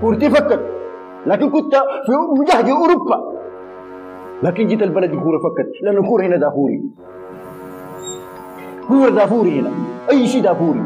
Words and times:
كورتي 0.00 0.30
فكت 0.30 0.60
لكن 1.26 1.50
كنت 1.50 1.74
في 1.74 2.12
مجهد 2.40 2.68
أوروبا. 2.68 3.36
لكن 4.42 4.66
جيت 4.66 4.82
البلد 4.82 5.12
الكوره 5.12 5.38
فكت 5.38 5.72
لأنه 5.82 6.00
الكورة 6.00 6.26
هنا 6.26 6.36
دافوري. 6.36 6.82
كورة 8.88 9.10
دافوري 9.10 9.60
هنا 9.60 9.70
أي 10.10 10.26
شيء 10.26 10.42
دافوري. 10.42 10.82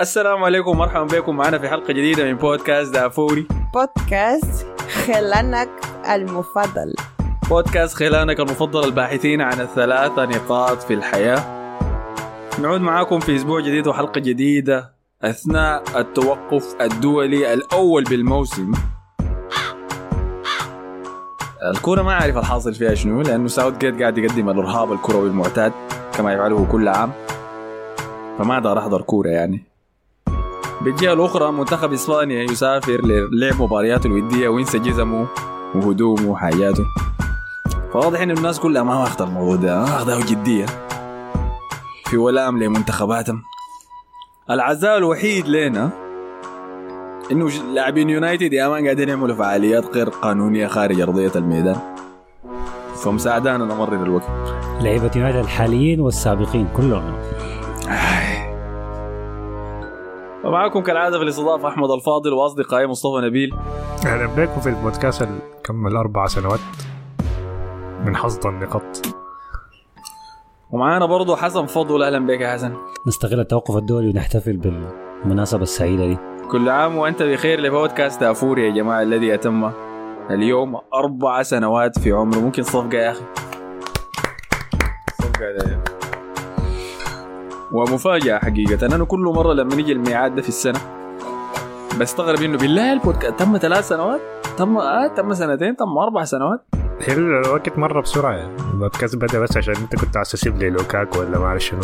السلام 0.00 0.44
عليكم 0.44 0.70
ومرحبا 0.70 1.04
بكم 1.04 1.36
معنا 1.36 1.58
في 1.58 1.68
حلقة 1.68 1.92
جديدة 1.92 2.24
من 2.24 2.34
بودكاست 2.34 2.94
دافوري. 2.94 3.46
بودكاست 3.74 4.66
خلانك 5.06 5.68
المفضل. 6.14 6.94
بودكاست 7.48 7.96
خلانك 7.96 8.40
المفضل 8.40 8.84
الباحثين 8.84 9.40
عن 9.40 9.60
الثلاثة 9.60 10.24
نقاط 10.24 10.78
في 10.78 10.94
الحياة. 10.94 11.40
نعود 12.62 12.80
معاكم 12.80 13.20
في 13.20 13.36
أسبوع 13.36 13.60
جديد 13.60 13.86
وحلقة 13.86 14.20
جديدة. 14.20 14.93
أثناء 15.24 15.82
التوقف 15.96 16.76
الدولي 16.80 17.54
الأول 17.54 18.04
بالموسم. 18.04 18.72
الكورة 21.74 22.02
ما 22.02 22.12
أعرف 22.12 22.36
الحاصل 22.36 22.74
فيها 22.74 22.94
شنو 22.94 23.22
لأنه 23.22 23.48
ساوث 23.48 23.78
جيت 23.78 24.00
قاعد 24.00 24.18
يقدم 24.18 24.50
الإرهاب 24.50 24.92
الكروي 24.92 25.28
المعتاد 25.28 25.72
كما 26.14 26.32
يفعله 26.32 26.66
كل 26.72 26.88
عام. 26.88 27.12
فما 28.38 28.54
أقدر 28.54 28.78
أحضر 28.78 29.02
كورة 29.02 29.28
يعني. 29.28 29.64
بالجهة 30.80 31.12
الأخرى 31.12 31.52
منتخب 31.52 31.92
إسبانيا 31.92 32.42
يسافر 32.42 33.00
للعب 33.32 33.62
مبارياته 33.62 34.06
الودية 34.06 34.48
وينسى 34.48 34.78
جزمه 34.78 35.26
وهدومه 35.74 36.30
وحاجاته 36.30 36.84
فواضح 37.92 38.20
إن 38.20 38.30
الناس 38.30 38.60
كلها 38.60 38.82
ما 38.82 39.00
واخدة 39.00 39.24
الموضوع 39.24 39.56
ده 39.56 39.76
ما 39.78 39.94
واخداه 39.94 40.20
جدية 40.20 40.66
في 42.06 42.16
ولام 42.16 42.62
لمنتخباتهم. 42.62 43.42
العزاء 44.50 44.98
الوحيد 44.98 45.48
لنا 45.48 45.90
إنه 47.32 47.48
لاعبين 47.48 48.10
يونايتد 48.10 48.52
يا 48.52 48.68
مان 48.68 48.84
قاعدين 48.84 49.08
يعملوا 49.08 49.36
فعاليات 49.36 49.96
غير 49.96 50.08
قانونية 50.08 50.66
خارج 50.66 51.00
أرضية 51.00 51.32
الميدان. 51.36 51.76
فمساعدانا 53.04 53.64
نمرر 53.64 54.02
الوقت. 54.02 54.30
لعيبة 54.80 55.10
يونايتد 55.16 55.38
الحاليين 55.38 56.00
والسابقين 56.00 56.68
كلهم. 56.76 57.14
ومعكم 60.44 60.80
كالعادة 60.80 61.18
في 61.18 61.24
الاستضافة 61.24 61.68
أحمد 61.68 61.90
الفاضل 61.90 62.32
وأصدقائي 62.32 62.86
مصطفى 62.86 63.26
نبيل. 63.26 63.54
أهلا 64.06 64.26
بكم 64.26 64.60
في 64.60 64.68
البودكاست 64.68 65.22
اللي 65.22 65.40
كمل 65.64 65.96
أربع 65.96 66.26
سنوات 66.26 66.60
من 68.04 68.16
حصد 68.16 68.46
النقاط. 68.46 69.23
ومعانا 70.70 71.06
برضو 71.06 71.36
حسن 71.36 71.66
فضل. 71.66 72.02
أهلا 72.02 72.26
بك 72.26 72.40
يا 72.40 72.52
حسن. 72.52 72.72
نستغل 73.06 73.40
التوقف 73.40 73.76
الدولي 73.76 74.08
ونحتفل 74.08 74.56
بالمناسبة 74.56 75.62
السعيدة 75.62 76.06
دي. 76.06 76.18
كل 76.50 76.68
عام 76.68 76.96
وأنت 76.96 77.22
بخير 77.22 77.60
لبودكاست 77.60 78.20
دافور 78.20 78.58
يا 78.58 78.70
جماعة 78.70 79.02
الذي 79.02 79.34
اتم 79.34 79.70
اليوم 80.30 80.76
أربع 80.94 81.42
سنوات 81.42 81.98
في 81.98 82.12
عمره. 82.12 82.38
ممكن 82.38 82.62
صفقة 82.62 82.94
يا 82.94 83.10
أخي. 83.10 83.24
صفقة 85.18 85.52
ده. 85.58 85.80
ومفاجأة 87.72 88.38
حقيقة. 88.38 88.86
أنا 88.86 89.04
كل 89.04 89.32
مرة 89.36 89.52
لما 89.52 89.74
نيجي 89.74 89.92
الميعاد 89.92 90.34
ده 90.34 90.42
في 90.42 90.48
السنة 90.48 90.80
بستغرب 92.00 92.42
إنه 92.42 92.58
بالله 92.58 92.92
البودكاست 92.92 93.38
تم 93.38 93.58
ثلاث 93.58 93.88
سنوات؟ 93.88 94.20
تم 94.56 94.76
آه 94.76 95.06
تم 95.06 95.34
سنتين 95.34 95.76
تم 95.76 95.98
أربع 95.98 96.24
سنوات؟ 96.24 96.64
الوقت 97.08 97.78
مرة 97.78 98.00
بسرعة؟ 98.00 98.32
يعني 98.32 98.56
البودكاست 98.72 99.16
بدا 99.16 99.38
بس 99.38 99.56
عشان 99.56 99.76
أنت 99.76 99.96
كنت 99.96 100.16
عايز 100.16 100.30
تسيب 100.30 100.58
لي 100.58 100.70
لوكاكو 100.70 101.20
ولا 101.20 101.38
ما 101.38 101.46
أعرف 101.46 101.62
شنو. 101.62 101.78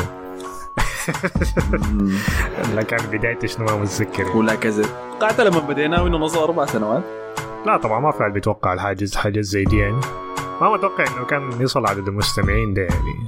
لا 2.75 2.83
كان 2.83 3.07
بدايتي 3.13 3.49
شنو 3.49 3.67
ما 3.67 3.77
متذكر. 3.77 4.23
يعني. 4.23 4.35
ولا 4.35 4.55
كذا 4.55 4.85
قعدت 5.21 5.41
لما 5.41 5.59
بدينا 5.59 6.01
وانه 6.01 6.19
نص 6.19 6.37
أربع 6.37 6.67
سنوات. 6.67 7.03
لا 7.67 7.77
طبعا 7.77 8.01
ما 8.01 8.11
فعل 8.11 8.31
بيتوقع 8.31 8.73
الحاجز 8.73 9.17
حاجز 9.17 9.49
زي 9.49 9.65
دي 9.65 9.79
يعني. 9.79 10.01
ما 10.61 10.75
متوقع 10.75 11.05
إنه 11.17 11.25
كان 11.25 11.61
يوصل 11.61 11.87
عدد 11.87 12.09
المستمعين 12.09 12.75
ده 12.75 12.83
يعني. 12.83 13.27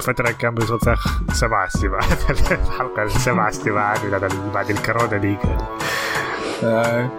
فترة 0.00 0.30
كان 0.30 0.54
بيوصل 0.54 0.80
فيها 0.80 0.96
سبع 1.32 1.66
استماعات 1.66 2.30
الحلقة 2.30 3.06
سبع 3.26 3.48
استماعات 3.48 4.00
بعد 4.54 4.70
الكورونا 4.70 5.16
دي 5.16 5.36
آه. 6.64 7.10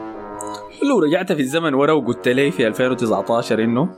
لو 0.90 1.00
رجعت 1.00 1.31
في 1.31 1.42
الزمن 1.42 1.74
ورا 1.74 1.92
وقلت 1.92 2.28
لي 2.28 2.52
في 2.52 2.68
2019 2.68 3.64
إنه 3.64 3.97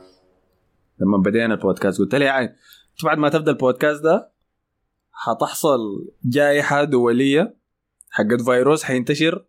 لما 1.00 1.18
بدينا 1.18 1.54
البودكاست 1.54 1.98
قلت 1.98 2.14
لي 2.14 2.24
يعني 2.24 2.56
بعد 3.04 3.18
ما 3.18 3.28
تبدأ 3.28 3.50
البودكاست 3.52 4.02
ده 4.04 4.30
حتحصل 5.12 5.78
جائحة 6.24 6.84
دولية 6.84 7.56
حقت 8.10 8.40
فيروس 8.44 8.82
حينتشر 8.82 9.44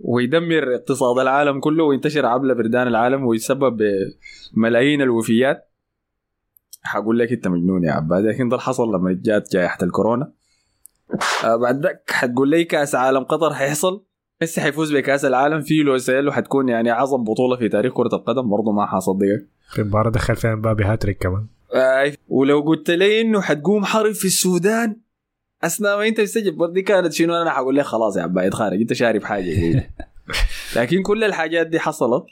ويدمر 0.00 0.74
اقتصاد 0.74 1.18
العالم 1.18 1.60
كله 1.60 1.84
وينتشر 1.84 2.26
عبر 2.26 2.54
بلدان 2.54 2.86
العالم 2.86 3.24
ويسبب 3.26 3.82
ملايين 4.54 5.02
الوفيات. 5.02 5.72
حقول 6.82 7.18
لك 7.18 7.32
أنت 7.32 7.48
مجنون 7.48 7.84
يا 7.84 7.92
عباد 7.92 8.24
لكن 8.24 8.48
ده 8.48 8.56
اللي 8.56 8.60
حصل 8.64 8.88
لما 8.94 9.20
جات 9.22 9.52
جائحة 9.52 9.78
الكورونا. 9.82 10.32
آه 11.44 11.56
بعد 11.56 11.82
ذاك 11.82 12.10
حتقول 12.10 12.48
لي 12.48 12.64
كأس 12.64 12.94
عالم 12.94 13.24
قطر 13.24 13.54
حيحصل. 13.54 14.04
ميسي 14.40 14.60
حيفوز 14.60 14.94
بكأس 14.94 15.24
العالم 15.24 15.60
في 15.62 15.74
لوسيل 15.82 16.28
وحتكون 16.28 16.68
يعني 16.68 16.90
أعظم 16.90 17.24
بطولة 17.24 17.56
في 17.56 17.68
تاريخ 17.68 17.92
كرة 17.92 18.14
القدم 18.14 18.50
برضه 18.50 18.72
ما 18.72 18.86
حصدقك. 18.86 19.46
في 19.70 19.80
المباراة 19.80 20.10
دخل 20.10 20.36
فيها 20.36 20.54
مبابي 20.54 20.84
هاتريك 20.84 21.18
كمان. 21.18 21.46
آه 21.74 22.12
ولو 22.28 22.60
قلت 22.60 22.90
لي 22.90 23.20
إنه 23.20 23.40
حتقوم 23.40 23.84
حرب 23.84 24.12
في 24.12 24.24
السودان 24.24 24.96
أثناء 25.64 25.96
ما 25.96 26.08
أنت 26.08 26.20
بتستجم 26.20 26.72
دي 26.72 26.82
كانت 26.82 27.12
شنو 27.12 27.42
أنا 27.42 27.50
حقول 27.50 27.76
لك 27.76 27.84
خلاص 27.84 28.16
يا 28.16 28.22
عبايد 28.22 28.54
خارج. 28.54 28.80
أنت 28.80 28.92
شارب 28.92 29.24
حاجة 29.24 29.90
لكن 30.76 31.02
كل 31.02 31.24
الحاجات 31.24 31.66
دي 31.66 31.78
حصلت. 31.78 32.24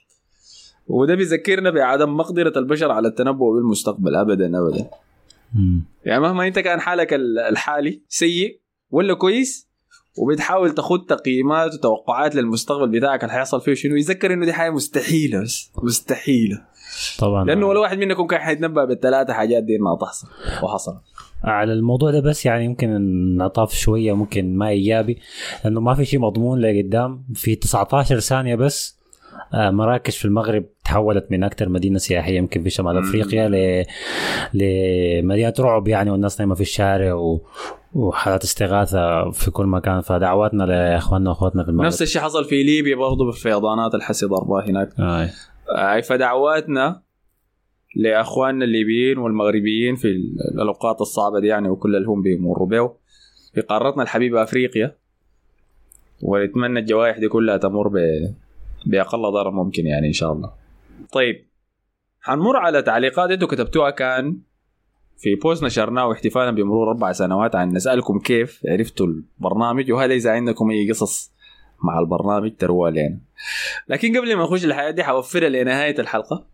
وده 0.86 1.14
بيذكرنا 1.14 1.70
بعدم 1.70 2.16
مقدرة 2.16 2.58
البشر 2.58 2.90
على 2.90 3.08
التنبؤ 3.08 3.54
بالمستقبل. 3.54 4.14
ابدا 4.14 4.58
ابدا. 4.58 4.90
يعني 6.04 6.20
مهما 6.20 6.46
أنت 6.46 6.58
كان 6.58 6.80
حالك 6.80 7.14
الحالي 7.50 8.02
سيء 8.08 8.60
ولا 8.90 9.14
كويس 9.14 9.65
وبتحاول 10.18 10.70
تاخد 10.74 11.06
تقييمات 11.06 11.74
وتوقعات 11.74 12.34
للمستقبل 12.34 12.88
بتاعك 12.88 13.24
اللي 13.24 13.32
حيحصل 13.32 13.60
فيه 13.60 13.74
شنو 13.74 13.96
يتذكر 13.96 14.32
إنه 14.32 14.44
دي 14.44 14.52
حاجة 14.52 14.70
مستحيلة 14.70 15.42
بس 15.42 15.72
مستحيلة. 15.82 16.62
طبعا. 17.18 17.44
لأنه 17.44 17.66
ولا 17.66 17.80
واحد 17.80 17.98
منكم 17.98 18.26
كان 18.26 18.40
حيتنبأ 18.40 18.84
بالثلاثة 18.84 19.32
حاجات 19.32 19.62
دي 19.62 19.76
إنها 19.76 19.96
تحصل 19.96 20.28
وحصل 20.62 20.96
على 21.44 21.72
الموضوع 21.72 22.10
ده 22.10 22.20
بس 22.20 22.46
يعني 22.46 22.64
يمكن 22.64 22.90
نطاف 23.36 23.74
شوية 23.74 24.12
ممكن 24.12 24.56
ما 24.56 24.68
إيجابي 24.68 25.18
لأنه 25.64 25.80
ما 25.80 25.94
في 25.94 26.04
شيء 26.04 26.20
مضمون 26.20 26.60
لقدام. 26.60 27.24
في 27.34 27.54
19 27.54 28.20
ثانية 28.20 28.54
بس 28.54 28.96
آه، 29.54 29.70
مراكش 29.70 30.18
في 30.18 30.24
المغرب 30.24 30.64
تحولت 30.84 31.26
من 31.30 31.44
أكثر 31.44 31.68
مدينة 31.68 31.98
سياحية 31.98 32.36
يمكن 32.36 32.62
في 32.62 32.70
شمال 32.70 32.98
أفريقيا 32.98 33.48
ل... 33.48 33.84
لمدينة 34.54 35.54
رعب 35.60 35.88
يعني 35.88 36.10
والناس 36.10 36.40
نايمة 36.40 36.54
في 36.54 36.60
الشارع 36.60 37.14
و... 37.14 37.40
وحالات 37.96 38.44
استغاثة 38.44 39.30
في 39.30 39.50
كل 39.50 39.66
مكان 39.66 40.00
فدعواتنا 40.00 40.62
لإخواننا 40.64 41.30
وأخواتنا 41.30 41.64
في 41.64 41.68
المغرب 41.70 41.86
نفس 41.86 42.02
الشيء 42.02 42.22
حصل 42.22 42.44
في 42.44 42.62
ليبيا 42.62 42.96
برضه 42.96 43.24
بالفيضانات 43.24 43.94
الحسي 43.94 44.26
ضربها 44.26 44.64
هناك 44.64 45.00
آه. 45.00 45.30
آه 45.76 46.00
فدعواتنا 46.00 47.02
لإخواننا 47.96 48.64
الليبيين 48.64 49.18
والمغربيين 49.18 49.96
في 49.96 50.08
الأوقات 50.54 51.00
الصعبة 51.00 51.40
دي 51.40 51.46
يعني 51.46 51.68
وكل 51.68 51.96
اللي 51.96 52.08
هم 52.08 52.22
بيمروا 52.22 52.66
به 52.66 52.92
في 53.54 53.60
قارتنا 53.60 54.02
الحبيبة 54.02 54.42
أفريقيا 54.42 54.96
ونتمنى 56.22 56.80
الجوائح 56.80 57.18
دي 57.18 57.28
كلها 57.28 57.56
تمر 57.56 57.88
ب... 57.88 57.96
بأقل 58.86 59.32
ضرر 59.32 59.50
ممكن 59.50 59.86
يعني 59.86 60.06
إن 60.06 60.12
شاء 60.12 60.32
الله. 60.32 60.52
طيب 61.12 61.46
حنمر 62.20 62.56
على 62.56 62.82
تعليقات 62.82 63.30
أنتم 63.30 63.46
كتبتوها 63.46 63.90
كان 63.90 64.38
في 65.18 65.34
بوست 65.34 65.62
نشرناه 65.64 66.12
احتفالا 66.12 66.50
بمرور 66.50 66.88
أربع 66.90 67.12
سنوات 67.12 67.54
عن 67.54 67.72
نسألكم 67.72 68.18
كيف 68.18 68.60
عرفتوا 68.68 69.06
البرنامج 69.06 69.92
وهذا 69.92 70.14
إذا 70.14 70.30
عندكم 70.32 70.70
أي 70.70 70.90
قصص 70.90 71.32
مع 71.84 71.98
البرنامج 71.98 72.52
تروها 72.58 72.90
لنا. 72.90 73.18
لكن 73.88 74.18
قبل 74.18 74.36
ما 74.36 74.42
نخش 74.44 74.64
الحياة 74.64 74.90
دي 74.90 75.04
حوفرها 75.04 75.48
لنهاية 75.48 76.00
الحلقة 76.00 76.44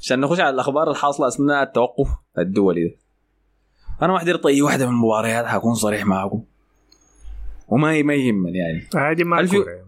عشان 0.00 0.20
نخش 0.20 0.40
على 0.40 0.50
الأخبار 0.54 0.90
الحاصلة 0.90 1.28
أثناء 1.28 1.62
التوقف 1.62 2.08
الدولي 2.38 2.84
ده. 2.84 2.94
أنا 4.02 4.12
ما 4.12 4.18
حضرت 4.18 4.46
أي 4.46 4.62
واحدة 4.62 4.86
من 4.86 4.92
المباريات 4.92 5.44
حكون 5.46 5.74
صريح 5.74 6.06
معكم. 6.06 6.42
وما 7.68 8.02
ما 8.02 8.14
يهمني 8.14 8.58
يعني. 8.58 9.10
هذه 9.10 9.24
ما 9.24 9.46
في- 9.46 9.56
يعني. 9.56 9.84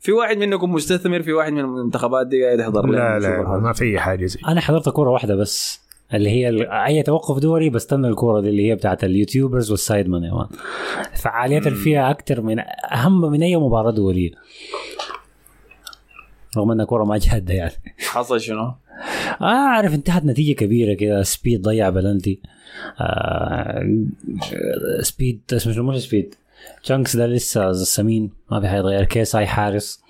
في 0.00 0.12
واحد 0.12 0.36
منكم 0.38 0.72
مستثمر 0.72 1.22
في 1.22 1.32
واحد 1.32 1.52
من 1.52 1.60
المنتخبات 1.60 2.26
دي 2.26 2.44
قاعد 2.44 2.58
يحضر 2.58 2.86
لا 2.86 3.18
لا 3.18 3.40
الحاجة. 3.40 3.58
ما 3.58 3.72
في 3.72 3.84
اي 3.84 3.98
حاجة 4.00 4.26
زي 4.26 4.40
أنا 4.48 4.60
حضرت 4.60 4.88
كوره 4.88 5.10
واحدة 5.10 5.36
بس 5.36 5.85
اللي 6.14 6.30
هي 6.30 6.68
أي 6.86 7.02
توقف 7.02 7.38
دولي 7.38 7.70
بستنى 7.70 8.08
الكورة 8.08 8.40
دي 8.40 8.48
اللي 8.48 8.68
هي 8.68 8.74
بتاعت 8.74 9.04
ال 9.04 9.11
YouTubers 9.11 9.70
وال 9.70 10.08
Sidemen 10.08 10.30
man 10.30 10.46
فعاليات 11.14 11.68
فيها 11.68 12.10
أكثر 12.10 12.40
من 12.40 12.56
أهم 12.92 13.20
من 13.20 13.42
أي 13.42 13.56
مباراة 13.56 13.90
دولية. 13.90 14.30
رغم 16.56 16.70
انها 16.70 16.84
كوره 16.84 17.04
ما 17.04 17.18
جادة 17.18 17.54
يعني. 17.54 17.72
حصل 17.98 18.40
شنو؟ 18.40 18.74
آه 19.40 19.68
عارف 19.68 19.94
انتهت 19.94 20.24
نتيجة 20.24 20.52
كبيرة 20.52 20.94
كده. 20.94 21.22
Speed 21.22 21.62
ضيع 21.62 21.90
بلنتي. 21.90 22.40
آه 23.00 24.04
Speed 25.00 25.40
اسمه 25.52 25.82
مش 25.82 26.02
Speed. 26.02 26.34
Chunkz 26.82 27.16
ده 27.16 27.26
لسه 27.26 27.72
سمين 27.72 28.30
ما 28.50 28.60
في 28.60 28.68
حيتغير 28.68 29.04
KSI 29.04 29.46
حارس. 29.46 30.02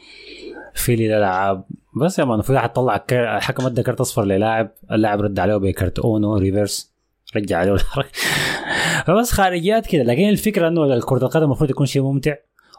Filly 0.77 1.09
ده 1.09 1.21
لعاب 1.21 1.65
بس 2.03 2.19
يا 2.19 2.25
man 2.25 2.41
في 2.41 2.53
واحد 2.53 2.73
طلع. 2.73 3.05
الحكم 3.13 3.67
أدى 3.67 3.83
كرت 3.83 4.01
أصفر 4.01 4.25
للاعب 4.25 4.71
اللاعب 4.93 5.21
رد 5.21 5.39
عليه 5.39 5.57
بكرت 5.57 5.99
Uno 5.99 6.37
Reverse 6.37 6.93
رجع 7.37 7.59
عليه 7.59 7.73
الحركة. 7.75 8.09
فبس 9.07 9.33
خارجيات 9.33 9.87
كده 9.87 10.03
لكن 10.03 10.29
الفكرة 10.29 10.69
إنه 10.69 11.01
كره 11.01 11.25
القدم 11.25 11.45
المفروض 11.45 11.71
يكون 11.71 11.87
شيء 11.87 12.03
ممتع 12.03 12.35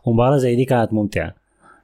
ومباراة 0.06 0.38
زي 0.38 0.56
دي 0.56 0.66
كانت 0.66 0.94
ممتعة 0.94 1.36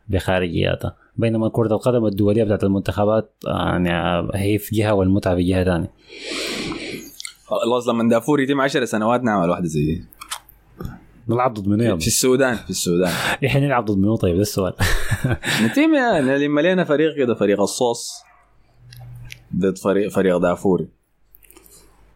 بخارجياتها 0.07 0.95
بينما 1.17 1.49
كرة 1.49 1.73
القدم 1.73 2.05
الدولية 2.05 2.43
بتاعت 2.43 2.63
المنتخبات 2.63 3.33
يعني 3.47 3.89
هي 4.35 4.57
في 4.57 4.75
جهة 4.75 4.93
والمتعة 4.93 5.35
في 5.35 5.43
جهة 5.43 5.63
ثانية 5.63 5.91
خلاص 7.45 7.87
لما 7.87 8.09
دافور 8.09 8.39
يتم 8.39 8.61
10 8.61 8.85
سنوات 8.85 9.23
نعمل 9.23 9.49
واحدة 9.49 9.65
زي 9.67 9.85
دي 9.85 10.03
نلعب 11.29 11.53
ضد 11.53 11.67
منو 11.67 11.97
في 11.97 12.07
السودان 12.07 12.55
في 12.55 12.69
السودان. 12.69 13.11
إحنا 13.45 13.61
نلعب 13.61 13.85
ضد 13.85 13.97
منو؟ 13.97 14.15
طيب 14.15 14.35
ده 14.35 14.41
السؤال. 14.41 14.73
نتيم 15.65 15.95
يعني 15.95 16.47
لما 16.47 16.61
لنا 16.61 16.83
فريق 16.83 17.15
كده 17.15 17.35
فريق 17.35 17.61
الصوص. 17.61 18.13
ضد 19.55 19.77
فريق 19.77 20.11
فريق 20.11 20.37
دافوري. 20.37 20.87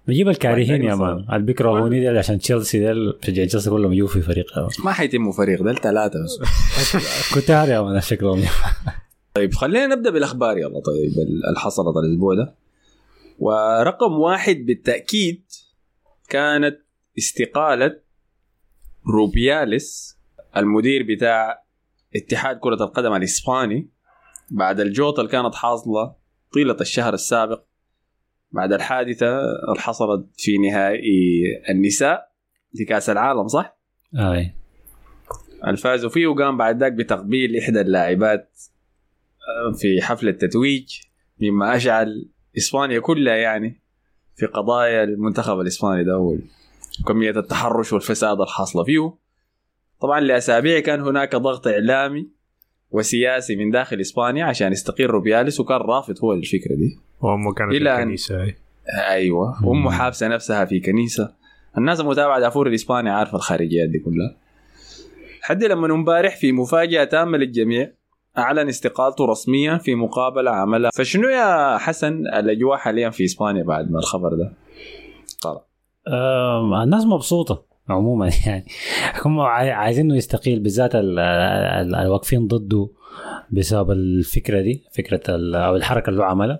نجيب 0.07 0.29
الكارهين 0.29 0.83
يا 0.83 0.95
man. 0.95 1.25
اللي 1.33 1.45
بيكرهوني 1.45 1.99
ديل 1.99 2.17
عشان 2.17 2.39
تشيلسي 2.39 2.79
ديل 2.79 3.11
بشجع 3.11 3.45
تشيلسي 3.45 3.69
كلهم 3.69 3.93
يجوا 3.93 4.07
في 4.07 4.21
فريق. 4.21 4.45
ما 4.83 4.91
حيتموا 4.91 5.31
فريق 5.31 5.63
ده 5.63 5.73
ثلاثة 5.73 6.23
بس. 6.23 6.39
كتار 7.35 7.69
يا 7.69 7.81
مان 7.81 8.01
شكلهم. 8.01 8.43
طيب 9.33 9.53
خلينا 9.53 9.95
نبدأ 9.95 10.09
بالأخبار 10.09 10.57
يلا. 10.57 10.79
طيب 10.79 11.11
اللي 11.47 11.59
حصلت 11.59 11.97
الأسبوع 11.97 12.35
ده. 12.35 12.55
ورقم 13.39 14.11
واحد 14.19 14.55
بالتأكيد 14.55 15.43
كانت 16.29 16.77
استقالة 17.17 18.06
روبياليس 19.13 20.17
المدير 20.57 21.05
بتاع 21.09 21.63
اتحاد 22.15 22.59
كرة 22.59 22.83
القدم 22.83 23.13
الإسباني 23.13 23.89
بعد 24.51 24.79
الجوطه 24.79 25.19
اللي 25.21 25.31
كانت 25.31 25.55
حاصلة 25.55 26.15
طيلة 26.53 26.77
الشهر 26.81 27.13
السابق 27.13 27.63
بعد 28.51 28.73
الحادثة 28.73 29.39
اللي 29.39 29.79
حصلت 29.79 30.29
في 30.37 30.57
نهائي 30.57 31.41
النساء 31.69 32.31
لكاس 32.81 33.09
العالم 33.09 33.47
صح؟ 33.47 33.77
آي 34.15 34.53
الفازوا 35.67 36.09
فيه 36.09 36.27
وقام 36.27 36.57
بعد 36.57 36.79
ذاك 36.79 36.91
بتقبيل 36.91 37.57
إحدى 37.57 37.81
اللاعبات 37.81 38.59
في 39.79 40.01
حفل 40.01 40.27
التتويج 40.27 40.99
مما 41.41 41.75
أشعل 41.75 42.29
إسبانيا 42.57 42.99
كلها 42.99 43.35
يعني 43.35 43.81
في 44.35 44.45
قضايا 44.45 45.03
المنتخب 45.03 45.59
الإسباني 45.59 46.03
ده 46.03 46.39
وكميه 47.03 47.29
التحرش 47.31 47.93
والفساد 47.93 48.41
الحاصلة 48.41 48.83
فيه. 48.83 49.13
طبعا 50.01 50.19
لأسابيع 50.19 50.79
كان 50.79 51.01
هناك 51.01 51.35
ضغط 51.35 51.67
إعلامي 51.67 52.27
وسياسي 52.91 53.55
من 53.55 53.71
داخل 53.71 54.01
إسبانيا 54.01 54.45
عشان 54.45 54.71
يستقيل 54.71 55.09
روبياليس 55.09 55.59
وكان 55.59 55.77
رافض 55.77 56.15
هو 56.23 56.33
الفكرة 56.33 56.75
دي. 56.75 56.99
وأمه 57.21 57.53
كانت 57.53 57.71
في 57.71 57.77
أن- 57.79 58.31
هاي. 58.31 58.55
أيوه. 59.07 59.59
أمه 59.71 59.91
حابسة 59.91 60.27
نفسها 60.27 60.65
في 60.65 60.79
كنيسة. 60.79 61.33
الناس 61.77 61.99
المتابعة 61.99 62.39
دافور 62.39 62.67
الإسباني 62.67 63.09
عارفة 63.09 63.35
الخارجيات 63.35 63.89
دي 63.89 63.99
كلها. 63.99 64.35
لحد 65.41 65.63
لما 65.63 65.87
امبارح 65.93 66.35
في 66.37 66.51
مفاجأة 66.51 67.03
تامة 67.03 67.37
للجميع 67.37 67.91
أعلن 68.37 68.67
استقالته 68.69 69.25
رسميا 69.25 69.77
في 69.77 69.95
مقابلة 69.95 70.51
عملها. 70.51 70.91
فشنو 70.95 71.29
يا 71.29 71.77
حسن 71.77 72.13
الأجواء 72.27 72.77
حاليا 72.77 73.09
في 73.09 73.25
إسبانيا 73.25 73.63
بعد 73.63 73.91
ما 73.91 73.99
الخبر 73.99 74.29
ده 74.35 74.53
طلع؟ 75.41 75.66
آه 76.11 76.83
الناس 76.83 77.05
مبسوطة 77.05 77.63
عموما 77.89 78.29
يعني. 78.45 78.65
هم 79.25 79.39
عاي- 79.39 79.71
عايزينه 79.71 80.15
يستقيل 80.15 80.59
بالذات 80.59 80.95
ال- 80.95 81.19
ال- 81.19 81.95
الواقفين 81.95 82.47
ضده 82.47 82.89
بسبب 83.51 83.91
الفكرة 83.91 84.61
دي 84.61 84.83
فكرة 84.91 85.21
أو 85.55 85.75
الحركة 85.75 86.09
اللي 86.09 86.21
هو 86.21 86.25
عملها. 86.25 86.59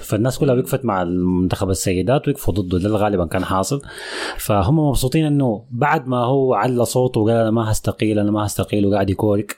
فالناس 0.00 0.38
كلها 0.38 0.54
وقفت 0.54 0.84
مع 0.84 1.02
المنتخب 1.02 1.70
السيدات 1.70 2.28
وقفوا 2.28 2.54
ضده. 2.54 2.78
ده 2.78 2.96
غالبا 2.96 3.26
كان 3.26 3.44
حاصل. 3.44 3.82
فهم 4.38 4.78
مبسوطين 4.78 5.24
إنه 5.24 5.64
بعد 5.70 6.08
ما 6.08 6.16
هو 6.24 6.54
على 6.54 6.84
صوته 6.84 7.20
وقال 7.20 7.36
أنا 7.36 7.50
ما 7.50 7.70
هستقيل 7.70 8.18
أنا 8.18 8.30
ما 8.30 8.46
هستقيل 8.46 8.86
وقاعد 8.86 9.10
يكورك 9.10 9.56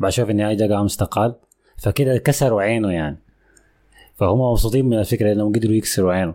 بعد 0.00 0.12
شوف 0.12 0.30
النهاية 0.30 0.54
جا 0.56 0.76
قام 0.76 0.84
استقال. 0.84 1.34
فكده 1.76 2.16
كسروا 2.18 2.62
عينه 2.62 2.90
يعني. 2.92 3.23
فهم 4.16 4.40
مبسوطين 4.40 4.86
من 4.86 4.98
الفكرة 4.98 5.32
انهم 5.32 5.52
قدروا 5.52 5.74
يكسروا 5.74 6.12
عينه 6.12 6.34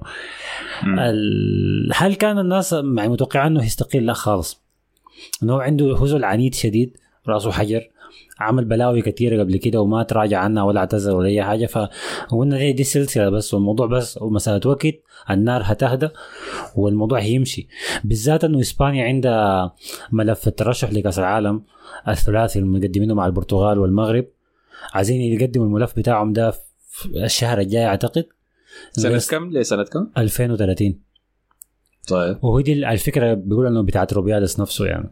هل 1.94 2.16
كان 2.20 2.40
الناس 2.40 2.74
يعني 2.74 3.10
متوقعين 3.10 3.46
إنه 3.46 3.66
يستقيل؟ 3.66 4.06
لا 4.06 4.14
خالص. 4.14 4.62
إنه 5.44 5.62
عنده 5.62 5.98
هزل 5.98 6.24
عنيد 6.24 6.56
شديد 6.56 6.98
رأسه 7.28 7.52
حجر 7.52 7.90
عمل 8.40 8.66
بلاوي 8.66 9.02
كثيره 9.02 9.44
قبل 9.44 9.58
كده 9.58 9.82
وما 9.82 10.04
تراجع 10.04 10.40
عنها 10.40 10.64
ولا 10.64 10.80
اعتذر 10.80 11.16
ولا 11.16 11.28
أي 11.28 11.44
حاجة. 11.44 11.66
فقلنا 11.66 12.58
دي, 12.58 12.74
دي 12.74 12.84
سلسلة 12.84 13.30
بس 13.30 13.54
والموضوع 13.54 13.88
بس 13.88 14.20
مساله 14.22 14.70
وقت 14.70 14.96
النار 15.30 15.62
هتهدى 15.66 16.10
والموضوع 16.76 17.20
هيمشي. 17.20 17.68
بالذات 18.04 18.44
إنه 18.44 18.60
إسبانيا 18.60 19.06
عندها 19.06 19.76
ملف 20.12 20.48
الترشح 20.48 20.92
لكأس 20.94 21.20
العالم 21.20 21.64
الثلاثي 22.08 22.60
المقدمينه 22.60 23.14
مع 23.14 23.26
البرتغال 23.26 23.80
والمغرب. 23.80 24.26
عايزين 24.94 25.22
يقدموا 25.22 25.66
الملف 25.66 25.98
بتاعهم 25.98 26.34
ده 26.34 26.54
الشهر 27.06 27.60
الجاي 27.60 27.86
أعتقد. 27.86 28.26
سنة 28.92 29.20
كم؟ 29.30 29.50
ليه 29.50 29.62
سنة 29.62 29.84
كم؟ 29.84 30.08
2030 30.18 31.00
طيب. 32.08 32.44
وهي 32.44 32.64
دي 32.64 32.74
الفكرة 32.90 33.34
بيقول 33.34 33.66
إنه 33.68 33.84
بتاعت 33.84 34.14
روبياليس 34.14 34.60
نفسه 34.60 34.86
يعني. 34.86 35.10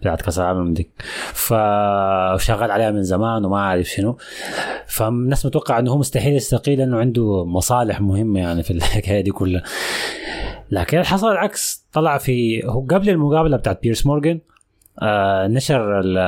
بتاعت 0.00 0.22
كاس 0.22 0.38
العالم 0.38 0.74
دي. 0.74 0.90
فشغال 1.32 2.70
عليها 2.70 2.90
من 2.90 3.02
زمان 3.02 3.44
وما 3.44 3.60
عارف 3.60 3.86
شنو. 3.88 4.16
فالناس 4.86 5.46
متوقع 5.46 5.78
إنه 5.78 5.90
هو 5.92 5.98
مستحيل 5.98 6.34
يستقيل 6.34 6.78
لأنه 6.78 6.98
عنده 6.98 7.44
مصالح 7.44 8.00
مهمة 8.00 8.40
يعني 8.40 8.62
في 8.62 8.70
الحكاية 8.72 9.20
دي 9.20 9.30
كلها. 9.30 9.62
لكن 10.70 11.02
حصل 11.02 11.28
العكس. 11.32 11.86
طلع 11.92 12.18
في 12.18 12.66
هو 12.66 12.80
قبل 12.90 13.08
المقابلة 13.10 13.56
بتاعت 13.56 13.82
بيرس 13.82 14.06
مورجان 14.06 14.40
آه 15.02 15.46
نشر 15.46 16.00
ال- 16.00 16.18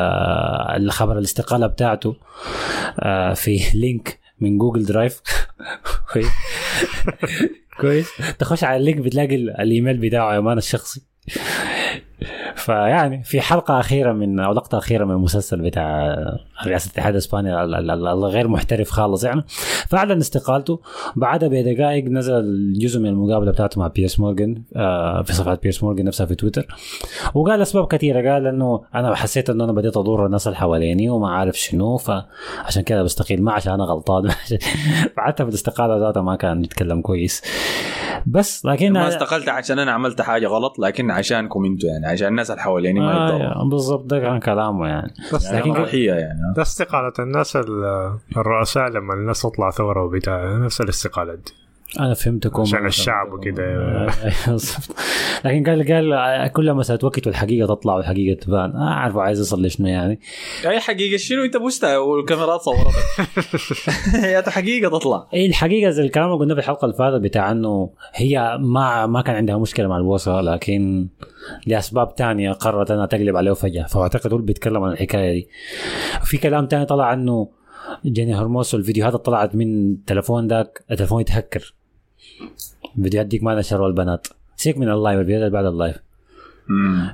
الخبر 0.83 1.19
الاستقالة 1.19 1.67
بتاعته 1.67 2.17
آه 3.01 3.33
في 3.35 3.61
link. 3.75 4.20
من 4.41 4.59
Google 4.59 4.85
Drive. 4.85 5.21
كويس. 7.81 8.09
تخش 8.39 8.65
على 8.65 8.77
ال 8.77 8.81
link 8.81 8.97
بتلاقي 9.01 9.35
ال- 9.35 9.61
الإيميل 9.61 9.97
بتاعه 9.97 10.35
يا 10.35 10.41
man 10.41 10.59
الشخصي. 10.59 11.03
فيعني 12.57 13.23
في 13.25 13.41
حلقة 13.41 13.81
أخيرة 13.81 14.13
من 14.13 14.41
أو 14.41 14.53
لقطة 14.53 14.79
أخيرة 14.79 15.05
من 15.05 15.11
المسلسل 15.11 15.63
بتاع 15.63 16.17
رئاسة 16.67 16.87
الاتحاد 16.87 17.13
الإسباني 17.13 17.65
ال- 17.65 17.75
ال- 17.75 17.91
ال- 17.91 18.07
الغير 18.07 18.49
محترف 18.49 18.91
خالص 18.91 19.25
يعني. 19.25 19.45
فاعلن 19.89 20.19
استقالته. 20.19 20.81
بعدها 21.17 21.49
بدقائق 21.49 22.05
نزل 22.05 22.73
جزء 22.79 23.01
من 23.01 23.07
المقابلة 23.07 23.51
بتاعته 23.53 23.81
مع 23.81 23.87
بيرس 23.87 24.21
مورجان 24.21 24.63
آه 24.77 25.23
في 25.23 25.33
صفحة 25.33 25.55
بيرس 25.55 25.83
مورجان 25.83 26.07
نفسها 26.07 26.27
في 26.27 26.35
تويتر. 26.35 26.67
وقال 27.35 27.63
أسباب 27.63 27.87
كثيرة. 27.87 28.33
قال 28.33 28.47
إنه 28.47 28.83
أنا 28.95 29.15
حسيت 29.15 29.51
إنه 29.51 29.65
أنا 29.65 29.73
بديت 29.73 29.97
أضر 29.97 30.27
الناس 30.27 30.47
اللي 30.47 30.57
حواليني 30.59 31.11
وما 31.11 31.29
عارف 31.29 31.59
شنو 31.59 31.97
فعشان 31.97 32.83
كذا 32.83 33.03
بستقيل 33.03 33.43
ما 33.43 33.53
عشان 33.53 33.73
أنا 33.73 33.85
غلطان. 33.85 34.29
فحتى 35.17 35.43
في 35.45 35.49
الاستقاله 35.49 35.99
ذاتها 35.99 36.23
ما 36.23 36.37
كان 36.37 36.65
يتكلم 36.65 37.01
كويس. 37.01 37.43
بس 38.27 38.67
لكن 38.67 38.93
ما 38.93 39.09
استقلت 39.09 39.49
عشان 39.49 39.79
أنا 39.79 39.93
عملت 39.93 40.21
حاجة 40.23 40.47
غلط 40.47 40.79
لكن 40.79 41.11
عشانكم 41.11 41.65
أنتوا 41.65 41.89
يعني 41.89 42.07
عشان 42.07 42.27
الناس 42.41 42.51
اللي 42.51 42.63
حواليني 42.63 43.01
ما 43.01 43.13
يتضروا 43.13 43.55
آه 43.57 43.69
بالضبط 43.69 44.05
ده 44.05 44.19
كان 44.19 44.39
كلامه 44.39 44.87
يعني. 44.89 45.13
بس 45.35 45.45
يعني 45.45 45.59
لكن- 45.61 45.73
روحية 45.73 46.13
يعني 46.13 46.39
ده 46.57 46.63
استقالة 46.63 47.13
الناس 47.19 47.57
ال- 47.57 48.15
الرؤساء 48.37 48.89
لما 48.89 49.15
الناس 49.15 49.43
تطلع 49.43 49.71
ثورة 49.71 50.05
وبتاع 50.05 50.57
نفس 50.59 50.81
الاستقالات 50.81 51.39
دي. 51.39 51.53
أنا 51.99 52.15
فهمتكم 52.15 52.63
عشان 52.63 52.87
الشعب 52.87 53.33
وكده. 53.33 53.65
بالضبط. 54.47 54.97
لكن 55.45 55.65
قال 55.65 55.93
قال 55.93 56.53
كل 56.53 56.75
مسألة 56.75 56.99
وقت 57.03 57.27
والحقيقة 57.27 57.67
تطلع 57.67 57.95
والحقيقة 57.95 58.41
تبان. 58.41 58.77
آه 58.77 58.91
عارف 58.91 59.17
عايز 59.17 59.39
يوصل 59.39 59.67
لشنو 59.67 59.87
يعني. 59.87 60.21
أي 60.67 60.81
حقيقة 60.81 61.17
شنو 61.17 61.45
أنت 61.45 61.57
مستوى 61.57 61.97
والكاميرات 61.97 62.61
صورتك 62.61 62.95
يا 64.35 64.51
حقيقة 64.51 64.99
تطلع. 64.99 65.27
اي 65.35 65.47
الحقيقة 65.47 65.91
زي 65.91 66.03
الكلام 66.03 66.27
اللي 66.27 66.39
قلنا 66.39 66.55
في 66.55 66.61
الحلقة 66.61 66.85
اللي 66.85 66.97
فاتت 66.97 67.21
بتاع 67.21 67.51
إنه 67.51 67.91
هي 68.15 68.59
ما 68.61 69.07
ما 69.07 69.23
كان 69.23 69.37
عندها 69.37 69.59
مشكلة 69.59 69.89
مع 69.89 69.97
البوسة 69.97 70.41
لكن 70.41 71.09
لأسباب 71.67 72.15
تانية 72.15 72.53
قررت 72.53 72.91
إنها 72.91 73.07
تقلب 73.07 73.37
عليه 73.37 73.53
فجأة 73.53 73.83
فأعتقد 73.87 74.33
هو 74.33 74.39
بيتكلم 74.39 74.83
عن 74.83 74.93
الحكاية 74.93 75.33
دي. 75.33 75.49
في 76.25 76.39
كلام 76.39 76.67
تاني 76.67 76.85
طلع 76.85 77.13
إنه 77.13 77.49
جيني 78.07 78.35
هرموس 78.35 78.75
والفيديوهات 78.75 79.13
اللي 79.13 79.25
طلعت 79.25 79.55
من 79.55 79.93
التلفون 79.93 80.49
ذاك 80.49 80.85
التلفون 80.91 81.21
يتهكر. 81.21 81.75
الفيديوهات 82.99 83.27
ديك 83.27 83.43
ما 83.43 83.55
نشروا 83.59 83.89
البنات. 83.89 84.27
سيك 84.57 84.79
من 84.79 84.89
ال 84.89 84.95
live 84.95 85.19
الفيديوهات 85.21 85.47
اللي 85.47 85.63
بعد 85.63 85.65
ال 85.65 85.70
live. 85.70 85.97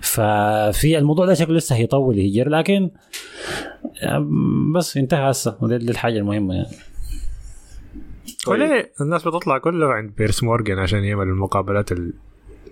ففي 0.02 0.98
الموضوع 0.98 1.26
ده 1.26 1.34
شكله 1.34 1.56
لسه 1.56 1.76
هيطول 1.76 2.18
يهجر 2.18 2.48
لكن 2.48 2.90
بس 4.74 4.96
انتهى 4.96 5.30
هسه 5.30 5.56
ودي 5.60 5.78
دي 5.78 5.90
الحاجة 5.90 6.18
المهمة 6.18 6.54
يعني. 6.54 6.68
طيب. 8.46 8.54
وليه 8.54 8.92
الناس 9.00 9.28
بتطلع 9.28 9.58
كلها 9.58 9.88
عند 9.88 10.12
بيرس 10.16 10.42
مورجان 10.42 10.78
عشان 10.78 11.04
يعمل 11.04 11.28
المقابلات 11.28 11.90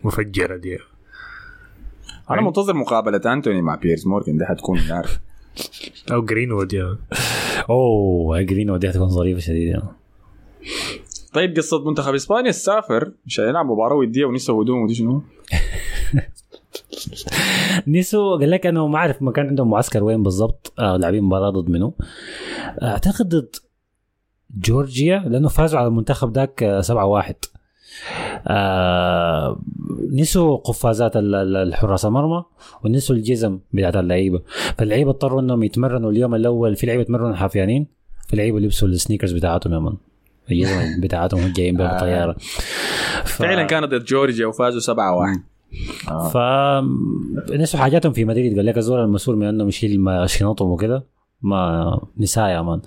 المفجرة 0.04 0.56
دي؟ 0.56 0.78
أنا 2.30 2.40
منتظر 2.40 2.74
مقابلة 2.74 3.32
أنتوني 3.32 3.62
مع 3.62 3.74
بيرس 3.74 4.06
مورجان 4.06 4.36
ده 4.36 4.46
حتكون 4.46 4.80
نار 4.88 5.06
أو 6.12 6.22
جرينوود 6.24 6.72
يا. 6.72 6.98
أوه 7.70 8.42
جرينوود 8.42 8.70
دي 8.70 8.88
حتكون 8.88 9.08
ظريفة 9.08 9.40
شديدة. 9.40 9.82
طيب 11.34 11.56
قصة 11.56 11.84
منتخب 11.84 12.14
إسبانيا 12.14 12.50
السافر 12.50 13.12
عشان 13.26 13.44
يلعب 13.48 13.66
مباراة 13.66 13.94
ودية 13.96 14.24
ونسوا 14.24 14.62
هدوم 14.62 14.82
ودي 14.82 14.94
شنو؟ 14.94 15.22
نيسو 17.86 18.36
قال 18.38 18.50
لك 18.50 18.66
أنه 18.66 18.86
ما 18.86 18.98
أعرف 18.98 19.22
ما 19.22 19.32
كان 19.32 19.46
عندهم 19.46 19.70
معسكر 19.70 20.04
وين 20.04 20.22
بالضبط 20.22 20.72
آه 20.78 20.96
لاعبين 20.96 21.22
مباراة 21.24 21.50
ضد 21.50 21.70
منو. 21.70 21.94
أعتقد 22.82 23.28
ضد 23.28 23.56
جورجيا 24.56 25.18
لأنه 25.18 25.48
فازوا 25.48 25.78
على 25.78 25.88
المنتخب 25.88 26.32
ذاك 26.34 26.62
آه، 26.62 26.80
7-1 26.80 27.32
آه 28.46 29.60
نسوا 30.12 30.56
قفازات 30.56 31.16
ال- 31.16 31.34
ال- 31.34 31.56
الحراس 31.56 32.04
المرمى 32.04 32.44
ونسوا 32.84 33.16
الجزم 33.16 33.58
بتاعت 33.72 33.96
اللعيبة. 33.96 34.42
فاللعيبة 34.78 35.10
اضطروا 35.10 35.40
إنهم 35.40 35.62
يتمرنوا 35.62 36.10
اليوم 36.10 36.34
الأول 36.34 36.76
في 36.76 36.86
لعيبة 36.86 37.02
يتمرنوا 37.02 37.34
حافيانين 37.36 37.86
في 38.28 38.36
لعيبة 38.36 38.60
لبسوا 38.60 38.88
السنيكرز 38.88 39.32
بتاعتهم 39.32 39.72
يا 39.72 39.78
من. 39.78 39.92
الجزم 40.50 40.80
بتاعتهم 41.02 41.52
جايين 41.56 41.76
بها 41.76 41.90
بالطياره 41.90 42.36
ف... 43.24 43.26
فعلا 43.42 43.62
كانت 43.62 43.84
ضد 43.86 44.04
جورجيا 44.04 44.46
وفازوا 44.46 44.80
7 44.80 45.16
1 45.16 45.40
ف 46.32 46.36
نسوا 47.52 47.80
حاجاتهم 47.80 48.12
في 48.12 48.24
مدريد. 48.24 48.56
قال 48.56 48.66
لك 48.66 48.78
الزول 48.78 49.00
المسؤول 49.00 49.36
من 49.36 49.46
انهم 49.46 49.68
يشيل 49.68 50.00
شنطهم 50.26 50.70
وكده. 50.70 51.04
ما 51.42 52.00
نساء 52.18 52.48
يا 52.48 52.62
مان. 52.62 52.80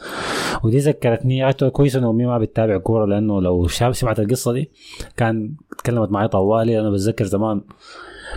ودي 0.63 0.77
ذكرتني 0.77 1.53
كويس 1.53 1.95
إنه 1.95 2.09
امي 2.09 2.25
ما 2.25 2.37
بتتابع 2.37 2.77
كورة 2.77 3.05
لأنه 3.05 3.41
لو 3.41 3.67
شاب 3.67 3.91
سمعت 3.93 4.19
القصة 4.19 4.53
دي 4.53 4.69
كان 5.17 5.51
تكلمت 5.77 6.11
معي 6.11 6.27
طوالي. 6.27 6.79
أنا 6.79 6.89
بتذكر 6.89 7.25
زمان 7.25 7.61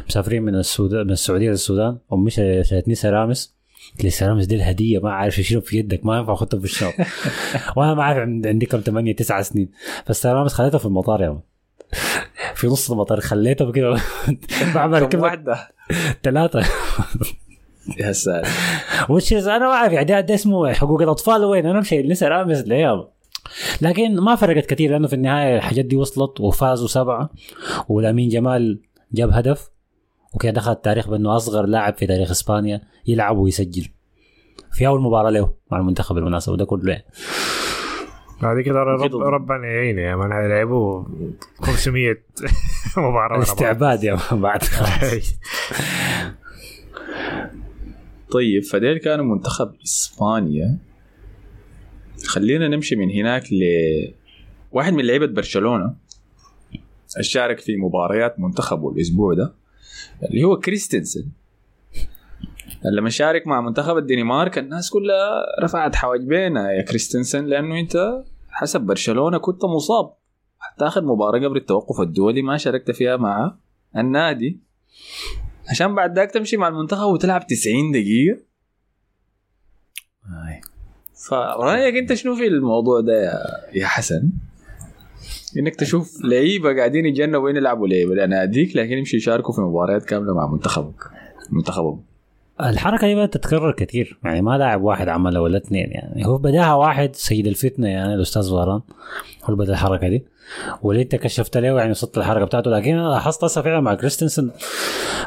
مسافرين 0.08 0.42
من 0.42 0.54
السودان 0.54 1.06
من 1.06 1.12
السعودية 1.12 1.50
للسودان 1.50 1.98
امي 2.12 2.30
شا- 2.30 2.62
شالتني 2.62 2.94
سرامس 2.94 3.54
لي 4.04 4.10
سرامس 4.10 4.46
دي 4.46 4.54
الهدية 4.56 4.98
ما 4.98 5.12
عارف 5.12 5.38
يشيلهم 5.38 5.62
في 5.62 5.78
يدك 5.78 6.06
ما 6.06 6.18
ينفع 6.18 6.32
اخدهم 6.32 6.60
في 6.60 6.66
الشنط 6.66 6.94
وأنا 7.76 7.94
ما 7.94 8.04
عارف 8.04 8.18
عند- 8.18 8.46
عندي 8.46 8.66
كم 8.66 8.80
8 8.80 9.16
9 9.16 9.42
سنين. 9.42 9.70
فالسرامس 10.06 10.52
خليتها 10.52 10.78
في 10.78 10.86
المطار 10.86 11.22
يا 11.22 11.28
مان 11.28 11.40
في 12.54 12.66
نص 12.66 12.90
المطار 12.90 13.20
خليتها 13.20 13.72
كده. 13.72 13.96
بعمل 14.74 15.00
كم 15.00 15.08
كده 15.08 15.22
واحدة؟ 15.22 15.68
ثلاثة 16.22 16.62
يا 17.98 18.12
ساتر 18.12 18.48
وش 19.10 19.32
أنا 19.32 19.58
ما 19.58 19.72
أعرف 19.74 19.92
يعني 19.92 20.22
ده, 20.22 20.34
اسمه 20.34 20.72
حقوق 20.72 21.02
الأطفال 21.02 21.44
وين؟ 21.44 21.66
أنا 21.66 21.80
مشي 21.80 22.02
لسه 22.02 22.28
رامز 22.28 22.60
ليه 22.62 23.08
لكن 23.80 24.20
ما 24.20 24.34
فرقت 24.34 24.66
كثير 24.66 24.90
لأنه 24.90 25.08
في 25.08 25.12
النهاية 25.14 25.56
الحاجات 25.56 25.84
دي 25.84 25.96
وصلت 25.96 26.40
وفازوا 26.40 26.88
سبعة 26.88 27.30
ولامين 27.88 28.28
جمال 28.28 28.80
جاب 29.12 29.30
هدف. 29.30 29.70
وكده 30.34 30.52
دخل 30.52 30.72
التاريخ 30.72 31.08
بأنه 31.10 31.36
أصغر 31.36 31.66
لاعب 31.66 31.94
في 31.96 32.06
تاريخ 32.06 32.30
إسبانيا 32.30 32.80
يلعب 33.06 33.36
ويسجل 33.36 33.88
في 34.72 34.86
أول 34.86 35.00
مباراة 35.00 35.30
له 35.30 35.54
مع 35.72 35.78
المنتخب 35.78 36.14
بالمناسبه 36.14 36.56
ده 36.56 36.64
كله 36.64 36.92
يعني. 36.92 37.04
بعد 38.42 38.60
كده 38.60 38.78
رب. 38.78 39.16
ربنا 39.16 39.66
يعينه 39.66 40.02
يا 40.02 40.16
مان 40.16 40.32
هيلعبوا 40.32 41.04
500 41.60 42.14
مباراة. 42.96 43.36
الاستعباد 43.36 44.04
يا 44.04 44.14
مان 44.30 44.40
بعد 44.40 44.60
طيب 48.32 48.62
فديل 48.62 48.98
كانوا 48.98 49.24
منتخب 49.24 49.72
إسبانيا 49.84 50.78
خلينا 52.26 52.68
نمشي 52.68 52.96
من 52.96 53.10
هناك 53.10 53.44
ل 53.52 53.60
واحد 54.72 54.92
من 54.92 55.04
لعيبة 55.04 55.26
برشلونة 55.26 55.94
شارك 57.20 57.58
في 57.58 57.76
مباريات 57.76 58.40
منتخبه 58.40 58.90
الأسبوع 58.90 59.34
ده 59.34 59.54
اللي 60.22 60.44
هو 60.44 60.56
كريستنسن 60.56 61.28
لما 62.84 63.10
شارك 63.10 63.46
مع 63.46 63.60
منتخب 63.60 63.96
الدنمارك 63.96 64.58
الناس 64.58 64.90
كلها 64.90 65.60
رفعت 65.62 65.96
حواجبينا 65.96 66.72
يا 66.72 66.82
كريستنسن 66.82 67.44
لأنه 67.44 67.80
أنت 67.80 68.22
حسب 68.48 68.80
برشلونة 68.80 69.38
كنت 69.38 69.64
مصاب 69.64 70.14
حتى 70.58 70.84
آخر 70.86 71.04
مباراة 71.04 71.38
قبل 71.38 71.56
التوقف 71.56 72.00
الدولي 72.00 72.42
ما 72.42 72.56
شاركت 72.56 72.90
فيها 72.90 73.16
مع 73.16 73.56
النادي 73.96 74.60
عشان 75.70 75.94
بعد 75.94 76.16
ذاك 76.18 76.30
تمشي 76.30 76.56
مع 76.56 76.68
المنتخب 76.68 77.06
وتلعب 77.08 77.46
90 77.46 77.92
دقيقة 77.92 78.40
آي. 80.26 80.60
فرأيك 81.28 81.94
أنت 81.94 82.14
شنو 82.14 82.34
في 82.36 82.46
الموضوع 82.46 83.00
ده 83.00 83.42
يا 83.74 83.86
حسن؟ 83.86 84.30
إنك 85.58 85.76
تشوف 85.76 86.24
لعيبة 86.24 86.76
قاعدين 86.76 87.06
يتجنبوا 87.06 87.50
يلعبوا 87.50 87.88
لعيبة. 87.88 88.14
لناديك 88.14 88.76
لكن 88.76 88.98
يمشي 88.98 89.16
يشاركوا 89.16 89.54
في 89.54 89.60
مباريات 89.60 90.04
كاملة 90.04 90.34
مع 90.34 90.46
منتخبك. 90.46 91.04
منتخبهم. 91.50 92.02
الحركة 92.60 93.06
دي 93.06 93.14
بقت 93.14 93.34
تتكرر 93.34 93.72
كثير 93.72 94.18
يعني 94.24 94.42
ما 94.42 94.58
لاعب 94.58 94.82
واحد 94.82 95.08
عملها 95.08 95.40
ولا 95.40 95.56
اثنين 95.56 95.90
يعني. 95.90 96.26
هو 96.26 96.38
بداها 96.38 96.74
واحد 96.74 97.16
سيد 97.16 97.46
الفتنة 97.46 97.88
يعني 97.88 98.14
الأستاذ 98.14 98.50
فاران 98.50 98.80
هو 99.44 99.54
بدأ 99.54 99.72
الحركة 99.72 100.08
دي. 100.08 100.24
واللي 100.82 101.02
أنت 101.02 101.16
كشفت 101.16 101.56
له 101.56 101.78
يعني 101.78 101.90
وصلت 101.90 102.18
الحركة 102.18 102.44
بتاعته. 102.44 102.70
لكن 102.70 102.98
أنا 102.98 103.08
لاحظت 103.08 103.44
هسه 103.44 103.62
فعلا 103.62 103.80
مع 103.80 103.94
كريستنسن 103.94 104.50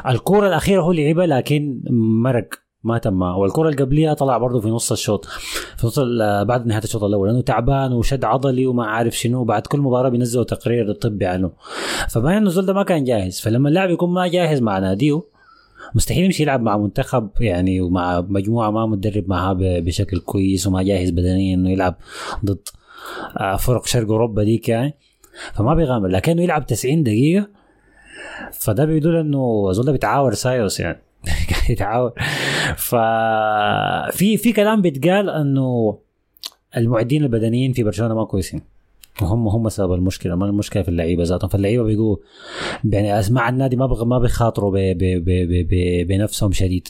الكورة 0.08 0.48
الأخيرة 0.48 0.82
هو 0.82 0.92
لعبها 0.92 1.26
لكن 1.26 1.80
مرق. 2.22 2.63
ما 2.84 2.98
تم. 2.98 3.22
والكرة 3.22 3.68
اللي 3.68 3.82
قبليها 3.82 4.14
طلع 4.14 4.38
برضه 4.38 4.60
في 4.60 4.68
نص 4.68 4.92
الشوط. 4.92 5.24
في 5.76 5.86
نص 5.86 5.98
بعد 6.46 6.66
نهاية 6.66 6.84
الشوط 6.84 7.04
الأول 7.04 7.28
لأنه 7.28 7.40
تعبان 7.40 7.92
وشد 7.92 8.24
عضلي 8.24 8.66
وما 8.66 8.86
عارف 8.86 9.18
شنو 9.18 9.44
بعد 9.44 9.66
كل 9.66 9.80
مباراة 9.80 10.08
بينزلوا 10.08 10.44
تقرير 10.44 10.92
طبي 10.92 11.26
عنه. 11.26 11.52
فباين 12.08 12.36
انه 12.36 12.46
الزول 12.46 12.66
ده 12.66 12.72
ما 12.72 12.82
كان 12.82 13.04
جاهز. 13.04 13.40
فلما 13.40 13.68
اللاعب 13.68 13.90
يكون 13.90 14.12
ما 14.12 14.26
جاهز 14.26 14.60
مع 14.60 14.78
ناديه 14.78 15.22
مستحيل 15.94 16.24
يمشي 16.24 16.42
يلعب 16.42 16.62
مع 16.62 16.76
منتخب 16.76 17.30
يعني 17.40 17.80
ومع 17.80 18.20
مجموعة 18.20 18.70
ما 18.70 18.86
متدرب 18.86 19.28
معها 19.28 19.56
بشكل 19.58 20.18
كويس 20.18 20.66
وما 20.66 20.82
جاهز 20.82 21.10
بدنيا 21.10 21.54
إنه 21.54 21.70
يلعب 21.70 21.94
ضد 22.44 22.68
آه، 23.36 23.56
فرق 23.56 23.86
شرق 23.86 24.08
أوروبا 24.08 24.44
ديك 24.44 24.68
يعني. 24.68 24.94
فما 25.54 25.74
بيغامر. 25.74 26.08
لكنه 26.08 26.42
يلعب 26.42 26.66
90 26.66 27.02
دقيقة 27.02 27.48
فده 28.52 28.84
بيدل 28.84 29.16
إنه 29.16 29.66
الزول 29.70 29.84
ده 29.84 29.92
بيتعاور 29.92 30.34
سايوس 30.34 30.80
يعني. 30.80 31.02
يتعاور. 31.70 32.12
ففي 32.76 34.36
في 34.36 34.52
كلام 34.52 34.82
بيتقال 34.82 35.30
إنه 35.30 35.98
المعدين 36.76 37.22
البدنيين 37.22 37.72
في 37.72 37.82
برشلونة 37.82 38.14
ما 38.14 38.24
كويسين. 38.24 38.62
وهم 39.22 39.48
هم 39.48 39.68
سبب 39.68 39.92
المشكلة 39.92 40.34
ما 40.34 40.46
المشكلة 40.46 40.82
في 40.82 40.88
اللعيبة 40.88 41.22
ذاتهم. 41.22 41.50
فاللعيبة 41.50 41.84
بيقولوا 41.84 42.16
يعني 42.84 43.18
أسماء 43.18 43.48
النادي 43.48 43.76
ما 43.76 43.86
ما 44.04 44.18
بيخاطروا 44.18 44.72
بنفسهم 46.04 46.52
شديد. 46.52 46.88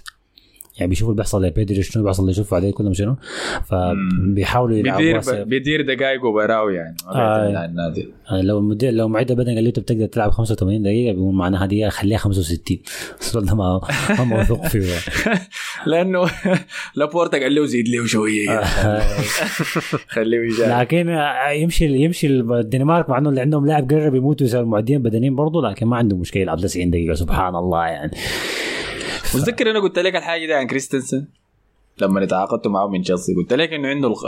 يعني 0.78 0.88
بيشوفوا 0.88 1.12
اللي 1.12 1.22
بيحصل 1.22 1.44
لبيدري 1.44 1.82
شنو 1.82 2.04
بيحصل 2.04 2.22
اللي 2.22 2.32
يشوفوا 2.32 2.58
عليه 2.58 2.70
كلهم 2.70 2.94
شنو 2.94 3.16
فبيحاولوا 3.64 4.76
يلعبوا 4.76 5.42
بيدير 5.42 5.94
دقائق 5.94 6.24
وبراو 6.24 6.68
يعني 6.68 6.96
آه. 7.08 7.64
النادي 7.64 8.08
يعني 8.30 8.42
لو 8.42 8.58
المدير 8.58 8.92
لو 8.92 9.08
معد 9.08 9.32
بدني 9.32 9.54
قال 9.54 9.64
لي 9.64 9.68
أنت 9.68 9.78
بتقدر 9.78 10.06
تلعب 10.06 10.30
85 10.30 10.82
دقيقة 10.82 11.12
بيقول 11.12 11.34
معناها 11.34 11.66
دقيقه 11.66 11.88
خليها 11.88 12.18
65 12.18 12.78
السؤال 13.20 13.44
ده 13.44 13.54
ما 13.54 13.80
ما 14.18 14.24
موثوق 14.24 14.66
فيه 14.66 14.84
لأنه 15.86 16.30
لابورتا 16.96 17.38
قال 17.38 17.54
له 17.54 17.66
زيد 17.66 17.88
له 17.88 18.06
شوية. 18.06 18.60
خليه 20.08 20.38
يشارك 20.38 20.80
لكن 20.80 21.18
يمشي 21.52 21.86
يمشي 21.86 22.26
الدنمارك 22.26 23.10
مع 23.10 23.18
إنه 23.18 23.28
اللي 23.28 23.40
عندهم 23.40 23.66
لاعب 23.66 23.90
قرب 23.92 24.14
يموت 24.14 24.42
ويسوي 24.42 24.60
المعدين 24.60 25.02
بدنيين 25.02 25.34
برضه 25.34 25.62
لكن 25.62 25.86
ما 25.86 25.96
عنده 25.96 26.16
مشكلة 26.16 26.42
يلعب 26.42 26.58
90 26.58 26.90
دقيقة 26.90 27.14
سبحان 27.14 27.56
الله 27.56 27.86
يعني 27.86 28.10
متذكر 29.36 29.70
أنا 29.70 29.80
قلت 29.80 29.98
لك 29.98 30.16
الحاجة 30.16 30.46
دي 30.46 30.54
عن 30.54 30.66
كريستنسن 30.66 31.26
لما 31.98 32.24
تعاقدت 32.24 32.66
معه 32.66 32.88
من 32.88 33.02
تشيلسي 33.02 33.34
قلت 33.34 33.52
لك 33.52 33.72
إنه 33.72 33.88
عنده 33.88 34.08
الخ... 34.08 34.22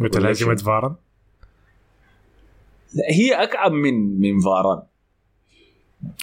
قلت 0.00 0.32
شو؟ 0.32 0.52
اتفارن 0.52 0.94
لا 2.94 3.04
هي 3.10 3.34
أكعب 3.34 3.72
من 3.72 4.20
من 4.20 4.40
فاران 4.40 4.82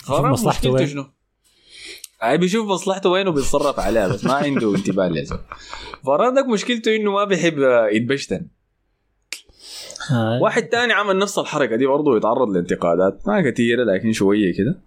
فاران 0.05 0.31
مصلحته؟ 0.31 0.85
شنو؟ 0.85 1.05
هاي 2.21 2.37
بيشوف 2.37 2.67
مصلحته 2.67 3.09
وين 3.09 3.27
وبيتصرف 3.27 3.79
عليها 3.79 4.07
بس 4.07 4.25
ما 4.25 4.33
عنده 4.33 4.75
انتباه 4.75 5.07
لها 5.07 5.45
فاران 6.05 6.33
داك 6.33 6.45
مشكلته 6.45 6.95
إنه 6.95 7.11
ما 7.11 7.23
بيحب 7.23 7.57
يتبشتن. 7.91 8.47
واحد 10.41 10.63
تاني 10.63 10.93
عمل 10.93 11.17
نفس 11.17 11.39
الحركة 11.39 11.75
دي 11.75 11.85
برضه 11.85 12.17
يتعرض 12.17 12.49
لانتقادات 12.49 13.27
ما 13.27 13.51
كثيره 13.51 13.83
لكن 13.83 14.11
شوية 14.11 14.53
كده 14.57 14.79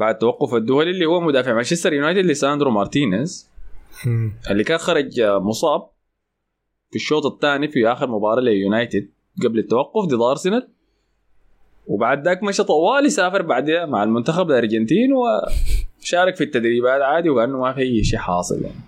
بعد 0.00 0.18
توقف 0.18 0.54
الدولي 0.54 0.90
اللي 0.90 1.06
هو 1.06 1.20
مدافع 1.20 1.54
مانشستر 1.54 1.92
يونايتد 1.92 2.24
ليساندرو 2.26 2.70
مارتينيز. 2.70 3.50
اللي 4.50 4.64
كان 4.64 4.78
خرج 4.78 5.20
مصاب 5.20 5.90
في 6.90 6.96
الشوط 6.96 7.26
الثاني 7.26 7.68
في 7.68 7.88
آخر 7.88 8.06
مباراة 8.06 8.40
ليونايتد 8.40 9.08
قبل 9.44 9.58
التوقف 9.58 10.04
ضد 10.04 10.22
أرسنال. 10.22 10.68
وبعد 11.86 12.24
ذاك 12.24 12.42
مشى 12.42 12.64
طوالي 12.64 13.10
سافر 13.10 13.42
بعدها 13.42 13.86
مع 13.86 14.02
المنتخب 14.02 14.50
الأرجنتين 14.50 15.10
وشارك 15.12 16.36
في 16.36 16.44
التدريبات 16.44 17.02
عادي 17.02 17.30
وكانه 17.30 17.58
ما 17.58 17.72
في 17.72 17.80
اي 17.80 18.04
شيء 18.04 18.18
حاصل 18.18 18.62
يعني. 18.62 18.80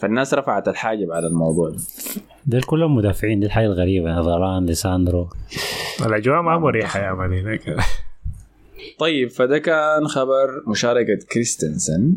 فالناس 0.00 0.34
رفعت 0.34 0.68
الحاجب 0.68 1.12
على 1.12 1.26
الموضوع 1.26 1.70
ده. 1.70 1.78
دول 2.46 2.62
كلهم 2.62 2.96
مدافعين 2.96 3.40
دي 3.40 3.46
الحاجة 3.46 3.66
الغريبة 3.66 4.22
فاران 4.22 4.66
ليساندرو 4.66 5.28
الأجواء 6.06 6.42
ما 6.42 6.58
مريحة 6.58 7.00
يا 7.00 7.12
مان 7.12 7.32
هناك. 7.32 7.76
طيب 8.98 9.30
فده 9.30 9.58
كان 9.58 10.08
خبر 10.08 10.62
مشاركة 10.66 11.18
كريستنسن. 11.32 12.16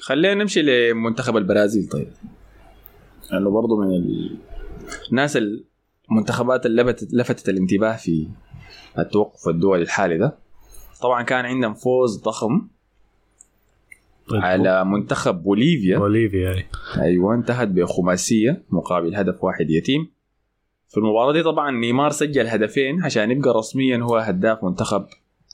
خلينا 0.00 0.34
نمشي 0.34 0.62
لمنتخب 0.62 1.36
البرازيل 1.36 1.88
طيب. 1.88 2.08
لأنه 3.32 3.50
برضه 3.50 3.76
من 3.80 3.94
ال- 3.94 4.36
الناس 5.10 5.38
المنتخبات 6.10 6.66
اللي 6.66 6.82
لفتت, 6.82 7.14
لفتت 7.14 7.48
الانتباه 7.48 7.96
في 7.96 8.28
التوقف 8.98 9.48
الدولي 9.48 9.82
الحالي 9.82 10.18
ده. 10.18 10.38
طبعا 11.02 11.22
كان 11.22 11.44
عندهم 11.44 11.74
فوز 11.74 12.22
ضخم 12.22 12.68
على 14.32 14.84
منتخب 14.84 15.42
بوليفيا. 15.42 15.98
بوليفيا 15.98 16.50
هاي. 16.50 16.66
أيوه 17.02 17.34
انتهت 17.34 17.68
بخماسية 17.68 18.62
مقابل 18.70 19.14
هدف 19.14 19.44
واحد 19.44 19.70
يتيم. 19.70 20.15
في 20.88 20.96
المباراة 20.96 21.32
دي 21.32 21.42
طبعا 21.42 21.70
نيمار 21.70 22.10
سجل 22.10 22.46
هدفين 22.46 23.02
عشان 23.04 23.30
يبقى 23.30 23.50
رسميا 23.54 23.98
هو 23.98 24.16
هداف 24.16 24.64
منتخب 24.64 25.06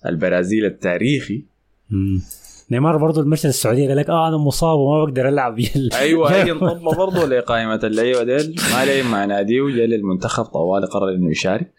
البرازيل 0.06 0.64
التاريخي. 0.64 1.44
مم. 1.90 2.22
نيمار 2.70 2.96
برضه 2.96 3.20
المرشد 3.20 3.46
السعودية 3.46 3.88
قال 3.88 3.96
لك 3.96 4.10
آه 4.10 4.28
أنا 4.28 4.36
مصاب 4.36 4.78
وما 4.78 5.04
بقدر 5.04 5.28
ألعب. 5.28 5.58
أيوه 6.00 6.32
هي 6.32 6.52
انضم 6.52 6.84
برضه 6.96 7.26
لقائمة 7.26 7.80
اللعيبة 7.84 8.22
ديل. 8.22 8.56
ما 8.72 8.84
لعب 8.84 9.04
مع 9.04 9.24
ناديه 9.24 9.60
وجا 9.60 9.86
للمنتخب 9.86 10.44
طوالي 10.44 10.86
قرر 10.86 11.08
إنه 11.14 11.30
يشارك. 11.30 11.72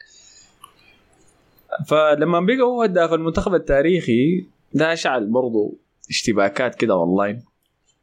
فلما 1.87 2.39
بقى 2.39 2.61
هو 2.61 2.83
هداف 2.83 3.13
المنتخب 3.13 3.53
التاريخي 3.55 4.45
ده 4.73 4.93
اشعل 4.93 5.25
برضه 5.27 5.73
اشتباكات 6.09 6.75
كده 6.75 6.93
اونلاين 6.93 7.43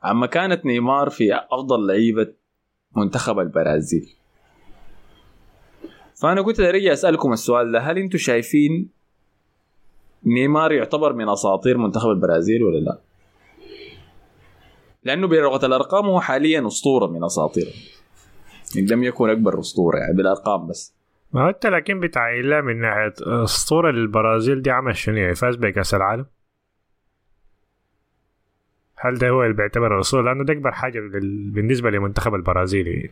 عن 0.03 0.17
مكانة 0.17 0.61
نيمار 0.65 1.11
في 1.11 1.35
أفضل 1.35 1.87
لعيبة 1.87 2.29
منتخب 2.97 3.39
البرازيل. 3.39 4.20
فأنا 6.21 6.43
كنت 6.43 6.61
ارجع 6.61 6.93
أسألكم 6.93 7.33
السؤال 7.33 7.73
ده. 7.73 7.79
هل 7.81 7.99
أنتم 7.99 8.19
شايفين 8.19 8.89
نيمار 10.27 10.73
يعتبر 10.73 11.13
من 11.13 11.29
أساطير 11.29 11.79
منتخب 11.79 12.09
البرازيل 12.11 12.63
ولا 12.63 12.79
لا؟ 12.79 12.99
لأنه 15.05 15.27
بلغه 15.29 15.67
الأرقام 15.67 16.07
هو 16.07 16.21
حاليا 16.21 16.67
أسطورة 16.67 17.07
من 17.07 17.25
اساطير 17.25 17.67
إن 18.79 18.87
لم 18.87 19.05
يكن 19.05 19.31
أكبر 19.31 19.61
أسطورة 19.61 19.99
يعني 19.99 20.17
بالأرقام 20.17 20.67
بس. 20.67 20.95
ما 21.33 21.45
هو 21.45 21.49
أنت 21.49 21.67
لكن 21.67 22.01
بتاع 22.01 22.35
إلا 22.35 22.61
من 22.61 22.81
ناحية 22.81 23.15
أسطورة 23.45 23.91
للبرازيل 23.91 24.63
دي 24.63 24.71
عمل 24.71 24.97
شنو 24.97 25.17
يعني؟ 25.17 25.35
فاز 25.35 25.57
بكأس 25.57 25.95
العالم؟ 25.95 26.27
هل 28.97 29.15
ده 29.15 29.29
هو 29.29 29.43
اللي 29.43 29.55
بيعتبر 29.55 29.95
الاسطوره 29.97 30.23
لأنه 30.23 30.45
ده 30.45 30.53
أكبر 30.53 30.73
حاجة 30.73 31.01
بال- 31.01 31.51
بالنسبة 31.51 31.91
لمنتخب 31.91 32.35
البرازيل 32.35 32.87
يعني. 32.87 33.11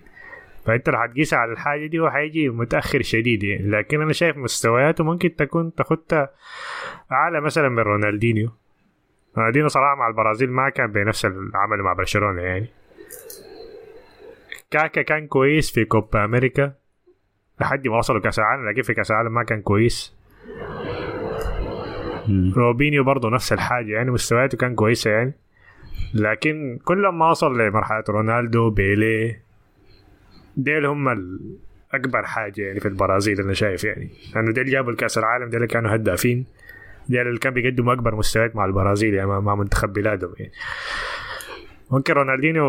فانت 0.67 0.89
لو 0.89 0.99
هتقيسها 0.99 1.39
على 1.39 1.53
الحاجة 1.53 1.87
دي 1.87 1.99
هو 1.99 2.07
هيجي 2.07 2.49
متأخر 2.49 3.03
شديد 3.03 3.43
يعني. 3.43 3.71
لكن 3.71 4.03
أنا 4.03 4.13
شايف 4.13 4.37
مستوياته 4.37 5.05
ممكن 5.05 5.37
تكون 5.37 5.75
تاخدها 5.75 6.31
أعلى 7.13 7.41
مثلا 7.41 7.69
من 7.69 7.79
رونالدينيو. 7.79 8.51
رونالدينيو 9.39 9.69
صراحة 9.69 9.95
مع 9.95 10.09
البرازيل 10.09 10.51
ما 10.51 10.69
كان 10.69 10.93
بنفس 10.93 11.25
العمل 11.25 11.83
مع 11.83 11.93
برشلونة 11.93 12.43
يعني. 12.43 12.69
كاكا 14.71 15.03
كان 15.03 15.27
كويس 15.27 15.71
في 15.71 15.85
كوبا 15.85 16.25
أمريكا. 16.25 16.73
لحد 17.61 17.89
ما 17.89 17.99
وصلوا 17.99 18.21
كأس 18.21 18.39
العالم 18.39 18.69
لكن 18.69 18.83
في 18.83 18.95
كأس 18.95 19.11
العالم 19.11 19.35
ما 19.35 19.43
كان 19.43 19.63
كويس. 19.63 20.19
روبينيو 22.57 23.05
برضه 23.05 23.31
نفس 23.31 23.53
الحاجة 23.53 23.93
يعني 23.93 24.11
مستوياته 24.11 24.59
كان 24.59 24.75
كويسة 24.75 25.11
يعني. 25.11 25.33
لكن 26.15 26.79
كل 26.85 27.09
ما 27.09 27.31
وصل 27.31 27.59
لمرحلة 27.59 28.05
رونالدو 28.09 28.71
بيلي 28.71 29.37
ديل 30.59 30.87
هم 30.87 31.09
أكبر 31.93 32.23
حاجة 32.23 32.63
يعني 32.63 32.81
في 32.81 32.89
البرازيل 32.89 33.41
أنا 33.41 33.53
شايف 33.53 33.85
يعني. 33.85 34.11
لأنه 34.35 34.53
ديل 34.53 34.65
جابوا 34.65 34.91
الكأس 34.93 35.19
العالم 35.19 35.49
ديل 35.51 35.65
كانوا 35.65 35.95
هدافين. 35.95 36.47
ديل 37.09 37.27
اللي 37.27 37.39
كان 37.39 37.53
بيقدموا 37.53 37.93
أكبر 37.93 38.15
مستويات 38.15 38.57
مع 38.57 38.65
البرازيل 38.65 39.15
يعني 39.15 39.29
مع- 39.29 39.55
منتخب 39.55 39.93
بلادهم 39.93 40.33
يعني. 40.39 40.53
ممكن 41.91 42.13
رونالدينيو 42.13 42.65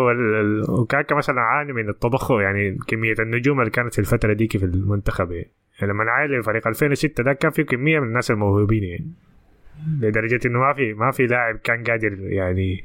وكاكا 0.69 1.15
مثلا 1.15 1.41
عاني 1.41 1.73
من 1.73 1.89
التضخم 1.89 2.39
يعني 2.39 2.77
كمية 2.87 3.15
النجوم 3.19 3.59
اللي 3.59 3.71
كانت 3.71 3.93
في 3.93 3.99
الفترة 3.99 4.33
ديك 4.33 4.57
في 4.57 4.65
المنتخب 4.65 5.31
يعني. 5.31 5.51
يعني 5.79 5.93
لما 5.93 6.03
عاني 6.11 6.43
فريق 6.43 6.67
2006 6.67 7.23
ده 7.23 7.33
كان 7.33 7.51
فيه 7.51 7.63
كمية 7.63 7.99
من 7.99 8.07
الناس 8.07 8.31
الموهوبين 8.31 8.83
يعني. 8.83 9.11
لدرجة 10.01 10.39
إنه 10.45 10.59
ما 10.59 10.73
في 10.73 10.93
ما 10.93 11.11
في 11.11 11.27
لاعب 11.27 11.57
كان 11.57 11.83
قادر 11.83 12.17
يعني 12.19 12.83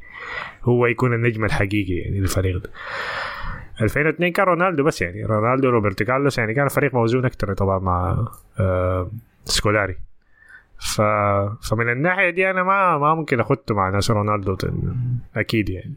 هو 0.63 0.87
يكون 0.87 1.15
النجم 1.15 1.45
الحقيقي 1.45 1.93
يعني 1.95 2.21
للفريق 2.21 2.57
ده. 2.57 2.71
2002 3.83 4.33
كان 4.33 4.47
رونالدو 4.47 4.85
بس 4.85 5.03
يعني. 5.03 5.25
رونالدو 5.25 5.71
روبرتو 5.71 6.05
كارلوس 6.05 6.39
يعني 6.39 6.55
كان 6.55 6.69
فريق 6.69 6.95
موزون 6.95 7.25
أكثر 7.25 7.55
طبعا 7.55 7.79
مع 7.79 8.27
آه 8.61 9.11
سكولاري. 9.45 9.97
ف... 10.79 11.01
فمن 11.71 11.89
الناحية 11.93 12.31
دي 12.31 12.51
أنا 12.51 12.63
ما 12.63 12.99
ما 12.99 13.15
ممكن 13.15 13.41
أخده 13.41 13.61
مع 13.75 13.89
ناس 13.91 14.11
رونالدو 14.11 14.55
تن- 14.55 14.95
أكيد 15.37 15.69
يعني. 15.71 15.95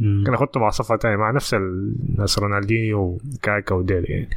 مم. 0.00 0.18
ممكن 0.18 0.34
أخده 0.34 0.60
مع 0.60 0.70
صفه 0.70 0.96
تانية 0.96 1.16
مع 1.16 1.30
نفس 1.30 1.54
ال- 1.54 1.94
ناس 2.18 2.38
رونالدينيو 2.38 3.00
وكاكا 3.34 3.74
وديل 3.74 4.10
يعني. 4.10 4.28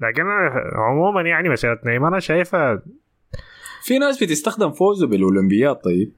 لكن 0.00 0.22
أنا 0.22 0.70
عموما 0.74 1.20
يعني 1.22 1.48
مسيرة 1.48 1.80
نيمار 1.86 2.08
أنا 2.08 2.20
شايفها 2.20 2.82
في 3.82 3.98
ناس 3.98 4.22
بتستخدم 4.24 4.70
فوزه 4.72 5.06
بالأولمبياد 5.06 5.76
طيب. 5.76 6.12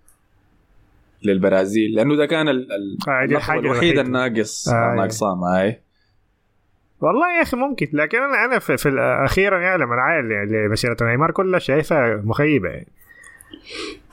للبرازيل 1.26 1.94
لأنه 1.94 2.16
ده 2.16 2.26
كان 2.26 2.48
ال- 2.48 2.72
ال- 2.72 2.98
آه، 3.08 3.24
الوحيد. 3.58 3.98
الناقص 3.98 4.68
آه، 4.68 4.74
معي 5.34 5.80
والله 7.00 7.36
يا 7.36 7.42
أخي 7.42 7.56
ممكن 7.56 7.88
لكن 7.92 8.18
أنا 8.18 8.44
أنا 8.44 8.58
في, 8.58 8.76
في 8.76 8.88
يعني 9.60 9.84
يعني 10.30 10.68
مسيره 10.68 10.96
نيمار 11.02 11.30
كلها 11.30 11.58
شايفها 11.58 12.16
مخيبة 12.24 12.68
يعني. 12.68 12.88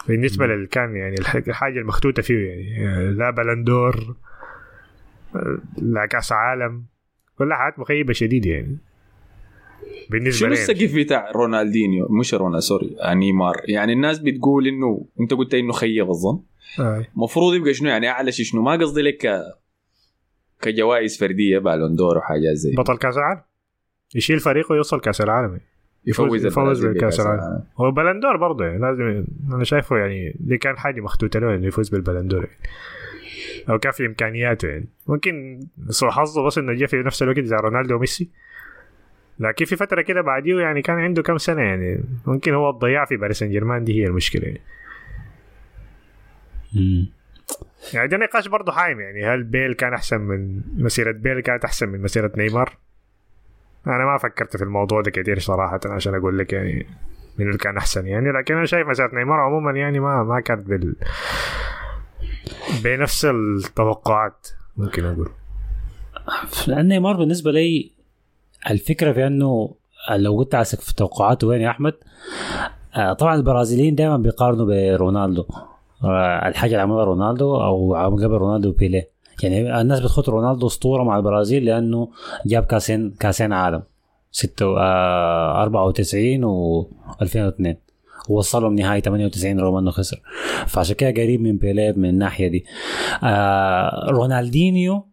بالنسبة 0.08 0.48
لل 0.48 0.68
كان 0.68 0.96
يعني 0.96 1.16
الح- 1.20 1.36
الحاجة 1.36 1.80
المحطوطة 1.80 2.22
فيه 2.22 2.48
يعني. 2.50 3.12
لا 3.12 3.30
بلندور 3.30 4.16
لا 5.78 6.06
كأس 6.06 6.32
عالم 6.32 6.84
كلها 7.38 7.58
حاجات 7.58 7.80
مخيبة 7.80 8.14
شديده 8.14 8.50
يعني. 8.50 8.78
بالنسبة 10.10 10.40
شنو 10.40 10.52
السقف 10.52 10.96
بتاع 10.96 11.32
رونالدينيو؟ 11.32 12.08
مش 12.10 12.34
رونا 12.34 12.60
sorry 12.60 12.96
آه، 13.02 13.14
نيمار. 13.14 13.56
يعني 13.68 13.94
الناس 13.94 14.20
بتقول 14.20 14.68
إنه 14.68 15.06
أنت 15.22 15.34
قلت 15.34 15.54
إنه 15.54 15.72
خيب 15.74 16.10
الظن. 16.10 16.40
المفروض 16.80 17.54
يبقى 17.54 17.74
شنو 17.74 17.90
يعني 17.90 18.10
أعلى 18.10 18.32
شيء 18.32 18.46
شنو 18.46 18.62
ما 18.62 18.72
قصدي 18.72 19.02
لك 19.02 19.18
ك... 19.18 19.42
كجوائز 20.62 21.20
فردية 21.20 21.60
بالون 21.60 21.96
دور 21.96 22.18
وحاجات 22.18 22.54
زي 22.54 22.76
بطل 22.76 22.98
كأس 22.98 23.18
العالم 23.18 23.42
يشيل 24.16 24.40
فريقه 24.40 24.74
ويوصل 24.74 25.00
كأس 25.00 25.22
العالم. 25.22 25.60
يفوز 26.06 26.46
يفوز 26.46 26.86
العالم. 26.86 27.20
العالم. 27.20 27.64
هو 27.78 27.92
بلندور 27.92 28.38
برضه 28.38 28.66
يعني 28.66 28.80
لازم 28.80 29.26
أنا 29.54 29.64
شايفه 29.64 29.98
يعني 29.98 30.36
دي 30.40 30.58
كان 30.58 30.78
حاجة 30.78 31.02
مخطوطه 31.02 31.40
له 31.40 31.56
إنه 31.56 31.68
يفوز 31.68 31.90
بالبلندور 31.90 32.44
يعني. 32.46 32.60
أو 33.70 33.80
كان 33.80 33.92
في 33.92 34.06
إمكانياته 34.06 34.68
يعني 34.68 34.88
ممكن 35.08 35.60
سوء 35.90 36.10
حظه 36.10 36.46
بس 36.46 36.58
إنه 36.58 36.74
جه 36.74 36.86
في 36.86 36.98
نفس 36.98 37.24
الوقت 37.24 37.40
زي 37.40 37.56
رونالدو 37.56 37.96
وميسي 37.96 38.30
لكن 39.40 39.66
في 39.66 39.76
فترة 39.76 40.02
كده 40.02 40.22
بعديه 40.22 40.60
يعني 40.60 40.82
كان 40.82 40.96
عنده 40.96 41.22
كم 41.22 41.38
سنة 41.38 41.62
يعني 41.62 42.04
ممكن 42.28 42.54
هو 42.54 42.70
الضياع 42.70 43.06
في 43.06 43.18
باريس 43.18 43.40
سان 43.40 43.50
جيرمان 43.50 43.84
دي 43.84 44.02
هي 44.02 44.08
المشكلة 44.08 44.44
يعني. 44.44 44.62
يعني 47.94 48.08
ده 48.08 48.18
نقاش 48.18 48.48
برضه 48.48 48.72
حايم 48.72 49.00
يعني 49.00 49.26
هل 49.26 49.44
بيل 49.44 49.74
كان 49.74 49.94
أحسن 49.94 50.22
من 50.22 50.62
مسيرة 50.78 51.12
بيل 51.12 51.40
كانت 51.40 51.66
أحسن 51.66 51.90
من 51.90 52.02
مسيرة 52.02 52.32
نيمار؟ 52.38 52.78
أنا 53.88 54.06
ما 54.06 54.18
فكرت 54.18 54.58
في 54.58 54.64
الموضوع 54.64 55.02
ده 55.02 55.12
كتير 55.12 55.40
صراحة 55.40 55.80
عشان 55.86 56.16
أقول 56.16 56.38
لك 56.38 56.54
يعني 56.54 56.86
من 57.38 57.48
اللي 57.48 57.58
كان 57.58 57.78
أحسن 57.78 58.08
يعني 58.08 58.32
لكن 58.32 58.56
أنا 58.56 58.66
شايف 58.66 58.88
مسيرة 58.88 59.16
نيمار 59.16 59.40
عموما 59.40 59.72
يعني 59.72 60.00
ما 60.00 60.24
ما 60.24 60.40
كانت 60.40 60.68
بال 60.68 60.96
بنفس 62.84 63.26
التوقعات 63.26 64.48
ممكن 64.78 65.06
أقول. 65.06 65.30
لأن 66.68 66.88
نيمار 66.88 67.16
بالنسبة 67.18 67.52
لي 67.52 67.92
الفكرة 68.70 69.12
في 69.12 69.28
إنه 69.28 69.76
لو 70.12 70.38
قلت 70.38 70.56
عسك 70.56 70.82
في 70.82 70.96
توقعاته 70.96 71.48
وين 71.48 71.62
يا 71.62 71.70
أحمد 71.70 71.94
آه، 72.96 73.14
طبعا 73.14 73.36
البرازيليين 73.36 73.96
دائما 73.96 74.18
بيقارنوا 74.18 74.66
برونالدو. 74.66 75.46
الحاجة 76.48 76.72
اللي 76.72 76.82
عملها 76.82 77.04
رونالدو 77.04 77.56
أو 77.56 77.96
قبل 78.16 78.34
رونالدو 78.34 78.72
بيليه. 78.72 79.10
يعني 79.44 79.82
الناس 79.82 80.00
بتخط 80.00 80.30
رونالدو 80.30 80.68
أسطورة 80.68 81.04
مع 81.04 81.18
البرازيل 81.18 81.66
لأنه 81.66 82.10
جاب 82.46 82.64
كاسين 82.64 83.12
كاسين 83.20 83.54
عالم. 83.54 83.84
6 84.32 84.66
آه 84.80 85.62
94 85.62 86.44
و 86.44 86.88
2002 87.22 87.76
ووصلهم 88.30 88.76
نهائي 88.76 89.02
98 89.02 89.60
رغم 89.60 89.76
انه 89.76 89.92
خسر. 89.92 90.22
فعشان 90.68 90.96
كده 90.96 91.10
قريب 91.10 91.42
من 91.42 91.58
بيليه 91.58 91.92
من 91.92 92.10
الناحية 92.10 92.48
دي. 92.48 92.66
آه 93.24 94.10
رونالدينيو 94.10 95.09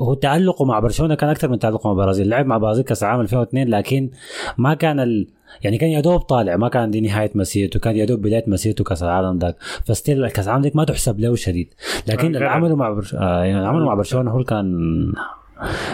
هو 0.00 0.14
تألقه 0.14 0.64
مع 0.64 0.78
برشلونة 0.78 1.14
كان 1.14 1.30
أكثر 1.30 1.48
من 1.48 1.58
تألقه 1.58 1.86
مع 1.86 1.92
البرازيل 1.92 2.28
لعب 2.28 2.46
مع 2.46 2.56
البرازيل 2.56 2.84
كأس 2.84 3.02
العالم 3.02 3.20
2002 3.20 3.68
لكن 3.68 4.10
ما 4.58 4.74
كان 4.74 5.00
ال... 5.00 5.28
يعني 5.62 5.78
كان 5.78 5.90
يا 5.90 6.00
دوب 6.00 6.20
طالع 6.20 6.56
ما 6.56 6.68
كان 6.68 6.90
دي 6.90 7.00
نهاية 7.00 7.30
مسيرته 7.34 7.80
كان 7.80 7.96
يا 7.96 8.04
دوب 8.04 8.22
بداية 8.22 8.44
مسيرته 8.46 8.84
كأس 8.84 9.02
العالم 9.02 9.38
ذاك 9.38 9.56
ف 9.86 9.93
still 9.93 10.28
كأس 10.28 10.46
العالم 10.48 10.62
ذيك 10.62 10.76
ما 10.76 10.84
تحسب 10.84 11.20
له 11.20 11.34
شديد 11.34 11.74
لكن 12.08 12.24
آه، 12.24 12.38
اللي. 12.38 12.44
عمله 12.46 12.76
مع 12.76 12.90
برش... 12.90 13.14
آه 13.14 13.44
يعني 13.44 13.66
عمله 13.66 13.84
مع 13.84 13.94
برشلونة 13.94 14.30
هو 14.30 14.44
كان 14.44 15.12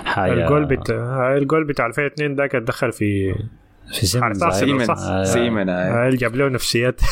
حاجة 0.05 0.33
الجول 0.33 0.65
بتاع 0.65 1.37
الجول 1.37 1.65
بتاع 1.65 1.87
2002 1.87 2.35
ده 2.35 2.47
كان 2.47 2.65
دخل 2.65 2.93
في 2.93 3.35
في 3.93 4.07
سيمنز 4.07 4.43
حارس 4.45 4.63
أيوة. 4.63 4.75
أرسنال، 4.75 4.87
سيمنز 4.87 4.99
صح؟ 5.01 5.09
آه، 5.11 5.25
سيمن 5.25 5.69
آه. 5.69 6.07
آه، 6.07 6.11
جاب 6.11 6.37
له 6.37 6.49
نفسيات. 6.49 7.01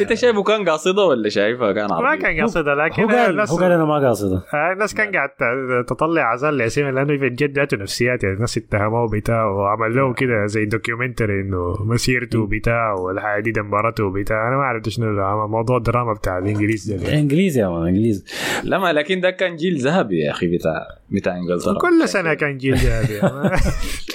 انت 0.00 0.14
شايفه 0.14 0.42
كان 0.42 0.68
قاصده 0.68 1.02
ولا 1.04 1.28
شايفها 1.28 1.72
كان 1.72 1.86
ما 1.88 1.94
عربي؟ 1.94 2.22
كان 2.22 2.42
قصدها 2.42 2.74
لكن 2.74 3.02
هو 3.02 3.08
قال 3.08 3.30
الناس 3.30 3.50
هو 3.50 3.56
قال 3.56 3.72
أنا 3.72 3.84
ما 3.84 4.06
قاصده. 4.08 4.36
آه، 4.54 4.72
الناس 4.72 4.94
كان 4.94 5.12
قاعد 5.12 5.28
ت- 5.28 5.88
تطلع 5.88 6.22
أعذار 6.22 6.56
لسيمن 6.56 6.94
لأنه 6.94 7.18
في 7.18 7.26
الجد 7.26 7.58
ذاته 7.58 7.76
نفسيات 7.76 8.24
يعني 8.24 8.36
الناس 8.36 8.56
اتهموه 8.58 9.08
بتاع 9.12 9.44
وعمل 9.44 9.96
له 9.96 10.12
كده 10.14 10.46
زي 10.46 10.64
documentary 10.64 11.40
إنه 11.40 11.76
مسيرته 11.80 12.46
بتاع 12.46 12.92
والحياة 12.92 13.40
دي 13.40 13.50
دمرته 13.50 14.12
بتاع. 14.12 14.48
أنا 14.48 14.56
ما 14.56 14.62
عرفت 14.62 14.88
شنو 14.88 15.46
موضوع 15.46 15.76
الدراما 15.76 16.12
بتاع 16.12 16.38
الإنجليز 16.38 16.92
ده. 16.92 17.18
إنجليزي 17.18 17.60
يا 17.60 17.68
man 17.68 17.86
إنجليزي. 17.86 18.24
لا 18.64 18.78
ما 18.78 18.92
لكن 18.92 19.20
ده 19.20 19.30
كان 19.30 19.56
جيل 19.56 19.78
ذهبي 19.80 20.18
يا 20.20 20.30
أخي 20.30 20.56
بتاع 20.56 20.86
بتاع 21.10 21.36
إنجلترا. 21.36 21.78
كل 21.78 22.08
سنة 22.08 22.34
كان 22.34 22.56
جيل 22.58 22.74
ذهبي 22.76 23.20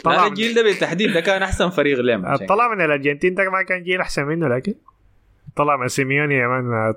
طلع 0.04 0.28
الجيل 0.28 0.56
ده 0.56 0.64
بالتحديد 0.64 1.14
ده 1.14 1.20
كان 1.20 1.44
أحسن 1.44 1.70
فريق 1.70 2.00
لهم 2.00 2.26
عشان 2.26 2.48
طلع 2.48 2.76
من 2.76 2.86
الأرجنتين 2.86 3.36
ده 3.36 3.44
ما 3.50 3.64
كان 3.64 3.84
جيل 3.84 4.02
أحسن 4.02 4.24
منه 4.24 4.48
لكن 4.48 4.74
طلع 5.56 5.78
من 5.78 5.88
سيميوني 5.88 6.36
يا 6.36 6.48
man 6.48 6.64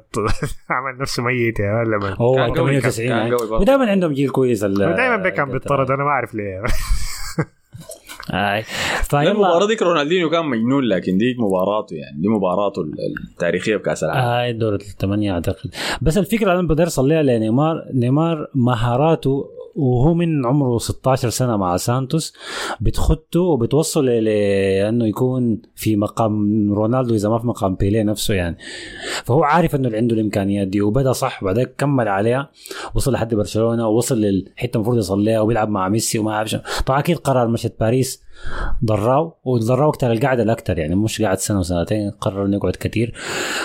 عمل 0.71 0.99
نفسه 1.01 1.23
ميت 1.23 1.61
يا 1.61 1.73
man 1.73 1.87
لما 1.87 2.15
هو 2.19 2.35
كان 2.35 2.45
قوي، 2.55 2.81
98 2.81 3.09
كان 3.09 3.19
يعني. 3.19 3.35
ودائما 3.35 3.91
عندهم 3.91 4.13
جيل 4.13 4.31
كويس 4.31 4.65
ال- 4.65 4.75
دائما 4.75 5.17
بيكام 5.17 5.51
بيطرد 5.53 5.91
أنا 5.91 6.05
ما 6.05 6.11
أعرف 6.11 6.35
ليه. 6.35 6.63
آي. 8.33 8.65
لا 9.13 9.23
المباراة 9.31 9.55
فيلا 9.59 9.67
ديك 9.67 9.83
رونالدينيو 9.83 10.31
كان 10.31 10.47
مجنون 10.47 10.85
لكن 10.85 11.19
ديك 11.19 11.37
مباراته 11.41 11.95
يعني 11.97 12.21
دي 12.21 12.29
مباراته 12.29 12.83
التاريخية 13.33 13.77
بكأس 13.77 14.05
العالم. 14.05 14.21
هاي 14.29 14.53
دورة 14.53 14.75
الثمانية 14.75 15.33
أعتقد. 15.33 15.71
بس 16.03 16.19
الفكرة 16.19 16.53
أنا 16.53 16.63
بقدر 16.69 16.87
اصليها 16.87 17.23
لنيمار 17.23 17.85
نيمار 17.95 18.49
مهاراته 18.55 19.51
وهو 19.77 20.15
من 20.15 20.47
عمره 20.47 20.79
16 20.79 21.29
سنة 21.31 21.57
مع 21.57 21.77
سانتوس 21.77 22.33
بتخطه 22.81 23.41
وبتوصله 23.41 24.21
لأنه 24.21 25.07
يكون 25.07 25.63
في 25.75 25.97
مقام 25.97 26.73
رونالدو 26.73 27.15
إذا 27.15 27.29
ما 27.29 27.39
في 27.39 27.47
مقام 27.47 27.75
بيليه 27.75 28.03
نفسه 28.03 28.35
يعني 28.35 28.57
فهو 29.25 29.45
عارف 29.45 29.75
إنه 29.75 29.87
اللي 29.87 29.99
عنده 29.99 30.15
الإمكانيات 30.15 30.69
دي 30.69 30.81
وبدأ 30.81 31.13
صح 31.13 31.43
وبعدين 31.43 31.65
كمل 31.79 32.09
عليها 32.09 32.51
وصل 32.95 33.13
لحد 33.13 33.35
برشلونة 33.35 33.89
ووصل 33.89 34.21
للحتة 34.21 34.77
المفروض 34.77 34.99
يصل 34.99 35.25
لها 35.25 35.41
وبيلعب 35.41 35.69
مع 35.69 35.89
ميسي 35.89 36.19
وما 36.19 36.33
أعرف. 36.33 36.57
طبعا 36.87 36.99
أكيد 37.01 37.17
قرار 37.19 37.49
مشت 37.49 37.75
باريس 37.81 38.23
ضراو 38.85 39.33
وضراو 39.45 39.91
أكثر 39.91 40.13
القعدة 40.13 40.43
الاكثر 40.43 40.79
يعني 40.79 40.95
مش 40.95 41.23
قاعد 41.23 41.39
سنة 41.39 41.59
وسنتين 41.59 42.11
قرر 42.11 42.45
إنه 42.47 42.57
يقعد 42.57 42.77
كثير 42.77 43.15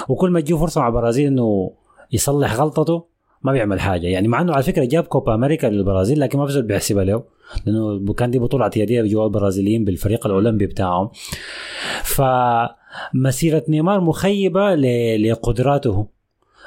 وكل 0.09 0.29
ما 0.29 0.39
تجيه 0.41 0.55
فرصة 0.55 0.81
مع 0.81 0.87
البرازيل 0.87 1.27
إنه 1.27 1.71
يصلح 2.11 2.55
غلطته 2.55 3.18
ما 3.43 3.51
بيعمل 3.51 3.79
حاجة. 3.79 4.07
يعني 4.07 4.27
مع 4.27 4.41
إنه 4.41 4.53
على 4.53 4.63
فكرة 4.63 4.85
جاب 4.85 5.03
كوبا 5.03 5.35
أمريكا 5.35 5.67
للبرازيل 5.67 6.19
لكن 6.19 6.39
ما 6.39 6.47
في 6.47 6.61
بيحسبها 6.61 7.03
له 7.03 7.23
لأنه 7.65 8.13
كان 8.13 8.31
دي 8.31 8.39
بطولة 8.39 8.63
اعتيادية 8.63 9.01
جوا 9.01 9.25
البرازيليين 9.25 9.85
بالفريق 9.85 10.25
الأولمبي 10.25 10.65
بتاعهم. 10.65 11.09
فمسيرة 12.03 13.63
نيمار 13.69 14.01
مخيبة 14.01 14.75
لقدراته. 15.15 16.07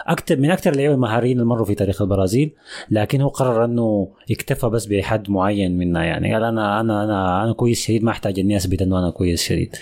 أكثر 0.06 0.36
من 0.36 0.50
أكثر 0.50 0.72
اللعيبة 0.72 0.94
المهاريين 0.94 1.36
اللي 1.36 1.48
مروا 1.48 1.64
في 1.64 1.74
تاريخ 1.74 2.02
البرازيل 2.02 2.52
لكن 2.90 3.20
هو 3.20 3.28
قرر 3.28 3.64
إنه 3.64 4.08
يكتفى 4.30 4.68
بس 4.68 4.86
بحد 4.86 5.30
معين 5.30 5.78
منها. 5.78 6.04
يعني 6.04 6.34
قال 6.34 6.44
أنا 6.44 6.80
أنا 6.80 7.04
أنا 7.04 7.44
أنا 7.44 7.52
كويس 7.52 7.84
شديد 7.84 8.04
ما 8.04 8.10
أحتاج 8.10 8.38
اني 8.38 8.56
اثبت 8.56 8.82
إنه 8.82 8.98
أنا 8.98 9.10
كويس 9.10 9.42
شديد. 9.42 9.76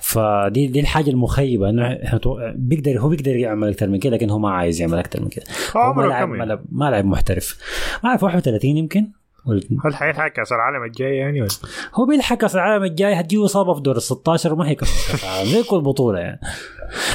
فدي 0.00 0.66
دي 0.66 0.80
الحاجة 0.80 1.10
المخيبة 1.10 1.68
إنه 1.70 1.98
بيقدر 2.54 2.98
هو 3.00 3.08
بيقدر 3.08 3.36
يعمل 3.36 3.68
أكثر 3.68 3.88
من 3.88 3.98
كده 3.98 4.16
لكن 4.16 4.30
هو 4.30 4.38
ما 4.38 4.50
عايز 4.50 4.80
يعمل 4.80 4.98
أكثر 4.98 5.20
من 5.22 5.28
كده. 5.28 5.44
هو 5.76 5.80
هو 5.80 5.92
ما 5.94 6.02
عمره 6.02 6.26
ما؟ 6.38 6.44
لاعب- 6.44 6.64
ما 6.72 6.90
لاعب 6.90 7.04
محترف. 7.04 7.58
ما 8.04 8.10
أعرف 8.10 8.22
31 8.22 8.76
يمكن. 8.76 9.06
هل 9.84 9.94
حيلحق 9.94 10.28
كاس 10.28 10.52
العالم 10.52 10.84
الجاي 10.84 11.16
يعني 11.16 11.40
ولا؟ 11.40 11.50
هو 11.94 12.06
بيلحق 12.06 12.36
كاس 12.36 12.54
العالم 12.54 12.84
الجاي 12.84 13.14
هتجيه 13.14 13.44
اصابه 13.44 13.74
في 13.74 13.80
دور 13.80 13.96
ال 13.96 14.02
16 14.02 14.52
وما 14.52 14.68
هي 14.68 14.74
كاس 14.74 15.24
العالم 15.24 15.48
زي 15.54 15.62
كل 15.62 15.80
بطولة 15.80 16.18
يعني. 16.18 16.40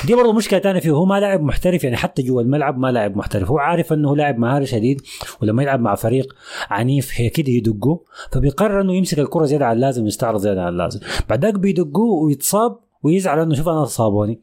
دي 0.06 0.16
برضه 0.16 0.34
مشكلة 0.34 0.60
ثانية 0.60 0.80
فيه 0.80 0.92
هو 0.92 1.06
ما 1.06 1.20
لاعب 1.20 1.42
محترف 1.42 1.84
يعني 1.84 1.98
حتى 1.98 2.22
جوا 2.22 2.42
الملعب 2.42 2.78
ما 2.78 2.92
لاعب 2.92 3.18
محترف. 3.18 3.50
هو 3.50 3.58
عارف 3.58 3.94
إنه 3.94 4.16
لاعب 4.16 4.38
مهاري 4.38 4.66
شديد 4.66 5.02
ولما 5.42 5.64
يلعب 5.64 5.80
مع 5.80 5.96
فريق 5.96 6.36
عنيف 6.70 7.12
هي 7.14 7.30
كده 7.30 7.50
يدقه 7.50 8.00
فبيقرر 8.32 8.82
إنه 8.82 8.94
يمسك 8.94 9.20
الكرة 9.20 9.46
زيادة 9.46 9.66
عن 9.66 9.76
اللازم 9.76 10.08
يستعرض 10.08 10.40
زيادة 10.40 10.62
عن 10.62 10.74
اللازم. 10.74 11.00
بعدك 11.30 11.60
بيدقوه 11.60 12.24
ويتصاب 12.24 12.80
ويزعل 13.04 13.40
إنه 13.40 13.56
شوف 13.56 13.70
أنا 13.70 13.86
صابوني. 13.86 14.40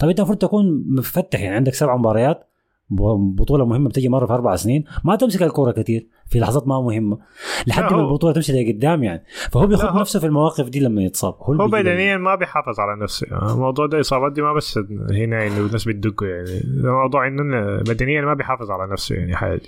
طب 0.00 0.08
أنت 0.08 0.18
المفروض 0.18 0.38
تكون 0.38 0.84
مفتح 0.88 1.40
يعني 1.40 1.56
عندك 1.56 1.74
سبع 1.74 1.96
مباريات 1.96 2.48
بطولة 2.90 3.66
مهمة 3.66 3.88
بتجي 3.88 4.08
مرة 4.08 4.26
في 4.26 4.32
أربع 4.32 4.56
سنين 4.56 4.84
ما 5.04 5.16
تمسك 5.16 5.42
الكرة 5.42 5.70
كثير 5.70 6.06
في 6.30 6.38
لحظات 6.40 6.68
ما 6.68 6.80
مهمة 6.80 7.18
لحد 7.66 7.82
ما 7.82 7.88
هو- 7.98 8.00
البطولة 8.08 8.32
تمشي 8.32 8.52
لقدام 8.62 9.02
يعني. 9.04 9.24
فهو 9.52 9.64
هو- 9.64 10.00
نفسه 10.00 10.20
في 10.20 10.26
المواقف 10.26 10.68
دي 10.68 10.80
لما 10.80 11.02
يتصاب 11.02 11.34
هو 11.40 11.68
بيجي- 11.68 11.82
بدنيا 11.82 12.16
ما 12.16 12.34
بيحافظ 12.34 12.80
على 12.80 13.02
نفسه. 13.02 13.26
يعني 13.30 13.52
الموضوع 13.52 13.86
ده 13.86 14.00
إصابات 14.00 14.32
دي 14.32 14.42
ما 14.42 14.52
بس 14.52 14.78
هنا 15.10 15.46
انه 15.46 15.58
الناس 15.66 15.84
بتدقه 15.88 16.26
يعني. 16.26 16.60
ده 16.82 16.92
موضوع 16.92 17.26
إنه 17.26 17.76
بدنيا 17.76 18.22
ما 18.22 18.34
بيحافظ 18.34 18.70
على 18.70 18.92
نفسه 18.92 19.14
يعني 19.16 19.36
حاجة 19.36 19.60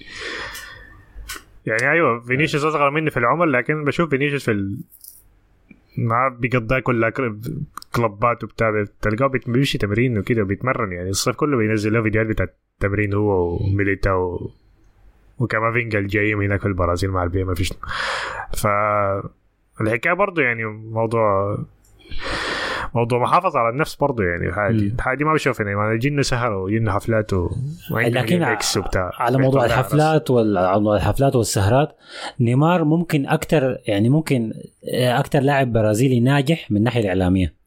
يعني 1.66 1.90
أيوه 1.90 2.20
فينيسيوس 2.20 2.64
أصغر 2.64 2.90
مني 2.90 3.11
في 3.11 3.16
العمر 3.16 3.44
لكن 3.46 3.85
بشوف 3.85 4.11
فينيسيوس 4.11 4.44
في 4.44 4.50
ال... 4.50 4.78
ما 5.98 6.37
بيقضيها 6.40 6.81
كلها 6.81 7.11
كل- 7.11 7.40
كلوبات 7.94 8.44
وبتاع 8.44 8.85
تلقاه 9.02 9.26
بيمشي 9.46 9.78
تمرين 9.78 10.18
وكده 10.18 10.42
وبيتمرن 10.42 10.92
يعني. 10.92 11.09
الصيف 11.11 11.37
كله 11.37 11.57
بينزل 11.57 11.92
له 11.92 12.02
فيديوهات 12.02 12.28
بتاعت 12.28 12.57
تمرين 12.80 13.14
هو 13.14 13.56
وميليتاو 13.56 14.50
وكامافينجا 15.38 15.98
الجاي 15.98 16.34
من 16.34 16.44
هناك 16.46 16.60
في 16.60 16.66
البرازيل 16.66 17.10
مع 17.10 17.22
البي 17.22 17.44
ما 17.44 17.54
فيش 17.54 17.72
ف 18.56 18.66
الحكاية 19.80 20.12
برضه 20.12 20.42
يعني 20.42 20.64
موضوع 20.64 21.58
موضوع 22.94 23.18
محافظة 23.22 23.58
على 23.58 23.68
النفس 23.68 23.94
برضه 23.96 24.24
يعني. 24.24 24.48
الحاجة 24.48 25.16
دي 25.16 25.24
ما 25.24 25.32
بشوف 25.32 25.60
يعني. 25.60 25.98
جينا 25.98 26.22
سهر 26.22 26.52
وجينا 26.52 26.92
حفلات 26.92 27.32
و... 27.32 27.50
لكن 27.90 28.42
إكس 28.42 28.76
وبتاع. 28.76 29.10
على 29.18 29.38
موضوع 29.38 29.64
الحفلات 29.64 30.30
وال- 30.30 30.58
على 30.58 30.80
موضوع 30.80 30.96
الحفلات 30.96 31.36
والسهرات 31.36 31.96
نيمار 32.40 32.84
ممكن 32.84 33.26
أكثر 33.26 33.78
يعني 33.86 34.08
ممكن 34.08 34.52
أكثر 34.94 35.40
لاعب 35.40 35.72
برازيلي 35.72 36.20
ناجح 36.20 36.70
من 36.70 36.76
الناحية 36.76 37.00
الإعلامية. 37.00 37.57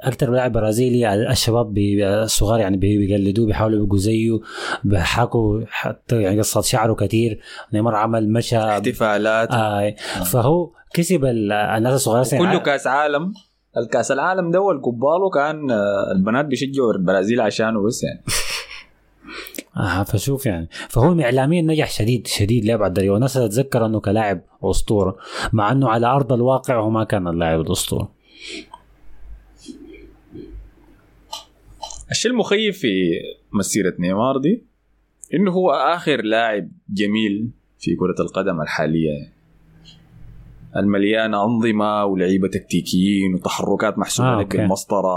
أكثر 0.00 0.30
لاعب 0.30 0.52
برازيلي 0.52 1.30
الشباب 1.30 1.74
بي- 1.74 2.06
الصغار 2.08 2.60
يعني 2.60 2.76
بي- 2.76 2.98
بيقلدوه 2.98 3.46
بيحاولوا 3.46 3.84
يبقوا 3.84 3.98
زيه 3.98 4.38
بيحاكوا 4.84 5.60
حتى 5.68 6.22
يعني 6.22 6.38
قصة 6.38 6.60
شعره 6.60 6.94
كثير 6.94 7.40
نيمار 7.72 7.94
عمل 7.94 8.32
مشى 8.32 8.58
احتفالات. 8.58 9.50
آه 9.50 9.94
فهو 10.32 10.70
كسب 10.94 11.24
ال- 11.24 11.52
الناس 11.52 11.94
الصغار 11.94 12.24
كله 12.38 12.58
كأس 12.58 12.86
عالم. 12.86 13.32
الكأس 13.76 14.10
العالم 14.12 14.50
ده 14.50 14.70
القباله 14.70 15.30
كان 15.34 15.70
آه، 15.70 16.12
البنات 16.16 16.44
بيشجعوا 16.44 16.92
البرازيل 16.92 17.40
عشانه 17.40 17.82
بس 17.86 18.02
يعني. 18.04 18.22
آه 19.76 20.02
فشوف 20.02 20.46
يعني. 20.46 20.68
فهو 20.88 21.20
اعلاميا 21.20 21.62
نجح 21.62 21.90
شديد 21.90 22.26
شديد 22.26 22.64
لابعد 22.64 22.92
درجه 22.94 23.10
والناس 23.10 23.34
تتذكر 23.34 23.86
إنه 23.86 24.00
كلاعب 24.00 24.40
أسطورة 24.64 25.16
مع 25.52 25.72
إنه 25.72 25.88
على 25.88 26.06
أرض 26.06 26.32
الواقع 26.32 26.80
هو 26.80 26.90
ما 26.90 27.04
كان 27.04 27.28
اللاعب 27.28 27.60
الأسطورة. 27.60 28.08
الشيء 32.10 32.30
المخيف 32.30 32.78
في 32.78 33.20
مسيرة 33.52 33.94
نيمار 33.98 34.38
دي 34.38 34.64
إنه 35.34 35.50
هو 35.50 35.70
آخر 35.70 36.22
لاعب 36.22 36.68
جميل 36.88 37.50
في 37.78 37.96
كرة 37.96 38.14
القدم 38.20 38.60
الحالية 38.60 39.10
يعني. 39.10 39.32
المليانة 40.76 41.44
أنظمة 41.44 42.04
ولعيبة 42.04 42.48
تكتيكيين 42.48 43.34
وتحركات 43.34 43.98
محسوبة 43.98 44.28
آه، 44.28 44.40
لك 44.40 44.56
أوكي. 44.56 44.64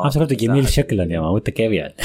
أنا 0.02 0.10
شفته 0.10 0.36
جميل 0.36 0.70
شكلا 0.70 1.04
يا 1.04 1.20
ما 1.20 1.32
قلت 1.32 1.50
كيف 1.50 1.72
يعني 1.72 1.94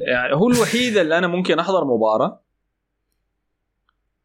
يعني 0.00 0.34
هو 0.34 0.50
الوحيد 0.50 0.96
اللي 0.96 1.18
أنا 1.18 1.26
ممكن 1.26 1.58
أحضر 1.58 1.84
مباراة 1.84 2.40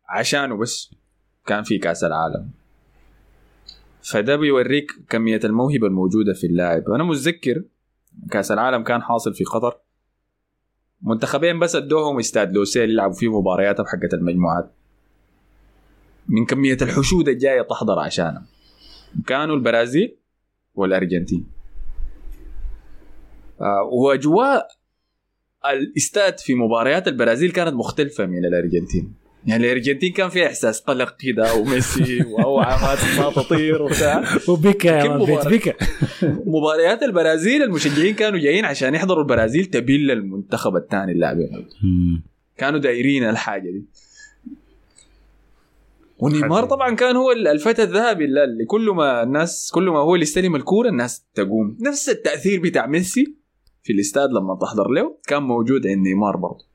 عشانه 0.10 0.58
بس 0.58 0.96
كان 1.46 1.64
في 1.64 1.78
كأس 1.78 2.04
العالم 2.04 2.52
فده 4.06 4.36
بيوريك 4.36 4.92
كمية 5.10 5.40
الموهبة 5.44 5.88
الموجودة 5.88 6.34
في 6.34 6.48
اللاعب. 6.48 6.90
أنا 6.90 7.04
متذكر 7.04 7.64
كأس 8.32 8.52
العالم 8.52 8.84
كان 8.84 9.02
حاصل 9.02 9.34
في 9.34 9.44
قطر. 9.44 9.78
منتخبين 11.02 11.60
بس 11.60 11.76
أدوهم 11.76 12.20
استاد 12.20 12.54
لوسيل 12.54 12.90
يلعبوا 12.90 13.16
فيه 13.16 13.40
مبارياتهم 13.40 13.86
حقت 13.86 14.14
المجموعات. 14.14 14.72
من 16.28 16.46
كمية 16.46 16.78
الحشود 16.82 17.28
الجاية 17.28 17.62
تحضر 17.62 18.00
عشانها 18.00 18.46
كانوا 19.28 19.56
البرازيل 19.56 20.18
والأرجنتين. 20.76 21.48
آه، 23.62 23.84
وأجواء 23.84 24.68
الإستاد 25.66 26.40
في 26.40 26.56
مباريات 26.56 27.08
البرازيل 27.08 27.52
كانت 27.52 27.74
مختلفة 27.74 28.26
من 28.26 28.46
الأرجنتين. 28.46 29.25
يعني 29.46 29.66
الأرجنتين 29.66 30.14
كان 30.14 30.30
فيها 30.30 30.48
إحساس 30.48 30.80
قلق 30.82 31.16
كده 31.20 31.56
وميسي 31.56 32.24
واوعى 32.32 32.78
ما 33.18 33.32
تطير 33.32 33.82
وبتاع. 33.82 34.38
مباراة؟ 35.18 35.50
بيكا 35.50 35.74
مباريات 36.56 37.04
البرازيل 37.04 37.64
المشجعين 37.64 38.16
كانوا 38.16 38.40
جايين 38.40 38.66
عشان 38.66 38.96
يحضروا 38.96 39.24
البرازيل 39.24 39.66
تبيل 39.66 40.08
للمنتخب 40.08 40.76
الثاني 40.76 41.12
اللاعبين. 41.12 41.68
كانوا 42.58 42.80
دايرين 42.80 43.24
الحاجة 43.30 43.72
دي. 43.72 43.86
ونيمار 46.20 46.66
طبعا 46.66 46.96
كان 46.96 47.16
هو 47.16 47.32
الفتى 47.32 47.84
الذهبي 47.84 48.26
اللي 48.26 48.66
كل 48.68 48.90
ما 48.90 49.24
الناس 49.24 49.72
كل 49.74 49.84
ما 49.90 50.00
هو 50.00 50.16
اللي 50.16 50.24
يستلم 50.24 50.56
الكورة 50.56 50.90
الناس 50.90 51.26
تقوم. 51.34 51.78
نفس 51.82 52.10
التأثير 52.10 52.62
بتاع 52.62 52.86
ميسي 52.88 53.36
في 53.84 53.94
الاستاد 53.94 54.30
لما 54.30 54.58
تحضر 54.62 54.88
له 54.88 55.18
كان 55.28 55.44
موجود 55.44 55.88
عند 55.88 56.08
نيمار 56.08 56.38
برضه. 56.38 56.75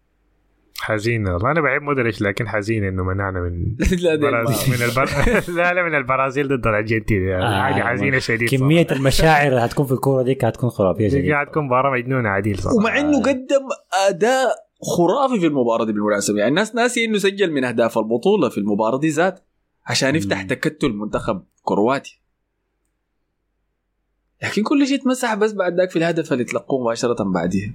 حزين 0.83 1.29
والله 1.29 1.51
أنا 1.51 1.61
بحب 1.61 1.83
مودريتش 1.83 2.23
لكن 2.23 2.49
حزين 2.49 2.85
إنه 2.85 3.05
منعنا 3.05 3.40
من 3.40 3.77
لا 4.03 4.14
دي 4.14 4.27
البرازيل 4.29 4.75
من 4.79 4.85
البر... 4.85 5.05
لا 5.59 5.75
لا 5.75 5.83
من 5.83 5.95
البرازيل 5.95 6.49
ضد 6.49 6.66
الأرجنتين. 6.66 7.23
يعني 7.23 7.45
آه، 7.45 7.62
حاجة 7.62 7.77
يعني 7.77 7.88
حزينة 7.88 8.19
شديد 8.19 8.49
كمية 8.49 8.87
المشاعر 8.93 9.49
اللي 9.49 9.61
هتكون 9.61 9.87
في 9.87 9.93
الكورة 9.93 10.23
ديك 10.23 10.45
هتكون 10.45 10.71
خرافية 10.71 11.05
دي 11.05 11.11
شديد 11.11 11.33
قاعد 11.33 11.47
تكون 11.47 11.64
مباراة 11.64 11.90
مجنونة 11.93 12.29
عديل 12.29 12.59
صراحة. 12.59 12.77
ومع 12.77 13.01
إنه 13.01 13.23
قدم 13.23 13.69
أداء 14.09 14.49
خرافي 14.97 15.40
في 15.40 15.47
المباراة 15.47 15.85
دي 15.85 15.93
بالمناسبة. 15.93 16.38
يعني 16.38 16.49
الناس 16.49 16.75
ناسي 16.75 17.05
إنه 17.05 17.19
سجل 17.19 17.53
من 17.53 17.64
أهداف 17.64 17.99
البطولة 17.99 18.49
في 18.49 18.59
المباراة 18.59 18.99
دي 18.99 19.09
ذات 19.09 19.40
عشان 19.87 20.16
يفتح. 20.16 20.43
تكتل 20.43 20.93
منتخب 20.93 21.43
كرواتيا. 21.62 22.12
لكن 24.43 24.62
كل 24.62 24.87
شيء 24.87 24.99
اتمسح 24.99 25.35
بس 25.35 25.53
بعد 25.53 25.75
ذاك 25.77 25.90
في 25.90 25.97
الهدف 25.97 26.33
اللي 26.33 26.45
تلقوه 26.45 26.81
مباشرة 26.85 27.25
بعديها. 27.25 27.73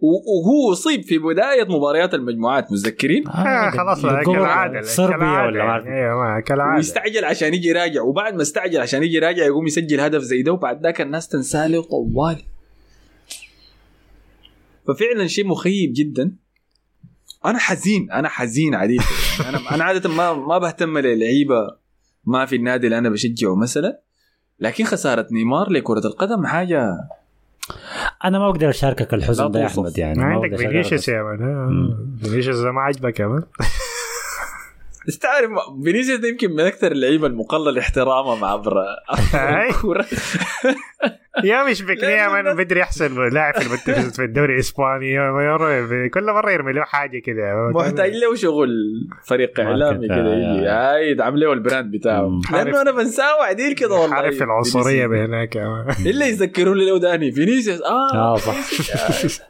وهو 0.00 0.72
أصيب 0.72 1.02
في 1.02 1.18
بداية 1.18 1.64
مباريات 1.64 2.14
المجموعات 2.14 2.72
متذكرين؟ 2.72 3.28
آه 3.28 3.70
خلاص 3.70 4.04
يقول 4.04 4.36
كالعادة 4.36 4.82
صربيا 4.82 5.42
ولا 5.42 5.64
ما. 5.64 5.74
أيوه 5.74 6.24
ما 6.24 6.40
كالعادة. 6.40 6.76
ويستعجل 6.76 7.24
عشان 7.24 7.54
يجي 7.54 7.68
يراجع. 7.68 8.02
وبعد 8.02 8.34
ما 8.34 8.42
استعجل 8.42 8.80
عشان 8.80 9.02
يجي 9.02 9.16
يراجع 9.16 9.44
يقوم 9.44 9.66
يسجل 9.66 10.00
هدف 10.00 10.22
زي 10.22 10.42
ده 10.42 10.52
وبعد 10.52 10.82
ذاك 10.82 11.00
الناس 11.00 11.28
تنساه 11.28 11.66
له 11.66 11.82
طوال 11.82 12.42
ففعلا 14.88 15.26
شيء 15.26 15.46
مخيب 15.46 15.92
جدا. 15.94 16.36
أنا 17.44 17.58
حزين 17.58 18.10
أنا 18.12 18.28
حزين 18.28 18.74
عديل 18.74 19.02
يعني 19.44 19.56
أنا 19.56 19.74
أنا 19.74 19.84
عادة 19.84 20.08
ما 20.08 20.32
ما 20.32 20.58
بهتم 20.58 20.98
للعيبة 20.98 21.76
ما 22.24 22.46
في 22.46 22.56
النادي 22.56 22.86
اللي 22.86 22.98
أنا 22.98 23.08
بشجعه 23.08 23.56
مثلا. 23.56 24.00
لكن 24.60 24.84
خسارة 24.84 25.26
نيمار 25.32 25.70
لكرة 25.70 26.06
القدم 26.06 26.46
حاجة 26.46 26.90
أنا 28.24 28.38
ما 28.38 28.48
أقدر 28.48 28.68
أشاركك 28.68 29.14
الحزن 29.14 29.50
ده 29.50 29.60
يا. 29.60 29.66
أحمد 29.66 29.98
يعني 29.98 30.18
ما 30.18 30.24
عندك 30.24 30.56
فينيسيوس 30.56 31.08
يا 31.08 31.22
man. 31.22 31.96
فينيسيوس 32.22 32.58
ده 32.58 32.72
ما 32.72 32.80
عجبك 32.80 33.20
يا 33.20 33.26
man 33.26 33.42
بس 35.08 35.18
تعرف 35.18 35.50
فينيسيوس 35.84 36.20
ده 36.20 36.28
يمكن 36.28 36.50
من 36.52 36.60
أكثر 36.60 36.92
اللعيبة 36.92 37.26
المقلل 37.26 37.78
احتراما 37.78 38.46
عبر 38.46 38.74
أي. 39.34 39.68
الكورة. 39.70 40.06
يا 41.44 41.64
مش 41.70 41.82
لازم 41.82 42.32
مان 42.32 42.56
بدري 42.56 42.82
احسن 42.82 43.28
لاعب 43.28 43.54
في 43.54 43.66
المنتخب 43.66 44.12
في 44.12 44.24
الدوري 44.24 44.54
الإسباني. 44.54 46.08
كل 46.08 46.24
مرة 46.24 46.50
يرمي 46.50 46.72
له 46.72 46.82
حاجة 46.82 47.18
كده. 47.18 47.70
محتاج 47.74 48.12
له 48.14 48.34
شغل 48.34 48.68
فريق 49.26 49.60
إعلامي 49.60 50.08
كده 50.08 50.34
آه، 50.68 50.98
يدعم 50.98 51.36
له 51.36 51.52
البراند 51.52 51.96
بتاعه. 51.96 52.40
لأنه 52.52 52.80
أنا 52.80 52.90
بنساه 52.90 53.36
وعديل 53.40 53.74
كده 53.74 53.94
والله. 53.94 54.14
عارف 54.16 54.42
العنصرية. 54.42 55.06
بهناك 55.06 55.56
إلا 56.06 56.26
يذكروا 56.26 56.74
لي 56.74 56.90
لو 56.90 56.96
داني. 56.96 57.32
فينيسيوس 57.32 57.82
آه. 57.82 58.14
آه 58.14 58.36
صح. 58.36 58.56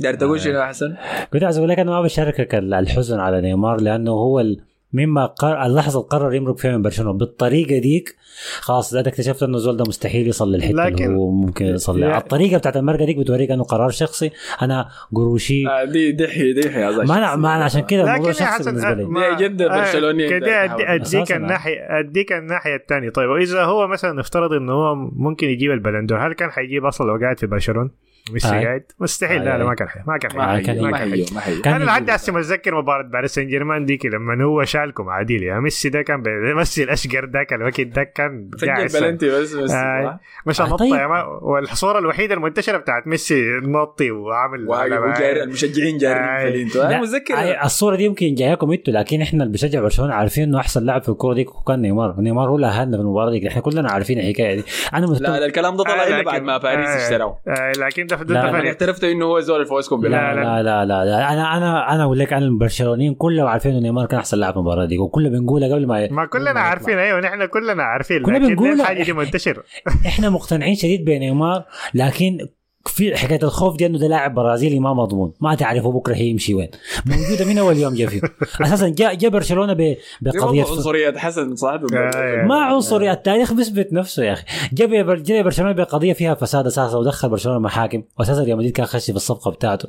دار 0.00 0.14
تقول 0.14 0.40
شنو 0.40 0.60
احسن؟ 0.60 0.94
كنت 1.32 1.42
عايز 1.44 1.58
أقول 1.58 1.68
لك 1.70 1.78
أنا 1.78 1.90
ما 1.90 2.02
بشاركك 2.02 2.54
ال- 2.54 2.74
الحزن 2.74 3.18
على 3.20 3.40
نيمار 3.40 3.80
لأنه 3.80 4.10
هو 4.10 4.40
ال... 4.40 4.60
مما 4.92 5.26
قر... 5.26 5.66
اللحظة 5.66 5.98
اللي 6.00 6.08
قرر 6.10 6.34
يمرق 6.34 6.56
فيها 6.58 6.76
من 6.76 6.82
برشلونة 6.82 7.18
بالطريقة 7.18 7.78
ديك 7.78 8.16
خلاص 8.60 8.94
ده 8.94 9.00
اكتشفت 9.00 9.42
أنه 9.42 9.56
الزول 9.56 9.76
ده 9.76 9.84
مستحيل 9.88 10.28
يصل 10.28 10.52
للحته 10.52 10.72
لكن- 10.74 11.04
اللي 11.04 11.16
هو 11.16 11.30
ممكن 11.30 11.66
يصل 11.66 12.00
لها 12.00 12.18
الطريقة 12.18 12.58
بتاعت 12.58 12.76
المرقة 12.76 13.04
ديك 13.04 13.16
بتوريك 13.16 13.50
أنه 13.50 13.64
قرار 13.64 13.90
شخصي 13.90 14.30
أنا 14.62 14.88
قروشي 15.14 15.68
آه 15.68 15.84
دي 15.84 16.12
دحي 16.12 16.52
دحي 16.52 16.80
ما 16.80 17.18
أنا 17.18 17.36
ما 17.36 17.56
أنا 17.56 17.64
عشان 17.64 17.80
كده 17.80 18.02
الموضوع 18.02 18.32
شخصي 18.32 18.64
بالنسبة 18.64 18.94
لي 18.94 19.04
ما- 19.04 19.32
دي 19.36 19.44
جدة 19.48 19.66
آه، 19.66 19.84
كده. 20.28 20.94
أديك. 20.94 21.32
الناحيه 21.32 21.98
أديك 21.98 22.32
الناحية 22.32 22.76
الثانية 22.76 23.10
طيب 23.10 23.28
وإذا 23.30 23.64
هو 23.64 23.86
مثلا 23.86 24.12
نفترض 24.12 24.52
إنه 24.52 24.72
هو 24.72 24.94
ممكن 24.94 25.48
يجيب 25.48 25.70
البلندور 25.70 26.26
هل 26.26 26.32
كان 26.32 26.50
حيجيب 26.50 26.84
أصلا 26.84 27.06
لو 27.06 27.16
قاعد 27.20 27.38
في 27.38 27.46
برشلونة؟ 27.46 27.90
ميسي 28.32 28.48
آه. 28.48 28.64
قاعد 28.64 28.82
مستحيل 29.00 29.38
آه. 29.38 29.44
لا 29.44 29.58
لا 29.58 29.64
ما 29.64 29.74
كان 29.74 29.88
حي. 29.88 30.00
ما 30.06 30.18
كان 30.18 30.36
ما 30.36 30.56
حي. 30.56 30.62
كان 30.62 30.76
حي 30.76 30.82
ما 30.82 30.98
كان 30.98 31.10
حي 31.12 31.34
ما 31.34 31.40
حي 31.40 31.60
كان 31.60 31.74
أنا. 31.74 31.84
لحد 31.84 32.10
هسه 32.10 32.32
متذكر 32.32 32.74
مباراة 32.74 33.02
باريس 33.02 33.34
سان 33.34 33.48
جيرمان 33.48 33.84
ديك 33.86 34.06
لما 34.06 34.44
هو 34.44 34.64
شالكم 34.64 35.08
عادل 35.08 35.42
يا 35.42 35.60
ميسي 35.60 35.88
ده 35.88 36.02
كان 36.02 36.22
بيمثل 36.22 36.82
الأشقر 36.82 37.30
ذاك 37.34 37.52
الوقت 37.52 37.80
ده 37.80 38.02
كان 38.02 38.50
قاعد 38.66 38.86
سجل 38.86 39.00
بلنتي 39.00 39.28
بس 39.28 39.54
بس 39.54 39.70
آه. 39.70 40.20
مش 40.46 40.60
آه، 40.60 40.64
نط 40.64 40.78
طيب. 40.78 40.94
يا 40.94 41.06
ما 41.06 41.24
والصورة 41.24 41.98
الوحيدة 41.98 42.34
المنتشرة 42.34 42.76
بتاعت 42.76 43.06
ميسي 43.06 43.42
نطي 43.62 44.10
وعامل 44.10 44.68
وجاري 44.68 45.42
المشجعين 45.42 45.98
جارين 45.98 46.70
آه. 46.70 46.76
لا، 46.76 46.86
أنا 46.88 47.00
متذكر 47.00 47.34
الصورة 47.64 47.96
دي 47.96 48.04
يمكن 48.04 48.34
جاياكم 48.34 48.72
أنتوا 48.72 48.92
لكن 48.94 49.22
إحنا 49.22 49.42
اللي 49.42 49.52
بنشجع 49.52 49.80
برشلونة 49.80 50.14
عارفين 50.14 50.42
إنه 50.44 50.58
أحسن 50.60 50.84
لاعب 50.84 51.02
في 51.02 51.08
الكورة 51.08 51.34
دي 51.34 51.46
كان 51.66 51.82
نيمار 51.82 52.20
نيمار 52.20 52.48
هو 52.48 52.56
اللي 52.56 52.66
أهلنا 52.66 52.96
في 52.96 53.02
المباراة 53.02 53.30
دي 53.30 53.48
إحنا 53.48 53.62
كلنا 53.62 53.90
عارفين 53.90 54.18
الحكاية 54.18 54.54
دي 54.54 54.64
أنا 54.94 55.06
لا 55.06 55.46
الكلام 55.46 55.76
ده 55.76 55.84
طلع 55.84 56.02
آه، 56.02 56.08
الا 56.08 56.22
بعد 56.22 56.42
ما 56.42 56.58
باريس 56.58 56.88
آه. 56.88 56.96
اشتروه 56.96 57.38
آه 57.48 57.72
لكن 57.78 58.06
ده 58.16 58.24
ده 58.24 58.34
لا، 58.42 58.50
أنا 58.50 58.68
اعترفت 58.68 59.04
إنه 59.04 59.24
هو 59.24 59.40
زول 59.40 59.60
الفوزكم 59.60 59.96
لا، 59.96 60.02
بالله 60.02 60.32
لا. 60.34 60.62
لا 60.62 60.84
لا 60.84 61.04
لا 61.04 61.32
أنا 61.32 61.56
أنا 61.56 61.94
أنا 61.94 62.02
أقول 62.04 62.18
لك 62.18 62.32
أنا 62.32 62.44
البرشلونيين 62.44 63.14
كلهم 63.14 63.46
عارفين 63.46 63.72
إنه 63.72 63.80
نيمار 63.80 64.06
كان 64.06 64.18
أحسن 64.18 64.38
لاعب 64.38 64.54
المباراة 64.54 64.84
دي 64.84 64.98
وكلنا 64.98 65.28
بنقولها 65.28 65.68
قبل 65.74 65.86
ما 65.86 66.08
ما 66.10 66.26
كلنا 66.26 66.60
عارفين 66.60 66.98
أيوه 66.98 67.20
نحن 67.20 67.46
كلنا 67.46 67.82
عارفين 67.82 68.22
كلنا 68.22 68.38
بنقول- 68.38 68.80
الحاجة 68.80 69.02
دي 69.02 69.12
منتشر 69.12 69.62
إحنا 70.06 70.30
مقتنعين 70.30 70.74
شديد 70.74 71.04
بنيمار 71.04 71.64
لكن 71.94 72.38
في 72.86 73.16
حكاية 73.16 73.42
الخوف 73.42 73.76
دي 73.76 73.86
إنه 73.86 73.98
ده 73.98 74.06
لاعب 74.08 74.34
برازيلي 74.34 74.78
ما 74.80 74.94
مضمون. 74.94 75.32
ما 75.40 75.54
تعرفوا 75.54 75.92
بكرة 75.92 76.14
هيمشي 76.14 76.54
وين. 76.54 76.68
موجودة 77.06 77.44
من 77.44 77.58
اول 77.58 77.76
يوم 77.76 77.94
جا 77.94 78.06
فيه 78.06 78.20
أساسا 78.60 78.88
جاء 78.88 79.14
جاء 79.14 79.30
برشلونة 79.30 79.72
ب- 79.72 79.96
بقضية 80.20 80.64
عنصريه 80.64 81.12
حسن 81.18 81.56
صح 81.56 81.68
آه. 81.94 82.44
ما 82.46 82.54
عنصري 82.64 83.10
التاريخ 83.12 83.52
بيثبت 83.52 83.92
نفسه 83.92 84.24
يا 84.24 84.32
أخي. 84.32 84.44
جاب 84.72 84.88
بر- 85.06 85.14
جاب 85.18 85.44
برشلونة 85.44 85.72
بقضية 85.72 86.12
فيها 86.12 86.34
فساد 86.34 86.66
أساسا 86.66 86.96
ودخل 86.96 87.28
برشلونة 87.28 87.58
محاكم. 87.58 88.02
واساسا 88.18 88.42
ريال 88.44 88.56
مدريد 88.56 88.72
كان 88.72 88.86
خش 88.86 89.04
في 89.10 89.16
الصفقة 89.16 89.50
بتاعته. 89.50 89.88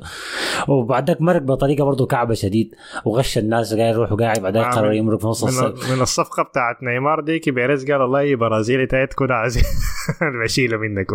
وبعد 0.68 1.08
ذاك 1.10 1.20
مرق 1.20 1.42
بطريقة 1.42 1.84
برضه 1.84 2.06
كعبة 2.06 2.34
شديد. 2.34 2.74
وغش 3.04 3.38
الناس 3.38 3.74
قاعد 3.74 3.94
يروح 3.94 4.12
وقاعد 4.12 4.40
بعد 4.40 4.56
ذاك 4.56 4.66
آه، 4.66 4.70
قرر 4.70 4.88
من- 4.88 4.96
يمرق 4.96 5.20
في 5.20 5.26
نص 5.26 5.44
الصف. 5.44 5.92
من, 5.92 6.02
الصفقة 6.02 6.42
بتاعت 6.42 6.76
نيمار 6.82 7.20
ديك 7.20 7.48
بيريز 7.48 7.90
قال 7.90 8.00
والله 8.02 8.36
برازيلي 8.36 8.86
تكون 8.86 9.32
عايز 9.32 9.58
بشيله 10.44 10.76
منك. 10.82 11.06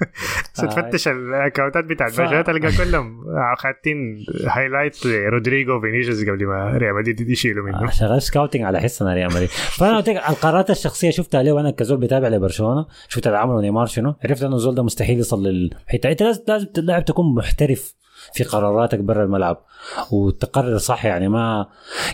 تفتش 0.54 1.08
الأكونتات 1.08 1.84
بتاعت 1.84 2.12
ف- 2.12 2.20
برشلونه 2.20 2.42
تلقى 2.42 2.72
كلهم. 2.76 3.24
خاتين 3.58 4.26
highlight 4.46 5.06
رودريجو 5.06 5.80
فينيسيوس 5.80 6.20
قبل 6.22 6.46
ما 6.46 6.70
ريال 6.76 6.94
مدريد 6.94 7.30
يشيلوا 7.30 7.64
منه. 7.66 7.82
آه، 7.82 7.90
شغال 7.90 8.22
scouting 8.22 8.62
على 8.62 8.80
حس 8.80 9.02
أنا 9.02 9.14
ريال 9.14 9.30
مدريد. 9.30 9.48
فأنا 9.78 9.96
قلت 9.96 10.08
القرارات 10.08 10.70
الشخصية 10.70 11.10
شفتها 11.10 11.42
له 11.42 11.52
وأنا 11.52 11.70
كزول 11.70 11.98
بتابع 11.98 12.28
لبرشلونة. 12.28 12.86
شفت 13.08 13.26
اللي 13.26 13.38
عمله 13.38 13.60
نيمار 13.60 13.86
شنو. 13.86 14.14
عرفت 14.24 14.42
إنه 14.42 14.56
الزول 14.56 14.74
ده 14.74 14.82
مستحيل 14.82 15.18
يصل 15.18 15.46
للحتة. 15.46 16.10
أنت 16.10 16.22
لازم 16.22 16.42
لازم 16.48 16.66
اللاعب 16.78 17.04
تكون 17.04 17.34
محترف 17.34 17.94
في 18.34 18.44
قراراتك 18.44 18.98
برا 18.98 19.24
الملعب. 19.24 19.64
وتقرر 20.12 20.78
صح 20.78 21.04
يعني 21.04 21.28
ما 21.28 21.66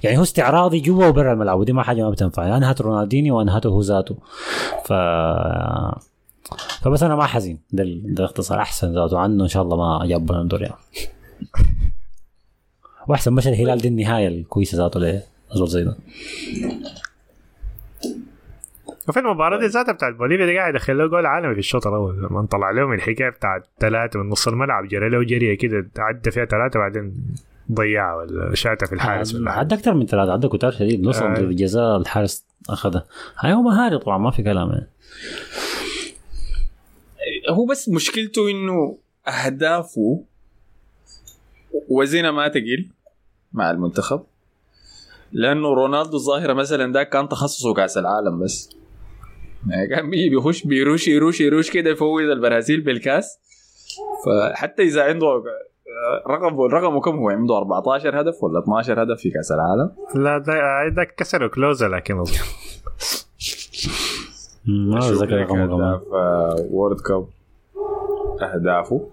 يعني 0.05 0.19
هو 0.19 0.23
استعراضي 0.23 0.81
جوا 0.81 1.07
وبرا 1.07 1.33
الملعب. 1.33 1.59
ودي 1.59 1.73
ما 1.73 1.83
حاجة 1.83 2.03
ما 2.03 2.11
بتنفع. 2.11 2.57
انهت 2.57 2.81
رونالدينيو 2.81 3.39
وانهته 3.39 3.69
هو 3.69 3.81
ذاته. 3.81 4.19
ف 4.85 4.93
فبس 6.83 7.03
أنا 7.03 7.17
ما 7.17 7.25
حزين. 7.27 7.59
ده 7.73 7.83
ال- 7.83 8.15
ده 8.15 8.25
اختصار 8.25 8.59
أحسن 8.61 8.95
ذاته. 8.95 9.19
عنه 9.19 9.43
إن 9.45 9.49
شاء 9.49 9.63
الله 9.63 9.77
ما 9.77 10.07
جاب 10.07 10.27
بلندور 10.27 10.63
يعني. 10.63 10.75
وأحسن 13.09 13.33
مشى 13.33 13.49
الهلال 13.49 13.79
دي 13.79 13.89
النهاية 13.89 14.29
الكويسة 14.29 14.79
ذاته 14.79 15.23
لزول 15.55 15.69
زي 15.69 15.85
ده 15.85 15.97
وفي 19.09 19.21
المباراة 19.21 19.59
دي 19.61 19.67
ذاتها 19.67 19.93
بتاعت 19.93 20.15
بوليفيا 20.15 20.47
دي 20.47 20.59
قاعد 20.59 20.75
يدخل 20.75 20.99
له 20.99 21.07
جول 21.07 21.27
عالمي 21.27 21.55
في 21.55 21.61
الشوط 21.61 21.87
الأول. 21.87 22.17
لما 22.23 22.47
طلع 22.51 22.71
لهم 22.71 22.93
الحكاية 22.93 23.29
بتاعت 23.31 23.67
ثلاثة 23.81 24.21
من 24.21 24.29
نص 24.29 24.49
الملعب 24.49 24.89
جرى 24.89 25.09
له 25.09 25.25
جرية 25.25 25.59
كده 25.59 25.89
عدى 25.99 26.31
فيها 26.31 26.45
ثلاثة 26.45 26.79
بعدين 26.79 27.15
ضيعها 27.73 28.15
ولا 28.17 28.55
شاتها 28.55 28.87
في 28.87 28.93
الحارس 28.93 29.35
ولا. 29.35 29.51
عدى 29.51 29.75
أكثر 29.75 29.95
من 29.95 30.07
ثلاثة 30.07 30.33
عدى 30.33 30.49
كتار 30.49 30.71
شديد. 30.71 31.05
نص 31.05 31.19
آه. 31.19 31.35
ضربة 31.35 31.53
جزاء 31.53 31.97
الحارس 31.97 32.45
أخذها. 32.71 33.05
هاي 33.39 33.53
هو 33.53 33.63
مهاري 33.63 33.99
طبعا 33.99 34.19
ما 34.19 34.31
في 34.31 34.43
كلام 34.43 34.71
يعني. 34.71 34.87
هو 37.49 37.67
بس 37.67 37.89
مشكلته 37.89 38.51
إنه 38.51 38.99
أهدافه 39.29 40.23
وزنها 41.89 42.31
ما 42.31 42.49
تقل 42.49 42.87
مع 43.53 43.71
المنتخب. 43.71 44.23
لأنه 45.33 45.69
رونالدو 45.69 46.17
الظاهرة 46.17 46.53
مثلا 46.53 46.93
ده 46.93 47.03
كان 47.03 47.29
تخصصه 47.29 47.75
كأس 47.75 47.99
العالم 47.99 48.45
بس. 48.45 48.77
يعني 49.69 49.89
كان 49.89 50.11
بيجي 50.11 50.29
بيخش 50.29 50.67
بيروش 50.67 51.09
يروش 51.09 51.41
يروش 51.41 51.71
كده 51.71 51.91
يفوز 51.91 52.23
البرازيل 52.25 52.81
بالكأس. 52.81 53.39
فحتى 54.27 54.83
إذا 54.83 55.03
عنده 55.03 55.27
رقم 56.29 56.61
رقمه 56.61 57.01
كم 57.01 57.17
هو؟ 57.17 57.31
عنده 57.31 57.57
14 57.59 58.21
هدف 58.21 58.43
ولا 58.43 58.59
12 58.59 59.03
هدف 59.03 59.21
في 59.21 59.31
كأس 59.31 59.53
العالم؟ 59.53 59.91
لا 60.25 60.39
ده 60.39 60.89
ده 60.89 61.05
كسروا 61.05 61.49
كلوزا 61.49 61.89
لكن 61.89 62.15
ما 64.67 64.99
أتذكر 64.99 65.43
أهداف 65.43 66.03
آه، 66.13 66.67
وورد 66.71 67.01
كاب 67.01 67.27
أهدافه. 68.43 69.09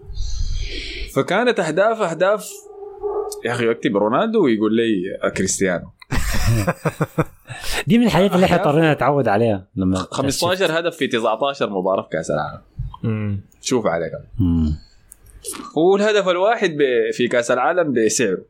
فكانت 1.15 1.59
أهداف 1.59 2.01
أهداف 2.01 2.49
يا 3.45 3.51
أخي 3.51 3.67
يكتب 3.71 3.97
رونالدو 3.97 4.45
ويقول 4.45 4.75
لي 4.75 4.93
آه، 5.23 5.29
كريستيانو. 5.29 5.85
دي 7.87 7.97
من 7.97 8.05
الحاجات 8.05 8.35
اللي 8.35 8.45
إحنا 8.45 8.57
اضطرينا 8.57 8.93
نتعود 8.93 9.27
عليها 9.27 9.67
لما 9.75 9.97
15 9.97 10.79
هدف 10.79 10.95
في 10.95 11.07
19 11.07 11.69
مباراة 11.69 12.01
في 12.03 12.09
كأس 12.11 12.31
العالم. 12.31 12.61
شوف 13.61 13.85
عليك. 13.85 14.11
هو 15.77 15.95
الهدف 15.95 16.27
الواحد 16.29 16.69
ب- 16.69 17.11
في 17.13 17.27
كأس 17.27 17.51
العالم 17.51 17.93
بسعره. 17.93 18.41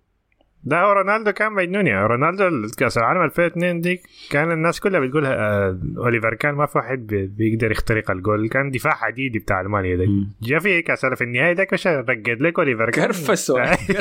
ده 0.65 0.82
هو 0.82 0.91
رونالدو 0.91 1.32
كان 1.32 1.54
مجنون 1.54 1.88
يعني 1.88 2.06
رونالدو 2.08 2.67
كأس 2.78 2.97
العالم 2.97 3.21
2002 3.23 3.82
دي 3.82 4.02
كان 4.32 4.52
الناس 4.52 4.80
كلها 4.80 4.99
بتقول 4.99 5.26
آه 5.26 5.78
أوليفر 5.97 6.34
كان 6.34 6.56
ما 6.56 6.65
في 6.65 6.78
واحد 6.78 7.08
بي- 7.08 7.26
بيقدر 7.28 7.71
يخترق 7.71 8.12
الجول. 8.12 8.49
كان 8.49 8.71
دفاع 8.71 8.93
حديدي 8.93 9.39
بتاع 9.39 9.62
ألمانيا 9.62 9.95
ده. 9.95 10.06
جا 10.41 10.60
في 10.60 10.82
كأس 10.82 11.06
في 11.06 11.23
النهائي 11.23 11.54
ده 11.54 11.63
كش 11.63 11.88
رقد 11.88 12.41
لك 12.41 12.60
أوليفر 12.60 12.89
كان. 12.89 13.06
كرفس 13.06 13.49
واحد. 13.49 13.78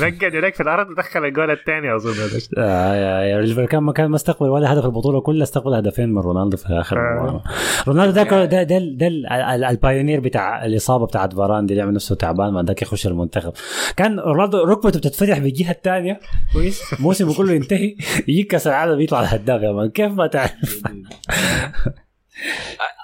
رقد 0.00 0.34
لك 0.36 0.54
في 0.54 0.62
الأرض 0.62 0.90
ودخل 0.90 1.24
الجول 1.24 1.50
الثاني 1.50 1.96
أظن. 1.96 2.10
هذا 2.10 2.38
آه 2.58 2.94
يا 2.94 3.22
يا 3.30 3.40
أوليفر 3.40 3.66
كان 3.66 3.82
ما 3.82 3.92
كان 3.92 4.10
ما 4.10 4.16
استقبل 4.16 4.48
ولا 4.48 4.72
هدف 4.72 4.84
البطولة 4.84 5.20
كلها 5.20 5.42
استقبل 5.42 5.74
هدفين 5.74 6.12
من 6.14 6.18
رونالدو 6.20 6.56
في 6.56 6.66
آخر 6.68 6.98
آه. 6.98 7.00
المباراة. 7.18 7.42
رونالدو 7.88 8.12
ده 8.12 8.22
ده 8.22 8.44
ده, 8.44 8.62
ده, 8.62 8.78
ده 8.78 9.06
ال- 9.06 9.26
ال- 9.32 9.64
ال 9.64 9.71
pioneer 9.71 10.20
بتاع 10.20 10.64
الإصابة 10.64 11.06
بتاعت 11.06 11.34
فاران 11.34 11.66
دي 11.66 11.80
اللي 11.82 11.92
نفسه 11.92 12.14
تعبان 12.14 12.52
ما 12.52 12.62
ذاك 12.62 12.82
يخش 12.82 13.06
المنتخب. 13.06 13.52
كان 13.96 14.20
رونالدو 14.20 14.64
ركبته 14.64 14.98
بتتفتح 14.98 15.38
بالجهه 15.38 15.73
الثانية. 15.74 16.20
كويس. 16.52 16.80
موسمه 17.00 17.34
كله 17.36 17.52
ينتهي 17.52 17.96
يجيك 18.28 18.46
كأس 18.50 18.66
العالم 18.66 19.00
يطلع 19.00 19.20
الهداف 19.20 19.62
يا 19.62 19.72
man. 19.72 19.90
كيف 19.90 20.12
ما 20.12 20.26
تعرف؟ 20.26 20.82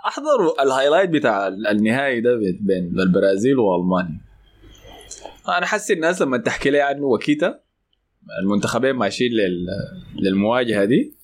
أحضروا 0.07 0.63
ال 0.63 0.67
highlight 0.67 1.11
بتاع 1.11 1.49
النهائي 1.49 2.21
ده 2.21 2.31
بين- 2.61 3.01
البرازيل 3.01 3.59
وألمانيا. 3.59 4.21
أنا 5.49 5.67
حاسس 5.67 5.91
الناس 5.91 6.23
لما 6.23 6.37
تحكي 6.39 6.71
لي 6.71 6.81
عنه 6.81 7.05
وكيتا 7.07 7.61
المنتخبين 8.43 8.93
ماشيين 8.93 9.33
لل... 9.33 9.67
للمواجهة 10.23 10.85
دي 10.85 11.15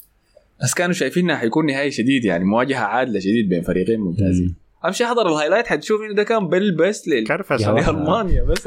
بس 0.63 0.75
كانوا 0.75 0.93
شايفين 0.95 1.25
انها 1.25 1.37
حيكون 1.37 1.67
نهائي 1.67 1.91
شديد 1.91 2.25
يعني 2.25 2.45
مواجهة 2.45 2.79
عادلة 2.81 3.19
شديد 3.21 3.49
بين 3.49 3.63
فريقين 3.63 4.01
ممتازين. 4.01 4.57
امشي 4.87 5.05
أحضر 5.05 5.27
ال 5.29 5.33
highlight 5.33 5.67
حتشوف 5.67 6.01
إنه 6.01 6.15
ده 6.15 6.23
كان 6.23 6.49
بل 6.49 6.77
بس 6.77 7.09
لل... 7.09 7.27
كرفس 7.27 7.61
يا 7.61 7.69
والله. 7.69 7.87
لالمانيا 7.91 8.43
بس. 8.43 8.67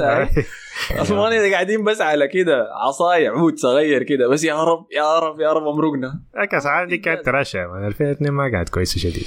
ألمانيا 1.12 1.42
دي 1.42 1.54
قاعدين 1.54 1.84
بس 1.84 2.02
على 2.02 2.28
كده 2.28 2.68
عصاية 2.88 3.30
عود 3.30 3.58
صغير 3.58 4.04
كده. 4.04 4.28
بس 4.28 4.44
يا 4.44 4.64
رب 4.64 4.86
يا 4.96 5.20
رب 5.20 5.40
يا 5.40 5.54
رب 5.54 5.68
أمرقنا. 5.68 6.20
كاس 6.52 6.66
العالم 6.66 6.90
دي 6.90 6.98
كانت 6.98 7.30
من 7.30 7.88
2002 7.88 8.32
ما 8.34 8.52
قاعد 8.52 8.70
كويسه 8.70 9.00
شديد 9.00 9.24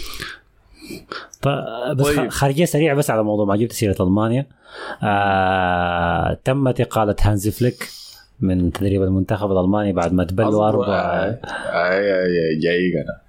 بس 1.97 2.07
طيب. 2.07 2.17
طيب. 2.17 2.29
خارجية 2.29 2.65
سريعة 2.65 2.97
بس 2.97 3.11
على 3.11 3.23
موضوع 3.23 3.45
ما 3.47 3.57
جبت 3.57 3.73
سيرة 3.73 3.97
ألمانيا. 4.01 4.47
آه 5.03 6.39
تمت 6.45 6.81
إقالة 6.81 7.17
هانزي 7.23 7.51
فليك 7.51 7.89
من 8.41 8.73
تدريب 8.73 9.03
المنتخب 9.03 9.53
الألماني 9.53 9.93
بعد 9.93 10.13
ما 10.13 10.25
تبلوا 10.25 10.69
أربع 10.69 11.25
أي 11.73 12.23
أي 12.23 12.59
جايك 12.63 12.95
أنا 12.95 13.21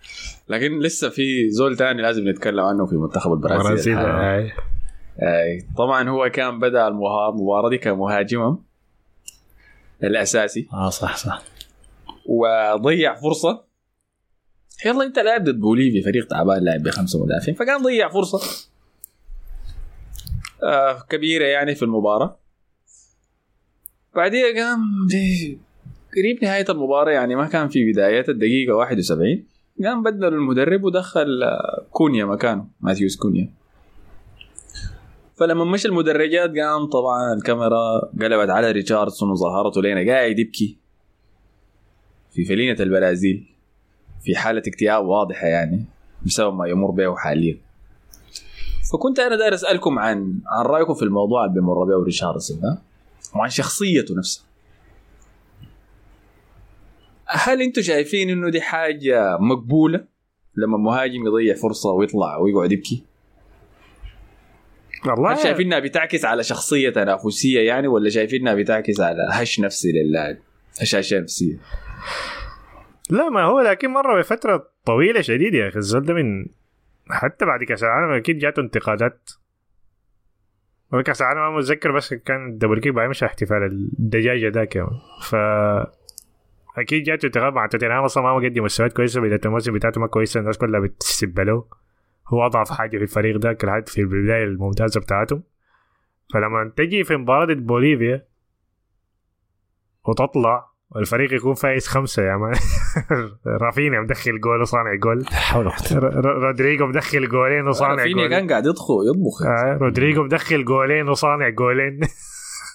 لكن 0.49 0.79
لسه 0.79 1.09
في 1.09 1.49
زول 1.49 1.77
تاني 1.77 2.01
لازم 2.01 2.29
نتكلم 2.29 2.59
عنه 2.59 2.85
في 2.85 2.95
منتخب 2.95 3.33
البرازيل. 3.33 3.63
برازيل 3.63 3.97
آه. 3.97 4.01
آه. 4.01 4.51
اي 5.21 5.67
طبعا 5.77 6.09
هو 6.09 6.29
كان 6.29 6.59
بدأ 6.59 6.87
المباراة 6.87 7.69
دي 7.69 7.77
كمهاجما 7.77 8.57
الأساسي. 10.03 10.67
آه 10.73 10.89
صح 10.89 11.17
صح. 11.17 11.41
وضيع 12.25 13.15
فرصة. 13.15 13.63
يلا 14.85 15.03
أنت 15.03 15.19
لاعب 15.19 15.43
ضد 15.43 15.59
بوليفيا 15.59 16.03
فريق 16.03 16.27
تعبان 16.27 16.63
لاعب 16.63 16.83
بخمسة 16.83 17.23
مدافعين 17.23 17.57
فكان 17.57 17.83
ضيع 17.83 18.09
فرصة. 18.09 18.67
آه 20.63 20.99
كبيرة 21.09 21.45
يعني 21.45 21.75
في 21.75 21.83
المباراة. 21.83 22.39
بعديها 24.15 24.53
قام 24.55 24.79
قريب 26.17 26.43
نهاية 26.43 26.65
المباراة 26.69 27.11
يعني 27.11 27.35
ما 27.35 27.47
كان 27.47 27.67
في 27.67 27.91
بدايات 27.91 28.29
الدقيقة 28.29 28.75
71 28.75 29.43
قام 29.81 30.03
بدل 30.03 30.27
المدرب 30.27 30.83
ودخل 30.83 31.43
آه، 31.43 31.85
كونيا 31.91 32.25
مكانه 32.25 32.67
ماثيوس 32.81 33.15
كونيا. 33.17 33.49
فلما 35.35 35.65
مشى 35.65 35.87
المدرجات 35.87 36.49
قام 36.49 36.85
طبعا 36.85 37.33
الكاميرا 37.33 37.99
قلبت 38.21 38.49
على 38.49 38.71
ريتشاردسون 38.71 39.31
وظهرته 39.31 39.81
لنا 39.81 40.11
قاعد 40.13 40.39
يبكي. 40.39 40.77
في 42.31 42.45
فلينة 42.45 42.79
البرازيل 42.79 43.49
في 44.23 44.35
حالة 44.35 44.63
اكتئاب 44.67 45.05
واضحة 45.05 45.47
يعني 45.47 45.85
بسبب 46.25 46.53
ما 46.53 46.67
يمر 46.67 46.91
به 46.91 47.15
حاليا. 47.15 47.57
فكنت 48.93 49.19
أنا 49.19 49.35
داير 49.35 49.53
أسألكم 49.53 49.99
عن 49.99 50.39
عن 50.47 50.65
رأيكم 50.65 50.93
في 50.93 51.03
الموضوع 51.03 51.45
اللي 51.45 51.55
بيمر 51.55 51.83
به 51.83 52.03
ريتشاردسون 52.03 52.59
ده 52.59 52.81
وعن 53.35 53.49
شخصيته 53.49 54.15
نفسها 54.17 54.43
هل 57.27 57.61
أنتم 57.61 57.81
شايفين 57.81 58.29
انه 58.29 58.49
دي 58.49 58.61
حاجة 58.61 59.37
مقبولة 59.37 60.05
لما 60.55 60.77
مهاجم 60.77 61.25
يضيع 61.27 61.55
فرصة 61.55 61.91
ويطلع 61.91 62.37
ويقعد 62.37 62.71
يبكي؟ 62.71 63.03
والله 65.05 65.33
هل 65.33 65.37
شايفين 65.39 65.65
إنها 65.65 65.79
بتعكس 65.79 66.25
على 66.25 66.43
شخصية 66.43 66.89
تنافسية 66.89 67.59
يعني 67.67 67.87
ولا 67.87 68.09
شايفين 68.09 68.41
إنها 68.41 68.53
بتعكس 68.53 68.99
على 68.99 69.27
هش 69.31 69.59
نفسي 69.59 69.91
للاعب؟ 69.91 70.37
هشاشة 70.81 71.19
نفسية 71.19 71.57
لا 73.09 73.29
ما 73.29 73.43
هو 73.43 73.59
لكن 73.59 73.89
مرة 73.89 74.19
بفترة 74.19 74.71
طويلة 74.85 75.21
شديد 75.21 75.53
يا 75.53 75.67
أخي 75.67 75.79
الزول 75.79 76.03
ده 76.05 76.13
من 76.13 76.45
حتى 77.09 77.45
بعد 77.45 77.63
كأس 77.63 77.83
العالم 77.83 78.11
أكيد 78.13 78.37
جاته 78.37 78.59
انتقادات 78.59 79.29
كاس 81.05 81.21
العالم 81.21 81.39
ما 81.39 81.57
متذكر 81.57 81.91
بس 81.91 82.13
كان 82.13 82.49
الدبل 82.49 82.79
كيك 82.79 82.93
بعد 82.93 83.09
مش 83.09 83.23
احتفال 83.23 83.63
الدجاجة 83.99 84.49
ذاك 84.49 84.85
ف 85.21 85.35
أكيد 86.77 87.03
جاته 87.03 87.25
انتقاد 87.25 87.53
مع 87.53 87.67
توتنهام. 87.67 88.03
أصلا 88.03 88.23
ما 88.23 88.39
مقدم 88.39 88.63
مستويات 88.63 88.93
كويسة 88.93 89.21
بدايه 89.21 89.39
الموسم 89.45 89.73
بتاعته 89.73 90.01
ما 90.01 90.07
كويسه 90.07 90.39
الناس 90.39 90.57
كلها 90.57 90.79
بتسب 90.79 91.39
له 91.39 91.65
هو 92.27 92.45
أضعف 92.45 92.71
حاجة 92.71 92.97
في 92.97 93.03
الفريق 93.03 93.37
ذاك 93.37 93.65
لحد 93.65 93.89
في 93.89 94.01
البداية 94.01 94.43
الممتازة 94.43 94.99
بتاعتهم 95.01 95.43
فلما 96.33 96.71
تجي 96.77 97.03
في 97.03 97.15
مباراة 97.17 97.45
ضد 97.45 97.65
بوليفيا 97.65 98.25
وتطلع 100.05 100.73
والفريق 100.89 101.33
يكون 101.33 101.53
فايز 101.53 101.87
خمسة 101.87 102.23
يا 102.23 102.37
man. 102.37 102.53
رافينيا 103.61 103.99
مدخل 103.99 104.39
جول 104.39 104.61
وصانع 104.61 104.95
جول. 104.95 105.25
حول 105.27 105.65
ولا 105.65 105.75
قوة. 105.75 105.99
ر- 105.99 106.25
ر- 106.25 106.43
رودريجو 106.43 106.85
مدخل 106.87 107.29
جولين 107.29 107.67
وصانع 107.67 107.91
رافينيا 107.93 108.13
جولين. 108.13 108.29
كان 108.29 108.49
قاعد 108.49 108.65
يطخ 108.65 108.85
يطبخ. 109.09 109.41
آه 109.47 109.77
رودريجو 109.77 110.23
مدخل 110.23 110.65
جولين 110.65 111.09
وصانع 111.09 111.49
جولين. 111.49 111.99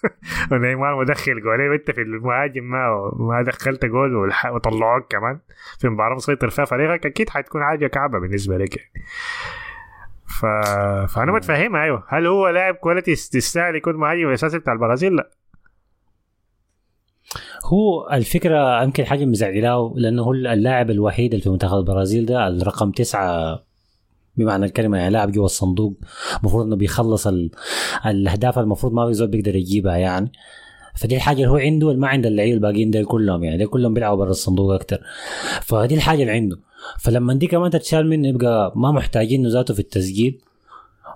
ونيمار 0.52 1.00
مدخل 1.00 1.42
جولين 1.42 1.70
وانت 1.70 1.90
في 1.90 2.00
المهاجم 2.00 2.64
ما 2.64 3.10
ما 3.16 3.42
دخلت 3.42 3.84
جول 3.84 4.16
وطلعوك 4.54 5.06
كمان. 5.10 5.38
في 5.78 5.88
مباراة 5.88 6.14
مسيطر 6.14 6.50
فيها 6.50 6.64
فريقك 6.64 7.06
أكيد 7.06 7.30
حتكون 7.30 7.62
حاجة 7.62 7.86
كعبة 7.86 8.18
بالنسبة 8.18 8.58
لك 8.58 8.76
يعني. 8.76 8.90
ف... 10.26 10.46
فأنا 11.14 11.32
متفهمها 11.32 11.82
أيوه. 11.82 12.04
هل 12.08 12.26
هو 12.26 12.48
لاعب 12.48 12.74
quality 12.74 13.10
يستاهل 13.10 13.76
يكون 13.76 13.96
مهاجم 13.96 14.28
أساسي 14.28 14.58
بتاع 14.58 14.72
البرازيل؟ 14.72 15.16
لا. 15.16 15.30
هو 17.64 18.10
الفكرة 18.12 18.82
يمكن 18.82 19.04
حاجة 19.04 19.24
مزعلاه 19.24 19.92
لأنه 19.96 20.22
هو 20.22 20.32
اللاعب 20.32 20.90
الوحيد 20.90 21.32
اللي 21.32 21.42
في 21.42 21.50
منتخب 21.50 21.78
البرازيل 21.78 22.26
ده 22.26 22.48
الرقم 22.48 22.90
تسعة 22.90 23.62
بمعنى 24.38 24.66
الكلمة 24.66 24.98
يعني 24.98 25.10
لاعب 25.10 25.32
جوا 25.32 25.44
الصندوق 25.44 25.94
المفروض 26.40 26.66
إنه 26.66 26.76
بيخلص 26.76 27.26
ال... 27.26 27.50
الأهداف 28.06 28.58
المفروض 28.58 28.92
ما 28.92 29.06
في 29.06 29.14
زول 29.14 29.28
بيقدر 29.28 29.56
يجيبها 29.56 29.96
يعني. 29.96 30.32
فدي 30.94 31.16
الحاجة 31.16 31.36
اللي 31.36 31.48
هو 31.48 31.56
عنده 31.56 31.88
اللي 31.88 32.00
ما 32.00 32.08
عند 32.08 32.26
اللعيبه 32.26 32.54
الباقيين 32.54 32.90
دول 32.90 33.04
كلهم 33.04 33.44
يعني 33.44 33.58
دول 33.58 33.66
كلهم 33.66 33.94
بيلعبوا 33.94 34.16
برا 34.16 34.30
الصندوق 34.30 34.72
أكتر. 34.74 35.00
فدي 35.62 35.94
الحاجة 35.94 36.20
اللي 36.22 36.32
عنده. 36.32 36.58
فلما 36.98 37.34
دي 37.34 37.46
كمان 37.46 37.70
تتشال 37.70 38.08
منه 38.08 38.28
يبقى 38.28 38.72
ما 38.76 38.92
محتاجين 38.92 39.46
ذاته 39.48 39.74
في 39.74 39.80
التسجيل. 39.80 40.40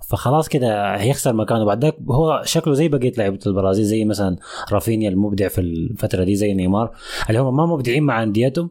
فخلاص 0.09 0.49
كده 0.49 0.97
هيخسر 0.97 1.33
مكانه. 1.33 1.65
بعد 1.65 1.85
ذاك 1.85 1.97
هو 2.09 2.43
شكله 2.45 2.75
زي 2.75 2.89
بقية 2.89 3.13
لعيبة 3.19 3.39
البرازيل 3.47 3.85
زي 3.85 4.05
مثلا 4.05 4.37
رافينيا 4.73 5.09
المبدع 5.09 5.49
في 5.49 5.61
الفترة 5.61 6.25
دي 6.25 6.37
زي 6.37 6.55
نيمار 6.55 6.91
اللي 7.29 7.41
هم 7.41 7.57
ما 7.57 7.67
مبدعين 7.67 8.03
مع 8.03 8.23
أنديتهم. 8.23 8.71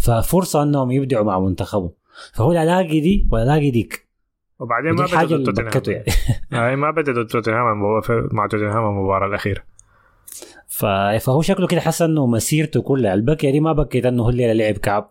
ففرصة 0.00 0.62
إنهم 0.62 0.90
يبدعوا 0.90 1.24
مع 1.24 1.40
منتخبهم. 1.40 1.90
فهو 2.34 2.52
لا 2.52 2.64
لاقي 2.64 3.00
دي 3.00 3.28
ولا 3.32 3.44
لاقي 3.44 3.70
ديك. 3.70 4.08
وبعدين 4.58 4.90
دي 4.94 4.96
ما 5.02 5.04
الحاجة 5.04 5.26
بدا 5.26 5.34
اللي 5.36 5.44
ضد 5.52 5.60
بكته 5.60 5.80
توتنهام 5.80 6.04
يعني. 6.50 6.72
آه 6.72 6.76
ما 6.76 6.90
بدا 6.90 7.12
ضد 7.12 7.26
توتنهام 7.26 7.66
مع 8.32 8.46
توتنهام 8.46 8.84
المباراة 8.84 9.26
الأخيرة. 9.28 9.62
ف- 10.68 11.24
فهو 11.24 11.42
شكله 11.42 11.66
كده 11.66 11.80
حس 11.80 12.02
إنه 12.02 12.26
مسيرته 12.26 12.82
كلها 12.82 13.14
البكيه 13.14 13.50
دي 13.50 13.60
ما 13.60 13.72
بكيت 13.72 14.06
إنه 14.06 14.22
هو 14.22 14.28
اللي 14.30 14.54
لعب 14.54 14.74
كعب. 14.74 15.10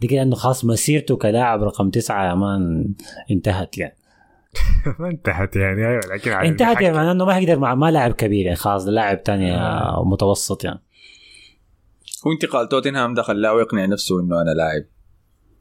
دي 0.00 0.06
كده 0.06 0.22
إنه 0.22 0.34
خلاص 0.36 0.64
مسيرته 0.64 1.16
كلاعب 1.16 1.62
رقم 1.62 1.90
تسعة 1.90 2.28
يا 2.28 2.34
مان 2.34 2.94
انتهت 3.30 3.78
يعني. 3.78 3.96
ما 4.98 5.08
انتهت 5.08 5.56
يعني 5.56 5.88
أيوه 5.88 6.00
لكن 6.14 6.32
انتهت 6.32 6.80
يعني 6.80 6.96
معناه 6.96 7.12
إنه 7.12 7.24
ما 7.24 7.38
يقدر 7.38 7.58
مع 7.58 7.74
ما 7.74 7.90
لاعب 7.90 8.12
كبير 8.12 8.44
يعني 8.44 8.56
خلاص 8.56 8.86
لاعب 8.86 9.22
تاني 9.22 9.54
آه. 9.56 10.04
متوسط 10.06 10.64
يعني. 10.64 10.80
هو 12.26 12.32
انتقال 12.32 12.68
توتنهام 12.68 13.14
ده 13.14 13.22
خلاه 13.22 13.60
يقنع 13.60 13.86
نفسه 13.86 14.20
إنه 14.20 14.42
أنا 14.42 14.50
لاعب. 14.50 14.84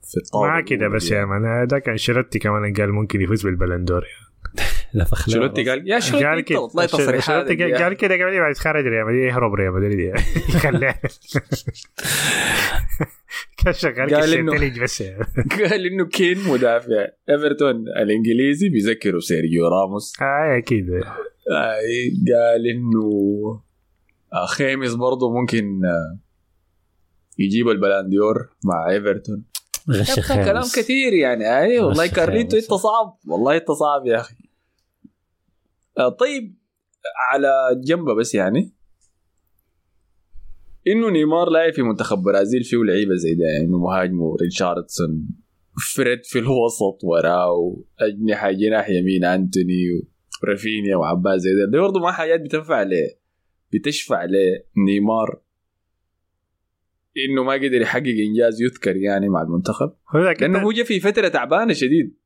في 0.03 0.17
الطاولة 0.17 0.51
ما 0.53 0.61
كده 0.61 0.87
بس 0.87 1.11
يا 1.11 1.25
مان 1.25 1.67
ده 1.67 1.79
كان 1.79 1.97
شيرتي 1.97 2.39
كمان 2.39 2.73
قال 2.73 2.91
ممكن 2.91 3.21
يفوز 3.21 3.43
بالبلندور 3.43 4.03
يعني. 4.03 4.23
نفخ 4.95 5.29
له 5.29 5.35
شلوتي 5.35 5.61
راسه. 5.61 5.71
قال 5.71 5.87
يا 6.37 6.41
كده 6.41 6.59
والله 6.59 6.85
تصريحات 6.85 7.47
قال 7.47 7.93
كده 7.93 8.15
قبل 8.15 8.39
ما 8.39 8.49
يتخرج 8.49 8.85
ريال 8.85 9.05
مدريد 9.05 9.23
يهرب 9.23 9.53
ريال 9.53 9.73
مدريد 9.73 9.99
يعني. 9.99 10.21
خلاه 10.63 10.95
كان 13.63 13.73
شغال 13.73 13.95
قال 13.95 14.09
إنه- 14.09 14.51
كالسنتلج 14.51 14.79
بس. 14.81 15.03
قال 15.69 15.85
إنه 15.85 16.05
كين 16.05 16.37
مدافع 16.47 17.07
إيفرتون 17.29 17.75
الإنجليزي 17.87 18.69
بيذكروا 18.69 19.19
سيرجيو 19.19 19.67
راموس 19.67 20.21
آه 20.21 20.57
أكيد 20.57 20.89
قال 21.49 22.67
إنه 22.75 23.09
آه، 24.33 24.45
خيمس 24.45 24.93
برضه 24.93 25.33
ممكن 25.39 25.85
آه، 25.85 26.19
يجيب 27.39 27.69
البلانديور 27.69 28.49
مع 28.65 28.89
إيفرتون 28.89 29.45
غش 29.89 30.27
كان 30.27 30.45
كلام 30.45 30.63
كثير 30.75 31.13
يعني. 31.13 31.59
أي 31.59 31.79
والله 31.79 32.07
كارليتو. 32.07 32.57
إنت 32.57 32.73
صعب. 32.73 33.17
والله 33.27 33.57
إنت 33.57 33.71
صعب 33.71 34.05
يا 34.05 34.19
أخي. 34.19 34.35
آه، 35.97 36.09
طيب 36.09 36.57
على 37.31 37.81
جنبه 37.85 38.15
بس 38.15 38.35
يعني. 38.35 38.73
إنه 40.87 41.09
نيمار 41.09 41.49
لاعب 41.49 41.73
في 41.73 41.81
منتخب 41.81 42.17
برازيل 42.17 42.63
فيه 42.63 42.77
لعيبة 42.77 43.15
زي 43.15 43.33
ده 43.33 43.45
يعني 43.45 43.65
انه 43.65 43.77
مهاجمه 43.77 44.35
ريتشاردسون 44.41 45.27
فريد 45.95 46.19
في 46.23 46.39
الوسط 46.39 47.03
وراه 47.03 47.75
اجنحه 47.99 48.51
جناح 48.51 48.89
يمين 48.89 49.25
أنتوني 49.25 49.85
ورافينيا 50.43 50.95
وعباس 50.95 51.41
زي 51.41 51.49
ده. 51.49 51.71
دي 51.71 51.77
برضه 51.77 51.99
ما 51.99 52.11
حاجات 52.11 52.41
بتنفع 52.41 52.83
ل 52.83 52.91
بتشفع 53.73 54.25
لنيمار. 54.25 55.41
إنه 57.29 57.43
ما 57.43 57.53
قدر 57.53 57.81
يحقق 57.81 58.15
إنجاز 58.29 58.61
يذكر 58.61 58.95
يعني 58.95 59.29
مع 59.29 59.41
المنتخب. 59.41 59.93
لأنه 60.41 60.59
هو 60.59 60.71
جا 60.71 60.83
في 60.83 60.99
فترة 60.99 61.27
تعبانة 61.27 61.73
شديد. 61.73 62.17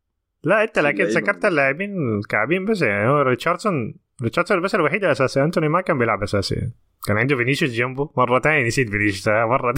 لا 0.43 0.63
أنت 0.63 0.79
لكن. 0.79 1.03
ذكرت 1.03 1.45
اللاعبين 1.45 2.17
الكعبين 2.17 2.65
بس 2.65 2.81
يعني 2.81 3.09
هو 3.09 3.21
ريتشاردسون 3.21 3.95
ريتشارليسون 4.23 4.61
بس 4.61 4.75
الوحيد 4.75 5.03
الأساسي. 5.03 5.43
أنتوني 5.43 5.69
ما 5.69 5.81
كان 5.81 5.97
بيلعب 5.97 6.23
أساسي. 6.23 6.71
كان 7.07 7.17
عنده 7.17 7.35
فينيسيوس 7.35 7.71
جنبه. 7.71 8.09
مرة 8.17 8.39
ثانية 8.39 8.67
نسيت 8.67 8.89
فينيسيوس. 8.89 9.27
آه، 9.27 9.45
مرة 9.45 9.73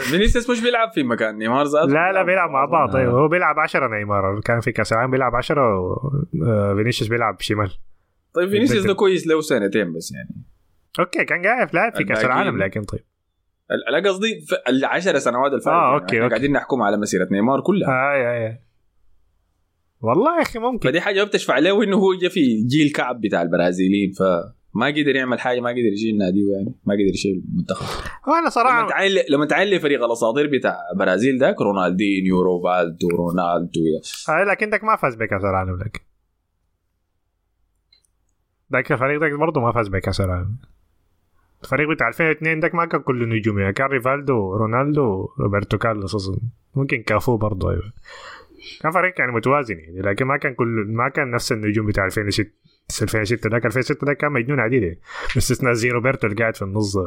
فينيسيوس 0.00 0.50
مش 0.50 0.62
بيلعب 0.62 0.92
في 0.94 1.02
مكان. 1.02 1.38
نيمار 1.38 1.64
ذاته 1.66 1.92
لا 1.92 2.12
لا 2.12 2.22
بيلعب 2.22 2.50
مع 2.50 2.64
بعض. 2.64 2.96
آه. 2.96 2.98
أيوه 2.98 3.12
هو 3.12 3.28
بيلعب 3.28 3.58
10 3.58 3.98
نيمار. 3.98 4.40
كان 4.40 4.60
في 4.60 4.72
كأس 4.72 4.92
العالم 4.92 5.10
بيلعب 5.10 5.34
10 5.34 5.78
وفينيسيوس 5.78 7.10
بيلعب 7.10 7.36
شمال. 7.40 7.70
طيب 8.34 8.48
فينيسيوس 8.48 8.86
ده. 8.86 8.94
كويس 8.94 9.26
له 9.26 9.40
سنتين 9.40 9.92
بس 9.92 10.12
يعني. 10.12 10.44
okay 11.00 11.24
كان 11.24 11.42
قاعد 11.46 11.74
لاعب 11.74 11.94
في 11.94 12.04
كأس. 12.04 12.24
العالم 12.24 12.62
لكن 12.62 12.82
طيب. 12.82 13.00
لا 13.90 14.10
قصدي 14.10 14.44
العشر 14.68 15.18
سنوات 15.18 15.52
الفاتت 15.52 15.68
آه، 15.68 15.82
يعني 15.82 15.94
okay، 15.94 16.04
إحنا 16.14 16.24
okay. 16.24 16.34
قاعدين 16.34 16.52
نحكم 16.52 16.82
على 16.82 16.96
مسيره 16.96 17.28
نيمار 17.30 17.60
كلها. 17.60 17.88
اي 18.12 18.46
اي 18.46 18.58
والله 20.00 20.36
يا 20.36 20.42
أخي 20.42 20.58
ممكن. 20.58 20.88
فدي 20.88 21.00
حاجة 21.00 21.24
بتشفع 21.24 21.58
له 21.58 21.82
انه 21.84 21.96
هو 21.96 22.14
جا 22.14 22.28
في 22.28 22.62
جيل 22.66 22.92
كعب 22.92 23.20
بتاع 23.20 23.42
البرازيليين 23.42 24.12
فما 24.12 24.86
قدر 24.86 25.16
يعمل 25.16 25.40
حاجة 25.40 25.60
ما 25.60 25.70
قدر 25.70 25.78
يشيل 25.78 26.18
ناديه 26.18 26.52
يعني 26.52 26.74
ما 26.84 26.94
قدر 26.94 27.14
يشيل 27.14 27.42
المنتخب. 27.48 27.86
هو 28.28 28.32
أنا 28.32 28.40
لما 28.40 28.50
صراحة 28.50 28.88
تعين 28.88 29.12
لما 29.30 29.46
تعين 29.46 29.78
فريق 29.78 30.04
الأساطير 30.04 30.46
بتاع 30.58 30.76
برازيل 30.98 31.38
ذاك 31.38 31.60
رونالدينيو 31.60 32.42
ريفالدو 32.42 33.08
رونالدو 33.08 33.80
يا. 33.80 34.34
آه 34.34 34.44
لكن 34.44 34.70
داك 34.70 34.84
ما 34.84 34.96
فاز 34.96 35.14
بكأس 35.14 35.44
العالم 35.44 35.80
لكن 35.80 36.00
ذاك 38.72 38.92
الفريق 38.92 39.20
ذاك 39.20 39.32
برضه 39.32 39.60
ما 39.60 39.72
فاز 39.72 39.88
بكأس 39.88 40.20
العالم. 40.20 40.56
الفريق 41.64 41.88
بتاع 41.90 42.08
2002 42.08 42.60
ذاك 42.60 42.74
ما 42.74 42.84
كان 42.86 43.00
كله 43.00 43.26
نجوم 43.26 43.58
يعني 43.58 43.72
كان 43.72 43.86
ريفالدو 43.86 44.56
رونالدو 44.56 45.28
روبرتو 45.40 45.78
كارلوس 45.78 46.14
أصلاً. 46.14 46.38
ممكن 46.74 47.02
كافو 47.02 47.36
برضه 47.36 47.70
أيوه. 47.70 47.92
كان 48.80 48.92
فريق 48.92 49.14
يعني 49.18 49.32
متوازن 49.32 49.78
يعني 49.78 50.00
لكن 50.02 50.24
ما 50.24 50.36
كان 50.36 50.54
كل 50.54 50.66
ما 50.88 51.08
كان 51.08 51.30
نفس 51.30 51.52
النجوم 51.52 51.86
بتاع 51.86 52.04
2006 52.06 52.50
2006 53.02 53.50
ذاك 53.50 53.66
2006 53.66 54.06
ذاك 54.06 54.16
كان 54.16 54.32
مجنون 54.32 54.60
عديد 54.60 54.82
يعني. 54.82 55.00
باستثناء 55.34 55.72
زي 55.72 55.88
روبرتو 55.88 56.26
اللي 56.26 56.38
قاعد 56.38 56.56
في 56.56 56.62
النص. 56.62 56.96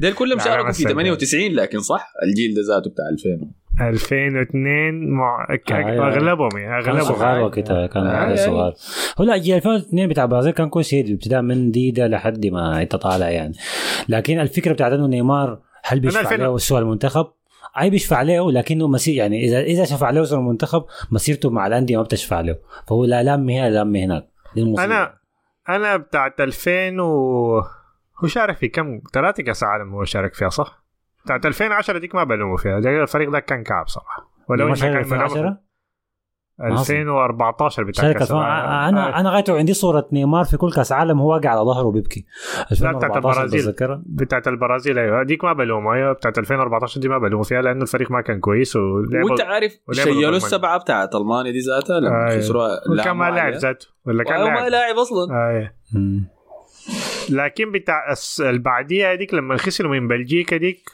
ديل 0.00 0.14
كلهم 0.14 0.38
شاركوا 0.38 0.72
في 0.72 0.84
بس- 0.84 0.92
98 0.92 1.52
لكن 1.52 1.80
صح؟ 1.80 2.12
الجيل 2.22 2.54
ده 2.54 2.62
ذاته 2.74 2.90
بتاع 2.90 3.04
2000 3.12 3.50
2002 3.80 5.10
مع... 5.10 5.46
ك- 5.66 5.72
آه،. 5.72 6.08
أغلبهم 6.08 6.58
يعني 6.58 6.78
أغلبهم 6.78 7.02
صغار 7.02 7.40
وقتها 7.40 7.86
كان 7.86 8.06
آه، 8.06 8.12
يعني. 8.12 8.36
صغار 8.36 8.74
هو 9.20 9.24
لا 9.24 9.36
جيل 9.36 9.56
2002 9.56 10.08
بتاع 10.08 10.24
البرازيل 10.24 10.52
كان 10.52 10.68
كويس 10.68 10.94
ابتداء 10.94 11.42
من 11.42 11.70
ديدا 11.70 12.08
لحد 12.08 12.46
ما 12.46 12.82
انت 12.82 12.96
طالع 12.96 13.30
يعني 13.30 13.54
لكن 14.08 14.40
الفكرة 14.40 14.72
بتاعت 14.72 14.92
إنه 14.92 15.06
نيمار 15.06 15.58
هل 15.84 16.00
بيشفع 16.00 16.20
2000 16.20 16.36
له 16.36 16.58
سوى 16.58 16.78
المنتخب؟ 16.78 17.26
أي 17.80 17.90
بيشفع 17.90 18.22
له 18.22 18.52
لكنه 18.52 18.88
مسير 18.88 19.14
يعني 19.14 19.44
اذا 19.44 19.60
إذا 19.60 19.84
شفع 19.84 20.10
له 20.10 20.24
سوى 20.24 20.38
المنتخب 20.38 20.84
مسيرته 21.10 21.50
مع 21.50 21.66
الأندية 21.66 21.96
ما 21.96 22.02
بتشفع 22.02 22.40
له 22.40 22.56
فهو 22.88 23.04
لا 23.04 23.22
لام 23.22 23.50
هنا 23.50 23.70
لام 23.70 23.96
هناك. 23.96 24.28
أنا 24.56 25.14
أنا 25.68 25.96
بتاعت 25.96 26.40
2000 26.40 27.00
و 27.00 27.62
هو 28.24 28.26
شارك 28.26 28.56
في 28.56 28.68
كم 28.68 29.00
ثلاثة 29.12 29.42
كأس 29.42 29.62
عالم 29.62 29.94
هو 29.94 30.04
شارك 30.04 30.34
فيها 30.34 30.48
صح؟ 30.48 30.84
بتاعت 31.28 31.46
2010 31.46 31.98
ديك 31.98 32.14
ما 32.14 32.24
بلومه 32.24 32.56
فيها. 32.56 32.80
ده 32.80 33.02
الفريق 33.02 33.30
ده 33.30 33.40
كان 33.40 33.62
كعب 33.62 33.88
صراحة. 33.88 34.30
ولو 34.48 34.66
انه 34.66 34.74
كان 34.74 34.96
2010 34.96 35.58
2014 36.60 37.84
بتاع 37.84 38.12
كأس 38.12 38.22
2000 38.22 38.36
العالم. 38.36 38.96
أنا 38.98 39.16
آه، 39.16 39.20
أنا 39.20 39.30
غايته 39.30 39.56
عندي 39.58 39.74
صورة 39.74 40.08
نيمار 40.12 40.44
في 40.44 40.56
كل 40.56 40.72
كأس 40.72 40.92
عالم 40.92 41.18
هو 41.20 41.32
واقع 41.32 41.48
على 41.50 41.60
ظهره 41.60 41.84
وبيبكي. 41.86 42.26
بتاعت 42.70 42.72
2014 43.04 43.44
البرازيل. 43.44 43.74
بتاعت 44.06 44.48
البرازيل 44.48 44.98
أيوه. 44.98 45.22
ديك 45.22 45.44
ما 45.44 45.52
بلومه 45.52 45.94
أيوه. 45.94 46.12
بتاعت 46.12 46.38
2014 46.38 47.00
دي 47.00 47.08
ما 47.08 47.18
بلومه 47.18 47.42
فيها 47.42 47.62
لأنه 47.62 47.82
الفريق 47.82 48.10
ما 48.10 48.20
كان 48.20 48.40
كويس 48.40 48.76
ولعبوا 48.76 49.30
وأنت 49.30 49.40
عارف 49.40 49.72
شيلوا 49.92 50.36
السبعة 50.36 50.78
بتاعت 50.78 51.14
ألمانيا 51.14 51.52
دي 51.52 51.58
ذاتها؟ 51.58 52.00
لما 52.00 52.34
آه، 52.34 52.38
خسروها 52.38 52.68
وكان 53.00 53.16
ما 53.16 53.30
لاعب. 53.30 53.52
ذاته 53.52 53.86
ولا 54.06 54.24
كان 54.24 54.40
وهو 54.40 54.48
ما 54.50 54.54
لاعب. 54.54 54.70
لاعب 54.70 54.96
أصلا. 54.96 55.34
آه. 55.34 55.72
مم. 55.94 56.28
لكن 57.30 57.72
بتاع 57.72 58.10
الس- 58.12 58.40
البعديها 58.40 59.14
ديك 59.14 59.34
لما 59.34 59.56
خسروا 59.56 59.90
من 59.92 60.08
بلجيكا 60.08 60.56
ديك 60.56 60.90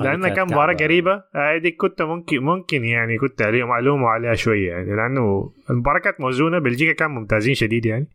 لانها 0.00 0.28
كانت 0.28 0.36
كان 0.36 0.46
مباراة. 0.46 0.74
قريبة. 0.74 1.22
آه، 1.34 1.58
ديك 1.58 1.76
كنت 1.76 2.02
ممكن 2.02 2.38
ممكن 2.38 2.84
يعني 2.84 3.18
كنت 3.18 3.42
عليهم 3.42 3.72
الومه 3.72 4.08
عليها 4.08 4.34
شوية 4.34 4.68
يعني 4.70 4.96
لأنه 4.96 5.52
المباراة 5.70 5.98
كانت 5.98 6.20
موزونة. 6.20 6.58
بلجيكا 6.58 6.92
كان 6.92 7.10
ممتازين 7.10 7.54
شديد 7.54 7.86
يعني. 7.86 8.08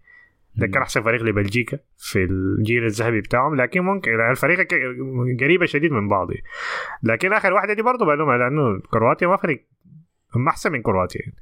ده 0.55 0.67
كان 0.67 0.81
أحسن 0.81 1.01
فريق 1.01 1.23
لبلجيكا 1.23 1.79
في 1.97 2.23
الجيل 2.23 2.85
الذهبي 2.85 3.21
بتاعهم. 3.21 3.55
لكن 3.55 3.81
ممكن 3.81 4.11
الفريق 4.31 4.67
قريبة 5.39 5.65
شديد 5.65 5.91
من 5.91 6.07
بعض. 6.07 6.27
لكن 7.03 7.33
آخر 7.33 7.53
واحدة 7.53 7.73
دي 7.73 7.81
برضه 7.81 8.05
بلومها 8.05 8.37
لأنه 8.37 8.79
كرواتيا 8.91 9.27
ما 9.27 9.37
فريق 9.37 9.67
هم 10.35 10.47
أحسن 10.47 10.71
من 10.71 10.81
كرواتيا 10.81 11.21
يعني. 11.21 11.35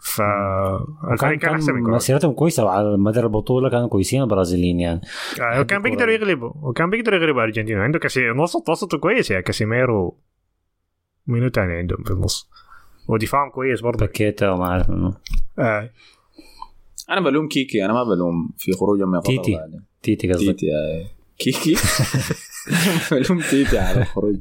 فالفريق 0.00 1.12
وكان 1.12 1.38
كان 1.38 1.54
أحسن 1.54 1.72
من 1.72 1.82
مسيرتهم 1.82 2.32
كويسة 2.32 2.64
وعلى 2.64 2.96
مدار 2.96 3.24
البطولة 3.24 3.70
كانوا 3.70 3.88
كويسين 3.88 4.22
البرازيليين 4.22 4.80
يعني 4.80 5.00
آه، 5.40 5.60
وكان 5.60 5.82
بيقدروا 5.82 6.12
يغلبوا 6.12 6.52
وكان 6.62 6.90
بيقدروا 6.90 7.18
يغلبوا 7.18 7.42
ارجنتين 7.42 7.78
عنده 7.78 7.98
كاسي 7.98 8.30
وسط 8.30 8.68
وسطه 8.68 8.98
كويس 8.98 9.30
يا 9.30 9.40
كاسيميرو 9.40 10.18
مينو 11.26 11.48
تاني 11.48 11.72
عندهم 11.72 12.04
في 12.04 12.10
النص 12.10 12.50
ودفاعهم 13.08 13.50
كويس 13.50 13.80
برضه 13.80 14.06
باكيتا 14.06 14.50
وما 14.50 14.86
منه 14.88 15.14
آه. 15.58 15.90
أنا 17.10 17.20
بلوم 17.20 17.48
كيكي 17.48 17.84
أنا 17.84 17.92
ما 17.92 18.04
بلوم 18.04 18.50
في 18.58 18.72
خروجهم 18.72 19.10
من 19.10 19.20
تيتي. 19.20 19.54
قطر 19.54 19.60
بعدين. 19.60 19.84
تيتي 20.02 20.32
قصدك 20.32 20.46
تيتي 20.46 20.66
آه. 20.74 21.04
كيكي 21.38 21.76
بلوم 23.14 23.40
تيتي 23.40 23.78
على 23.78 24.00
الخروج 24.00 24.36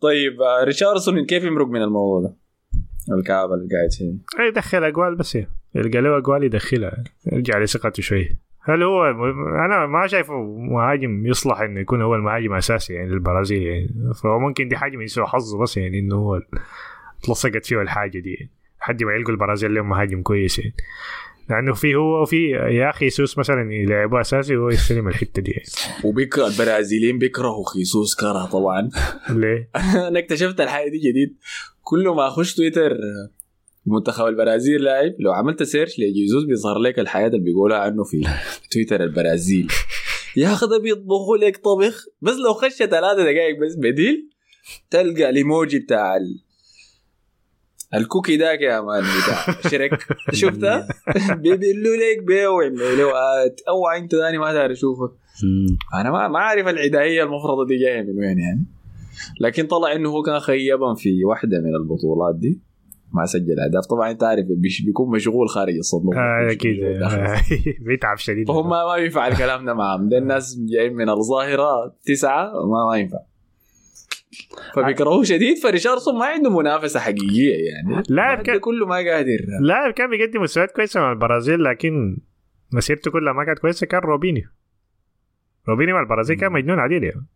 طيب 0.00 0.42
آه، 0.42 0.64
ريتشاردسون 0.64 1.26
كيف 1.26 1.44
يمرق 1.44 1.66
من 1.66 1.82
الموضوع 1.82 2.20
ده؟ 2.20 2.47
الكعبة 3.14 3.54
اللي 3.54 3.68
قاعد 3.74 3.92
فيه 3.92 4.44
يدخل 4.48 4.84
أجوال 4.84 5.14
بس 5.14 5.38
يلقى 5.74 6.00
له 6.00 6.16
أجوال 6.18 6.44
يدخلها. 6.44 7.04
يرجع 7.32 7.58
لثقته 7.58 8.02
شوي. 8.02 8.28
هل 8.60 8.82
هو 8.82 9.04
أنا 9.64 9.86
ما 9.86 10.06
شايفه 10.06 10.42
مهاجم 10.56 11.26
يصلح 11.26 11.60
إنه 11.60 11.80
يكون 11.80 12.02
هو 12.02 12.14
المهاجم 12.14 12.54
أساسي 12.54 12.94
يعني 12.94 13.08
للبرازيل 13.08 13.62
يعني. 13.62 13.88
فهو 14.22 14.38
ممكن 14.38 14.68
دي 14.68 14.76
حاجة 14.76 14.96
من 14.96 15.06
سوء 15.06 15.24
حظه 15.24 15.58
بس 15.58 15.76
يعني 15.76 15.98
إنه 15.98 16.16
هو 16.16 16.42
اتلصقت 17.22 17.66
فيه 17.66 17.82
الحاجة 17.82 18.18
دي. 18.18 18.50
لحد 18.80 19.02
ما 19.02 19.12
يلقوا 19.12 19.32
البرازيل 19.32 19.74
لهم 19.74 19.88
مهاجم 19.88 20.22
كويس 20.22 20.58
يعني. 20.58 20.74
لأنه 21.50 21.74
في 21.74 21.94
هو 21.94 22.22
وفي 22.22 22.50
خيسوس 22.50 23.38
مثلا 23.38 23.72
يلعبوه 23.72 24.20
أساسي 24.20 24.56
وهو 24.56 24.68
يستلم 24.68 25.08
الحتة 25.08 25.42
دي. 25.42 25.62
وبيكره 26.04 26.46
البرازيليين 26.46 27.18
بيكرهوا 27.18 27.64
خيسوس 27.74 28.14
كره 28.14 28.44
طبعا 28.44 28.90
ليه؟ 29.30 29.70
أنا 30.08 30.18
اكتشفت 30.18 30.60
الحاجة 30.60 30.90
دي 30.90 30.98
جديد 30.98 31.36
كل 31.82 32.08
ما 32.08 32.28
أخش 32.28 32.54
تويتر 32.54 32.96
منتخب 33.86 34.26
البرازيل 34.26 34.82
لاعب 34.82 35.12
لو 35.18 35.32
عملت 35.32 35.62
search 35.62 35.98
لجيزوس 35.98 36.44
بيظهر 36.44 36.78
لك 36.78 36.98
الحاجات 36.98 37.26
اللي 37.26 37.38
بيقولها 37.38 37.78
عنه 37.78 38.04
في 38.04 38.24
تويتر 38.70 39.02
البرازيل 39.04 39.68
يا 40.36 40.52
أخي 40.52 40.66
ده 40.66 40.78
بيطبخوا 40.78 41.36
لك 41.36 41.56
طبخ 41.56 42.04
بس 42.22 42.34
لو 42.34 42.54
خش 42.54 42.76
ثلاثة 42.76 43.22
دقائق 43.22 43.58
بس 43.60 43.74
بديل 43.76 44.30
تلقى 44.90 45.30
الإيموجي 45.30 45.78
بتاع 45.78 46.16
ال... 46.16 46.47
الكوكي 47.94 48.36
داك 48.36 48.60
يا 48.60 48.80
مان 48.80 49.02
بتاع 49.02 49.70
شرك 49.70 50.06
شفتها؟ 50.32 50.88
بيبلوا 51.42 51.96
لك 51.96 52.22
بيه 52.26 52.48
ويعملوا 52.48 52.96
له. 52.96 53.12
اوعى 53.68 53.98
انت 53.98 54.14
ثاني 54.14 54.38
ما 54.38 54.52
داري 54.52 54.72
اشوفك. 54.72 55.10
أنا 55.94 56.10
ما 56.10 56.28
ما 56.28 56.38
أعرف 56.38 56.68
العدائية 56.68 57.22
المفرطه 57.22 57.66
دي 57.66 57.76
جاية 57.78 58.02
من 58.02 58.18
وين 58.18 58.38
يعني. 58.38 58.64
لكن 59.40 59.66
طلع 59.66 59.92
إنه 59.92 60.10
هو 60.10 60.22
كان 60.22 60.38
خيبا 60.38 60.94
في 60.94 61.24
واحدة 61.24 61.58
من 61.60 61.74
البطولات 61.76 62.34
دي. 62.36 62.60
ما 63.12 63.26
سجل 63.26 63.60
أهداف. 63.60 63.86
طبعا 63.86 64.10
أنت 64.10 64.22
عارف 64.22 64.46
بيكون 64.86 65.10
مشغول 65.10 65.48
خارج 65.48 65.74
الصندوق. 65.74 66.14
آه، 66.16 66.52
أكيد. 66.52 66.84
آه، 66.84 67.36
بيتعب 67.86 68.16
شديد. 68.18 68.48
فهم 68.48 68.68
ما 68.68 68.96
ينفع 68.96 69.26
الكلام 69.28 69.64
ده 69.64 69.74
معهم 69.74 70.08
ده 70.08 70.18
الناس 70.18 70.58
جايين 70.72 70.94
من 70.94 71.08
الظاهرة 71.08 71.94
تسعة 72.04 72.44
ما 72.52 72.86
ما 72.90 72.96
ينفع. 72.96 73.18
فبيكرهوه 74.76 75.24
شديد 75.24 75.56
فريشاردسون 75.58 76.18
ما 76.18 76.26
عنده 76.26 76.58
منافسة 76.58 77.00
حقيقية 77.00 77.54
يعني. 77.68 78.02
لاعب 78.08 78.42
كان 78.42 78.58
كله 78.58 78.86
ما 78.86 78.94
قادر. 78.94 79.38
لاعب 79.60 79.92
كان 79.92 80.10
بيقدم 80.10 80.42
مستويات 80.42 80.70
كويسة 80.72 81.00
مع 81.00 81.12
البرازيل 81.12 81.64
لكن 81.64 82.18
مسيرته 82.72 83.10
كلها 83.10 83.32
ما 83.32 83.44
كانت 83.44 83.58
كويسة 83.58 83.86
كان 83.86 84.00
روبينيو. 84.00 84.44
روبينيو 85.68 85.94
مع 85.94 86.00
البرازيل 86.00 86.36
كان 86.36 86.52
مجنون 86.52 86.78
عديل 86.78 87.04
يعني. 87.04 87.26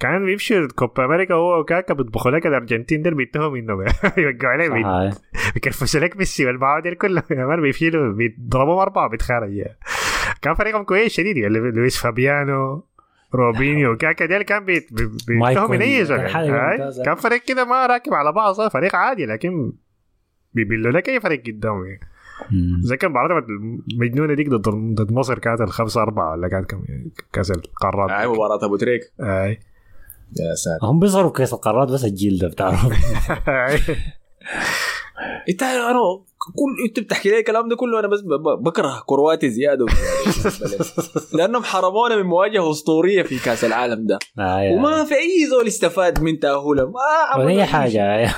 كان 0.00 0.24
بيمشي 0.26 0.66
كوبا 0.68 1.04
أمريكا 1.04 1.34
هو 1.34 1.60
وكاكا 1.60 1.94
بيطبخوا 1.94 2.30
لك 2.30 2.46
الأرجنتين 2.46 3.02
دول 3.02 3.14
بيتهم 3.14 3.54
انه 3.56 3.72
يوقعوا 4.18 4.52
عليه 4.52 4.68
بي- 4.68 4.84
هاي. 4.84 5.10
بيكرفسوا 5.54 6.00
لك 6.00 6.16
ميسي 6.16 6.46
والمعاود 6.46 6.82
دول 6.82 6.94
كلهم 6.94 7.22
يا 7.40 7.46
man 7.46 7.60
بيشيلوا 7.62 8.12
بيضربوا 8.12 8.82
اربعه 8.82 9.08
بيتخارج. 9.08 9.62
كان 10.42 10.54
فريقهم 10.54 10.82
كويس 10.84 11.12
شديد 11.12 11.36
يعني. 11.36 11.58
لويس 11.58 11.98
فابيانو 12.02 12.84
روبينيو. 13.34 13.96
كاكا 13.96 14.26
ديل 14.26 14.42
كان 14.42 14.64
بيت- 14.64 14.92
بي- 14.92 15.06
بيتهم 15.28 15.72
أي 15.72 16.04
زول. 16.04 17.04
كان 17.04 17.14
فريق 17.14 17.42
كده 17.42 17.64
ما 17.64 17.86
راكب 17.86 18.14
على 18.14 18.32
بعض 18.32 18.54
صار 18.54 18.70
فريق 18.70 18.96
عادي 18.96 19.26
لكن 19.26 19.72
بيبلوا 20.54 20.92
لك 20.92 21.08
أي 21.08 21.20
فريق 21.20 21.42
قدامه 21.46 21.84
يعني. 21.86 22.00
زي 22.82 22.96
كان 22.96 23.12
بعرض 23.12 23.44
المجنونه 23.92 24.34
ديك 24.34 24.48
ضد 24.48 24.68
ضد 24.94 25.12
مصر 25.12 25.38
كانت 25.38 25.60
الخمسة 25.60 26.02
أربعة 26.02 26.30
ولا 26.30 26.48
كانت 26.48 26.70
كم 26.70 26.84
يعني؟ 26.88 27.10
كأس 27.32 27.50
القارات. 27.50 28.10
هاي 28.10 28.26
مباراة 28.28 28.64
أبو 28.64 28.76
تريكة. 28.76 29.00
اي 29.20 29.58
يا 30.40 30.54
ساتر. 30.54 30.86
هم 30.86 31.00
بيظهروا 31.00 31.32
كأس 31.32 31.52
القارات 31.52 31.88
بس 31.88 32.04
الجيل 32.04 32.38
ده 32.38 32.48
بتعرف 32.48 32.84
إنت 35.48 35.62
أنا 35.62 35.98
كل 36.54 36.88
انت 36.88 37.00
بتحكي 37.00 37.28
لي 37.30 37.38
الكلام 37.38 37.68
ده 37.68 37.76
كله 37.76 38.00
أنا 38.00 38.08
بس 38.08 38.20
بكره 38.60 39.02
كرواتي 39.06 39.50
زيادة 39.50 39.84
وزياده 39.84 40.84
لأنهم 41.32 41.62
حرمونا 41.62 42.16
من 42.16 42.22
مواجهة 42.22 42.70
أسطورية 42.70 43.22
في 43.22 43.38
كأس 43.44 43.64
العالم 43.64 44.06
ده. 44.06 44.18
هاي. 44.38 44.74
وما 44.74 45.04
في 45.04 45.14
أي 45.14 45.46
زول 45.50 45.66
استفاد 45.66 46.22
من 46.22 46.38
تاهلهم 46.38 46.92
ما 46.92 47.38
ولا 47.38 47.48
أي 47.48 47.64
حاجة. 47.64 48.28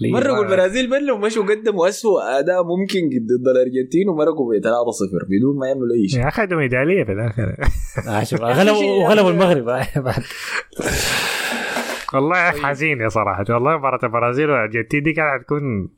مرقوا 0.00 0.44
البرازيل 0.44 0.90
بلوا 0.90 1.16
ومشوا 1.16 1.44
قدموا 1.44 1.88
اسوء 1.88 2.22
أداء 2.38 2.62
ممكن 2.62 3.00
ضد 3.08 3.48
الأرجنتين 3.48 4.08
ومرقوا 4.08 4.54
ب 4.54 4.62
3-0 4.62 4.66
بدون 5.28 5.58
ما 5.58 5.66
يعملوا 5.66 5.94
أي 6.02 6.08
شيء. 6.08 6.28
اخذوا 6.28 6.58
ميدالية 6.58 7.04
في 7.04 7.12
الآخر. 7.12 7.56
آه، 8.08 8.52
غلبوا 8.52 9.04
وغلبوا 9.04 9.30
المغرب. 9.30 9.68
آه، 9.68 9.86
بعد. 9.96 10.22
والله 12.14 12.50
حزين 12.50 13.00
يا 13.00 13.08
صراحة. 13.08 13.44
والله 13.50 13.76
مباراة 13.78 13.98
البرازيل 14.02 14.50
والأرجنتين 14.50 15.02
دي 15.02 15.12
كانت 15.12 15.40
حتكون 15.40 15.88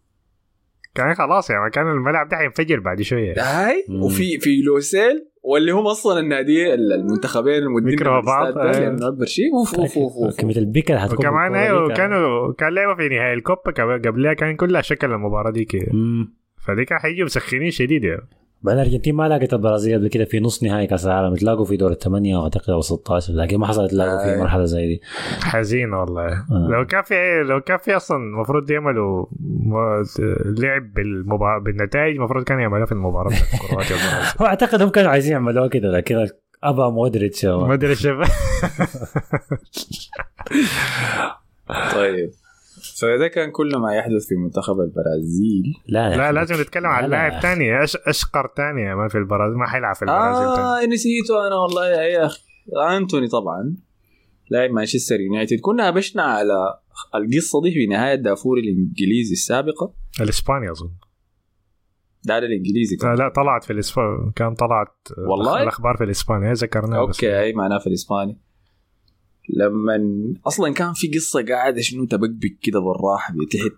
كان 0.96 1.14
خلاص 1.14 1.50
يعني 1.50 1.70
كان 1.70 1.90
الملعب 1.90 2.28
ده 2.28 2.36
حينفجر 2.36 2.80
بعد 2.80 3.02
شوية. 3.02 3.34
هاي. 3.38 3.84
وفي 4.02 4.38
في 4.38 4.62
لوسيل 4.62 5.28
واللي 5.42 5.72
هم 5.72 5.86
أصلا 5.86 6.20
النادي 6.20 6.74
المنتخبين 6.74 7.62
المدين 7.62 7.90
بيكرهوا 7.90 8.20
بعض،. 8.20 8.58
لأنه 8.58 9.08
أكبر 9.08 9.26
شيء. 9.26 9.54
أوف 9.54 9.74
أوف 9.74 9.98
أوف 9.98 10.12
أوف. 10.12 10.40
كميه 10.40 10.56
البيكا 10.56 10.94
اللي 10.94 11.08
حتكون 11.08 11.26
وكمان 11.26 11.54
أيوه 11.54 11.94
كانوا 11.94 12.52
كان 12.52 12.74
لعبوا 12.74 12.94
في 12.94 13.08
نهائي 13.08 13.34
الكوبا 13.34 13.70
قبلها 14.08 14.34
كان 14.34 14.56
كلها 14.56 14.82
شكل 14.82 15.12
المباراة 15.12 15.50
دي 15.50 15.64
كده. 15.64 15.92
فدي 16.66 16.84
كان 16.84 16.98
حيجوا 16.98 17.24
مسخنين 17.24 17.70
شديد 17.70 18.04
يعني. 18.04 18.28
الأرجنتين 18.72 19.14
ما 19.14 19.28
لاقت 19.28 19.52
البرازيل 19.54 19.98
قبل 19.98 20.08
كده 20.08 20.24
في 20.24 20.40
نص 20.40 20.62
نهائي 20.62 20.86
كأس 20.86 21.06
العالم 21.06 21.34
تلاقوا 21.34 21.64
في 21.64 21.76
دور 21.76 21.90
الثمانية 21.90 22.42
اعتقد 22.42 22.70
أو 22.70 22.80
16 22.80 23.32
لكن 23.32 23.58
ما 23.58 23.66
حصلت 23.66 23.90
تلاقوا 23.90 24.24
في 24.24 24.34
آه. 24.34 24.40
مرحلة 24.40 24.64
زي 24.64 24.86
دي 24.86 25.00
حزين 25.42 25.92
والله 25.92 26.26
آه. 26.26 26.68
لو 26.70 26.86
كان 26.86 27.02
في 27.02 27.42
لو 27.48 27.60
كان 27.60 27.78
في 27.78 27.96
أصلا 27.96 28.16
المفروض 28.16 28.70
يعملوا 28.70 29.26
لعب 30.44 30.92
بالمبا... 30.94 31.58
بالنتائج 31.58 32.16
المفروض 32.16 32.44
كان 32.44 32.60
يعملوها 32.60 32.86
في 32.86 32.92
المباراة 32.92 33.28
بتاعت 33.28 33.68
كرواتيا 33.68 33.96
والبرازيل. 33.96 34.40
هو 34.40 34.46
أعتقد 34.46 34.82
هم 34.82 34.88
كانوا 34.88 35.10
عايزين 35.10 35.32
يعملوها 35.32 35.68
كده 35.68 35.88
لكن 35.88 36.26
أبا 36.64 36.90
مودريتش 36.90 37.46
الشباب 37.46 38.26
طيب 41.94 42.30
فده 43.00 43.28
كان 43.28 43.50
كل 43.50 43.76
ما 43.76 43.94
يحدث 43.94 44.26
في 44.26 44.34
منتخب 44.34 44.80
البرازيل 44.80 45.74
لا 45.88 46.16
لا 46.16 46.32
لازم 46.32 46.60
نتكلم 46.60 46.86
عن 46.86 47.02
لا، 47.04 47.08
لاعب 47.08 47.32
لا. 47.32 47.40
ثاني 47.40 47.84
أش... 47.84 47.96
أشقر 47.96 48.52
ثاني 48.56 48.94
ما 48.94 49.08
في 49.08 49.18
البرازيل 49.18 49.58
ما 49.58 49.66
حيلعب 49.66 49.94
في 49.94 50.02
البرازيل 50.02 50.56
تاني. 50.56 50.68
آه 50.68 50.86
نسيته 50.94 51.46
أنا 51.46 51.54
والله 51.56 51.86
يا 51.88 52.26
أخي 52.26 52.42
أنتوني 52.96 53.28
طبعا 53.28 53.76
لاعب 54.50 54.70
مانشستر 54.70 55.20
يونايتد 55.20 55.60
كنا 55.60 55.88
هبشنا 55.88 56.22
على 56.22 56.78
القصة 57.14 57.62
دي 57.62 57.70
في 57.70 57.86
نهاية 57.86 58.14
دافوري 58.14 58.58
الإنجليزي 58.58 59.32
السابقة 59.32 59.94
الإسباني 60.20 60.70
أظن 60.70 60.90
ده 62.24 62.38
الإنجليزي 62.38 62.96
لا, 63.02 63.14
لا 63.14 63.28
طلعت 63.28 63.64
في 63.64 63.72
الاسباني 63.72 64.32
كان 64.36 64.54
طلعت 64.54 64.96
والله؟ 65.28 65.62
الأخبار 65.62 65.96
في 65.96 66.04
الإسباني 66.04 66.48
هي 66.48 66.52
ذكرناها. 66.52 67.00
أوكي 67.00 67.40
اي 67.40 67.52
معناه 67.52 67.78
في 67.78 67.86
الإسباني 67.86 68.40
لما 69.48 70.34
أصلا 70.46 70.74
كان 70.74 70.92
في 70.92 71.08
قصة 71.08 71.44
قاعدة 71.44 71.80
شنو 71.80 72.04
تبكبك 72.04 72.58
كده 72.62 72.80
بالراحة 72.80 73.34
بتحت 73.34 73.72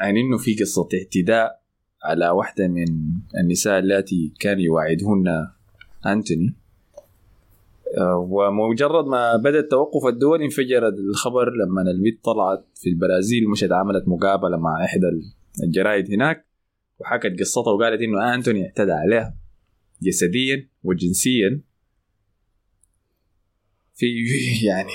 عن 0.00 0.16
إنه 0.16 0.38
في 0.38 0.54
قصة 0.54 0.88
اعتداء 0.94 1.62
على 2.04 2.28
واحدة 2.28 2.68
من 2.68 2.84
النساء 3.40 3.78
التي 3.78 4.32
كان 4.40 4.60
يواعدهن 4.60 5.48
أنتوني. 6.06 6.54
آه، 7.98 8.28
ومجرد 8.30 9.06
ما 9.06 9.36
بدا 9.36 9.58
التوقف 9.58 10.06
الدولي 10.06 10.44
انفجر 10.44 10.88
الخبر 10.88 11.52
لما 11.52 11.82
البنت 11.82 12.24
طلعت 12.24 12.64
في 12.74 12.88
البرازيل 12.88 13.48
مشت 13.48 13.72
عملت 13.72 14.08
مقابلة 14.08 14.56
مع 14.56 14.84
إحدى 14.84 15.06
الجرائد 15.64 16.10
هناك 16.12 16.46
وحكت 16.98 17.40
قصتها 17.40 17.72
وقالت 17.72 18.02
إنه 18.02 18.34
أنتوني 18.34 18.66
اعتدى 18.66 18.92
عليها 18.92 19.36
جسديا 20.02 20.68
وجنسيا. 20.84 21.60
في 23.96 24.06
يعني 24.68 24.90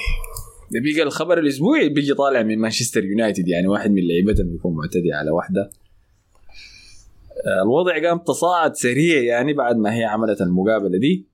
بيجي 0.72 1.04
الخبر 1.04 1.40
الأسبوعي 1.40 1.90
بيجي 1.90 2.14
طالع 2.14 2.44
من 2.44 2.60
مانشستر 2.60 3.06
يونايتد 3.06 3.48
يعني 3.48 3.68
واحد 3.68 3.92
من 3.92 4.08
لعيبتهم 4.08 4.56
يكون 4.56 4.76
معتدي 4.76 5.14
على 5.14 5.32
واحدة 5.32 5.70
آه، 7.48 7.64
الوضع 7.64 8.10
قام 8.10 8.20
تصاعد 8.20 8.76
سريع 8.76 9.22
يعني 9.22 9.54
بعد 9.54 9.78
ما 9.78 9.96
هي 9.96 10.04
عملت 10.04 10.42
المقابلة 10.42 11.00
دي. 11.00 11.28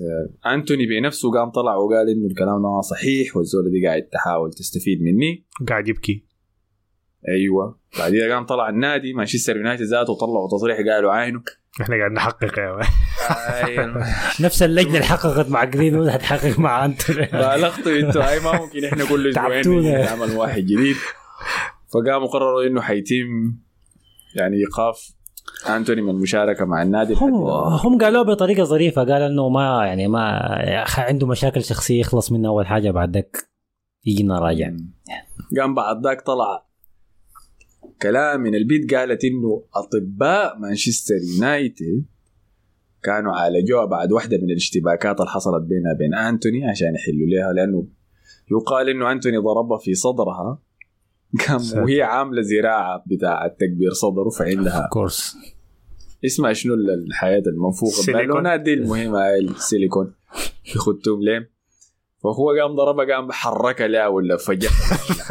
آه، 0.00 0.54
أنتوني 0.54 0.86
بنفسه 0.86 1.30
قام 1.30 1.50
طلع 1.50 1.74
وقال 1.74 2.10
إنه 2.10 2.26
الكلام 2.26 2.62
ده 2.62 2.80
صحيح 2.80 3.36
والزوله 3.36 3.70
دي 3.70 3.86
قاعد 3.86 4.02
تحاول 4.02 4.52
تستفيد 4.52 5.02
مني. 5.02 5.44
قاعد 5.68 5.88
يبكي. 5.88 6.24
أيوه. 7.28 7.78
بعدين 7.98 8.32
قام 8.32 8.46
طلع 8.46 8.68
النادي 8.68 9.12
مانشستر 9.12 9.56
يونايتد 9.56 9.82
ذاته 9.82 10.14
طلعوا 10.14 10.48
تصريح 10.48 10.76
قالوا 10.76 11.12
عينه. 11.12 11.42
إحنا 11.80 11.96
قاعد 11.96 12.12
نحقق 12.12 12.58
يا. 12.58 12.80
نفس 14.44 14.62
اللجنة 14.62 14.94
اللي 14.94 15.04
حققت 15.04 15.48
مع 15.48 15.64
جرينوود 15.64 16.08
هتحقق 16.08 16.58
مع 16.58 16.84
انتوني 16.84 17.26
بالغتوا 17.26 17.98
أنتوا. 18.00 18.22
هاي 18.22 18.40
ما 18.40 18.52
ممكن 18.52 18.84
إحنا 18.84 19.04
كل 19.04 19.28
أسبوعين 19.28 19.82
نعمل 20.04 20.36
واحد 20.36 20.62
جديد. 20.62 20.96
فقاموا 21.94 22.28
قرروا 22.28 22.66
إنه 22.66 22.80
حيتم 22.80 23.54
يعني 24.34 24.56
إيقاف 24.56 25.10
أنتوني 25.68 26.02
من 26.02 26.10
المشاركة 26.10 26.64
مع 26.64 26.82
النادي 26.82 27.14
هم 27.14 27.34
هم 27.84 27.98
قالوها 27.98 28.22
بطريقة 28.22 28.64
ظريفة. 28.64 29.04
قال 29.04 29.22
إنه 29.22 29.48
ما 29.48 29.86
يعني 29.86 30.08
ما 30.08 30.20
عنده 30.98 31.26
مشاكل 31.26 31.64
شخصية 31.64 32.00
يخلص 32.00 32.32
منها 32.32 32.50
أول 32.50 32.66
حاجة 32.66 32.90
بعد 32.90 33.14
ذاك 33.14 33.36
يجينا 34.04 34.38
راجع. 34.38 34.70
قام 35.60 35.74
بعد 35.74 36.06
ذاك 36.06 36.20
طلع 36.20 36.66
كلام 38.02 38.40
من 38.40 38.54
البيت 38.54 38.94
قالت 38.94 39.24
إنه 39.24 39.64
أطباء 39.74 40.58
مانشستر 40.58 41.14
يونايتد 41.34 42.04
كانوا 43.06 43.32
عالجوها 43.32 43.84
بعد 43.84 44.12
واحدة 44.12 44.36
من 44.36 44.50
الاشتباكات 44.50 45.20
اللي 45.20 45.30
حصلت 45.30 45.62
بينها 45.62 45.92
وبين 45.94 46.14
أنتوني 46.14 46.70
عشان 46.70 46.94
يحلوا 46.94 47.26
لها 47.26 47.52
لأنه 47.52 47.86
يقال 48.50 48.88
إنه 48.88 49.12
أنتوني 49.12 49.36
ضربها 49.36 49.78
في 49.78 49.94
صدرها. 49.94 50.62
قام 51.48 51.58
ساتر. 51.58 51.82
وهي 51.82 52.02
عاملة 52.02 52.42
زراعة 52.42 53.04
بتاع 53.06 53.48
تكبير 53.48 53.90
صدره 53.90 54.28
فعندها 54.28 54.88
كورس 54.92 55.36
اسمها 56.24 56.52
شنو 56.52 56.74
الحياة 56.74 57.42
المنفوخة. 57.46 58.02
سيليكون. 58.02 58.26
بالونات 58.26 58.60
دي 58.60 58.74
المهمه 58.74 59.18
هاي 59.18 59.38
السيليكون 59.38 60.14
يخدتهم 60.76 61.22
ليه؟ 61.22 61.55
فهو 62.34 62.50
قام 62.60 62.76
ضربها 62.76 63.14
قام 63.14 63.32
حركها 63.32 63.86
لا 63.88 64.06
ولا 64.06 64.36
فجأها 64.36 64.98
ولا 65.10 65.24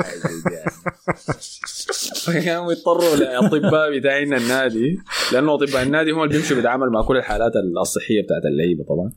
حاجة 2.26 2.72
يضطروا 2.72 3.14
الاطباء 3.16 4.00
بتاعين 4.00 4.34
النادي 4.34 5.00
لأنه 5.34 5.54
أطباء 5.54 5.84
النادي 5.84 6.12
هم 6.12 6.24
اللي 6.24 6.34
بيمشوا 6.34 6.56
بيتعاملوا 6.56 6.92
مع 6.92 7.02
كل 7.02 7.18
الحالات 7.18 7.52
الصحية 7.82 8.22
بتاعت 8.22 8.46
اللعيبة 8.46 8.84
طبعا 8.84 9.12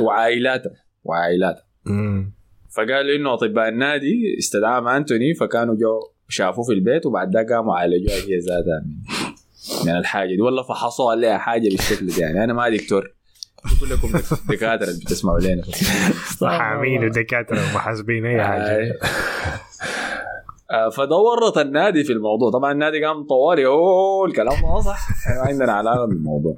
وعائلاتها 0.00 0.72
وعائلاتها 1.04 1.64
مم. 1.84 2.32
فقالوا 2.76 3.16
إنه 3.16 3.34
أطباء 3.34 3.68
النادي 3.68 4.36
استدعاهم 4.38 4.88
أنتوني 4.88 5.34
فكانوا 5.34 5.74
جو 5.74 6.00
شافوه 6.28 6.64
في 6.64 6.72
البيت 6.72 7.06
وبعد 7.06 7.36
ذاك 7.36 7.52
قاموا 7.52 7.76
عالجوها 7.76 8.16
هي 8.16 8.38
ذاتها 8.38 8.84
من, 9.84 9.96
الحاجة 9.96 10.28
دي. 10.28 10.42
ولا 10.42 10.62
فحصوا 10.62 11.10
عليها 11.10 11.38
حاجة 11.38 11.68
بالشكل 11.68 12.06
ده 12.06 12.14
يعني. 12.18 12.44
أنا 12.44 12.52
ما 12.52 12.68
دكتور. 12.68 13.14
كلكم 13.80 14.12
دكاترة 14.48 14.88
اللي 14.90 15.00
بتسمعوا 15.04 15.40
لنا. 15.40 15.62
محامين 16.42 17.04
ودكاتره 17.04 17.58
ومحاسبين 17.58 18.26
أي 18.26 18.42
حاجة. 18.42 18.62
آه. 18.62 18.92
آه، 20.70 20.88
فدورت 20.88 21.58
النادي 21.58 22.04
في 22.04 22.12
الموضوع. 22.12 22.50
طبعا 22.50 22.72
النادي 22.72 23.04
قام 23.04 23.26
طوالي. 23.26 23.66
أوه 23.66 24.26
الكلام 24.26 24.62
ما 24.62 24.80
صح 24.80 25.08
ما 25.36 25.48
عندنا 25.48 25.72
علاقة 25.72 26.06
بالموضوع. 26.06 26.56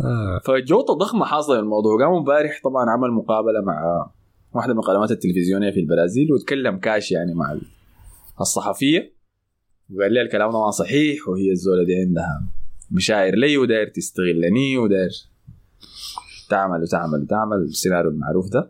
آه. 0.00 0.40
فجوطه 0.44 0.94
ضخمة 0.94 1.24
حاصلة 1.24 1.58
الموضوع. 1.58 2.04
قام 2.04 2.14
امبارح 2.14 2.60
طبعا 2.64 2.90
عمل 2.90 3.10
مقابلة 3.10 3.60
مع 3.60 4.06
واحدة 4.52 4.72
من 4.72 4.78
القنوات 4.78 5.10
التلفزيونية 5.10 5.70
في 5.70 5.80
البرازيل 5.80 6.32
وتكلم 6.32 6.78
كاش 6.78 7.12
يعني 7.12 7.34
مع 7.34 7.58
الصحفية. 8.40 9.12
وقال 9.94 10.12
لي 10.12 10.22
الكلام 10.22 10.50
ده 10.50 10.60
ما 10.60 10.70
صحيح 10.70 11.28
وهي 11.28 11.50
الزولة 11.50 11.84
دي 11.84 11.94
عندها 12.06 12.42
مشاعر 12.90 13.34
لي 13.34 13.58
وداير 13.58 13.86
تستغلني 13.86 14.78
وداير 14.78 15.10
تعمل 16.52 16.80
وتعمل 16.82 17.20
وتعمل 17.22 17.56
السيناريو 17.56 18.10
المعروف 18.10 18.46
ده. 18.52 18.62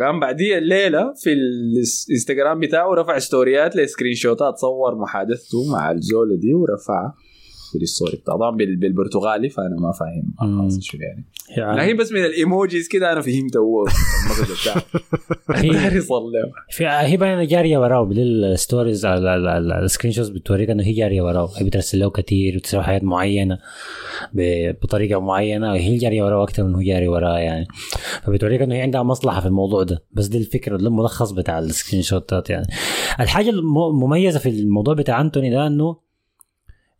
قام 0.00 0.20
بعديها 0.20 0.58
الليلة 0.58 1.02
في 1.22 1.30
الإنستغرام 1.32 2.60
بتاعه 2.60 2.94
رفع 2.94 3.18
ستوريات 3.18 3.76
لسكرين 3.76 4.14
شوتات 4.14 4.54
صور 4.56 4.94
محادثته 5.04 5.58
مع 5.72 5.90
الزولة 5.90 6.36
دي 6.36 6.54
ورفعها. 6.54 7.14
في 7.72 7.78
ال 7.78 7.84
story 7.84 8.16
بتاعه 8.16 8.36
طبعا 8.36 8.56
بال- 8.56 8.76
بالبرتغالي 8.76 9.48
فأنا 9.50 9.76
ما 9.80 9.92
فاهم. 9.92 10.34
شو 10.80 10.98
يعني. 10.98 11.24
يعني. 11.56 11.80
لكن 11.86 11.96
بس 11.96 12.12
من 12.12 12.24
ال 12.24 12.33
emojis 12.33 12.88
كده 12.88 13.12
أنا 13.12 13.20
فهمت 13.20 13.56
هو 13.56 13.82
ال 14.26 14.29
message 14.29 14.52
بتاعه 14.62 14.82
هي- 16.78 17.06
هي 17.06 17.16
باينه 17.16 17.44
جارية 17.44 17.78
وراه 17.78 18.02
بال 18.04 18.27
stories 18.27 19.06
ال 19.06 20.12
screenshots 20.12 20.28
بتوريك 20.28 20.70
إنه 20.70 20.82
هي 20.82 20.92
جارية 20.92 21.22
وراه 21.22 21.50
هي 21.56 21.64
بترسل 21.64 21.98
له 21.98 22.10
كثير 22.10 22.56
وتسوي 22.56 22.82
حاجات 22.82 23.04
معينة 23.04 23.58
بطريقة 24.82 25.20
معينة. 25.20 25.72
وهي 25.72 25.96
جارية 25.96 26.22
وراه 26.22 26.42
أكثر 26.44 26.64
من 26.64 26.74
هو 26.74 26.80
جاري 26.80 27.08
وراه 27.08 27.38
يعني. 27.38 27.66
فبتوريك 28.22 28.62
إنه 28.62 28.74
هي 28.74 28.80
عندها 28.82 29.02
مصلحة 29.02 29.40
في 29.40 29.46
الموضوع 29.46 29.82
ده. 29.82 30.04
بس 30.12 30.26
دي 30.26 30.38
الفكرة 30.38 30.76
الملخص 30.76 31.30
بتاع 31.30 31.58
ال 31.58 31.62
screenshot 31.62 32.02
ات 32.02 32.50
يعني. 32.50 32.66
الحاجة 33.20 33.50
المميزة 33.50 34.38
في 34.38 34.48
الموضوع 34.48 34.94
بتاع 34.94 35.20
أنتوني 35.20 35.50
ده 35.50 35.66
إنه 35.66 35.96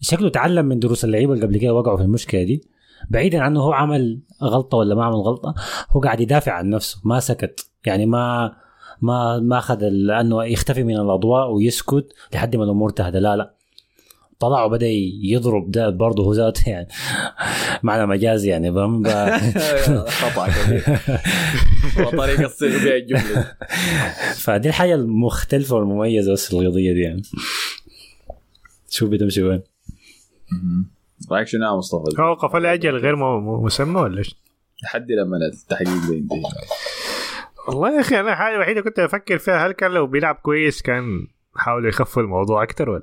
شكله 0.01 0.29
تعلم 0.29 0.67
من 0.67 0.79
دروس 0.79 1.05
اللعيبة 1.05 1.33
اللي 1.33 1.47
قبل 1.47 1.59
كده 1.59 1.75
وقعوا 1.75 1.97
في 1.97 2.03
المشكلة 2.03 2.43
دي. 2.43 2.63
بعيدا 3.11 3.41
عنه 3.41 3.61
هو 3.61 3.73
عمل 3.73 4.21
غلطة 4.43 4.79
ولا 4.79 4.95
ما 4.95 5.05
عمل 5.05 5.17
غلطة 5.17 5.55
هو 5.91 6.01
قاعد 6.01 6.21
يدافع 6.21 6.53
عن 6.53 6.71
نفسه 6.71 7.01
ما 7.05 7.21
سكت. 7.21 7.71
يعني 7.87 8.07
ما 8.07 8.53
ما 9.03 9.39
ما 9.39 9.59
أخذ 9.59 9.83
انه 9.83 10.45
يختفي 10.45 10.83
من 10.83 10.97
الأضواء 10.97 11.51
ويسكت 11.51 12.13
لحد 12.35 12.57
ما 12.57 12.65
الأمور 12.65 12.91
تهدى. 12.91 13.19
لا 13.19 13.37
لا. 13.37 13.55
طلع 14.41 14.65
وبدأ 14.65 14.87
يضرب 15.23 15.71
ده 15.71 15.91
برضه 15.91 16.25
هو 16.25 16.33
ذاته 16.33 16.71
يعني. 16.71 16.89
معنى 17.83 18.07
مجازي 18.07 18.51
يعني 18.51 18.73
فاهم؟ 18.73 19.05
خطأ 20.21 20.49
وطريقه 21.99 22.47
تصيغ 22.49 22.85
بها 22.85 22.97
الجملة. 22.97 23.53
فدي 24.45 24.69
الحاجة 24.69 24.95
المختلفة 24.95 25.77
والمميزة 25.77 26.33
بس 26.33 26.53
القضية 26.55 26.93
دي 26.93 27.01
يعني. 27.01 27.23
شوف 28.91 29.11
بتمشي 29.11 29.43
وين. 29.43 29.70
رايك 31.33 31.47
شنو 31.47 31.67
يا 31.67 31.77
مصطفى؟ 31.77 32.23
هو 32.23 32.35
قفل 32.35 32.67
أجل 32.67 32.97
غير 32.97 33.17
مسمى 33.65 34.01
ولا 34.01 34.19
إيش؟ 34.19 34.37
لحد 34.85 35.13
لما 35.13 35.37
التحقيق 35.53 36.09
ده 36.09 36.15
ينتهي 36.15 36.43
والله 37.69 37.95
يا 37.97 38.01
أخي 38.01 38.21
أنا 38.21 38.33
الحاجة 38.33 38.55
الوحيده 38.55 38.81
كنت 38.81 38.99
أفكر 38.99 39.39
فيها 39.39 39.67
هل 39.67 39.73
كان 39.73 39.91
لو 39.91 40.07
بيلعب 40.07 40.35
كويس 40.35 40.83
كان 40.83 41.27
حاولوا 41.57 41.89
يخفوا 41.89 42.23
الموضوع 42.23 42.63
أكتر 42.63 42.91
ولا. 42.91 43.03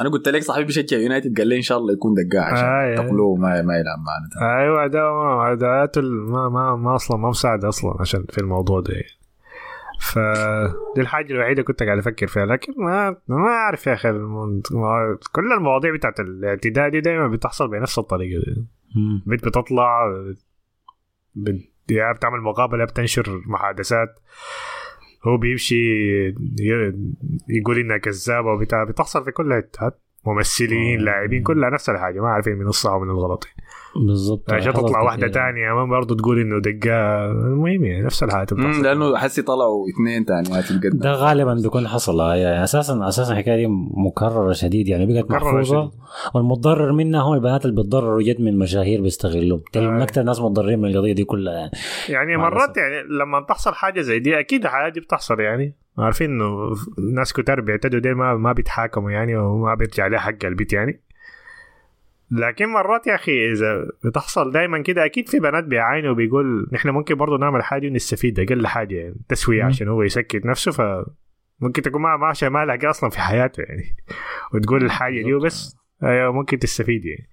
أنا 0.00 0.08
قلت 0.12 0.28
لك 0.28 0.42
صاحبي 0.42 0.64
بيشجع 0.64 0.96
يونايتد 0.96 1.38
قال 1.38 1.48
لي 1.48 1.56
إن 1.56 1.62
شاء 1.62 1.78
الله 1.78 1.92
يكون 1.92 2.14
دقاع 2.14 2.52
عشان 2.52 2.64
آه. 2.64 2.94
تقلوه 2.96 3.36
ما 3.36 3.62
ما 3.62 3.78
يلعب 3.78 3.98
معنا. 3.98 4.60
أيوه 4.60 4.86
ده 4.86 5.12
ما 5.12 5.46
ما 6.30 6.48
ما 6.48 6.76
ما 6.76 6.96
أصلا 6.96 7.16
ما 7.16 7.28
مساعده 7.28 7.68
أصلا 7.68 7.96
عشان 8.00 8.24
في 8.30 8.38
الموضوع 8.38 8.80
ده 8.80 8.94
يعني. 10.16 10.68
ف 10.68 10.78
دي 10.96 11.00
الحاجة 11.00 11.32
الوحيدة 11.32 11.62
كنت 11.62 11.82
قاعد 11.82 11.98
أفكر 11.98 12.26
فيها 12.26 12.46
لكن 12.46 12.72
ما 12.78 13.16
ما 13.28 13.48
أعرف 13.48 13.86
يا 13.86 13.94
أخي 13.94 14.08
كل 15.32 15.52
المواضيع 15.58 15.92
بتاعت 15.94 16.20
الاعتداء 16.20 16.88
دي 16.88 17.00
دائما 17.00 17.28
بتحصل 17.28 17.68
بنفس 17.68 17.98
الطريقة 17.98 18.42
دي. 18.44 18.66
بنت 19.26 19.44
بتطلع 19.46 20.08
بت... 21.34 21.60
يا 21.90 22.12
بتعمل 22.12 22.40
مقابلة 22.40 22.84
بتنشر 22.84 23.42
محادثات 23.46 24.08
هو 25.24 25.36
بيمشي 25.36 25.76
ي- 26.60 27.14
يقول 27.48 27.78
إنها 27.78 27.96
كذابة 27.98 28.48
وبتاع 28.52 28.84
بتحصل 28.84 29.24
في 29.24 29.30
كل 29.30 29.54
حتة 29.54 29.92
ممثلين 30.26 31.00
آه. 31.00 31.02
لاعبين 31.04 31.42
كلها 31.42 31.70
نفس 31.70 31.90
الحاجة 31.90 32.20
ما 32.20 32.28
عارفين 32.28 32.56
من 32.56 32.66
الصح 32.66 32.92
ومن 32.92 33.10
الغلط 33.10 33.48
بالضبط. 34.06 34.52
عشان 34.52 34.72
تطلع 34.72 35.00
واحدة 35.00 35.26
كتير. 35.28 35.42
تانية 35.42 35.72
ما 35.74 35.84
برضه 35.84 36.16
تقول 36.16 36.40
إنه 36.40 36.60
دقة. 36.60 37.30
المهم 37.30 37.84
يعني 37.84 38.02
نفس 38.04 38.22
الحاجة 38.22 38.54
لأنه 38.54 39.16
حسي 39.16 39.42
طلعوا 39.42 39.86
اثنين 39.88 40.24
ثاني 40.24 40.50
ما 40.50 40.60
تتقدم 40.60 40.98
ده 40.98 41.12
غالبا 41.12 41.54
بيكون 41.54 41.88
حصل 41.88 42.20
آه، 42.20 42.34
يعني 42.34 42.64
أساسا 42.64 43.08
أساسا 43.08 43.32
الحكاية 43.32 43.56
دي 43.56 43.66
مكررة 44.06 44.52
شديد 44.52 44.88
يعني 44.88 45.06
بقت 45.06 45.30
محفوظة. 45.30 45.80
شديد. 45.80 46.00
والمتضرر 46.34 46.92
منها 46.92 47.20
هم 47.22 47.34
البنات 47.34 47.64
اللي 47.64 47.76
بيتضرروا 47.76 48.22
جد 48.22 48.40
من 48.40 48.58
مشاهير 48.58 49.00
من 49.76 50.00
آه. 50.00 50.02
أكثر 50.02 50.20
الناس 50.20 50.40
متضررين 50.40 50.78
من 50.78 50.88
القضية 50.90 51.12
دي 51.12 51.24
كلها 51.24 51.54
يعني. 51.54 51.70
يعني 52.08 52.36
مرات 52.36 52.68
الأسف. 52.68 52.76
يعني 52.76 53.08
لما 53.20 53.40
تحصل 53.40 53.74
حاجة 53.74 54.00
زي 54.00 54.18
دي 54.18 54.40
أكيد 54.40 54.64
الحاجات 54.64 54.92
دي 54.92 55.00
بتحصل 55.00 55.40
يعني. 55.40 55.76
عارفين 55.98 56.30
إنه 56.30 56.74
ناس 57.14 57.32
كتار 57.32 57.60
بيعتدوا 57.60 58.00
دي 58.00 58.14
ما 58.14 58.34
ما 58.34 58.52
بيتحاكموا 58.52 59.10
يعني 59.10 59.36
وما 59.36 59.74
بيرجع 59.74 60.04
عليه 60.04 60.18
حق 60.18 60.44
البيت 60.44 60.72
يعني. 60.72 61.00
لكن 62.30 62.66
مرات 62.68 63.06
يا 63.06 63.14
أخي 63.14 63.52
إذا 63.52 63.86
بتحصل 64.04 64.52
دائما 64.52 64.82
كده 64.82 65.04
أكيد 65.04 65.28
في 65.28 65.38
بنات 65.38 65.64
بيعاينوا 65.64 66.10
وبيقول 66.10 66.68
نحن 66.72 66.88
ممكن 66.88 67.14
برضه 67.14 67.38
نعمل 67.38 67.62
حاجة 67.62 67.86
ونستفيد 67.86 68.40
أقل 68.40 68.66
حاجة 68.66 68.94
يعني 68.94 69.14
تسوية. 69.28 69.64
عشان 69.64 69.88
هو 69.88 70.02
يسكت 70.02 70.46
نفسه 70.46 70.70
ف 70.72 70.80
ممكن 71.60 71.82
تكون 71.82 72.02
ما 72.02 72.16
ماشيه 72.16 72.48
ما 72.48 72.64
لها 72.64 72.90
أصلا 72.90 73.10
في 73.10 73.20
حياته 73.20 73.60
يعني. 73.62 73.96
وتقول 74.54 74.84
الحاجة 74.84 75.22
دي 75.22 75.34
وبس. 75.34 75.76
أيوه 76.02 76.32
ممكن 76.32 76.58
تستفيد 76.58 77.04
يعني. 77.04 77.28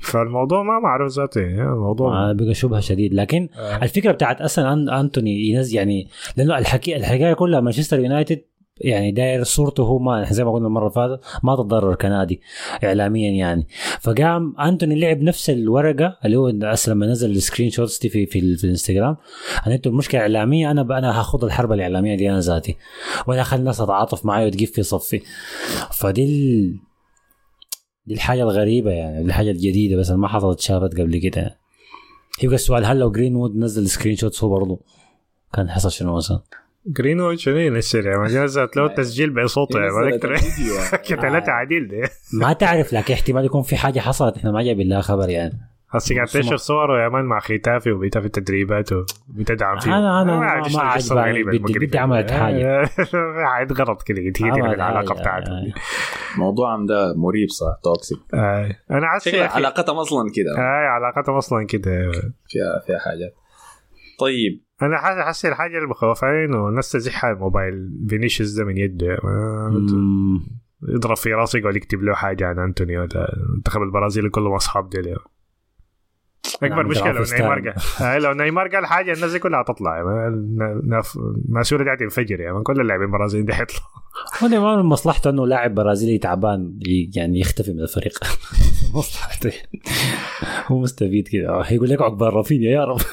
فالموضوع 0.00 0.62
ما 0.62 0.78
معروف 0.78 1.12
ذاته 1.12 1.40
يعني 1.40 1.62
الموضوع 1.62 2.30
آه، 2.30 2.32
بقى 2.32 2.54
شبهه 2.54 2.80
شديد. 2.80 3.14
لكن 3.14 3.48
الفكرة 3.82 4.12
بتاعت 4.12 4.40
أصلا 4.40 4.64
أن- 4.64 4.92
أنتوني 4.92 5.48
ينزل 5.48 5.76
يعني 5.76 6.08
لأنه 6.36 6.58
الحكي 6.58 6.96
الحكاية 6.96 7.32
كلها 7.32 7.60
مانشستر 7.60 7.98
يونايتد 8.00 8.40
يعني 8.80 9.12
داير 9.12 9.42
صورته 9.42 9.82
هو 9.82 9.98
ما 9.98 10.32
زي 10.32 10.44
ما 10.44 10.52
قلنا 10.52 10.66
المرة 10.66 10.82
اللي 10.82 10.94
فاتت 10.94 11.24
ما 11.42 11.56
تتضرر 11.56 11.94
كنادي 11.94 12.40
اعلاميا 12.84 13.30
يعني. 13.30 13.66
فقام 14.00 14.60
أنتوني 14.60 15.00
لعب 15.00 15.22
نفس 15.22 15.50
الورقة 15.50 16.18
اللي 16.24 16.36
هو 16.36 16.48
لما 16.88 17.06
نزل 17.06 17.30
ال 17.30 17.70
screenshots 17.70 17.98
دي 17.98 18.08
في 18.08 18.26
في, 18.26 18.56
في 18.56 18.64
الإنستغرام. 18.64 19.16
أنا 19.66 19.74
أنتوا 19.74 19.92
المشكلة 19.92 20.20
إعلامية 20.20 20.70
أنا 20.70 20.98
أنا 20.98 21.20
هاخذ 21.20 21.44
الحرب 21.44 21.72
الإعلامية 21.72 22.16
دي 22.16 22.30
أنا 22.30 22.40
ذاتي. 22.40 22.76
وأنا 23.26 23.40
أخلي 23.40 23.60
الناس 23.60 23.78
تتعاطف 23.78 24.26
معي 24.26 24.46
وتجيب 24.46 24.68
في 24.68 24.82
صفي. 24.82 25.22
فدي 25.92 26.24
ال... 26.24 26.74
دي 28.06 28.14
الحاجة 28.14 28.42
الغريبة 28.42 28.90
يعني 28.90 29.20
الحاجة 29.24 29.50
الجديدة 29.50 29.96
بس 29.96 30.10
ما 30.10 30.28
حصلت 30.28 30.60
شافت 30.60 31.00
قبل 31.00 31.18
كده. 31.18 31.58
يبقى 32.42 32.54
السؤال 32.54 32.84
هل 32.84 32.98
لو 32.98 33.10
جرين 33.12 33.36
وود 33.36 33.56
نزل 33.56 33.88
screenshots 33.88 34.44
هو 34.44 34.50
برضه 34.50 34.80
كان 35.52 35.70
حصل 35.70 35.92
شنو 35.92 36.16
مثلا؟ 36.16 36.40
شنو 37.36 37.56
ينزل 37.66 38.06
يا 38.06 38.16
man 38.16 38.44
نزلت 38.44 38.76
له 38.76 38.88
تسجيل 38.88 39.30
بصوته 39.44 39.78
أكتر 40.14 40.36
ثلاثة 41.16 41.52
عديل 41.52 41.88
ده 41.88 42.08
ما 42.40 42.52
تعرف 42.52 42.92
لكن 42.92 43.14
احتمال 43.14 43.44
يكون 43.44 43.62
في 43.62 43.76
حاجة 43.76 44.00
حصلت. 44.00 44.36
إحنا 44.36 44.50
ما 44.52 44.62
جايبين 44.62 44.88
لها 44.88 45.00
خبر 45.00 45.28
يعني. 45.28 45.54
هسه 45.90 46.14
قاعد 46.14 46.26
تنشر 46.26 46.56
صوره 46.56 47.02
يا 47.04 47.08
man 47.08 47.24
مع 47.24 47.40
خيتافي 47.40 47.92
وبيتها 47.92 48.20
في 48.20 48.26
التدريبات 48.26 48.90
وبتدعم 48.92 49.78
فيه. 49.78 49.90
أنا- 49.90 49.94
أنا 49.94 50.32
عارف 50.46 50.76
ما-. 51.12 51.24
الغريبة 51.24 51.50
بدي- 51.50 51.98
عملت 51.98 52.26
دي. 52.26 52.32
حاجة. 52.34 52.88
عاد 53.54 53.72
غلط 53.72 54.02
كده. 54.02 54.20
العلاقة 54.74 55.08
حاجة. 55.14 55.20
بتاعتهم 55.20 55.64
دي. 55.64 55.72
موضوعهم 56.38 56.86
ده 56.86 57.14
مريب 57.16 57.48
صح 57.48 57.80
toxic 57.84 58.18
آه. 58.34 58.76
أنا 58.90 59.06
عارف 59.06 59.28
علاقتهم 59.56 59.96
أصلا 59.96 60.30
كده. 60.34 60.52
هاي 60.58 60.86
علاقتهم 60.86 61.36
أصلا 61.36 61.66
كده. 61.66 62.10
فيها 62.48 62.82
فيها 62.86 62.98
حاجات. 62.98 63.34
طيب. 64.20 64.64
أنا 64.86 65.24
حاسس 65.24 65.46
الحاجة 65.46 65.76
اللي 65.76 65.88
مخوفاني 65.88 66.44
إنه 66.44 66.68
الناس 66.68 66.92
تزحها 66.92 67.32
الموبايل 67.32 68.06
فينيسيوس 68.08 68.50
ده 68.50 68.64
من 68.64 68.76
يده. 68.76 69.18
يضرب 70.88 71.16
في 71.16 71.32
راسه 71.32 71.58
يقعد 71.58 71.76
يكتب 71.76 72.02
له 72.02 72.14
حاجة 72.14 72.46
عن 72.46 72.58
أنتوني. 72.58 72.98
ولا 72.98 73.32
المنتخب 73.36 73.82
البرازيلي 73.82 74.28
كلهم 74.28 74.52
أصحاب 74.52 74.88
ديل 74.90 75.16
اكبر 76.62 76.68
نعم، 76.68 76.86
مشكله 76.88 77.12
لو 77.12 77.24
نيمار. 77.38 77.58
قال 77.60 77.74
هاي 77.96 78.18
لو 78.18 78.32
نيمار 78.32 78.68
قال 78.68 78.86
حاجة 78.86 79.12
الناس 79.12 79.32
دي 79.32 79.38
كلها 79.38 79.60
هتطلع 79.60 80.02
ماسوره 81.48 81.84
دي 81.84 81.90
هتنفجر 81.90 82.40
يعني 82.40 82.62
كل 82.62 82.80
اللاعبين 82.80 83.06
البرازيليين 83.06 83.46
دي 83.46 83.54
حيطلعوا. 83.54 83.86
هو 84.42 84.48
ما 84.48 84.76
من 84.76 84.88
مصلحته 84.88 85.30
إنه 85.30 85.46
لاعب 85.46 85.74
برازيلي 85.74 86.18
تعبان 86.18 86.78
يعني 87.16 87.40
يختفي 87.40 87.72
من 87.72 87.80
الفريق. 87.80 88.18
مصلحته. 88.94 89.52
هو 90.66 90.78
مستفيد 90.80 91.28
كده. 91.28 91.60
هيقول 91.60 91.90
لك 91.90 92.02
عقبال 92.02 92.34
رافينيا 92.34 92.70
يا 92.70 92.84
رب. 92.84 92.98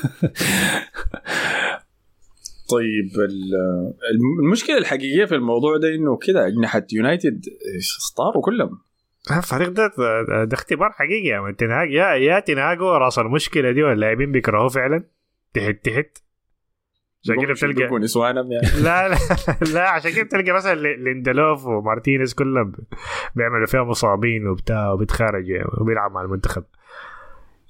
طيب 2.71 3.19
ال- 3.19 3.93
المشكلة 4.43 4.77
الحقيقية 4.77 5.25
في 5.25 5.35
الموضوع 5.35 5.77
ده 5.77 5.95
إنه 5.95 6.17
كده 6.17 6.47
اجنحه 6.47 6.83
يونايتد 6.93 7.45
طاروا 8.17 8.41
كلهم. 8.43 8.81
الفريق 9.31 9.69
ده 9.69 9.91
ده 10.43 10.53
اختبار 10.53 10.91
حقيقي 10.91 11.27
يا 11.27 11.51
تنهاج. 11.51 11.91
يا 11.91 12.07
يا 12.07 12.39
تنهاج 12.39 12.81
هو 12.81 12.97
راس 12.97 13.19
المشكلة 13.19 13.71
دي 13.71 13.83
واللاعبين 13.83 14.31
بيكرهوه 14.31 14.69
فعلا؟ 14.69 15.03
تحت 15.53 15.85
تحت. 15.85 16.17
عشان 17.23 17.41
كده 17.41 17.53
بتلقى 17.53 17.99
نسوانهم 17.99 18.51
يعني. 18.51 18.67
لا 18.85 19.09
لا 19.09 19.17
لا 19.73 19.89
عشان 19.89 20.11
كده 20.11 20.23
بتلقى 20.23 20.51
مثلا 20.51 20.75
ليندلوف 20.75 21.65
ومارتينيز 21.65 22.33
كلهم 22.33 22.73
بيعملوا 23.35 23.65
فيها 23.65 23.83
مصابين 23.83 24.47
وبتاع 24.47 24.91
وبيتخارج 24.91 25.45
وبيلعب 25.81 26.11
مع 26.11 26.21
المنتخب. 26.21 26.63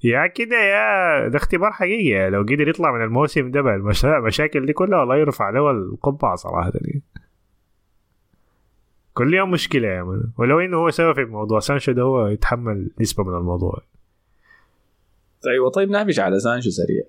يا 0.04 0.26
كده 0.26 0.56
يا 0.56 1.28
ده 1.28 1.36
اختبار 1.36 1.72
حقيقي 1.72 2.30
لو 2.30 2.42
قدر 2.42 2.68
يطلع 2.68 2.92
من 2.92 3.02
الموسم 3.02 3.50
ده 3.50 3.60
بالمشاكل 3.62 4.66
دي 4.66 4.72
كلها 4.72 4.98
والله 4.98 5.16
يرفع 5.16 5.50
له 5.50 5.70
القبعة 5.70 6.36
صراحة 6.36 6.72
يعني. 6.74 7.02
كل 9.14 9.34
يوم 9.34 9.50
مشكلة 9.50 9.88
يا 9.88 10.02
man 10.02 10.22
ولو 10.38 10.60
إنه 10.60 10.76
هو 10.76 10.90
سبب 10.90 11.14
في 11.14 11.24
موضوع 11.24 11.60
سانشو 11.60 11.92
ده 11.92 12.02
هو 12.02 12.26
يتحمل 12.26 12.90
نسبة 13.00 13.24
من 13.24 13.36
الموضوع. 13.36 13.82
أيوه 15.46 15.70
طيب 15.70 15.90
نهبش 15.90 16.20
على 16.20 16.40
سانشو 16.40 16.70
سريع. 16.70 17.04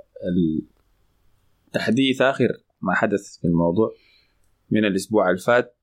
التحديث 1.68 2.22
آخر 2.22 2.48
ما 2.82 2.94
حدث 2.94 3.38
في 3.38 3.48
الموضوع 3.48 3.92
من 4.72 4.86
الأسبوع 4.86 5.30
اللي 5.30 5.42
فات 5.42 5.78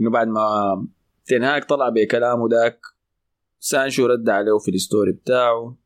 إنه 0.00 0.10
بعد 0.10 0.28
ما 0.28 0.86
تنهاك 1.26 1.64
طلع 1.64 1.88
بكلامه 1.88 2.48
ذاك 2.48 2.80
سانشو 3.58 4.06
رد 4.06 4.28
عليه 4.28 4.58
في 4.64 4.70
ال 4.70 4.77
story 4.77 5.12
بتاعه. 5.12 5.76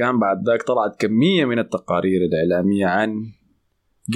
قام 0.00 0.20
بعد 0.20 0.48
ذاك 0.48 0.62
طلعت 0.62 1.00
كمية 1.00 1.44
من 1.44 1.58
التقارير 1.58 2.20
الإعلامية 2.22 2.86
عن 2.86 3.32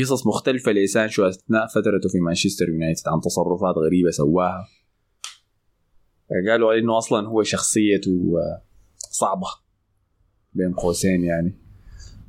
قصص 0.00 0.26
مختلفة 0.26 0.72
لسانشو 0.72 1.28
أثناء 1.28 1.66
فترته 1.66 2.08
في 2.12 2.18
مانشستر 2.20 2.68
يونايتد 2.68 3.02
عن 3.06 3.20
تصرفات 3.20 3.74
غريبة 3.86 4.10
سواها. 4.10 4.68
قالوا 6.50 6.78
إنه 6.78 6.98
أصلا 6.98 7.28
هو 7.28 7.42
شخصيته 7.42 8.34
آه، 8.36 8.62
صعبة 9.10 9.46
بين 10.52 10.72
قوسين 10.72 11.24
يعني. 11.24 11.54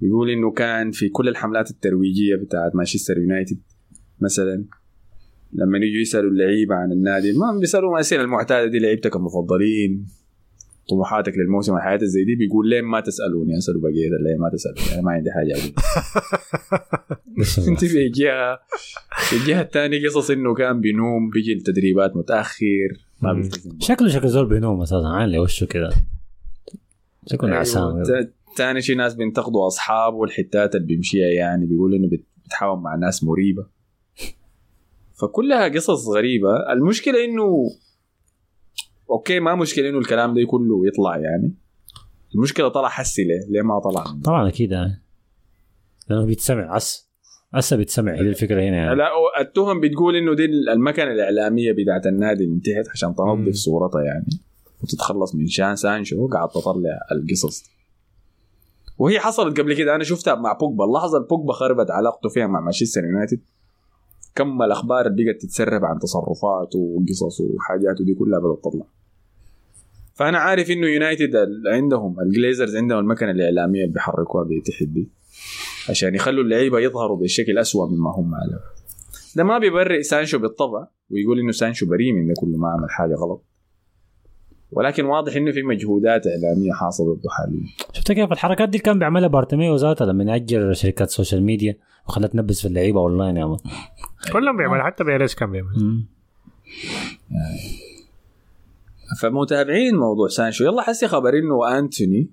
بيقول 0.01 0.29
إنه 0.29 0.51
كان 0.51 0.91
في 0.91 1.09
كل 1.09 1.27
الحملات 1.27 1.71
الترويجية 1.71 2.35
بتاعت 2.35 2.75
مانشستر 2.75 3.17
يونايتد 3.17 3.61
مثلا 4.19 4.65
لما 5.53 5.77
يجوا 5.77 6.01
يسألوا 6.01 6.31
اللعيبة 6.31 6.75
عن 6.75 6.91
النادي 6.91 7.33
ما 7.33 7.59
بيسألوا 7.59 7.95
الاسئله 7.95 8.21
المعتادة 8.21 8.71
دي 8.71 8.79
لعيبتك 8.79 9.15
المفضلين. 9.15 10.07
طموحاتك 10.89 11.33
للموسم 11.37 11.75
الحياة 11.75 11.97
زي 12.01 12.23
دي 12.23 12.35
بيقول 12.35 12.69
ليه 12.69 12.81
ما 12.81 12.99
تسألوني؟ 12.99 13.57
اسالوا 13.57 13.81
بقية 13.81 14.07
اللي 14.07 14.37
ما 14.39 14.49
تسألوني. 14.53 14.93
أنا 14.93 15.01
ما 15.01 15.11
عندي 15.11 15.29
حاجة 15.31 15.53
أقول. 15.59 15.73
أنت 17.71 17.85
بيجيها 17.85 18.59
بيجيها 19.31 19.61
الثاني 19.61 20.07
قصص 20.07 20.31
إنه 20.31 20.53
كان 20.53 20.81
بينوم 20.81 21.29
بيجي 21.29 21.53
التدريبات 21.53 22.15
متأخر 22.17 22.87
ما. 23.21 23.33
بيلتزم. 23.33 23.77
شكله 23.79 24.07
شكل 24.09 24.27
زول 24.27 24.49
بينوم 24.49 24.81
أساسا 24.81 25.07
عالي 25.07 25.39
وشه 25.39 25.65
كده. 25.65 25.89
شكله 27.31 27.49
نعسان 27.49 27.83
أيوة. 27.83 28.03
كده. 28.05 28.21
تا- 28.21 28.31
تاني 28.57 28.81
شي 28.81 28.95
ناس 28.95 29.15
بينتقدوا 29.15 29.67
أصحابه 29.67 30.15
والحتات 30.17 30.75
اللي 30.75 30.87
بيمشيها 30.87 31.27
يعني 31.27 31.65
بيقول 31.65 31.93
إنه 31.95 32.09
بتحاول 32.45 32.79
مع 32.79 32.95
ناس 32.95 33.23
مريبة. 33.23 33.65
فكلها 35.21 35.67
قصص 35.67 36.07
غريبة. 36.07 36.49
المشكلة 36.73 37.25
إنه 37.25 37.69
أوكي 39.09 39.39
ما 39.39 39.55
مشكلة 39.55 39.89
إنه 39.89 39.97
الكلام 39.97 40.33
ده 40.33 40.45
كله 40.45 40.87
يطلع 40.87 41.17
يعني. 41.17 41.55
المشكلة 42.35 42.67
طلع 42.67 42.89
حسي 42.89 43.23
ليه؟ 43.23 43.39
ليه 43.49 43.61
ما 43.61 43.79
طلع؟ 43.79 44.03
طبعا 44.23 44.47
أكيد 44.47 44.71
يعني. 44.71 45.03
لأنه 46.09 46.25
بيتسمع 46.25 46.73
عس 46.73 47.07
هسه 47.53 47.75
بيتسمع. 47.75 48.13
هي 48.13 48.19
الفكرة 48.21 48.61
هنا 48.61 48.77
يعني. 48.77 48.95
لا 48.95 49.09
التهم 49.41 49.79
بتقول 49.79 50.15
إنه 50.15 50.35
دي 50.35 50.45
المكنة 50.45 51.11
الإعلامية 51.11 51.71
بتاعت 51.71 52.07
النادي 52.07 52.47
من 52.47 52.61
تحت 52.61 52.89
عشان. 52.93 53.15
تنظف 53.15 53.53
صورتها 53.53 54.01
يعني. 54.01 54.27
وتتخلص 54.83 55.35
من 55.35 55.47
شان 55.47 55.75
سانشو 55.75 56.27
قاعد 56.27 56.49
تطلع 56.49 56.99
القصص. 57.11 57.63
وهي 58.97 59.19
حصلت 59.19 59.59
قبل 59.59 59.73
كده 59.73 59.95
أنا 59.95 60.03
شفتها 60.03 60.35
مع 60.35 60.53
بوجبا. 60.53 60.85
اللحظه 60.85 61.17
اللي 61.17 61.27
بوجبا 61.27 61.53
خربت 61.53 61.91
علاقته 61.91 62.29
فيها 62.29 62.47
مع 62.47 62.59
مانشستر 62.59 63.03
يونايتد. 63.03 63.41
كم 64.37 64.61
الأخبار 64.61 65.07
اللي 65.07 65.25
بقت 65.25 65.41
تتسرب 65.41 65.85
عن 65.85 65.99
تصرفاته 65.99 66.79
وقصصه 66.79 67.43
وحاجاته 67.43 68.05
دي 68.05 68.13
كلها 68.13 68.39
بدأت 68.39 68.59
تطلع. 68.63 68.85
فأنا 70.13 70.37
عارف 70.37 70.71
إنه 70.71 70.87
يونايتد 70.87 71.31
عندهم 71.67 72.19
الجليزرز 72.19 72.75
عندهم 72.75 72.99
المكنة 72.99 73.31
الإعلامية 73.31 73.81
اللي 73.81 73.93
بيحركوها 73.93 74.43
بتحت 74.43 74.83
دي 74.83 75.09
عشان 75.89 76.15
يخلوا 76.15 76.43
اللعيبة 76.43 76.79
يظهروا 76.79 77.17
بشكل 77.17 77.57
أسوأ 77.57 77.87
مما 77.87 78.09
هم 78.15 78.35
عليه 78.35 78.59
ده 79.35 79.43
ما 79.43 79.59
بيبرئ 79.59 80.01
سانشو 80.01 80.39
بالطبع 80.39 80.87
ويقول 81.09 81.39
إنه 81.39 81.51
سانشو 81.51 81.85
بريء 81.85 82.13
من 82.13 82.27
ده 82.27 82.33
كله 82.39 82.57
ما 82.57 82.67
عمل 82.67 82.89
حاجة 82.89 83.13
غلط. 83.15 83.43
ولكن 84.71 85.05
واضح 85.05 85.35
إنه 85.35 85.51
في 85.51 85.63
مجهودات 85.63 86.21
إعلامية 86.27 86.71
حاصلة 86.71 87.13
ضده 87.13 87.29
حاليا 87.29 87.61
شفت 87.93 88.11
كيف 88.11 88.31
الحركات 88.31 88.69
دي؟ 88.69 88.79
كان 88.79 88.99
بيعملها 88.99 89.27
بارتوميو 89.27 89.75
ذاته 89.75 90.05
لما 90.05 90.23
يأجر 90.33 90.73
شركات 90.73 91.09
social 91.09 91.43
media 91.43 91.77
وخلت 92.07 92.31
تنبس 92.31 92.61
في 92.61 92.67
اللعيبة 92.67 92.99
اونلاين 92.99 93.37
يا 93.37 93.45
man 93.45 93.57
كلهم 94.33 94.57
بيعملوا 94.57 94.83
حتى 94.83 95.03
بيريز 95.03 95.35
كان 95.35 95.51
بيعمل. 95.51 96.03
فمتابعين 99.21 99.95
موضوع 99.95 100.27
سانشو. 100.27 100.65
يلا 100.65 100.81
حسي 100.81 101.07
خبر 101.07 101.29
إنه 101.29 101.79
أنتوني 101.79 102.29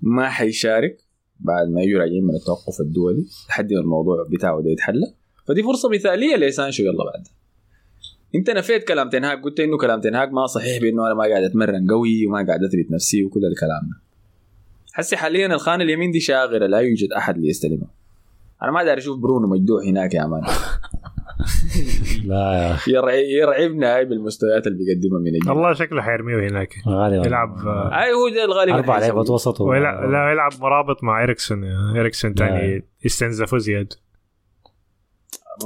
ما 0.00 0.28
حيشارك 0.28 0.98
بعد 1.40 1.68
ما 1.68 1.82
يجوا 1.82 2.00
راجعين 2.00 2.24
من 2.24 2.34
التوقف 2.34 2.80
الدولي 2.80 3.24
لحد 3.48 3.72
ما 3.72 3.80
الموضوع 3.80 4.26
بتاعه 4.30 4.62
ده 4.62 4.70
يتحلى. 4.70 5.14
فدي 5.48 5.62
فرصة 5.62 5.88
مثالية 5.88 6.36
لسانشو. 6.36 6.82
يلا 6.82 7.04
بعد. 7.04 7.26
انت 8.34 8.50
نفيت 8.50 8.88
كلام 8.88 9.08
تنهاك 9.10 9.42
قلت 9.42 9.60
إنه 9.60 9.78
كلام 9.78 10.00
تنهاك 10.00 10.32
ما 10.32 10.46
صحيح 10.46 10.82
بإنه 10.82 11.06
أنا 11.06 11.14
ما 11.14 11.24
قاعد 11.24 11.42
أتمرن 11.42 11.90
قوي 11.90 12.26
وما 12.26 12.46
قاعد 12.46 12.64
أثبت 12.64 12.90
نفسي 12.90 13.24
وكل 13.24 13.40
الكلام 13.44 13.80
ده. 13.90 14.02
حسي 14.92 15.16
حاليا 15.16 15.46
الخانه 15.46 15.84
اليمين 15.84 16.10
دي 16.10 16.20
شاغرة 16.20 16.66
لا 16.66 16.78
يوجد 16.78 17.12
أحد 17.12 17.38
ليستلمها 17.38 17.90
أنا 18.62 18.70
ما 18.72 18.84
داير 18.84 18.98
أشوف 19.00 19.18
برونو 19.18 19.48
مجدوع 19.48 19.82
هناك 19.84 20.14
يا 20.14 20.26
man 20.26 20.42
لا 22.24 22.36
يا 22.52 22.74
أخي. 22.74 22.92
يرعي 22.92 23.32
يرعبنا 23.32 23.96
هاي 23.96 24.04
بالمستويات 24.04 24.66
اللي 24.66 24.78
بيقدمها 24.78 25.20
من 25.20 25.26
الجيل. 25.26 25.52
الله 25.52 25.72
شكله 25.72 26.02
حيرميه 26.02 26.48
هناك. 26.48 26.74
غالبا. 26.88 27.26
يلعب 27.26 27.58
اي 27.92 28.12
هو 28.12 28.28
ده 28.28 28.44
الغالب 28.44 28.74
أربع 28.74 28.98
لعيبة. 28.98 29.18
وسط 29.18 29.60
لا 29.62 30.30
يلعب 30.32 30.52
مرابط 30.60 31.04
مع 31.04 31.22
اريكسون 31.22 31.64
اريكسون 31.96 32.34
تاني 32.34 32.84
يستنزفوا 33.04 33.58
زياد. 33.58 33.92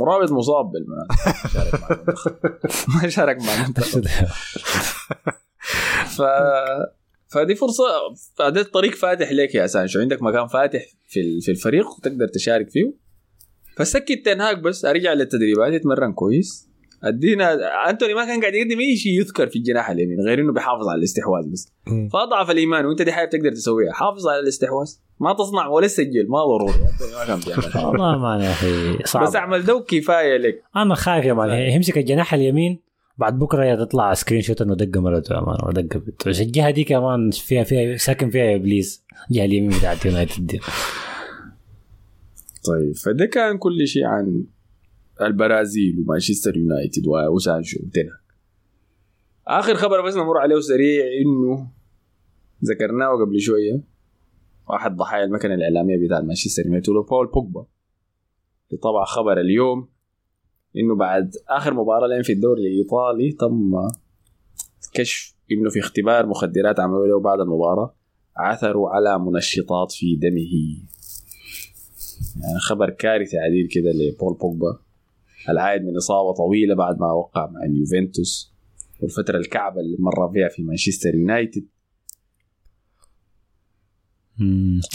مرابط 0.01 0.33
مصاب 0.33 0.73
بالمناسبه 0.73 2.15
ما 3.03 3.09
شارك 3.09 3.43
مع 3.43 3.55
المنتخب 3.55 4.05
ف 6.17 6.23
فدي 7.29 7.55
فرصة. 7.55 7.85
فده 8.39 8.61
الطريق 8.61 8.95
فاتح 8.95 9.33
لك 9.33 9.55
يا 9.55 9.67
سانشو 9.67 10.01
عندك 10.01 10.23
مكان 10.23 10.47
فاتح 10.47 10.87
في 11.09 11.41
في 11.41 11.51
الفريق 11.51 11.87
وتقدر 11.99 12.29
تشارك 12.29 12.71
فيه. 12.71 12.95
فسكت 13.77 14.23
تنهاج 14.25 14.59
بس. 14.59 14.85
أرجع 14.85 15.13
للتدريبات. 15.13 15.73
يتمرن 15.73 16.13
كويس. 16.13 16.69
أدينا 17.05 17.55
أنتوني 17.91 18.15
ما 18.15 18.25
كان 18.25 18.41
قاعد 18.41 18.55
يقدم 18.55 18.81
أي 18.81 18.97
شيء 18.97 19.13
يذكر 19.13 19.47
في 19.47 19.57
الجناح 19.57 19.91
اليمين 19.91 20.21
غير 20.21 20.41
إنه 20.41 20.53
بيحافظ 20.53 20.89
على 20.89 20.99
الاستحواذ 20.99 21.53
بس. 21.53 21.73
فأضعف 22.13 22.51
الإيمان 22.51 22.87
وأنت 22.87 23.03
دي 23.03 23.13
حاجة 23.13 23.27
بتقدر 23.27 23.51
تسويها. 23.51 23.93
حافظ 23.93 24.29
على 24.29 24.41
الاستحواذ. 24.41 24.89
ما 25.21 25.33
تصنع 25.33 25.67
ولا 25.67 25.87
تسجل 25.87 26.27
ما 26.29 26.45
ضروري. 26.45 26.73
أنتوني 26.73 27.13
ما 27.19 27.27
كان 27.27 27.41
بيعمل 27.47 27.73
حاجة. 27.73 27.87
والله 27.89 28.19
ما 28.19 28.45
يا 28.45 28.51
أخي 28.51 28.99
صعب. 29.05 29.23
بس 29.23 29.37
أعمل 29.37 29.63
ده 29.65 29.85
كفاية 29.89 30.37
لك. 30.37 30.63
أنا 30.77 30.95
خايف 30.95 31.25
يا 31.25 31.33
man 31.33 31.51
يمسك 31.51 31.99
الجناح 31.99 32.35
اليمين 32.35 32.81
بعد 33.19 33.39
بكرة 33.39 33.85
تطلع 33.85 34.15
screenshot 34.15 34.63
إنه 34.63 34.75
دق 34.75 34.99
مرته 35.01 35.35
يا 35.35 35.41
man 35.41 35.75
دق 35.75 35.97
بنته 35.97 36.29
الجهة 36.29 36.71
دي 36.71 36.85
كمان 36.85 37.31
فيها 37.31 37.65
فيها 37.65 37.97
ساكن 37.97 38.31
فيها 38.31 38.55
إبليس. 38.55 39.05
الجهة 39.31 39.45
اليمين 39.45 39.79
بتاعت 39.79 40.07
يونايتد 40.07 40.47
دي. 40.47 40.61
طيب 42.67 42.97
فده 42.97 43.27
كان 43.27 43.59
كل 43.59 43.87
شيء 43.87 44.05
عن 44.05 44.45
البرازيل 45.21 45.99
ومانشستر 46.01 46.57
يونايتد 46.57 47.07
وسانشو 47.07 47.79
وتنهاك 47.87 48.27
آخر 49.47 49.75
خبر 49.75 50.07
بس 50.07 50.17
نمر 50.17 50.39
عليه 50.39 50.61
سريع 50.61 51.05
إنه 51.05 51.71
ذكرناه 52.65 53.25
قبل 53.25 53.41
شوية. 53.41 53.83
واحد 54.69 54.97
ضحايا 54.97 55.25
المكنة 55.25 55.55
الإعلامية 55.55 56.07
بتاعت 56.07 56.25
مانشستر 56.25 56.67
يونايتد 56.67 56.93
بول 56.93 57.27
بوجبا. 57.27 57.67
طبع 58.83 59.05
خبر 59.05 59.41
اليوم 59.41 59.89
إنه 60.77 60.97
بعد 60.97 61.35
آخر 61.49 61.75
مباراه 61.75 62.07
لين 62.07 62.23
في 62.23 62.33
الدوري 62.33 62.61
الإيطالي 62.61 63.33
تم 63.33 63.73
كشف 64.93 65.35
إنه 65.53 65.71
في 65.71 65.81
اختبار 65.81 66.27
مخدرات 66.27 66.81
عملوا 66.81 67.07
له 67.07 67.21
بعد 67.21 67.41
المباراة. 67.41 67.95
عثروا 68.37 68.91
على 68.91 69.19
منشطات 69.19 69.93
في 69.93 70.17
دمه. 70.17 70.87
يعني 72.43 72.59
خبر 72.59 72.91
كارثي 72.91 73.39
عديد 73.39 73.69
كده 73.71 73.91
لبول 73.91 74.39
بوجبا. 74.39 74.86
العائد 75.49 75.83
من 75.83 75.97
إصابة 75.97 76.33
طويلة 76.35 76.75
بعد 76.75 76.99
ما 77.01 77.13
وقع 77.13 77.47
مع 77.51 77.61
اليوفنتوس 77.65 78.55
والفترة 79.01 79.37
الكعبة 79.37 79.81
اللي 79.81 79.97
مر 79.99 80.33
فيها 80.33 80.49
في 80.49 80.63
مانشستر 80.63 81.15
يونايتد. 81.15 81.67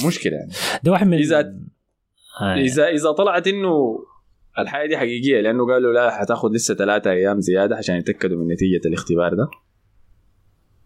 مشكلة 0.07 0.33
يعني. 0.33 0.51
ده 0.83 0.91
واحد 0.91 1.07
من 1.07 1.23
إذا- 1.23 1.45
آه. 2.41 2.55
اذا 2.55 2.87
إذا 2.87 3.11
طلعت 3.11 3.47
إنه 3.47 3.99
الحاجة 4.59 4.87
دي 4.89 4.97
حقيقية 4.97 5.41
لأنه 5.41 5.67
قالوا 5.73 5.93
لا 5.93 6.11
حتاخذ 6.19 6.49
لسه 6.51 6.73
ثلاثة 6.75 7.11
أيام 7.11 7.39
زيادة 7.41 7.75
عشان 7.75 7.95
يتأكدوا 7.95 8.37
من 8.43 8.53
نتيجة 8.53 8.87
الاختبار 8.87 9.33
ده. 9.33 9.49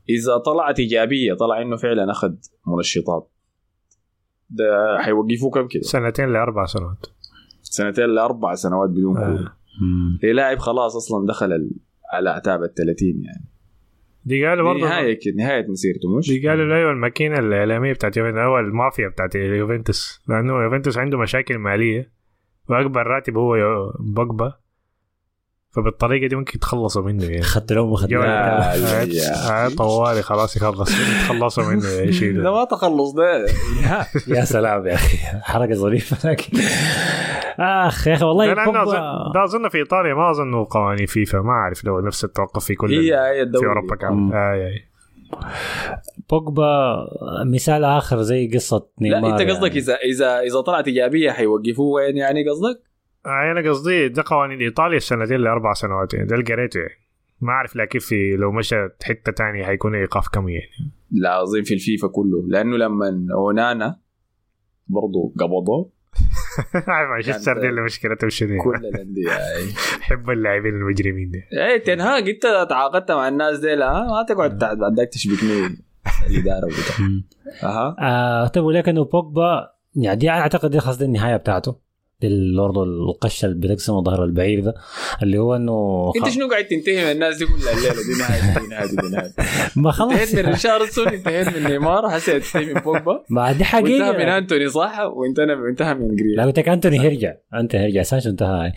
إذا 0.10 0.38
طلعت 0.38 0.80
إيجابية 0.80 1.34
طلع 1.34 1.62
إنه 1.62 1.76
فعلا 1.78 2.12
أخذ 2.12 2.34
منشطات. 2.68 3.32
ده 4.50 4.98
حيوقفوه 5.00 5.52
كم 5.52 5.68
كده؟ 5.68 5.82
سنتين 5.82 6.34
لأربع 6.34 6.66
سنوات. 6.66 7.06
سنتين 7.76 8.06
لأربع 8.06 8.56
سنوات 8.56 8.90
بدون 8.90 9.18
آه. 9.18 9.38
كوره 9.38 9.54
للاعب 10.24 10.58
خلاص 10.60 10.96
أصلا 10.96 11.28
دخل 11.28 11.54
ال- 11.54 11.72
على 12.14 12.30
أعتاب 12.30 12.64
ال 12.64 12.74
30 12.74 13.08
يعني. 13.24 13.46
دي 14.26 14.46
قالوا 14.48 14.74
برضه 14.74 14.86
نهاية 14.88 15.20
كده 15.22 15.34
نهاية 15.38 15.68
مسيرته 15.68 16.18
مش؟ 16.18 16.28
دي 16.30 16.50
قالوا 16.50 16.76
أيوه 16.76 16.92
الماكينة 16.92 17.40
الإعلامية 17.40 17.94
بتاعت 17.94 18.18
يوفنتوس 18.18 18.40
هو 18.44 18.60
المافيا 18.60 19.08
بتاعت 19.08 19.36
يوفنتوس 19.36 20.22
لأنه 20.30 20.64
يوفنتوس 20.64 20.98
عنده 20.98 21.18
مشاكل 21.18 21.58
مالية 21.58 22.12
وأكبر 22.70 23.08
راتب 23.08 23.38
هو 23.38 23.56
بوجبا. 24.00 24.54
فبالطريقة 25.76 26.28
دي 26.28 26.36
ممكن 26.36 26.52
يتخلصوا 26.56 27.02
منه 27.02 27.24
يعني 27.24 27.40
اخذت 27.40 27.72
لهم. 27.72 27.96
لا، 28.10 28.78
لا،. 28.78 29.66
آه، 29.66 29.70
طوالي 29.70 30.22
خلاص 30.22 30.56
يخلص 30.58 30.92
يتخلصوا 30.92 31.64
منه 31.64 31.82
ده 31.82 32.02
يشيلوا 32.02 32.58
ما 32.60 32.66
تخلص 32.66 33.12
ده. 33.12 33.46
يا 34.28 34.46
سلام 34.46 34.88
يا 34.88 34.94
أخي 34.94 35.18
حركة 35.42 35.74
ظريفة 35.74 36.30
لكن 36.30 36.58
أخ 37.60 38.08
يا 38.08 38.14
أخي 38.14 38.26
والله 38.26 38.54
ده 39.34 39.44
أظن 39.44 39.70
في 39.70 39.78
إيطاليا 39.78 40.14
ما 40.14 40.32
اظن 40.32 40.64
قوانين 40.64 41.06
فيفا 41.06 41.38
ما 41.38 41.52
أعرف 41.52 41.84
لو 41.84 42.00
نفس 42.00 42.24
التوقف 42.24 42.66
في 42.66 42.76
كل 42.76 42.94
هي 42.94 43.48
في 43.60 43.66
أوروبا. 43.66 43.96
كامل 43.96 44.34
آه 44.34 44.38
آه. 44.38 44.96
بوجبا 46.30 46.96
مثال 47.46 47.84
آخر 47.84 48.22
زي 48.22 48.48
قصة 48.54 48.78
لا 48.78 49.20
نيمار 49.20 49.42
انت 49.42 49.50
قصدك 49.50 49.68
يعني. 49.68 49.80
اذا 49.80 49.96
اذا 49.96 50.40
إذا 50.40 50.62
طلعت 50.62 50.88
إيجابية 50.88 51.32
حيوقفوه 51.32 51.94
وين 51.94 52.18
يعني 52.18 52.50
قصدك؟ 52.50 52.95
آه، 53.26 53.52
أنا 53.52 53.70
قصدي 53.70 54.08
ده 54.10 54.24
قوانين 54.26 54.60
إيطاليا 54.60 54.98
السنتين 54.98 55.38
لاربع 55.38 55.74
سنوات 55.74 56.14
يعني 56.14 56.28
ده 56.28 56.36
اللي 56.36 56.54
قريته 56.54 56.78
يعني. 56.78 57.06
ما 57.42 57.52
أعرف 57.52 57.76
لكن 57.76 58.00
في 58.00 58.36
لو 58.36 58.52
مشى 58.52 58.76
حتة 59.04 59.32
تانية 59.32 59.66
حيكون 59.66 59.96
إيقاف 59.96 60.28
كم 60.28 60.50
يعني. 60.50 60.92
لا 61.12 61.44
اظن 61.44 61.64
في 61.64 61.74
الفيفا 61.74 62.08
كله. 62.08 62.44
لأنه 62.48 62.78
لما 62.78 63.28
أونانا 63.34 64.00
برضه 64.88 65.34
قبضوه. 65.40 65.96
عارف 66.88 67.10
مانشستر 67.10 67.54
دي 67.54 67.60
يعني 67.60 67.70
اللي 67.70 67.82
مشكلتهم 67.82 68.30
شنو 68.30 68.64
كل 68.64 68.76
الأندية. 68.76 69.32
يحب 70.02 70.30
اللاعبين 70.30 70.74
المجرمين 70.74 71.32
دي. 71.32 71.44
إيه 71.54 71.84
تنهاج 71.84 72.30
أنت 72.30 72.68
تعاقدت 72.70 73.12
مع 73.12 73.28
الناس 73.28 73.60
دي 73.60 73.76
لا 73.76 74.04
ما 74.04 74.26
تقعد 74.30 74.58
تحت 74.58 74.78
بعد 74.78 74.98
ذاك 74.98 75.10
تشبكني 75.10 75.78
الإدارة 76.30 76.66
وبتاع. 76.66 77.08
أها. 77.70 77.96
آه 78.00 78.48
طيب 78.48 78.64
ولكن 78.64 78.94
بوجبا 79.04 79.70
يعني 79.96 80.20
دي 80.20 80.30
أعتقد 80.30 80.72
دي 80.72 80.80
خلاص 80.80 80.98
دي 80.98 81.06
النهاية 81.06 81.38
بتاعته. 81.38 81.72
دي 81.72 81.80
برضه 82.58 82.84
القشه 82.84 83.46
اللي 83.46 83.68
بتقسم 83.68 84.02
ظهر 84.04 84.24
البعير 84.24 84.60
ده 84.60 84.76
اللي 85.24 85.38
هو 85.38 85.56
إنه 85.56 86.12
أنت 86.18 86.30
شنو 86.30 86.48
قاعد 86.50 86.66
تنتهي 86.66 87.06
من 87.06 87.12
الناس 87.12 87.38
دي 87.38 87.46
كلها؟ 87.46 87.74
الليلة 87.74 87.94
دي 87.94 88.20
نهايه 88.20 88.60
دي 88.60 88.68
نهايه 88.68 88.88
دي 88.88 89.16
نهايه 89.16 89.32
ما 89.76 89.92
خلاص. 89.92 90.12
انتهيت 90.12 90.36
من 90.46 90.52
ريشاردسون 90.52 91.08
انتهيت 91.08 91.48
من 91.58 91.64
نيمار 91.72 92.18
هسه 92.18 92.38
تنتهي 92.38 92.66
من 92.66 92.82
بوجبا. 92.82 93.24
ما 93.30 93.52
دي 93.52 93.58
وانتهى 93.74 93.82
من 93.82 93.88
حقيقه 94.16 94.38
أنتوني 94.38 94.70
صح 94.70 95.00
وانتهى 95.00 95.46
وانتهى 95.54 95.94
من 95.94 96.16
جريل 96.16 96.36
لا 96.38 96.46
قلت 96.46 96.60
لك 96.60 96.70
أنتوني 96.70 97.02
هيرجع 97.02 97.34
انت 97.54 97.76
هيرجع 97.76 98.02
سانشو 98.02 98.30
انتهى 98.30 98.72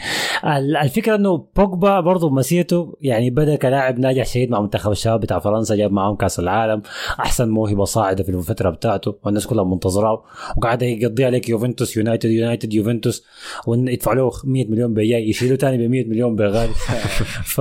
ال- 0.44 0.76
الفكرة 0.76 1.14
إنه 1.14 1.46
بوجبا 1.56 2.00
برضه 2.00 2.30
مسيرته 2.30 2.96
يعني 3.00 3.30
بدأ 3.30 3.56
كلاعب 3.56 3.98
ناجح 3.98 4.26
شديد 4.26 4.50
مع 4.50 4.60
منتخب 4.60 4.90
الشباب 4.92 5.20
بتاع 5.20 5.38
فرنسا 5.38 5.74
جاب 5.76 5.92
معاهم 5.92 6.16
كأس 6.16 6.38
العالم. 6.38 6.82
أحسن 7.20 7.48
موهبة 7.48 7.84
صاعدة 7.84 8.24
في 8.24 8.28
الفترة 8.28 8.70
بتاعته 8.70 9.18
والناس 9.24 9.46
كلها 9.46 9.64
منتظراه 9.64 10.24
وقاعد 10.56 10.82
يقضي 10.82 11.24
عليك 11.24 11.48
يوفنتوس 11.48 11.96
يونايتد 11.96 12.30
يونايتد 12.30 12.74
يوفنتوس. 12.74 13.24
ويدفع 13.66 14.12
له 14.12 14.30
100 14.44 14.66
مليون 14.68 14.94
بياي 14.94 15.28
يشيلوا 15.28 15.56
ثاني 15.56 15.86
ب 15.86 15.90
100 15.90 16.04
مليون 16.08 16.36
بغالي. 16.36 16.72
ف 17.54 17.60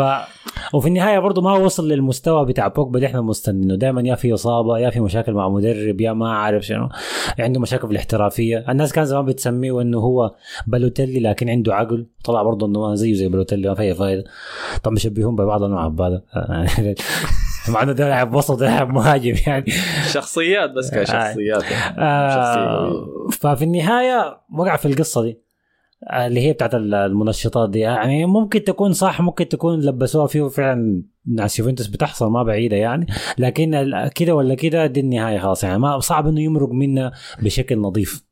وفي 0.73 0.87
النهاية 0.87 1.19
برضه 1.19 1.41
ما 1.41 1.53
وصل 1.53 1.87
للمستوى 1.87 2.45
بتاع 2.45 2.67
بوجبا 2.67 2.95
اللي 2.95 3.07
إحنا 3.07 3.21
مستنينه. 3.21 3.75
دائما 3.75 4.01
يا 4.01 4.15
في 4.15 4.33
إصابة 4.33 4.77
يا 4.79 4.89
في 4.89 4.99
مشاكل 4.99 5.33
مع 5.33 5.49
مدرب 5.49 6.01
يا 6.01 6.13
ما 6.13 6.33
عارف 6.33 6.63
شنو. 6.65 6.89
عنده 7.39 7.59
مشاكل 7.59 7.87
في 7.87 7.91
الاحترافية. 7.93 8.65
الناس 8.69 8.93
كان 8.93 9.05
زمان 9.05 9.25
بتسميه 9.25 9.81
إنه 9.81 9.99
هو 9.99 10.35
بالوتيلي 10.67 11.19
لكن 11.19 11.49
عنده 11.49 11.75
عقل. 11.75 12.07
طلع 12.23 12.43
برضه 12.43 12.67
إنه 12.67 12.81
ما 12.81 12.95
زيه 12.95 13.13
زي 13.13 13.27
بالوتيلي 13.27 13.69
ما 13.69 13.75
في 13.75 13.81
اي 13.81 13.93
فايدة. 13.95 14.23
طب 14.83 14.93
بيشبهون 14.93 15.35
ببعض 15.35 15.63
مع 15.63 15.87
بعض 15.87 16.11
مع 17.69 17.83
إنه 17.83 17.91
ده 17.91 18.07
لاعب 18.09 18.35
وسط 18.35 18.59
ده 18.59 18.65
لاعب 18.65 18.89
مهاجم 18.93 19.35
يعني. 19.47 19.65
شخصيات 20.11 20.71
بس 20.71 20.91
كشخصيات. 20.91 21.63
آه 21.97 22.87
قوية. 22.87 23.29
ففي 23.31 23.63
النهاية 23.63 24.37
وقع 24.57 24.75
في 24.75 24.85
القصة 24.87 25.23
دي. 25.23 25.29
آه، 25.29 25.46
اللي 26.13 26.39
هي 26.41 26.53
بتاعت 26.53 26.75
المنشطات 26.75 27.69
دي. 27.69 27.79
يعني 27.79 28.25
ممكن 28.25 28.63
تكون 28.63 28.93
صح 28.93 29.21
ممكن 29.21 29.47
تكون 29.47 29.81
لبسوها 29.81 30.27
فيه 30.27 30.47
فعلا 30.47 31.03
ناس 31.25 31.59
يوفنتوس 31.59 31.87
بتحصل 31.87 32.31
ما 32.31 32.43
بعيدة 32.43 32.75
يعني. 32.77 33.05
لكن 33.37 33.89
كده 34.15 34.35
ولا 34.35 34.55
كده 34.55 34.85
دي 34.85 34.99
النهاية 34.99 35.39
خلاص 35.39 35.63
يعني. 35.63 35.79
ما 35.79 35.99
صعب 35.99 36.27
إنه 36.27 36.41
يمرق 36.41 36.69
منا 36.69 37.11
بشكل 37.41 37.77
نظيف. 37.79 38.23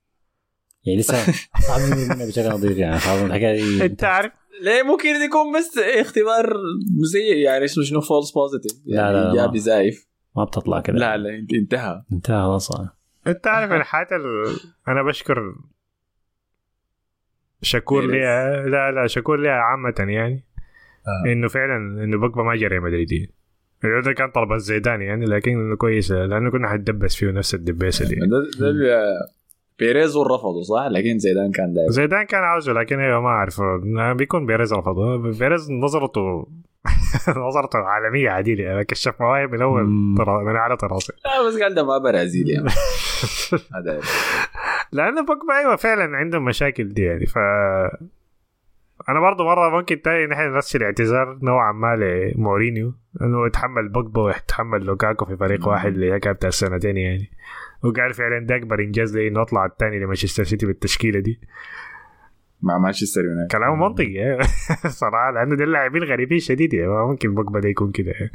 يعني 0.86 0.99
لسه 0.99 1.13
صعب 1.68 1.80
انه 1.80 2.01
يمرق 2.01 2.16
منا 2.16 2.26
بشكل 2.26 2.49
نظيف 2.49 2.78
يعني. 2.78 2.97
خلاص 2.99 3.22
الحكاية 3.22 3.55
دي 3.61 3.86
أنت 3.86 4.03
عارف 4.03 4.32
ليه 4.61 4.84
ممكن 4.84 5.07
يكون 5.09 5.57
بس 5.57 5.78
اختبار 5.78 6.53
زي 7.13 7.41
يعني 7.41 7.66
اسمه 7.66 7.84
شنو 7.84 8.01
false 8.01 8.32
positive 8.32 8.72
لا، 8.86 8.95
لا، 8.95 9.01
يعني 9.01 9.13
لا، 9.13 9.32
ايجابي 9.32 9.57
ما. 9.57 9.63
زايف. 9.63 10.07
ما 10.36 10.43
بتطلع 10.43 10.80
كده. 10.80 10.97
لا 10.97 11.18
لا 11.18 11.30
انت- 11.39 11.53
انتهى. 11.53 12.01
انتهى 12.11 12.41
خلاص. 12.43 12.72
أنت 13.28 13.47
عارف 13.47 13.72
الحاجات 13.72 14.07
ال... 14.11 14.55
أنا 14.88 15.03
بشكر 15.03 15.36
شكور. 17.62 18.06
ليها 18.06 18.66
لا 18.68 18.91
لا 18.91 19.08
شكور 19.08 19.39
ليها 19.39 19.51
عامة 19.51 19.95
يعني. 19.99 20.43
آه. 21.08 21.32
إنه 21.32 21.47
فعلا 21.47 22.03
إنه 22.03 22.18
بوجبا 22.18 22.43
ما 22.43 22.56
جا 22.56 22.62
ريال 22.62 22.80
مدريد 22.80 23.32
ده 24.06 24.14
كان 24.14 24.32
طلب 24.32 24.58
زيدان 24.58 25.01
يعني 25.01 25.26
لكن 25.26 25.76
كويس 25.76 26.12
لأنه 26.12 26.51
كنا 26.51 26.68
حندبس 26.68 27.16
فيه 27.16 27.32
نفس 27.32 27.56
الدباسه 27.56 28.08
دي. 28.08 28.16
ده, 28.60 29.20
بيريز 29.80 30.18
رفضه 30.18 30.62
صح؟ 30.62 30.88
لكن 30.91 31.20
زيدان 31.20 31.51
كان 31.51 31.74
داير 31.74 31.89
زيدان 31.91 32.24
كان 32.26 32.41
عاوزه 32.43 32.74
لكن 32.74 32.99
أيوه 32.99 33.22
ما 33.22 33.28
أعرف. 33.28 33.62
بيكون 34.18 34.45
بيريز 34.45 34.74
رفضه. 34.74 35.18
بيريز 35.18 35.72
نظرته 35.72 36.47
نظرته 37.47 37.80
عالمية 37.80 38.30
عديده 38.30 38.84
كشف 38.84 39.22
مواهب 39.22 39.51
من 39.51 39.62
أول 39.62 39.84
من 40.45 40.56
اعلى 40.56 40.78
طراز 40.78 41.14
لا 41.26 41.47
بس 41.47 41.62
قال 41.62 41.74
ده 41.76 41.84
ما 41.86 41.97
برازيلي 41.97 42.53
يعني. 42.53 42.70
هذا 43.76 43.99
لأنه 44.92 45.26
بوجبا 45.26 45.58
أيوه 45.60 45.76
فعلا 45.76 46.18
عندهم 46.18 46.46
مشاكل 46.46 46.90
دي 46.90 47.02
يعني 47.02 47.26
ف 47.26 47.38
أنا 49.10 49.20
برضه 49.20 49.46
مرة 49.46 49.78
ممكن 49.78 50.02
تاني 50.02 50.28
نحن 50.28 50.42
نرسل 50.42 50.84
اعتذار 50.84 51.40
نوعا 51.42 51.72
ما 51.72 51.96
لمورينيو 51.96 52.94
إنه 53.22 53.48
يتحمل 53.48 53.90
بوجبا 53.90 54.22
ويتحمل 54.22 54.86
لوكاكو 54.86 55.26
في 55.26 55.38
فريق 55.38 55.68
واحد 55.68 55.94
اللي 55.94 56.14
هي 56.14 56.18
بتاع 56.18 56.48
السنتين 56.48 56.98
يعني 56.98 57.32
وقال 57.84 58.14
فعلا 58.14 58.46
ده 58.46 58.56
أكبر 58.56 58.80
إنجاز 58.80 59.18
لي 59.18 59.28
إنه 59.28 59.42
أطلع 59.42 59.66
الثاني 59.66 60.00
لمانشستر 60.00 60.44
سيتي 60.44 60.66
بالتشكيلة 60.66 61.20
دي 61.20 61.40
مع 62.62 62.78
مانشستر 62.78 63.22
يونايتد 63.26 63.52
كلامه 63.52 63.76
منطقي 63.76 64.14
يعني. 64.14 64.44
صراحة 65.02 65.32
لأنه 65.32 65.56
دي 65.56 65.64
اللاعبين 65.64 66.04
غريبين 66.04 66.40
شديد 66.40 66.74
يعني 66.74 66.90
ممكن 66.90 67.34
بوجبا 67.34 67.60
ده 67.60 67.70
يكون 67.70 67.92
كده 67.92 68.12
يعني. 68.12 68.32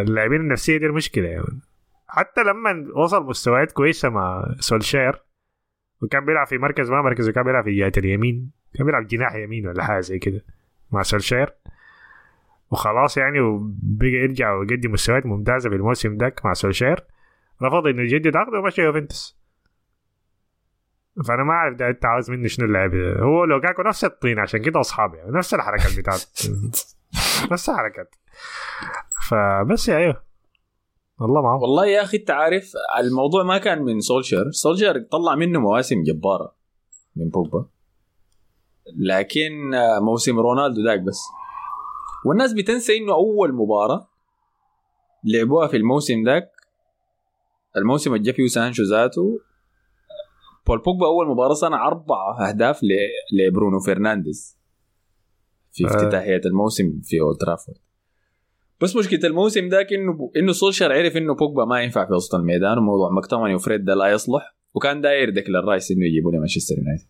اللاعبين 0.00 0.40
النفسية 0.40 0.76
دي 0.76 0.86
المشكلة 0.86 1.28
يعني. 1.28 1.60
حتى 2.08 2.42
لما 2.42 2.86
وصل 2.94 3.26
مستويات 3.26 3.72
كويسة 3.72 4.08
مع 4.08 4.54
سولشير 4.60 5.22
وكان 6.02 6.24
بيلعب 6.24 6.46
في 6.46 6.58
مركز 6.58 6.90
ما 6.90 7.02
مركزه 7.02 7.32
كان 7.32 7.44
بيلعب 7.44 7.64
في 7.64 7.76
جهة 7.76 7.92
اليمين 7.96 8.50
كان 8.74 8.86
بيلعب 8.86 9.06
جناح 9.06 9.34
يمين 9.34 9.66
ولا 9.66 9.84
حاجة 9.84 10.00
زي 10.00 10.18
كده 10.18 10.44
مع 10.90 11.02
سولشير. 11.02 11.54
وخلاص 12.70 13.16
يعني 13.16 13.40
وبقى 13.40 14.06
يرجع 14.06 14.52
ويقدم 14.52 14.92
مستويات 14.92 15.26
ممتازة 15.26 15.70
في 15.70 15.76
الموسم 15.76 16.16
ذاك 16.16 16.44
مع 16.44 16.52
سولشير. 16.52 17.04
رفض 17.62 17.86
إنه 17.86 18.02
يجدد 18.02 18.36
عقده 18.36 18.58
ومشى 18.58 18.82
يوفنتوس. 18.82 19.38
فأنا 21.28 21.44
ما 21.44 21.52
أعرف 21.52 21.76
ده 21.76 21.88
أنت 21.88 22.04
عاوز 22.04 22.30
منه 22.30 22.48
شنو 22.48 22.66
اللعب. 22.66 22.94
هو 22.94 23.44
لو 23.44 23.60
كاكو 23.60 23.82
نفس 23.82 24.04
الطين 24.04 24.38
عشان 24.38 24.62
كده 24.62 24.80
اصحاب 24.80 25.14
يعني 25.14 25.30
نفس 25.30 25.54
الحركات 25.54 25.98
بتاعته. 25.98 26.26
نفس 27.52 27.68
الحركات. 27.68 28.14
فبس 29.28 29.88
يا 29.88 29.96
أيوه. 29.96 30.27
والله 31.20 31.42
معه 31.42 31.58
والله 31.62 31.86
يا 31.86 32.02
أخي 32.02 32.16
أنت 32.16 32.30
عارف 32.30 32.72
الموضوع 32.98 33.42
ما 33.42 33.58
كان 33.58 33.82
من 33.82 34.00
سولشر 34.00 34.50
سولشر 34.50 35.00
طلع 35.00 35.34
منه 35.34 35.60
مواسم 35.60 36.02
جبارة 36.02 36.54
من 37.16 37.28
بوجبا. 37.28 37.66
لكن 38.96 39.74
آه، 39.74 40.00
موسم 40.00 40.38
رونالدو 40.38 40.84
ذاك 40.84 41.00
بس. 41.00 41.20
والناس 42.26 42.52
بتنسى 42.52 42.96
إنه 42.96 43.12
أول 43.12 43.54
مباراة 43.54 44.08
لعبوها 45.24 45.66
في 45.66 45.76
الموسم 45.76 46.24
ذاك 46.26 46.50
الموسم 47.76 48.14
اللي 48.14 48.24
جا 48.24 48.32
فيه 48.32 48.46
سانشو 48.46 48.82
ذاته. 48.82 49.40
بول 50.66 50.78
بوجبا 50.78 51.06
أول 51.06 51.28
مباراة 51.28 51.54
صنع 51.54 51.86
أربع 51.86 52.48
أهداف 52.48 52.80
لبرونو 53.32 53.80
فرنانديز 53.80 54.58
في 55.72 55.84
آه. 55.84 55.88
افتتاحية 55.88 56.40
الموسم 56.46 57.00
في 57.04 57.20
أولد 57.20 57.36
ترافورد. 57.36 57.78
بس 58.80 58.96
مشكلة 58.96 59.20
الموسم 59.24 59.68
ذاك 59.68 59.92
انه 59.92 60.30
إنه 60.36 60.52
سولشر 60.52 60.92
عرف 60.92 61.16
إنه 61.16 61.34
بوجبا 61.34 61.64
ما 61.64 61.82
ينفع 61.82 62.06
في 62.06 62.12
وسط 62.12 62.34
الميدان 62.34 62.78
وموضوع 62.78 63.10
مكتوميناي 63.10 63.54
وفريد 63.54 63.84
ده 63.84 63.94
لا 63.94 64.06
يصلح 64.06 64.54
وكان 64.74 65.00
داير 65.00 65.30
ديكلان 65.30 65.64
رايس 65.64 65.90
إنه 65.90 66.06
يجيبوا 66.06 66.32
لمانشستر 66.32 66.74
يونايتد. 66.78 67.06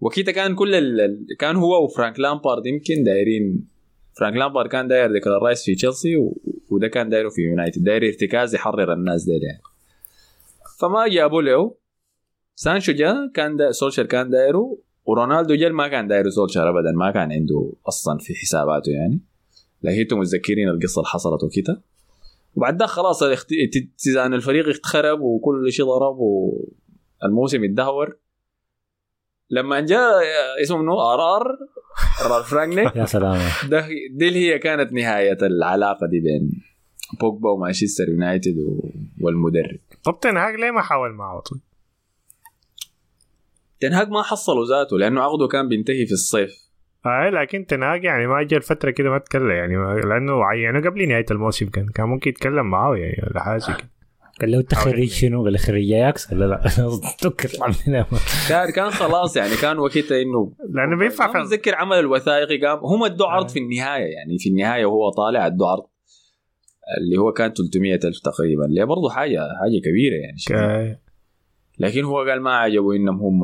وكيتا 0.00 0.32
كان 0.32 0.54
كل 0.54 0.74
ال... 0.74 1.00
ال- 1.00 1.26
كان 1.38 1.56
هو 1.56 1.84
وفرانك 1.84 2.20
لامبارد 2.20 2.66
يمكن 2.66 3.02
دايرين 3.04 3.64
فرانك 4.18 4.36
لامبارد 4.36 4.68
كان 4.70 4.88
داير 4.88 5.12
ديكلان 5.12 5.36
رايس 5.42 5.64
في 5.64 5.74
تشيلسي 5.74 6.16
و... 6.16 6.36
وده 6.70 6.88
كان 6.88 7.08
دايره 7.08 7.28
في 7.28 7.42
يونايتد 7.42 7.84
داير 7.84 8.06
ارتكاز 8.06 8.54
يحرر 8.54 8.92
الناس 8.92 9.24
ديل 9.24 9.42
يعني. 9.42 9.62
فما 10.80 11.08
جابوا 11.08 11.42
له. 11.42 11.74
سانشو 12.54 12.92
جا 12.92 13.30
كان 13.34 13.56
دا 13.56 13.70
سولشر 13.70 14.06
كان 14.06 14.30
دايره 14.30 14.78
ورونالدو 15.04 15.54
جا 15.54 15.68
ما 15.68 15.88
كان 15.88 16.08
دايره 16.08 16.28
سولشر 16.28 16.68
ابدا 16.70 16.92
ما 16.92 17.10
كان 17.10 17.32
عنده 17.32 17.72
أصلا 17.88 18.18
في 18.18 18.34
حساباته 18.34 18.90
يعني. 18.90 19.20
أنتم 19.90 20.18
متذكرين 20.18 20.68
القصة 20.68 21.00
اللي 21.00 21.08
حصلت 21.08 21.42
وكده 21.44 21.82
وبعد 22.56 22.76
ده 22.76 22.86
خلاص 22.86 23.22
اتزان 23.22 24.34
الفريق 24.34 24.68
اتخرب 24.68 25.20
وكل 25.20 25.72
شيء 25.72 25.86
ضرب 25.86 26.16
والموسم 26.18 27.64
اتدهور 27.64 28.16
لما 29.50 29.80
جاء 29.80 30.22
اسمه 30.62 30.76
منو؟ 30.78 31.00
رالف؟ 31.00 31.58
رالف 32.26 32.42
رانغنيك 32.42 32.96
يا 33.00 33.04
سلام. 33.04 33.40
ده 33.68 33.88
دي 34.10 34.28
اللي 34.28 34.50
هي 34.50 34.58
كانت 34.58 34.92
نهاية 34.92 35.38
العلاقة 35.42 36.06
دي 36.06 36.20
بين 36.20 36.62
بوجبا 37.20 37.50
ومانشستر 37.50 38.08
يونايتد 38.08 38.56
والمدرب. 39.20 39.78
طب 40.04 40.18
تنهاج 40.20 40.54
ليه 40.54 40.70
ما 40.70 40.82
حاول 40.82 41.12
معه 41.12 41.40
طيب؟ 41.40 41.60
تنهاج 43.80 44.08
ما 44.08 44.22
حصلوا 44.22 44.66
ذاته 44.66 44.98
لأنه 44.98 45.20
عقده 45.20 45.46
كان 45.46 45.68
بينتهي 45.68 46.06
في 46.06 46.12
الصيف. 46.12 46.71
آه 47.06 47.30
لكن 47.30 47.66
تنهاج 47.66 48.04
يعني 48.04 48.26
ما 48.26 48.42
جا 48.42 48.56
الفترة 48.56 48.90
كده 48.90 49.10
ما 49.10 49.18
تكلم 49.18 49.50
يعني 49.50 49.76
ما 49.76 49.94
لأنه 49.94 50.44
عينه 50.44 50.80
قبل 50.80 51.08
نهاية 51.08 51.26
الموسم 51.30 51.66
كان 51.66 51.86
كان 51.86 52.06
ممكن 52.06 52.30
يتكلم 52.30 52.70
معاه 52.70 52.96
يعني 52.96 53.22
ولا 53.26 53.42
حاجة 53.42 53.64
كده. 53.64 53.92
قال 54.40 54.50
له 54.50 54.58
أنت 54.58 54.74
خريج 54.74 55.10
شنو؟ 55.10 55.44
قال 55.44 55.58
خريج 55.58 55.92
أياكس؟ 55.92 56.26
قال 56.26 56.38
لا 56.38 56.62
تكر 57.22 57.48
عندنا 57.60 58.06
كان 58.48 58.70
كان 58.70 58.90
خلاص 58.90 59.36
يعني 59.36 59.56
كان 59.56 59.78
وقتها 59.78 60.22
إنه 60.22 60.52
لأنه 60.70 60.98
بينفع 60.98 61.40
متذكر 61.40 61.74
عمل 61.74 61.98
الوثائقي 61.98 62.66
قام 62.66 62.78
هم 62.78 63.04
ادوا 63.04 63.26
عرض 63.26 63.44
آه. 63.44 63.48
في 63.48 63.58
النهاية 63.58 64.14
يعني 64.14 64.38
في 64.38 64.48
النهاية 64.48 64.84
وهو 64.84 65.10
طالع 65.10 65.46
ادوا 65.46 65.68
عرض 65.68 65.86
اللي 66.98 67.16
هو 67.16 67.32
كان 67.32 67.52
300 67.52 67.94
ألف 67.94 68.18
تقريبا 68.24 68.64
اللي 68.64 68.86
برضه 68.86 69.10
حاجة 69.10 69.38
حاجة 69.38 69.80
كبيرة 69.84 70.14
يعني 70.14 70.98
لكن 71.78 72.04
هو 72.04 72.18
قال 72.18 72.40
ما 72.40 72.56
عجبه 72.56 72.96
إنهم 72.96 73.20
هم 73.20 73.42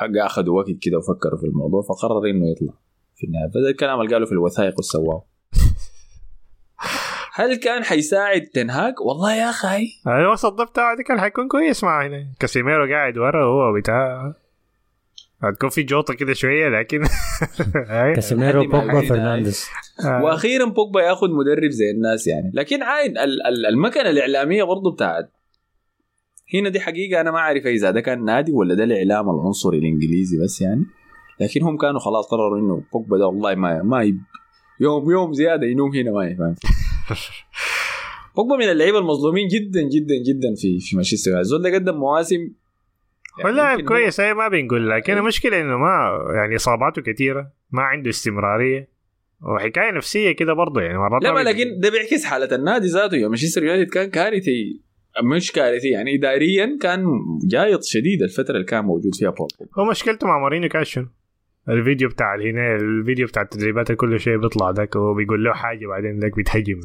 اخذوا 0.00 0.56
وقت 0.58 0.66
كده 0.82 0.98
وفكروا 0.98 1.38
في 1.40 1.46
الموضوع 1.46 1.82
فقرر 1.82 2.30
إنه 2.30 2.50
يطلع 2.50 2.72
في 3.16 3.26
النهاية. 3.26 3.48
فده 3.50 3.68
الكلام 3.70 4.00
اللي 4.00 4.12
قالوا 4.12 4.26
في 4.26 4.32
الوثائق 4.32 4.78
وسواه 4.78 5.24
هل 7.34 7.54
كان 7.54 7.84
حيساعد 7.84 8.40
تنهاك؟ 8.54 9.00
والله 9.00 9.34
يا 9.34 9.50
أخي. 9.50 9.88
الوسط 10.06 10.52
ده 10.54 10.64
بتاعه 10.64 10.96
ده 10.96 11.02
كان 11.02 11.20
حيكون 11.20 11.48
كويس 11.48 11.84
معه 11.84 12.06
هنا 12.06 12.26
كاسيميرو 12.40 12.86
قاعد 12.94 13.18
ورا 13.18 13.44
وهو 13.46 13.80
بتاع 13.80 14.34
هتكون 15.42 15.68
في 15.70 15.82
جوطة 15.82 16.14
كده 16.14 16.32
شوية 16.32 16.68
لكن. 16.68 17.02
كاسيميرو 18.16 18.62
بوجبا 18.62 19.00
فرنانديز. 19.08 19.66
آه. 20.04 20.22
وأخيرا 20.24 20.64
بوجبا 20.64 21.02
ياخذ 21.02 21.30
مدرب 21.30 21.70
زي 21.70 21.90
الناس 21.90 22.26
يعني. 22.26 22.50
لكن 22.54 22.82
عاين 22.82 23.18
ال- 23.18 23.46
ال- 23.46 23.66
المكنة 23.66 24.10
الإعلامية 24.10 24.62
برضه 24.64 24.92
بتاعت 24.92 25.30
هنا 26.54 26.68
دي 26.68 26.80
حقيقة 26.80 27.20
أنا 27.20 27.30
ما 27.30 27.38
أعرف 27.38 27.66
إذا 27.66 27.90
ده 27.90 28.00
كان 28.00 28.24
نادي 28.24 28.52
ولا 28.52 28.74
ده 28.74 28.84
الإعلام 28.84 29.30
العنصري 29.30 29.78
الإنجليزي 29.78 30.38
بس 30.44 30.60
يعني. 30.60 30.84
لكن 31.40 31.62
هم 31.62 31.76
كانوا 31.76 32.00
خلاص 32.00 32.26
قرروا 32.26 32.58
إنه 32.58 32.82
بوجبا 32.92 33.18
ده 33.18 33.26
والله 33.26 33.54
ما 33.54 33.82
ما 33.82 34.02
يب 34.02 34.18
يوم 34.80 35.10
يوم 35.10 35.32
زيادة 35.32 35.66
ينوم 35.66 35.94
هنا 35.94 36.10
ما 36.10 36.24
يفهم. 36.26 36.54
بوجبا 38.36 38.56
من 38.56 38.70
اللعيبة 38.70 38.98
المظلومين 38.98 39.48
جدا 39.48 39.80
جدا 39.80 40.14
جدا 40.26 40.54
في 40.56 40.78
في 40.80 40.96
مانشستر 40.96 41.30
يونايتد. 41.30 41.46
الزول 41.46 41.62
ده 41.62 41.74
قدم 41.74 41.96
مواسم 41.96 42.52
يعني 43.38 43.50
هو 43.50 43.56
لاعب 43.56 43.80
كويس 43.80 44.20
هي 44.20 44.34
ما 44.34 44.48
بنقول 44.48 44.90
لكن 44.90 45.18
المشكلة 45.18 45.60
إنه 45.60 45.78
ما 45.78 46.18
يعني 46.34 46.56
إصاباته 46.56 47.02
كثيرة 47.02 47.52
ما 47.70 47.82
عنده 47.82 48.10
استمرارية 48.10 48.88
وحكاية 49.42 49.90
نفسية 49.90 50.32
كده 50.32 50.52
برضه 50.52 50.80
يعني 50.80 50.98
مرات 50.98 51.22
لا 51.22 51.50
لكن 51.50 51.78
ده 51.78 51.90
بيعكس 51.90 52.24
حالة 52.24 52.56
النادي 52.56 52.86
ذاته. 52.86 53.16
يا 53.16 53.28
مانشستر 53.28 53.62
يونايتد 53.62 53.90
كان 53.90 54.10
كارثي. 54.10 54.80
مش 55.20 55.52
كارثي 55.52 55.88
يعني 55.88 56.14
اداريا 56.14 56.78
كان 56.80 57.04
جايط 57.44 57.82
شديد 57.82 58.22
الفترة 58.22 58.54
اللي 58.54 58.66
كان 58.66 58.84
موجود 58.84 59.14
فيها 59.14 59.30
بول 59.30 59.48
هو 59.78 59.84
مشكلته 59.90 60.26
مع 60.26 60.38
مورينيو 60.38 60.68
كان 60.68 60.84
شنو؟ 60.84 61.06
الفيديو 61.68 62.08
بتاع 62.08 62.34
هنا 62.34 62.76
الفيديو 62.76 63.26
بتاع 63.26 63.42
التدريبات 63.42 63.86
اللي 63.86 63.96
كل 63.96 64.20
شيء 64.20 64.36
بيطلع 64.36 64.70
ذاك 64.70 64.96
وهو 64.96 65.14
بيقول 65.14 65.44
له 65.44 65.52
حاجة 65.52 65.86
بعدين 65.86 66.18
ذاك 66.18 66.36
بيتهجم. 66.36 66.80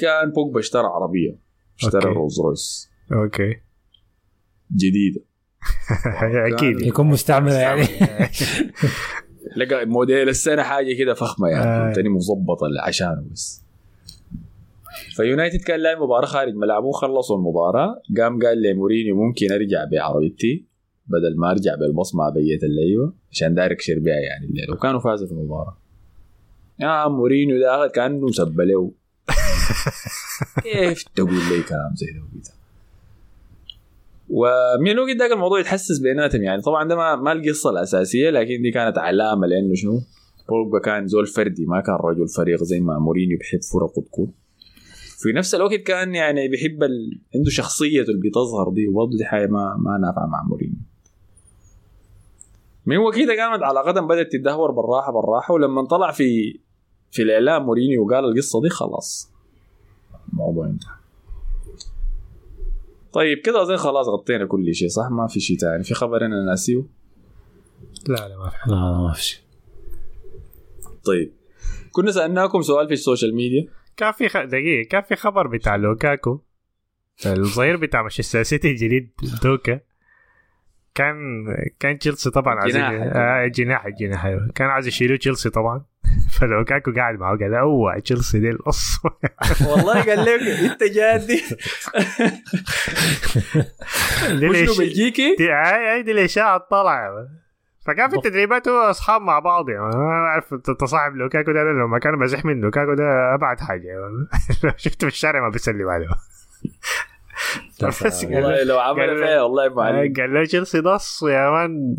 كان 0.00 0.30
بوجبا 0.30 0.60
اشترى 0.60 0.86
عربية 0.86 1.38
اشترى. 1.78 2.12
رولز 2.12 2.40
رويس 2.40 2.90
okay. 3.12 3.56
جديدة. 4.76 5.20
أكيد. 6.54 6.80
يكون 6.80 7.06
مستعملة 7.06 7.54
يعني. 7.58 7.82
لقى 9.56 9.86
موديل 9.86 10.28
السنة 10.28 10.62
حاجة 10.62 10.98
كده 10.98 11.14
فخمة 11.14 11.48
يعني 11.48 11.64
آه. 11.64 11.84
فهمتني 11.84 12.08
مظبطة 12.08 12.66
عشانه 12.86 13.28
بس. 13.32 13.59
فيونايتد 15.16 15.60
كان 15.60 15.80
لاعب 15.80 16.02
مباراة 16.02 16.26
خارج 16.26 16.54
ملعبه 16.54 16.92
خلصوا 16.92 17.36
المباراة. 17.36 18.02
قام 18.18 18.42
قال 18.42 18.62
لي 18.62 18.74
مورينيو 18.74 19.16
ممكن 19.16 19.52
أرجع 19.52 19.84
بعربيتي 19.92 20.66
بدل 21.06 21.36
ما 21.38 21.50
أرجع 21.50 21.74
بالبص 21.74 22.14
مع 22.14 22.28
بقية 22.28 22.58
اللعيبة 22.62 23.12
عشان 23.30 23.54
داير 23.54 23.72
اقشر 23.72 23.98
بيها 23.98 24.14
يعني 24.14 24.46
الليلة 24.46 24.74
وكانوا 24.74 25.00
فازوا 25.00 25.26
في 25.26 25.32
المباراة. 25.32 25.76
يا 26.80 27.08
مورينيو 27.08 27.60
ده 27.60 27.88
كانه 27.94 28.26
مسبله 28.26 28.92
كيف 30.62 31.02
تقول 31.14 31.34
لي 31.34 31.62
كلام 31.62 31.94
زي 31.94 32.06
ده 32.06 32.60
ومن 34.30 34.90
الوقت 34.90 35.16
ذاك 35.16 35.32
الموضوع 35.32 35.60
يتحسس 35.60 35.98
بيناتهم 35.98 36.42
يعني؟ 36.42 36.62
طبعا 36.62 36.88
ده 36.88 36.96
ما, 36.96 37.16
ما 37.16 37.32
القصة 37.32 37.70
الأساسية 37.70 38.30
لكن 38.30 38.62
دي 38.62 38.70
كانت 38.70 38.98
علامة 38.98 39.46
لأنه 39.46 39.74
شنو؟ 39.74 40.00
بوجبا 40.48 40.78
كان 40.78 41.06
زول 41.06 41.26
فردي 41.26 41.66
ما 41.66 41.80
كان 41.80 41.94
رجل 41.94 42.28
فريق 42.28 42.62
زي 42.62 42.80
ما 42.80 42.98
مورينيو 42.98 43.38
بيحب 43.38 43.60
فرقه 43.72 44.02
تكون. 44.02 44.32
في 45.22 45.32
نفس 45.32 45.54
الوقت 45.54 45.74
كان 45.74 46.14
يعني 46.14 46.48
بيحب 46.48 46.82
ال... 46.82 47.20
عنده 47.34 47.50
شخصيته 47.50 48.10
اللي 48.10 48.28
بتظهر 48.28 48.68
دي 48.68 48.88
وبرضه 48.88 49.16
دي 49.18 49.24
حاجة 49.24 49.46
ما 49.46 49.76
ما 49.78 49.98
نافعة 49.98 50.26
مع 50.26 50.42
مورينيو. 50.42 50.76
من 52.86 52.96
وكده 52.96 53.42
قامت 53.42 53.62
علاقتهم 53.62 54.08
بدأت 54.08 54.32
تتدهور 54.32 54.70
بالراحه 54.70 55.12
بالراحة 55.12 55.54
ولما 55.54 55.86
طلع 55.86 56.12
في 56.12 56.60
في 57.10 57.22
الإعلام 57.22 57.62
مورينيو 57.62 58.06
وقال 58.06 58.24
القصة 58.24 58.62
دي 58.62 58.68
خلاص. 58.68 59.32
الموضوع 60.32 60.66
انتهى. 60.66 60.94
طيب 63.12 63.38
كده 63.38 63.62
أظن 63.62 63.76
خلاص 63.76 64.08
غطينا 64.08 64.46
كل 64.46 64.74
شيء 64.74 64.88
صح؟ 64.88 65.10
ما 65.10 65.26
في 65.26 65.40
شيء 65.40 65.56
ثاني 65.56 65.84
في 65.84 65.94
خبر 65.94 66.26
أنا 66.26 66.44
ناسيه؟ 66.44 66.82
لا 68.08 68.28
لا 68.28 68.38
ما 68.38 68.48
في 68.48 68.56
لا 68.70 68.76
ما 68.76 69.12
في 69.12 69.24
شيء. 69.24 69.40
طيب. 71.04 71.32
كنا 71.92 72.12
سألناكم 72.12 72.62
سؤال 72.62 72.86
في 72.86 72.92
ال 72.92 72.98
social 72.98 73.34
media. 73.34 73.79
كان 74.00 74.12
في 74.12 74.28
خ... 74.28 74.36
دقيقة 74.36 74.88
كان 74.88 75.02
في 75.02 75.16
خبر 75.16 75.46
بتاع 75.46 75.76
لوكاكو. 75.76 76.40
الظهير 77.26 77.76
بتاع 77.76 78.02
مانشستر 78.02 78.42
سيتي 78.42 78.70
الجديد 78.70 79.10
دوكا. 79.42 79.80
كان 80.94 81.44
كان 81.80 81.98
تشيلسي 81.98 82.30
طبعا 82.30 82.60
عايز 82.60 82.74
جناح. 82.76 82.92
آه 82.92 83.46
جناح 83.46 83.86
الجناح 83.86 84.24
أيوه. 84.24 84.50
كان 84.54 84.68
عايز 84.68 84.86
يشيلوه 84.86 85.18
تشيلسي 85.18 85.50
طبعا. 85.50 85.84
فلوكاكو 86.40 86.92
قاعد 86.92 87.18
معه 87.18 87.38
قال 87.38 87.54
أوه 87.54 87.98
تشيلسي 87.98 88.40
دي 88.40 88.50
القص 88.50 88.98
والله 89.66 90.02
قال 90.02 90.24
لك 90.24 90.42
أنت 90.42 90.82
جادي. 90.82 91.42
دي 94.40 94.48
بلجيكي؟ 94.48 95.36
دي 95.36 95.50
هاي 95.50 95.94
هاي 95.94 96.02
دي 96.02 96.12
الاشاعه 96.12 96.58
طلع. 96.70 97.26
فكان 97.86 98.10
في 98.10 98.16
التدريبات 98.16 98.68
هو 98.68 98.78
اصحاب 98.90 99.22
مع 99.22 99.38
بعض 99.38 99.68
يعني 99.68 99.82
ما 99.82 99.94
أعرف 100.04 100.54
تصاحب 100.54 101.16
لوكاكو 101.16 101.52
ده 101.52 101.60
لما 101.62 101.98
كان 101.98 102.18
بزح 102.18 102.44
من 102.44 102.60
لوكاكو 102.60 102.94
ده 102.94 103.34
أبعد 103.34 103.60
حاجة 103.60 103.88
لو 104.64 104.72
شفته 104.76 105.08
في 105.08 105.12
الشارع 105.14 105.40
ما 105.40 105.48
بيسلم 105.48 105.88
عليه 105.88 106.06
قال 107.80 108.34
والله 108.34 108.50
له- 108.56 108.62
لو 108.64 108.78
عمل 108.80 109.16
فيها 109.18 109.42
والله 109.42 109.74
ما 109.74 109.82
عليك. 109.82 110.20
قال 110.20 110.34
له 110.34 110.44
تشيلسي 110.44 110.78
نص 110.80 111.22
يا 111.22 111.50
مان. 111.50 111.96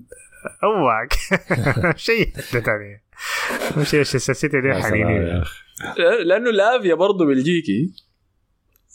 أوعك. 0.64 1.14
شيء 1.96 2.30
ثاني 2.30 3.02
مش 3.78 3.96
مانشستر 3.96 4.34
سيتي 4.34 4.62
دي 4.62 4.74
حنينين. 4.74 5.44
لأنه 6.26 6.52
لافيا 6.52 6.96
برضه 6.96 7.26
بلجيكي. 7.26 7.94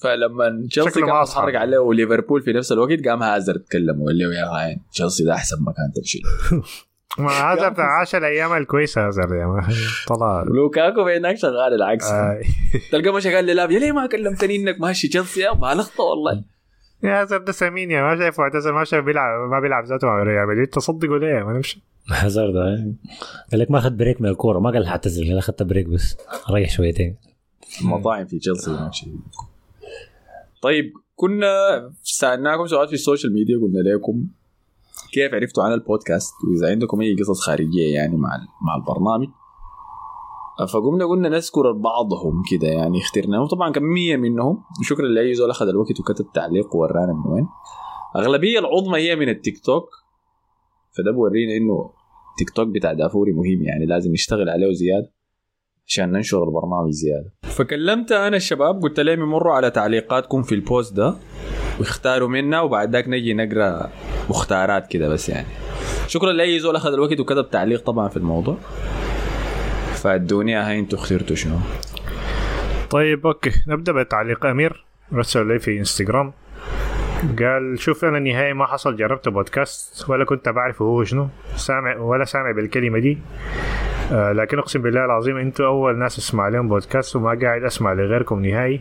فلما 0.02 0.66
تشيلسي 0.70 1.00
ما 1.00 1.06
بيتحرك 1.06 1.22
أصحاب. 1.22 1.56
عليه 1.56 1.78
وليفربول 1.78 2.42
في 2.42 2.52
نفس 2.52 2.72
الوقت 2.72 3.08
قام 3.08 3.22
هازر 3.22 3.56
تكلم 3.56 4.02
وقال 4.02 4.18
له 4.18 4.34
يا 4.34 4.54
عين 4.56 4.80
تشيلسي 4.92 5.24
ده 5.24 5.34
أحسن 5.34 5.56
مكان 5.60 5.92
تمشي 5.96 6.18
له. 6.18 6.62
ما 7.24 7.30
هازارد 7.30 7.80
عاش 7.80 8.14
الأيام 8.14 8.52
الكويسة 8.52 9.06
هازارد 9.06 9.30
يا 9.32 9.62
طلع. 10.08 10.42
لوكاكو 10.42 11.04
بينك 11.04 11.36
شغال 11.36 11.74
العكس. 11.74 12.04
آه. 12.04 12.40
تلقى 12.92 13.12
مشى 13.12 13.34
قال 13.34 13.44
لي 13.44 13.54
لافيا 13.54 13.78
ليه 13.78 13.92
ما 13.92 14.06
كلمتني 14.06 14.56
إنك 14.56 14.80
ماشي 14.80 15.08
تشيلسي 15.08 15.40
يا 15.40 15.52
بالغت 15.52 16.00
والله. 16.00 16.42
يا 17.04 17.22
هازارد 17.22 17.44
ده 17.44 17.52
سمين 17.52 17.90
يا 17.90 18.02
ما 18.02 18.16
شايفه 18.18 18.42
اعتزل 18.42 18.70
ما 18.70 18.84
شايف 18.84 19.04
بيلعب 19.04 19.50
ما 19.50 19.60
بيلعب 19.60 19.84
ذاته 19.84 20.06
مع 20.06 20.22
ريال 20.22 20.48
مدريد. 20.48 20.68
تصدقوا 20.68 21.18
ليه 21.18 21.42
ما 21.44 21.52
نمشي. 21.52 21.82
هازارد 22.10 22.56
آه. 22.56 22.92
قال 23.52 23.60
لك 23.60 23.70
ما 23.70 23.78
أخذ 23.78 23.90
break 23.90 24.20
من 24.20 24.28
الكورة. 24.28 24.58
ما 24.58 24.70
قال 24.70 24.86
حاعتزل 24.86 25.28
قال 25.28 25.38
أخذت 25.38 25.62
break 25.62 25.86
بس. 25.86 26.16
ريح 26.50 26.70
شويتين. 26.70 27.16
مطاعم 27.82 28.26
في 28.26 28.38
تشيلسي 28.38 28.88
شيء 28.92 29.14
طيب 30.62 30.92
كنا 31.14 31.46
سألناكم 32.02 32.66
سؤال 32.66 32.88
في 32.88 32.94
ال 32.94 33.00
social 33.00 33.32
media 33.32 33.56
قلنا 33.56 33.78
لكم 33.78 34.26
كيف 35.12 35.34
عرفتوا 35.34 35.62
عن 35.62 35.72
البودكاست؟ 35.72 36.34
وإذا 36.44 36.70
عندكم 36.70 37.00
أي 37.00 37.16
قصص 37.20 37.40
خارجية 37.40 37.94
يعني 37.94 38.16
مع 38.16 38.30
مع 38.62 38.76
البرنامج. 38.76 39.28
فقمنا 40.72 41.06
قلنا 41.06 41.28
نذكر 41.28 41.72
بعضهم 41.72 42.42
كده 42.50 42.68
يعني 42.68 42.98
اخترناهم. 42.98 43.46
طبعا 43.46 43.72
كمية 43.72 44.16
منهم. 44.16 44.64
وشكرا 44.80 45.06
لأي 45.06 45.34
زول 45.34 45.50
أخذ 45.50 45.68
الوقت 45.68 46.00
وكتب 46.00 46.26
تعليق 46.34 46.76
وورانا 46.76 47.12
من 47.12 47.32
وين. 47.32 47.46
أغلبية 48.16 48.58
العظمى 48.58 48.98
هي 48.98 49.16
من 49.16 49.28
التيك 49.28 49.58
توك. 49.64 49.88
فده 50.98 51.12
بورينا 51.12 51.56
إنه 51.56 51.90
تيك 52.38 52.50
توك 52.50 52.68
بتاع 52.68 52.92
دافوري 52.92 53.32
مهم 53.32 53.62
يعني 53.62 53.86
لازم 53.86 54.12
نشتغل 54.12 54.48
عليه 54.48 54.72
زيادة. 54.72 55.12
عشان 55.88 56.12
ننشر 56.12 56.44
البرنامج 56.44 56.90
زيادة. 56.90 57.32
فكلمت 57.42 58.12
أنا 58.12 58.36
الشباب 58.36 58.82
قلت 58.82 59.00
لهم 59.00 59.20
يمروا 59.20 59.54
على 59.54 59.70
تعليقاتكم 59.70 60.42
في 60.42 60.54
ال 60.54 60.63
post 60.63 60.96
ده 60.96 61.14
ويختاروا 61.78 62.28
منها 62.28 62.60
وبعد 62.60 62.92
ذاك 62.92 63.08
نجي 63.08 63.34
نقرأ 63.34 63.90
مختارات 64.30 64.86
كده 64.86 65.08
بس 65.08 65.28
يعني. 65.28 65.46
شكرا 66.06 66.32
لأي 66.32 66.58
زول 66.58 66.76
اخذ 66.76 66.92
الوقت 66.92 67.20
وكتب 67.20 67.50
تعليق 67.50 67.84
طبعا 67.84 68.08
في 68.08 68.16
الموضوع. 68.16 68.56
فأدوني 69.94 70.54
هاي 70.54 70.78
أنتوا 70.78 70.98
اخترتوا 70.98 71.36
شنو. 71.36 71.56
طيب 72.90 73.26
okay. 73.26 73.50
نبدأ 73.68 73.92
بتعليق 73.92 74.46
أمير 74.46 74.84
رسل 75.14 75.48
لي 75.48 75.58
في 75.58 75.78
إنستغرام. 75.78 76.32
قال 77.38 77.78
شوف 77.78 78.04
أنا 78.04 78.18
نهائي 78.18 78.52
ما 78.52 78.66
حصل 78.66 78.96
جربت 78.96 79.28
بودكاست 79.28 80.10
ولا 80.10 80.24
كنت 80.24 80.48
بعرف 80.48 80.82
هو 80.82 81.04
شنو 81.04 81.28
سامع 81.56 81.96
ولا 81.96 82.24
سامع 82.24 82.50
بالكلمة 82.50 82.98
دي. 82.98 83.18
آه 84.12 84.32
لكن 84.32 84.58
أقسم 84.58 84.82
بالله 84.82 85.04
العظيم 85.04 85.36
أنتوا 85.36 85.66
أول 85.66 85.98
ناس 85.98 86.18
أسمع 86.18 86.48
لهم 86.48 86.68
بودكاست 86.68 87.16
وما 87.16 87.38
قاعد 87.42 87.62
أسمع 87.62 87.92
لغيركم 87.92 88.46
نهائي. 88.46 88.80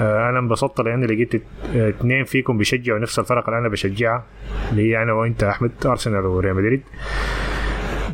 آه 0.00 0.30
أنا 0.30 0.38
انبسطت 0.38 0.80
لأني 0.80 1.06
لقيت 1.06 1.42
اتنين 1.74 2.24
فيكم 2.24 2.58
بيشجعوا 2.58 2.98
نفس 2.98 3.18
الفرق 3.18 3.48
اللي 3.48 3.58
أنا 3.58 3.68
بشجعها 3.68 4.24
اللي 4.70 4.90
هي 4.90 5.02
أنا 5.02 5.12
وأنت 5.12 5.44
أحمد 5.44 5.70
أرسنال 5.86 6.26
وريال 6.26 6.56
مدريد. 6.56 6.82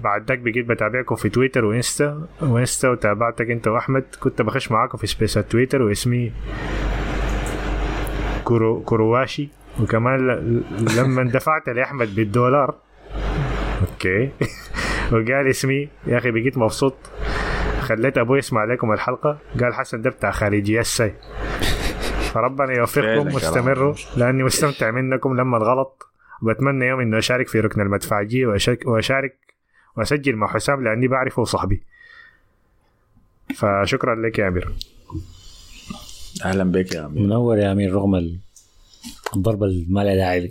بعد 0.05 0.29
ذاك 0.29 0.39
بقيت 0.39 0.67
بتابعكم 0.67 1.15
في 1.15 1.29
تويتر 1.29 1.65
وإنستا 1.65 2.27
وإنستا 2.43 2.89
وتابعتك 2.89 3.51
أنت 3.51 3.69
وأحمد. 3.69 4.05
كنت 4.21 4.43
بخش 4.43 4.71
معاكم 4.71 4.99
في 4.99 5.07
سبيسات 5.07 5.51
تويتر 5.51 5.83
واسمي 5.83 6.33
كرو 8.45 8.83
كرواشي. 8.83 9.49
وكمان 9.83 10.19
لما 10.97 11.23
دفعت 11.23 11.69
لأحمد 11.69 12.15
بالدولار. 12.15 12.75
okay. 13.81 14.31
وقال 15.13 15.51
اسمي. 15.51 15.89
يا 16.07 16.19
أخي 16.19 16.31
بقيت 16.31 16.59
مبسوط. 16.59 16.95
خليت 17.81 18.19
أبوي 18.19 18.39
يسمع 18.39 18.65
لكم 18.65 18.93
الحلقة. 18.93 19.39
قال 19.61 19.75
حسن 19.75 20.03
ده 20.03 20.11
بتاع 20.11 20.31
خارجي. 20.31 20.81
السي 20.81 21.13
فربنا 22.33 22.73
يوفقكم 22.73 23.35
واستمروا 23.35 23.95
لأني 24.17 24.43
مستمتع 24.43 24.91
منكم 24.91 25.37
لما 25.41 25.57
الغلط. 25.57 26.07
وبتمنى 26.43 26.85
يوم 26.87 27.01
إنه 27.01 27.19
أشارك 27.19 27.49
في 27.49 27.61
ركن 27.61 27.81
المدفعجيه 27.81 28.47
واشارك 28.47 28.87
واشارك 28.87 29.37
وأسجل 29.97 30.37
مع 30.37 30.47
حسام 30.47 30.85
لأني 30.85 31.09
بعرفه 31.09 31.43
وصاحبي 31.43 31.83
فشكرا 33.57 34.15
لك 34.15 34.39
يا 34.39 34.49
أمير. 34.49 34.73
أهلا 36.45 36.65
بك 36.65 36.95
يا 36.95 37.07
أمير. 37.07 37.23
منور 37.23 37.59
يا 37.59 37.73
أمير 37.73 37.93
رغم 37.93 38.15
ال- 38.15 38.39
الضربة 39.37 39.67
اللي 39.67 39.87
ما 39.89 40.01
لها 40.05 40.15
داعي. 40.15 40.51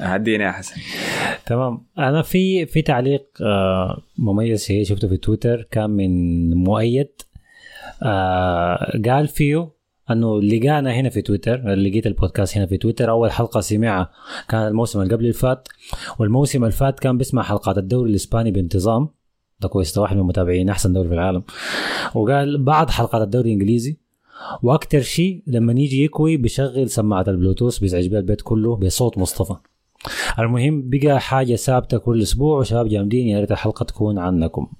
هدينا 0.00 0.44
يا 0.44 0.52
حسن. 0.52 0.80
تمام. 1.46 1.86
أنا 1.98 2.22
في 2.22 2.66
في 2.66 2.82
تعليق 2.82 3.26
آه، 3.42 4.02
مميز 4.18 4.72
شفته 4.82 5.08
في 5.08 5.16
تويتر 5.16 5.62
كان 5.70 5.90
من 5.90 6.54
مؤيد 6.54 7.08
آه، 8.02 9.00
قال 9.04 9.28
فيه 9.28 9.70
أنه 10.10 10.42
لقانا 10.42 10.92
هنا 10.92 11.08
في 11.10 11.22
تويتر 11.22 11.74
لقيت 11.74 12.06
البودكاست 12.06 12.56
هنا 12.56 12.66
في 12.66 12.76
تويتر. 12.76 13.10
أول 13.10 13.30
حلقة 13.30 13.60
سمعها 13.60 14.10
كان 14.48 14.66
الموسم 14.66 15.00
اللي 15.00 15.14
قبل 15.14 15.22
اللي 15.22 15.32
فات 15.32 15.68
والموسم 16.18 16.64
اللي 16.64 16.72
فات 16.72 17.00
كان 17.00 17.18
بيسمع 17.18 17.42
حلقات 17.42 17.78
الدوري 17.78 18.10
الإسباني 18.10 18.50
بانتظام. 18.50 19.08
ده 19.60 19.68
كويس 19.68 19.98
واحد 19.98 20.16
من 20.16 20.22
المتابعين 20.22 20.68
أحسن 20.68 20.92
دوري 20.92 21.08
في 21.08 21.14
العالم. 21.14 21.42
وقال 22.14 22.64
بعد 22.64 22.90
حلقات 22.90 23.22
الدوري 23.22 23.48
الإنجليزي 23.48 23.96
وأكتر 24.62 25.00
شيء 25.00 25.42
لما 25.46 25.72
يجي 25.72 26.04
يكوي 26.04 26.36
بيشغل 26.36 26.90
سماعة 26.90 27.24
البلوتوث 27.28 27.78
بيزعج 27.78 28.06
بيها 28.06 28.18
البيت 28.18 28.40
كله 28.40 28.76
بصوت 28.76 29.18
مصطفى. 29.18 29.56
المهم 30.38 30.90
بقى 30.90 31.20
حاجة 31.20 31.56
ثابتة 31.56 31.98
كل 31.98 32.22
أسبوع 32.22 32.58
وشباب 32.58 32.88
جامدين 32.88 33.28
يا 33.28 33.40
ريت 33.40 33.50
الحلقة 33.50 33.84
تكون 33.84 34.18
عنكم. 34.18 34.72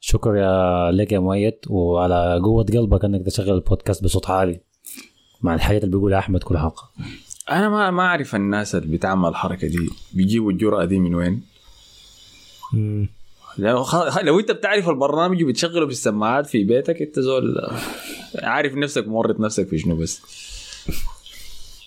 شكرا 0.00 0.36
يا 0.36 0.90
لك 0.92 1.12
يا 1.12 1.18
مؤيد 1.18 1.54
وعلى 1.68 2.40
قوة 2.44 2.64
قلبك 2.64 3.04
إنك 3.04 3.26
تشغل 3.26 3.54
البودكاست 3.54 4.04
بصوت 4.04 4.30
عالي 4.30 4.60
مع 5.42 5.54
الحاجات 5.54 5.84
اللي 5.84 5.96
بيقولها 5.96 6.18
أحمد 6.18 6.42
كل 6.42 6.58
حلقة. 6.58 6.90
أنا 7.50 7.68
ما 7.68 7.90
ما 7.90 8.02
أعرف 8.02 8.34
الناس 8.34 8.74
اللي 8.74 8.96
بتعمل 8.96 9.28
الحركة 9.28 9.68
دي. 9.68 9.90
بيجيبوا 10.12 10.52
الجرأة 10.52 10.84
دي 10.84 10.98
من 10.98 11.14
وين؟ 11.14 11.42
لو, 13.58 13.82
خ... 13.82 14.18
لو 14.18 14.40
أنت 14.40 14.50
بتعرف 14.50 14.88
البرنامج 14.88 15.44
وبتشغله 15.44 15.86
بالسماعات 15.86 16.46
في 16.46 16.64
بيتك 16.64 17.02
أنت 17.02 17.20
زول 17.20 17.54
عارف 18.42 18.74
نفسك 18.74 19.08
مورط 19.08 19.40
نفسك 19.40 19.68
في 19.68 19.78
شنو 19.78 19.96
بس. 19.96 20.22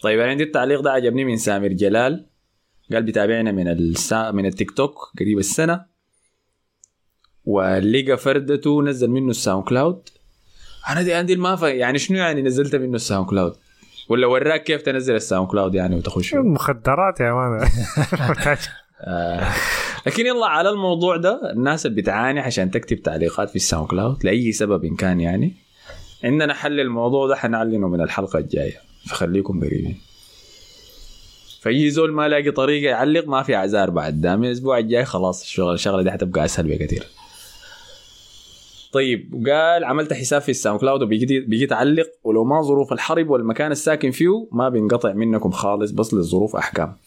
طيب 0.02 0.20
أنا 0.20 0.30
عندي 0.30 0.44
التعليق 0.44 0.82
ده 0.82 0.92
عجبني 0.92 1.26
من 1.26 1.38
سامر 1.38 1.68
جلال. 1.68 2.26
قال 2.92 3.04
بيتابعنا 3.04 3.52
من 3.52 3.68
السا... 3.68 4.32
من 4.32 4.46
التيك 4.46 4.72
توك 4.72 4.96
قريب 5.20 5.40
السنة. 5.40 5.86
ولقى 7.46 8.18
فردته 8.18 8.82
نزل 8.84 9.10
منه 9.10 9.30
الساوند 9.30 9.64
كلاود. 9.64 10.10
أنا 10.90 11.02
دي 11.02 11.14
عندي 11.14 11.36
ما. 11.36 11.58
يعني 11.64 11.98
شنو 11.98 12.18
يعني 12.18 12.42
نزلت 12.42 12.76
منه 12.76 12.96
الساوند 12.96 13.30
كلاود؟ 13.30 13.54
ولا 14.10 14.28
وراك 14.28 14.64
كيف 14.64 14.82
تنزل 14.82 15.16
الساوند 15.16 15.48
كلاود 15.48 15.76
يعني 15.76 15.96
وتخش؟ 15.96 16.34
مخدرات 16.34 17.20
يا 17.20 17.34
man. 17.34 17.70
آه. 19.02 19.52
لكن 20.08 20.26
يلا 20.26 20.46
على 20.46 20.70
الموضوع 20.70 21.18
ده 21.18 21.52
الناس 21.52 21.86
اللي 21.86 22.02
بتعاني 22.02 22.40
عشان 22.40 22.72
تكتب 22.72 23.02
تعليقات 23.02 23.50
في 23.50 23.56
الساوند 23.56 23.88
كلاود 23.88 24.24
لأي 24.24 24.52
سبب 24.52 24.86
إن 24.86 24.96
كان 24.96 25.20
يعني 25.20 25.54
عندنا 26.24 26.54
حل 26.54 26.80
الموضوع 26.80 27.28
ده 27.28 27.36
حنعلنه 27.36 27.88
من 27.88 28.02
الحلقة 28.02 28.40
الجاية. 28.40 28.91
فخليكم 29.06 29.60
قريبين. 29.60 29.98
فاي 31.62 31.90
زول 31.90 32.12
ما 32.12 32.28
لاقي 32.28 32.52
طريقة 32.52 32.90
يعلق 32.90 33.28
ما 33.28 33.44
في 33.44 33.56
اعذار 33.56 33.90
بعد. 33.90 34.22
ده 34.22 34.36
من 34.36 34.46
الأسبوع 34.46 34.78
الجاي 34.78 35.06
خلاص 35.06 35.42
الشغل 35.42 35.74
الشغلة 35.74 36.02
دي 36.04 36.12
حتبقى 36.12 36.46
أسهل 36.46 36.68
بكثير. 36.68 37.08
طيب 38.92 39.46
قال 39.48 39.84
عملت 39.84 40.14
حساب 40.14 40.42
في 40.42 40.50
الساوند 40.50 40.80
كلاود 40.80 41.02
وبيجي 41.02 41.40
بيجي 41.40 41.66
تعلق. 41.66 42.08
ولو 42.24 42.44
ما 42.44 42.62
ظروف 42.62 42.94
الحرب 42.94 43.30
والمكان 43.30 43.72
الساكن 43.72 44.12
فيه 44.12 44.48
ما 44.52 44.70
بينقطع 44.70 45.14
منكم 45.14 45.52
خالص 45.52 45.92
بس 45.92 46.14
للظروف 46.14 46.56
أحكام. 46.56 46.98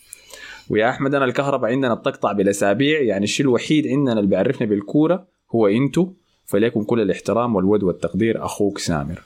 ويا 0.71 0.91
أحمد 0.91 1.15
أنا 1.15 1.25
الكهرباء 1.25 1.71
عندنا 1.71 1.95
بتقطع 1.95 2.33
بالأسابيع. 2.33 3.01
يعني 3.01 3.25
الشيء 3.25 3.47
الوحيد 3.47 3.87
عندنا 3.87 4.13
اللي 4.13 4.31
بيعرفنا 4.31 4.67
بالكورة 4.67 5.27
هو 5.55 5.67
إنتو. 5.67 6.09
فليكم 6.47 6.83
كل 6.83 7.01
الاحترام 7.01 7.57
والود 7.57 7.83
والتقدير 7.83 8.45
أخوك 8.45 8.79
سامر. 8.79 9.23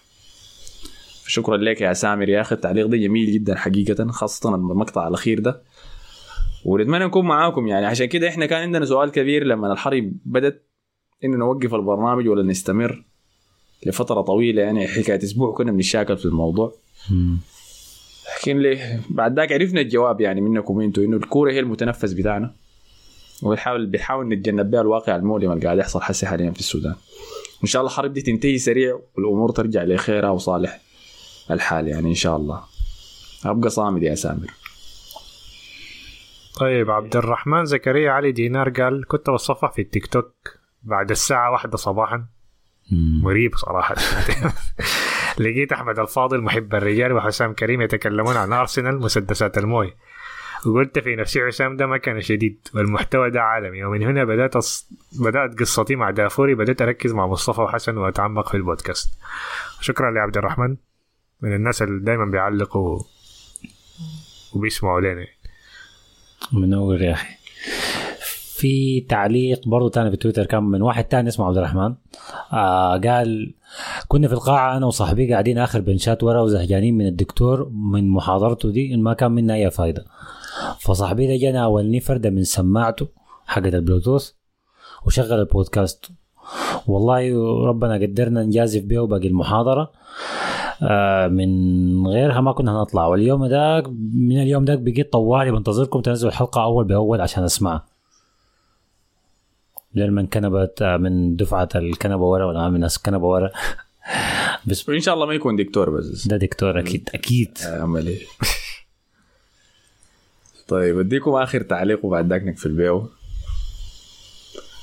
شكرا 1.29 1.57
لك 1.57 1.81
يا 1.81 1.93
سامر 1.93 2.29
يا 2.29 2.41
أخي. 2.41 2.55
التعليق 2.55 2.87
ده 2.87 2.97
جميل 2.97 3.33
جدا 3.33 3.55
حقيقة 3.55 4.07
خاصة 4.09 4.55
المقطع 4.55 5.09
الأخير 5.09 5.41
ده. 5.41 5.63
ونتمنى 6.65 7.05
نكون 7.05 7.25
معاكم 7.27 7.67
يعني. 7.67 7.87
عشان 7.87 8.07
كده 8.07 8.29
إحنا 8.29 8.47
كان 8.47 8.63
عندنا 8.63 8.85
سؤال 8.85 9.11
كبير 9.11 9.45
لما 9.45 9.73
الحرب 9.73 10.13
بدت 10.25 10.63
إنه 11.25 11.37
نوقف 11.37 11.75
البرنامج 11.75 12.29
ولا 12.29 12.43
نستمر 12.43 13.05
لفترة 13.87 14.21
طويلة 14.21 14.63
يعني 14.63 14.89
حكاية 14.89 15.23
أسبوع 15.23 15.53
كنا 15.53 15.73
بنتشاكل 15.73 16.17
في 16.17 16.25
الموضوع. 16.25 16.73
لكن 18.41 18.59
ليه؟ 18.59 19.01
بعد 19.11 19.37
ذاك 19.37 19.53
عرفنا 19.53 19.81
الجواب 19.81 20.21
يعني 20.21 20.41
منكم 20.41 20.81
أنتوا 20.81 21.05
إنه 21.05 21.17
الكورة 21.17 21.53
هي 21.53 21.61
المتنفس 21.61 22.13
بتاعنا 22.13 22.55
وبنحاول 23.43 23.87
بنحاول 23.87 24.29
نتجنب 24.29 24.71
بها 24.71 24.81
الواقع 24.81 25.17
المؤلم 25.17 25.53
اللي 25.53 25.65
قاعد 25.65 25.79
يحصل 25.79 26.01
حسي 26.01 26.27
حاليا 26.27 26.51
في 26.51 26.61
السودان. 26.61 26.95
إن 27.63 27.69
شاء 27.69 27.83
الله 27.83 27.93
الحرب 27.93 28.13
دي 28.13 28.23
تنتهي 28.23 28.59
سريع 28.59 28.99
والأمور 29.17 29.51
ترجع 29.51 29.85
لخيرها 29.85 30.31
وصالح 30.31 30.81
الحال 31.51 31.89
يعني 31.89 32.09
إن 32.09 32.15
شاء 32.15 32.37
الله. 32.37 32.63
أبقى 33.45 33.71
صامد 33.71 34.03
يا 34.03 34.15
سامر. 34.15 34.51
طيب 36.61 36.91
عبد 36.91 37.17
الرحمن 37.17 37.65
زكريا 37.65 38.11
علي 38.11 38.33
دينار 38.33 38.69
قال 38.71 39.07
كنت 39.07 39.31
بتصفح 39.31 39.73
في 39.73 39.83
التيك 39.83 40.07
توك 40.07 40.35
بعد 40.83 41.11
الساعة 41.11 41.51
واحدة 41.51 41.77
صباحا. 41.77 42.27
مريب 43.23 43.57
صراحة. 43.57 43.95
لقيت 45.39 45.73
أحمد 45.73 45.99
الفاضل 45.99 46.41
محب 46.41 46.75
الرجال 46.75 47.13
وحسام 47.13 47.53
كريم 47.53 47.83
يتكلمون 47.83 48.37
عن 48.37 48.53
أرسنال 48.53 48.99
مسدسات 48.99 49.59
الموية. 49.59 49.97
وقلت 50.67 50.99
في 50.99 51.17
نفسي 51.17 51.47
حسام 51.47 51.77
ده 51.77 51.87
مكان 51.87 52.21
شديد 52.21 52.69
والمحتوى 52.75 53.31
ده 53.31 53.41
عالمي 53.41 53.85
ومن 53.85 54.03
هنا 54.03 54.25
بدأت 54.25 54.57
أص... 54.57 54.91
بدأت 55.21 55.61
قصتي 55.61 55.97
مع 55.97 56.11
دافوري 56.11 56.55
بدأت 56.55 56.83
أركز 56.83 57.13
مع 57.13 57.27
مصطفى 57.27 57.61
وحسن 57.61 57.97
وأتعمق 57.97 58.49
في 58.49 58.57
البودكاست. 58.57 59.19
شكرا 59.81 60.11
لعبد 60.11 60.37
الرحمن. 60.37 60.77
من 61.43 61.55
الناس 61.55 61.83
اللي 61.83 62.05
دايما 62.05 62.25
بيعلقوا 62.25 62.99
وبيسمعوا 64.55 65.01
لنا. 65.01 65.27
منور 66.53 67.03
يا 67.03 67.13
أخي. 67.13 67.29
في 68.59 69.01
تعليق 69.01 69.69
برضو 69.69 69.89
تاني 69.89 70.11
في 70.11 70.17
تويتر 70.17 70.47
كان 70.47 70.63
من 70.63 70.83
واحد 70.83 71.05
تاني 71.05 71.29
اسمه 71.29 71.47
عبد 71.47 71.57
الرحمن. 71.57 71.95
آه 72.53 72.97
قال 72.99 73.55
كنا 74.09 74.29
في 74.29 74.35
القاعة 74.35 74.77
أنا 74.77 74.87
وصاحبي 74.87 75.33
قاعدين 75.33 75.59
آخر 75.59 75.81
بنشات 75.81 76.23
ورا 76.23 76.41
وزهجانين 76.41 76.99
من 76.99 77.07
الدكتور 77.07 77.69
من 77.69 78.09
محاضرته 78.09 78.71
دي 78.71 78.97
ما 78.97 79.15
كان 79.15 79.33
منا 79.33 79.55
أي 79.55 79.71
فايدة. 79.71 80.05
فصاحبي 80.81 81.27
ده 81.27 81.37
جانا 81.37 81.65
أولني 81.65 82.01
فردة 82.01 82.31
من 82.31 82.45
سماعته 82.45 83.09
حقت 83.47 83.75
البلوتوث 83.75 84.31
وشغل 85.07 85.41
البودكاست. 85.41 86.11
والله 86.87 87.33
ربنا 87.67 87.95
قدرنا 87.95 88.43
نجازف 88.43 88.83
به 88.83 89.07
باقي 89.07 89.29
المحاضرة. 89.29 89.83
آه 89.83 89.91
من 91.31 92.07
غيرها 92.07 92.41
ما 92.41 92.53
كنا 92.53 92.81
هنطلع 92.81 93.07
واليوم 93.07 93.47
داك 93.47 93.89
من 94.15 94.43
اليوم 94.43 94.65
داك 94.65 94.79
بقيت 94.79 95.13
طوالي 95.13 95.51
بنتظركم 95.51 96.01
تنزلوا 96.01 96.33
الحلقة 96.33 96.63
أول 96.63 96.85
بأول 96.85 97.21
عشان 97.21 97.45
اسمعها 97.45 97.87
لما 99.95 100.27
كنبت 100.27 100.83
آه، 100.83 100.97
من 100.97 101.37
دفعة 101.37 101.69
الكنبة 101.75 102.25
ورا 102.25 102.45
ولا 102.45 102.69
من 102.69 102.81
ناس 102.81 102.97
الكنبة 102.97 103.27
ورا. 103.27 103.51
بس 104.67 104.89
وان 104.89 105.01
شاء 105.01 105.15
الله 105.15 105.27
ما 105.27 105.35
يكون 105.35 105.57
دكتور 105.57 105.91
بس. 105.91 106.29
ده 106.29 106.37
دكتور 106.37 106.79
أكيد 106.81 107.11
أكيد. 107.15 107.59
اعمل 107.67 108.07
إيه 108.07 108.21
طيب 110.69 110.99
أديكم 110.99 111.31
آخر 111.31 111.61
تعليق 111.63 112.05
وبعد 112.05 112.29
ذاك 112.29 112.43
نقفل 112.43 112.73
بيه 112.73 113.03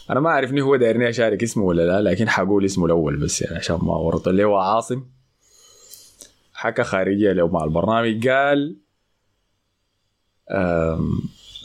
أنا 0.09 0.19
ما 0.19 0.29
أعرف 0.29 0.53
هو 0.53 0.75
دايرني 0.75 1.09
أشارك 1.09 1.43
اسمه 1.43 1.63
ولا 1.63 1.81
لا 1.81 2.09
لكن 2.09 2.29
حقول 2.29 2.65
اسمه 2.65 2.85
الأول 2.85 3.17
بس 3.17 3.41
يعني 3.41 3.57
عشان 3.57 3.75
ما 3.81 3.93
ورط 3.97 4.27
اللي 4.27 4.43
هو 4.43 4.57
عاصم. 4.57 5.03
حكى 6.65 6.83
خارجية 6.83 7.31
له 7.31 7.47
مع 7.47 7.63
البرنامج 7.63 8.27
قال 8.27 8.77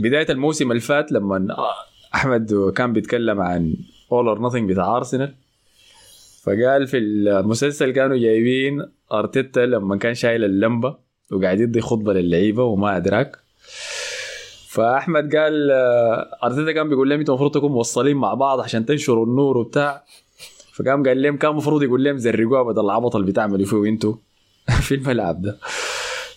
بداية 0.00 0.26
الموسم 0.30 0.70
اللي 0.70 0.80
فات 0.80 1.12
لما 1.12 1.56
أحمد 2.14 2.72
كان 2.76 2.92
بيتكلم 2.92 3.40
عن 3.40 3.74
all 4.12 4.28
or 4.28 4.42
nothing 4.42 4.70
بتاع 4.70 4.96
ارسنال 4.96 5.34
فقال 6.42 6.86
في 6.86 6.98
المسلسل 6.98 7.90
كانوا 7.90 8.16
جايبين 8.16 8.86
أرتيتا 9.12 9.60
لما 9.60 9.96
كان 9.96 10.14
شايل 10.14 10.44
اللمبة 10.44 10.96
وقاعد 11.32 11.60
يدي 11.60 11.80
خطبة 11.80 12.12
للعيبة 12.12 12.64
وما 12.64 12.96
أدراك. 12.96 13.36
فأحمد 14.68 15.36
قال 15.36 15.70
آه، 15.70 16.38
أرتيتا 16.44 16.72
كان 16.72 16.88
بيقول 16.88 17.10
لهم 17.10 17.18
أنتوا 17.18 17.34
المفروض 17.34 17.54
تكونوا 17.54 17.76
موصلين 17.76 18.16
مع 18.16 18.34
بعض 18.34 18.60
عشان 18.60 18.86
تنشروا 18.86 19.26
النور 19.26 19.58
وبتاع. 19.58 20.04
فقام 20.72 21.02
قال 21.02 21.22
لهم 21.22 21.36
كان 21.36 21.50
المفروض 21.50 21.82
يقول 21.82 22.04
لهم 22.04 22.18
زرقوها 22.18 22.62
بدل 22.62 22.84
العبط 22.84 23.16
اللي 23.16 23.30
بتعملوا 23.30 23.66
فيه 23.66 23.84
أنتوا. 23.88 24.14
في 24.86 24.94
الملعب 24.94 25.42
ده. 25.42 25.58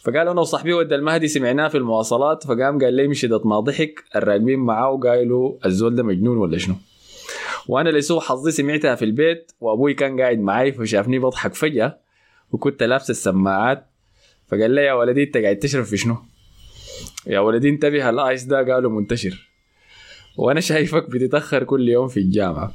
فقال 0.03 0.27
أنا 0.27 0.41
وصاحبي 0.41 0.73
ود 0.73 0.93
المهدي 0.93 1.27
سمعناه 1.27 1.67
في 1.67 1.77
المواصلات 1.77 2.43
فقام 2.43 2.79
قال 2.79 2.93
لي 2.93 3.15
شدة 3.15 3.41
ما 3.45 3.59
ضحك 3.59 4.03
الراكبين 4.15 4.59
معاه 4.59 4.89
وقالوا 4.89 5.57
الزول 5.65 5.95
ده 5.95 6.03
مجنون 6.03 6.37
ولا 6.37 6.57
شنو؟ 6.57 6.75
وأنا 7.67 7.89
لسوء 7.89 8.19
حظي 8.19 8.51
سمعتها 8.51 8.95
في 8.95 9.05
البيت 9.05 9.51
وأبوي 9.61 9.93
كان 9.93 10.21
قاعد 10.21 10.39
معي 10.39 10.71
فشافني 10.71 11.19
بضحك 11.19 11.53
فجأة 11.53 11.97
وكنت 12.51 12.83
لابس 12.83 13.09
السماعات. 13.09 13.85
فقال 14.47 14.71
لي 14.71 14.81
يا 14.81 14.93
ولدي 14.93 15.23
أنت 15.23 15.37
قاعد 15.37 15.59
تشرب 15.59 15.83
في 15.83 15.97
شنو؟ 15.97 16.17
يا 17.27 17.39
ولدي 17.39 17.69
انتبه 17.69 18.09
ال 18.09 18.18
ice 18.18 18.43
ده؟ 18.43 18.73
قالوا 18.73 18.91
منتشر. 18.91 19.49
وأنا 20.37 20.59
شايفك 20.59 21.09
بتتأخر 21.09 21.63
كل 21.63 21.89
يوم 21.89 22.07
في 22.07 22.17
الجامعة. 22.19 22.73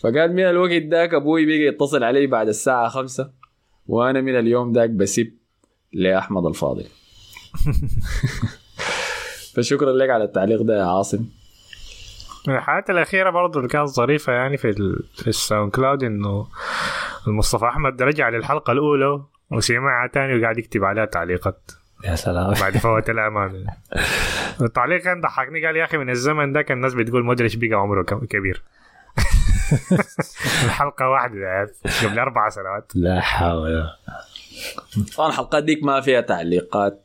فقال 0.00 0.32
من 0.32 0.42
الوقت 0.42 0.82
داك 0.82 1.14
أبوي 1.14 1.46
بيجي 1.46 1.66
يتصل 1.66 2.04
علي 2.04 2.26
بعد 2.26 2.48
الساعة 2.48 2.88
خمسة. 2.88 3.39
وأنا 3.90 4.20
من 4.20 4.38
اليوم 4.38 4.72
داك 4.72 4.90
بسيب 4.90 5.38
لأحمد 5.92 6.46
الفاضل. 6.46 6.86
فشكرا 9.54 9.92
لك 9.92 10.10
على 10.10 10.24
التعليق 10.24 10.62
ده 10.62 10.78
يا 10.78 10.84
عاصم. 10.84 11.24
من 12.48 12.54
الحاجات 12.54 12.90
الأخيرة 12.90 13.30
برضو 13.30 13.58
اللي 13.58 13.68
كانت 13.68 13.88
ظريفة 13.88 14.32
يعني 14.32 14.56
في 14.56 14.68
ال... 14.68 15.02
في 15.14 15.28
الساوند 15.28 15.72
كلاود 15.72 16.04
إنه 16.04 16.46
المصطفى 17.26 17.64
أحمد 17.64 18.02
رجع 18.02 18.28
للحلقة 18.28 18.72
الأولى 18.72 19.22
وسمعها 19.50 20.08
تاني 20.12 20.38
وقاعد 20.38 20.58
يكتب 20.58 20.84
عليها 20.84 21.04
تعليقات. 21.04 21.70
يا 22.04 22.14
سلام. 22.14 22.54
بعد 22.60 22.76
فوات 22.76 23.10
الأوان. 23.10 23.66
التعليق 24.62 25.02
كان 25.02 25.20
ضحكني 25.20 25.66
قال 25.66 25.76
يا 25.76 25.84
أخي 25.84 25.96
من 25.96 26.10
الزمن 26.10 26.52
ده 26.52 26.62
كان 26.62 26.76
الناس 26.76 26.94
بتقول 26.94 27.24
مودريتش 27.24 27.56
بقى 27.56 27.74
عمره 27.74 28.02
كبير. 28.02 28.62
الحلقة 30.64 31.08
واحدة 31.08 31.38
يعني 31.38 31.68
قبل 32.04 32.18
أربع 32.18 32.48
سنوات. 32.48 32.92
لا 32.94 33.20
حول. 33.20 33.84
طبعا 35.16 35.28
الحلقات 35.28 35.64
ديك 35.64 35.84
ما 35.84 36.00
فيها 36.00 36.20
تعليقات. 36.20 37.04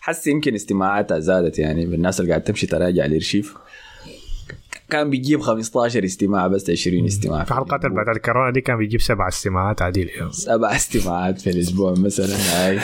حس 0.00 0.26
يمكن 0.26 0.54
استماعاتها 0.54 1.18
زادت 1.18 1.58
يعني 1.58 1.86
بالناس 1.86 2.20
اللي 2.20 2.30
قاعد 2.30 2.42
تمشي 2.42 2.66
تراجع 2.66 3.04
الارشيف. 3.04 3.54
كان 4.90 5.10
بيجيب 5.10 5.40
15 5.40 6.04
استماع 6.04 6.46
بس 6.46 6.70
20 6.70 7.04
استماع 7.04 7.44
في 7.44 7.54
حلقات 7.54 7.84
اللي 7.84 7.96
بعد 7.96 8.08
الكورونا 8.08 8.50
دي 8.52 8.60
كان 8.60 8.76
بيجيب 8.78 9.00
سبع 9.00 9.28
استماعات 9.28 9.82
عادي 9.82 10.10
سبع 10.30 10.76
استماعات 10.76 11.40
في 11.40 11.50
الأسبوع 11.50 11.94
مثلا 11.98 12.36
هاي. 12.36 12.80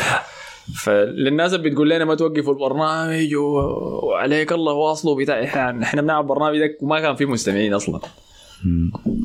فللناس 0.82 1.54
اللي 1.54 1.70
بتقول 1.70 1.90
لنا 1.90 2.04
ما 2.04 2.14
توقفوا 2.14 2.52
البرنامج 2.54 3.34
و- 3.34 4.06
وعليك 4.06 4.52
الله 4.52 4.72
واصلوا 4.72 5.16
بتاع. 5.22 5.44
إحنا 5.44 5.82
إحنا 5.82 6.02
بنعمل 6.02 6.26
برنامج 6.26 6.58
ده 6.58 6.76
وما 6.80 7.00
كان 7.00 7.14
في 7.16 7.26
مستمعين 7.26 7.74
أصلا. 7.74 8.00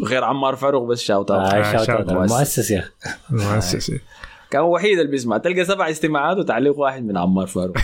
غير 0.03 0.23
عمار 0.23 0.55
فاروق 0.55 0.87
بس 0.87 1.01
shout 1.01 1.31
out 1.31 1.53
آه 1.53 1.71
shout 1.71 1.81
shout 1.81 1.89
out. 1.89 2.11
المؤسس 2.11 2.71
يا 2.71 2.79
أخي 2.79 2.89
مؤسسة 3.29 3.99
كان 4.51 4.61
وحيد 4.61 4.99
اللي 4.99 5.11
بيسمع. 5.11 5.37
تلقى 5.37 5.65
سبع 5.65 5.89
استماعات 5.89 6.37
وتعليق 6.37 6.79
واحد 6.79 7.03
من 7.05 7.17
عمار 7.17 7.47
فاروق. 7.47 7.77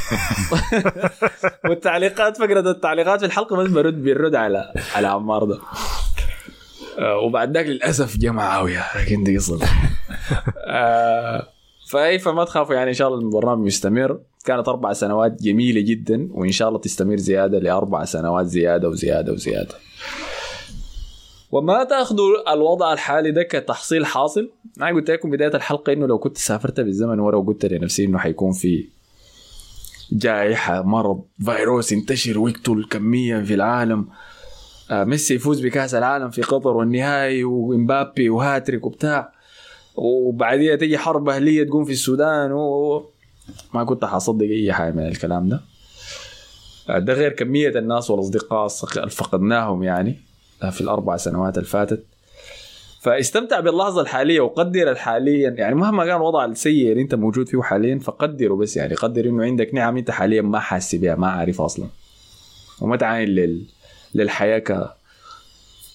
والتعليقات 1.70 2.38
فقرة 2.38 2.72
التعليقات 2.72 3.20
في 3.20 3.26
الحلقة 3.26 3.56
بس 3.56 3.70
برد 3.70 3.94
بيرد 4.04 4.36
على 4.36 4.74
على 4.96 5.08
عمار 5.08 5.44
ده. 5.44 5.60
آه، 7.00 7.18
وبعد 7.18 7.58
ذاك 7.58 7.66
للأسف 7.66 8.18
جاء 8.18 8.32
معاويه 8.32 8.84
لكن 8.96 9.24
دي 9.24 9.38
قصه 9.38 9.60
آه، 10.68 11.48
فاي 11.90 12.20
فما 12.20 12.44
تخافوا 12.44 12.76
يعني 12.76 12.90
إن 12.90 12.94
شاء 12.96 13.08
الله 13.08 13.20
البرنامج 13.20 13.66
مستمر 13.66 14.20
كانت 14.46 14.68
أربع 14.68 14.94
سنوات 14.94 15.42
جميلة 15.42 15.82
جدا 15.82 16.28
وإن 16.32 16.52
شاء 16.52 16.68
الله 16.68 16.80
تستمر 16.80 17.16
زيادة 17.16 17.60
لأربع 17.60 18.06
سنوات 18.06 18.46
زيادة 18.46 18.90
وزيادة 18.90 19.34
وزيادة. 19.34 19.76
وما 21.54 21.84
تأخذوا 21.84 22.54
الوضع 22.54 22.94
الحالي 22.94 23.32
ده 23.32 23.44
كتحصيل 23.44 24.06
حاصل؟ 24.06 24.50
أنا 24.78 24.96
قلت 24.96 25.12
لكم 25.12 25.32
بداية 25.32 25.56
الحلقة 25.56 25.94
إنه 25.94 26.08
لو 26.08 26.18
كنت 26.18 26.38
سافرت 26.38 26.80
بالزمن 26.80 27.20
ورا 27.20 27.38
وقلت 27.38 27.66
لنفسي 27.66 28.06
إنه 28.06 28.18
حيكون 28.18 28.52
في 28.52 28.86
جائحة 30.12 30.82
مرض 30.82 31.24
فيروس 31.46 31.92
ينتشر 31.92 32.40
ويقتل 32.40 32.86
كميا 32.90 33.44
في 33.44 33.54
العالم. 33.54 34.08
آه، 34.92 35.04
ميسي 35.04 35.36
يفوز 35.36 35.66
بكأس 35.66 35.96
العالم 35.96 36.30
في 36.30 36.42
قطر 36.42 36.78
والنهائي 36.78 37.44
ومبابي 37.44 38.30
وهاتريك 38.30 38.86
وبتاع. 38.86 39.34
وبعديها 39.96 40.76
تجي 40.76 40.98
حرب 40.98 41.30
أهلية 41.30 41.64
تقوم 41.64 41.86
في 41.86 41.92
السودان 41.92 42.52
و... 42.52 43.04
ما 43.74 43.84
كنت 43.84 44.06
حصدق 44.06 44.46
أي 44.46 44.74
حاجة 44.74 44.92
من 44.94 45.08
الكلام 45.08 45.50
ده. 45.50 45.62
آه، 46.90 47.00
ده 47.00 47.14
غير 47.14 47.32
كمية 47.32 47.70
الناس 47.70 48.12
والأصدقاء 48.12 48.68
اللي 48.98 49.10
فقدناهم 49.10 49.84
يعني. 49.84 50.33
في 50.70 50.82
الأربع 50.82 51.18
سنوات 51.18 51.58
اللي 51.58 51.70
فاتت. 51.70 52.04
فاستمتع 53.02 53.60
باللحظة 53.60 54.02
الحالية 54.02 54.42
وقدر 54.42 54.92
الحاليا 54.92 55.50
يعني 55.50 55.76
مهما 55.76 56.06
كان 56.06 56.16
الوضع 56.16 56.46
السيء 56.46 56.92
اللي 56.92 57.02
أنت 57.02 57.16
موجود 57.16 57.50
فيه 57.50 57.62
حاليا 57.62 58.00
فقدره 58.00 58.56
بس 58.56 58.78
يعني 58.78 58.94
قدر 58.94 59.26
إنه 59.26 59.44
عندك 59.44 59.74
نعم 59.74 59.98
أنت 59.98 60.12
حاليا 60.12 60.42
ما 60.42 60.60
حاسس 60.60 60.96
بها 60.96 61.16
ما 61.16 61.28
عارف 61.28 61.62
أصلا. 61.62 61.88
وما 62.82 62.98
تعاين 62.98 63.30
لل... 63.30 63.66
للحياة 64.16 64.60
ك 64.60 64.94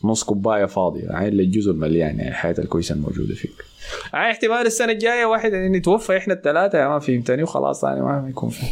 نص 0.05 0.25
كوباية 0.25 0.65
فاضية 0.65 1.13
عاين 1.13 1.33
للجزء 1.33 1.71
المليان 1.71 2.19
يعني 2.19 2.29
الحياة 2.29 2.55
الكويسة 2.59 2.95
الموجودة 2.95 3.35
فيك. 3.35 3.65
يعني 4.13 4.31
احتمال 4.31 4.67
السنة 4.67 4.93
الجاية 4.93 5.25
واحد 5.25 5.53
يعني 5.53 5.79
نتوفى 5.79 6.17
إحنا 6.17 6.35
الثلاثة 6.35 6.79
يا 6.79 6.89
ما 6.89 6.99
فهمتني 6.99 7.43
وخلاص 7.43 7.85
يعني 7.85 8.01
ما 8.01 8.27
يكون 8.31 8.51
في 8.51 8.67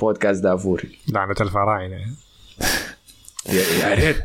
بودكاست 0.00 0.42
دافوري. 0.42 0.88
لعنة 1.12 1.36
الفراعنة. 1.40 1.96
يا 3.52 3.94
ريت. 3.94 4.16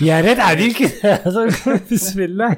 يا 0.00 0.20
ريت 0.20 0.40
عادي 0.40 0.74
كده. 0.74 1.24
بسم 1.92 2.20
الله. 2.22 2.56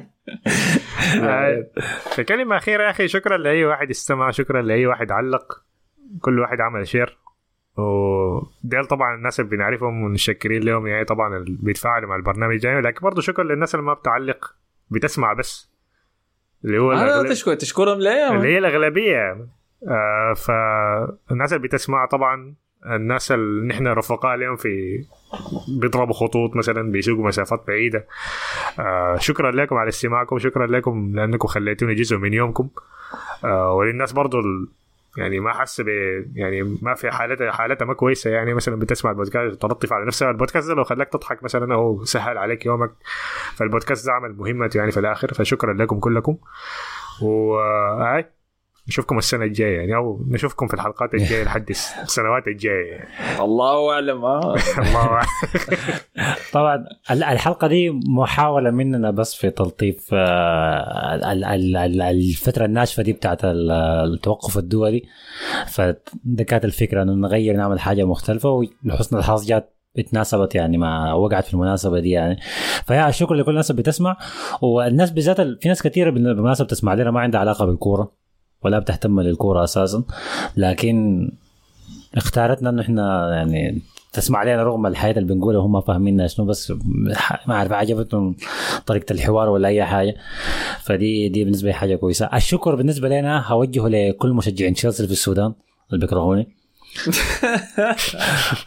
آه، 1.23 1.67
في 2.15 2.23
كلمة 2.23 2.57
أخيرة 2.57 2.83
يا 2.83 2.89
أخي 2.89 3.07
شكرا 3.07 3.37
لأي 3.37 3.65
واحد 3.65 3.89
استمع 3.89 4.31
شكرا 4.31 4.61
لأي 4.61 4.85
واحد 4.87 5.11
علق. 5.11 5.61
كل 6.21 6.39
واحد 6.39 6.61
عمل 6.61 6.87
شير 6.87 7.17
وديل 7.77 8.85
طبعا 8.85 9.15
الناس 9.15 9.39
اللي 9.39 9.51
بنعرفهم 9.51 10.03
ونشكرين 10.03 10.63
لهم 10.63 10.87
يعني 10.87 11.05
طبعا 11.05 11.37
اللي 11.37 11.57
بيتفاعلوا 11.61 12.09
مع 12.09 12.15
البرنامج 12.15 12.63
يعني. 12.63 12.81
لكن 12.81 12.99
برضه 13.03 13.21
شكرا 13.21 13.43
للناس 13.43 13.75
اللي 13.75 13.85
ما 13.85 13.93
بتعلق 13.93 14.55
بتسمع 14.89 15.33
بس. 15.33 15.71
اللي 16.65 16.77
هو 16.79 16.91
أنا 16.91 17.21
الأغلب- 17.23 17.29
تشكر 17.29 17.53
تشكرهم 17.55 17.99
ليه 17.99 18.31
اللي 18.31 18.47
هي 18.53 18.57
الأغلبية. 18.57 19.47
آه 19.87 20.33
فالناس 20.33 21.53
اللي 21.53 21.67
بتسمع 21.67 22.05
طبعا 22.05 22.55
الناس 22.85 23.31
اللي 23.31 23.67
نحن 23.67 23.87
رفقاء 23.87 24.35
لهم 24.35 24.55
في 24.55 24.69
بيضربوا 25.67 26.13
خطوط 26.13 26.55
مثلا 26.55 26.91
بيسوقوا 26.91 27.27
مسافات 27.27 27.63
بعيدة. 27.67 28.05
آه 28.79 29.17
شكرا 29.17 29.51
لكم 29.51 29.75
على 29.75 29.89
استماعكم 29.89 30.39
شكرا 30.39 30.67
لكم 30.67 31.11
لأنكم 31.15 31.47
خليتوني 31.47 31.95
جزء 31.95 32.17
من 32.17 32.33
يومكم. 32.33 32.69
آه 33.45 33.73
وللناس 33.73 34.11
برضو. 34.11 34.41
يعني 35.17 35.39
ما 35.39 35.53
حس 35.53 35.81
ب 35.81 35.87
يعني 36.35 36.77
ما 36.81 36.93
في 36.93 37.11
حالتها 37.11 37.51
حالتها 37.51 37.85
ما 37.85 37.93
كويسة. 37.93 38.29
يعني 38.29 38.53
مثلا 38.53 38.75
بتسمع 38.75 39.11
البودكاست 39.11 39.61
تلطف 39.61 39.93
على 39.93 40.05
نفسها. 40.05 40.31
البودكاست 40.31 40.67
ده 40.67 40.75
لو 40.75 40.83
خلاك 40.83 41.09
تضحك 41.09 41.43
مثلا 41.43 41.73
أو 41.73 42.03
سهل 42.05 42.37
عليك 42.37 42.65
يومك 42.65 42.91
فالبودكاست 43.55 44.05
ده 44.05 44.13
عمل 44.13 44.35
مهمته 44.37 44.77
يعني 44.77 44.91
في 44.91 44.99
الآخر. 44.99 45.33
فشكرا 45.33 45.73
لكم 45.73 45.99
كلكم. 45.99 46.37
و 47.21 47.59
هاي 48.01 48.25
نشوفكم 48.87 49.17
السنة 49.17 49.43
الجاية 49.45 49.77
يعني 49.77 49.95
أو 49.95 50.25
نشوفكم 50.27 50.67
في 50.67 50.73
الحلقات 50.73 51.13
الجاية 51.13 51.43
لحد 51.47 51.69
السنوات 51.69 52.47
الجاية 52.47 52.91
يعني. 52.91 53.09
الله 53.41 53.93
أعلم 53.93 54.25
آه. 54.25 54.55
الله 54.77 54.97
أعلم. 55.07 55.27
طبعا 56.53 56.85
ال- 57.11 57.23
الحلقة 57.23 57.67
دي 57.67 57.89
محاولة 58.07 58.71
مننا 58.71 59.11
بس 59.11 59.35
في 59.35 59.49
تلطيف 59.49 60.09
آه، 60.13 61.15
ال- 61.31 61.43
ال- 61.43 61.75
ال- 61.77 62.01
الفترة 62.01 62.65
الناشفة 62.65 63.03
دي 63.03 63.13
بتاعت 63.13 63.45
ال- 63.45 63.71
التوقف 64.13 64.57
الدولي 64.57 65.03
فده 65.67 66.43
كانت 66.47 66.65
الفكرة 66.65 67.01
إنه 67.03 67.13
نغير 67.13 67.55
نعمل 67.55 67.79
حاجة 67.79 68.03
مختلفة 68.03 68.49
ولحسن 68.49 69.17
الحظ 69.17 69.45
جات 69.47 69.69
اتناسبت 69.97 70.55
يعني 70.55 70.77
مع 70.77 71.13
وقعت 71.13 71.45
في 71.45 71.53
المناسبة 71.53 71.99
دي 71.99 72.09
يعني 72.09 72.39
فيا 72.87 73.09
الشكر 73.09 73.33
لكل 73.35 73.51
الناس 73.51 73.71
اللي 73.71 73.81
بتسمع 73.81 74.17
والناس 74.61 75.11
بالذات 75.11 75.39
ال- 75.39 75.59
في 75.61 75.67
ناس 75.69 75.83
كثيره 75.83 76.09
بالمناسبة 76.09 76.65
بتسمع 76.65 76.93
لنا 76.93 77.11
ما 77.11 77.19
عندها 77.19 77.39
علاقة 77.41 77.65
بالكورة 77.65 78.22
ولا 78.65 78.79
بتهتم 78.79 79.21
للكورة 79.21 79.63
أساسا. 79.63 80.03
لكن 80.57 81.29
اختارتنا 82.15 82.69
إنه 82.69 82.81
إحنا 82.81 83.35
يعني 83.35 83.81
تسمع 84.13 84.39
علينا 84.39 84.63
رغم 84.63 84.85
الحياة 84.85 85.11
اللي 85.11 85.33
بنقولها 85.33 85.61
هم 85.61 85.81
فاهميننا 85.81 86.27
شنو 86.27 86.45
بس 86.45 86.73
ما 87.47 87.55
أعرف 87.55 87.71
عجبتهم 87.71 88.35
طريقة 88.85 89.13
الحوار 89.13 89.49
ولا 89.49 89.67
أي 89.67 89.85
حاجة. 89.85 90.15
فدي 90.83 91.29
دي 91.29 91.43
بالنسبة 91.43 91.67
لي 91.67 91.73
حاجة 91.73 91.95
كويسة. 91.95 92.29
الشكر 92.33 92.75
بالنسبة 92.75 93.09
لنا 93.09 93.47
هوجهه 93.47 93.87
لكل 93.87 94.33
مشجعين 94.33 94.73
تشيلسي 94.73 95.05
في 95.05 95.11
السودان 95.11 95.53
اللي 95.89 96.05
بيكرهوني. 96.05 96.47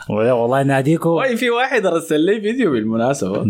والله 0.11 0.63
ناديكم. 0.63 1.37
في 1.37 1.51
واحد 1.51 1.87
ارسل 1.87 2.21
لي 2.21 2.41
فيديو 2.41 2.73
بالمناسبة. 2.73 3.45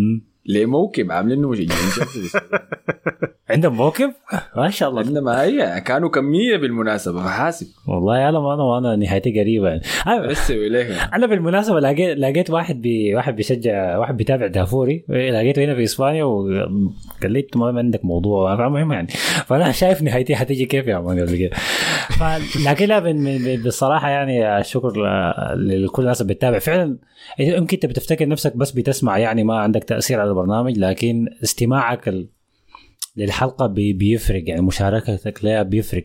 مم. 0.49 0.55
لموكب 0.57 1.13
عاملينه 1.13 1.49
مشجعين 1.49 1.69
تشيلسي. 2.09 2.39
عندهم 3.51 3.77
موقف 3.77 4.11
ما 4.57 4.71
شاء 4.71 4.89
الله. 4.89 5.01
عندما 5.03 5.43
هي. 5.43 5.81
كانوا 5.81 6.09
كمية 6.09 6.57
بالمناسبة. 6.57 7.23
فحاسب 7.25 7.67
والله 7.89 8.19
يا 8.19 8.29
أنا 8.29 8.39
وأنا 8.39 8.97
نهايتي 8.97 9.41
قريبة. 9.41 9.69
يعني 9.69 9.83
أنا- 10.07 10.31
بس 10.31 10.51
اليك 10.51 10.87
أنا 11.15 11.27
بالمناسبة 11.27 11.81
لقيت 11.81 12.19
لقيت 12.19 12.51
واحد 12.51 12.83
بي 12.83 13.15
واحد 13.15 13.37
بيشجع 13.37 13.99
واحد 13.99 14.17
بيتابع 14.17 14.47
دافوري. 14.47 15.05
لقيته 15.09 15.65
هنا 15.65 15.75
في 15.75 15.83
إسبانيا 15.85 16.25
وقال 16.25 17.33
لي 17.33 17.41
انت 17.41 17.57
ما 17.57 17.67
عندك 17.79 18.05
موضوع. 18.05 18.57
فالمهم 18.57 18.93
يعني. 18.93 19.09
فأنا 19.47 19.73
شايف 19.73 20.03
نهايتي 20.03 20.37
حتيجي 20.37 20.65
كيف 20.67 20.87
يا 20.87 20.99
man 20.99 21.21
قبل 21.21 21.37
كده. 21.37 21.51
لكن 22.67 22.87
لا 22.87 23.15
بصراحة 23.67 24.09
يعني 24.09 24.59
الشكر 24.59 24.93
لكل 25.57 26.03
الناس 26.03 26.23
اللي 26.23 26.35
بتتابع. 26.35 26.59
فعلا 26.59 26.97
يمكن 27.39 27.77
أنت 27.77 27.87
بتفتكر 27.87 28.29
نفسك 28.29 28.57
بس 28.57 28.71
بتسمع 28.73 29.19
يعني 29.19 29.45
ما 29.45 29.59
عندك 29.59 29.85
تأثير 29.85 30.21
على 30.21 30.31
البرنامج 30.31 30.79
لكن 30.79 31.29
استماعك 31.43 32.09
ال- 32.09 32.29
للحلقة 33.19 33.67
بي- 33.67 33.93
بيفرق 33.93 34.43
يعني 34.49 34.61
مشاركتك 34.63 35.45
لها 35.45 35.63
بيفرق. 35.63 36.05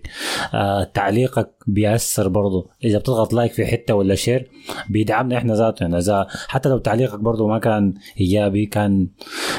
آه 0.54 0.84
تعليقك 0.84 1.52
بيأثر 1.68 2.28
برضه 2.28 2.70
إذا 2.84 2.98
بتضغط 2.98 3.34
like 3.34 3.52
في 3.52 3.66
حتة 3.66 3.94
ولا 3.96 4.16
share 4.16 4.50
بيدعمنا 4.90 5.38
إحنا 5.38 5.54
ذاته 5.54 5.84
يعني 5.84 5.98
إذا 5.98 6.28
حتى 6.48 6.70
لو 6.70 6.78
تعليقك 6.78 7.20
برضه 7.20 7.48
ما 7.48 7.60
كان 7.60 7.94
إيجابي 8.20 8.66
كان 8.66 9.08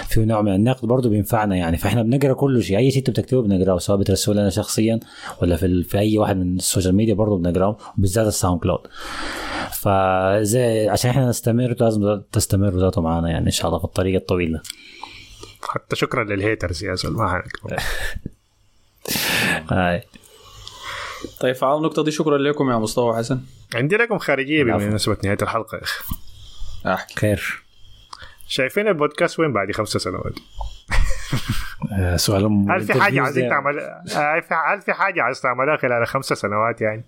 في 0.08 0.24
نوع 0.24 0.42
من 0.42 0.54
النقد 0.54 0.88
برضه 0.88 1.10
بينفعنا 1.10 1.56
يعني. 1.56 1.76
فإحنا 1.76 2.02
بنقرأ 2.02 2.32
كل 2.32 2.62
شيء. 2.62 2.76
أي 2.78 2.90
شيء 2.90 2.98
أنتوا 2.98 3.14
بتكتبوه 3.14 3.42
بنقرأه 3.42 3.78
سواء 3.78 3.98
بترسلوا 3.98 4.36
لنا 4.36 4.50
شخصيا 4.50 5.00
ولا 5.42 5.56
في, 5.56 5.82
في 5.82 5.98
أي 5.98 6.18
واحد 6.18 6.36
من 6.36 6.56
ال 6.56 6.62
social 6.62 6.94
media 6.94 7.14
برضه 7.14 7.38
بنقرأه 7.38 7.76
بالذات 7.98 8.26
ال 8.26 8.60
SoundCloud. 8.60 8.80
فزي 9.82 10.88
عشان 10.88 11.10
إحنا 11.10 11.28
نستمر 11.28 11.74
لازم 11.80 12.22
تستمروا 12.32 12.80
ذاته 12.80 13.00
معنا 13.02 13.28
يعني 13.30 13.46
إن 13.46 13.50
شاء 13.50 13.66
الله 13.68 13.78
في 13.78 13.84
الطريق 13.84 14.14
الطويل 14.14 14.52
ده. 14.52 14.62
حتى 15.68 15.96
شكرا 15.96 16.24
لل 16.24 16.39
haters 16.39 16.84
يا 16.84 16.94
زول 16.94 17.12
ما 17.12 17.42
هاي. 19.70 20.02
طيب 21.40 21.54
فعلى 21.54 21.76
النقطة 21.76 22.04
دي 22.04 22.10
شكرا 22.10 22.38
لكم 22.38 22.70
يا 22.70 22.76
مصطفى 22.76 23.00
وحسن 23.06 23.40
عندي 23.74 23.96
لكم 23.96 24.18
خارجية 24.18 24.62
العفو. 24.62 24.84
بمناسبه 24.84 25.16
نهاية 25.24 25.38
الحلقة 25.42 25.76
يا 25.78 25.82
أخي. 25.82 26.04
أحكي. 26.86 27.14
خير. 27.14 27.62
شايفين 28.48 28.88
البودكاست 28.88 29.40
وين 29.40 29.52
بعد 29.52 29.72
خمسة 29.72 29.98
سنوات؟ 29.98 30.34
سؤال 32.20 32.44
هل 32.70 32.80
في 32.82 33.00
حاجة 33.00 33.14
interviews 33.20 33.24
عايزين 33.24 33.42
ده- 33.44 33.50
تعمل 33.50 33.78
هل 34.66 34.82
في 34.82 34.92
حاجة 34.92 35.22
عايز 35.22 35.40
تعملها 35.40 35.76
خلال 35.76 36.06
خمسة 36.06 36.34
سنوات 36.34 36.80
يعني؟ 36.80 37.04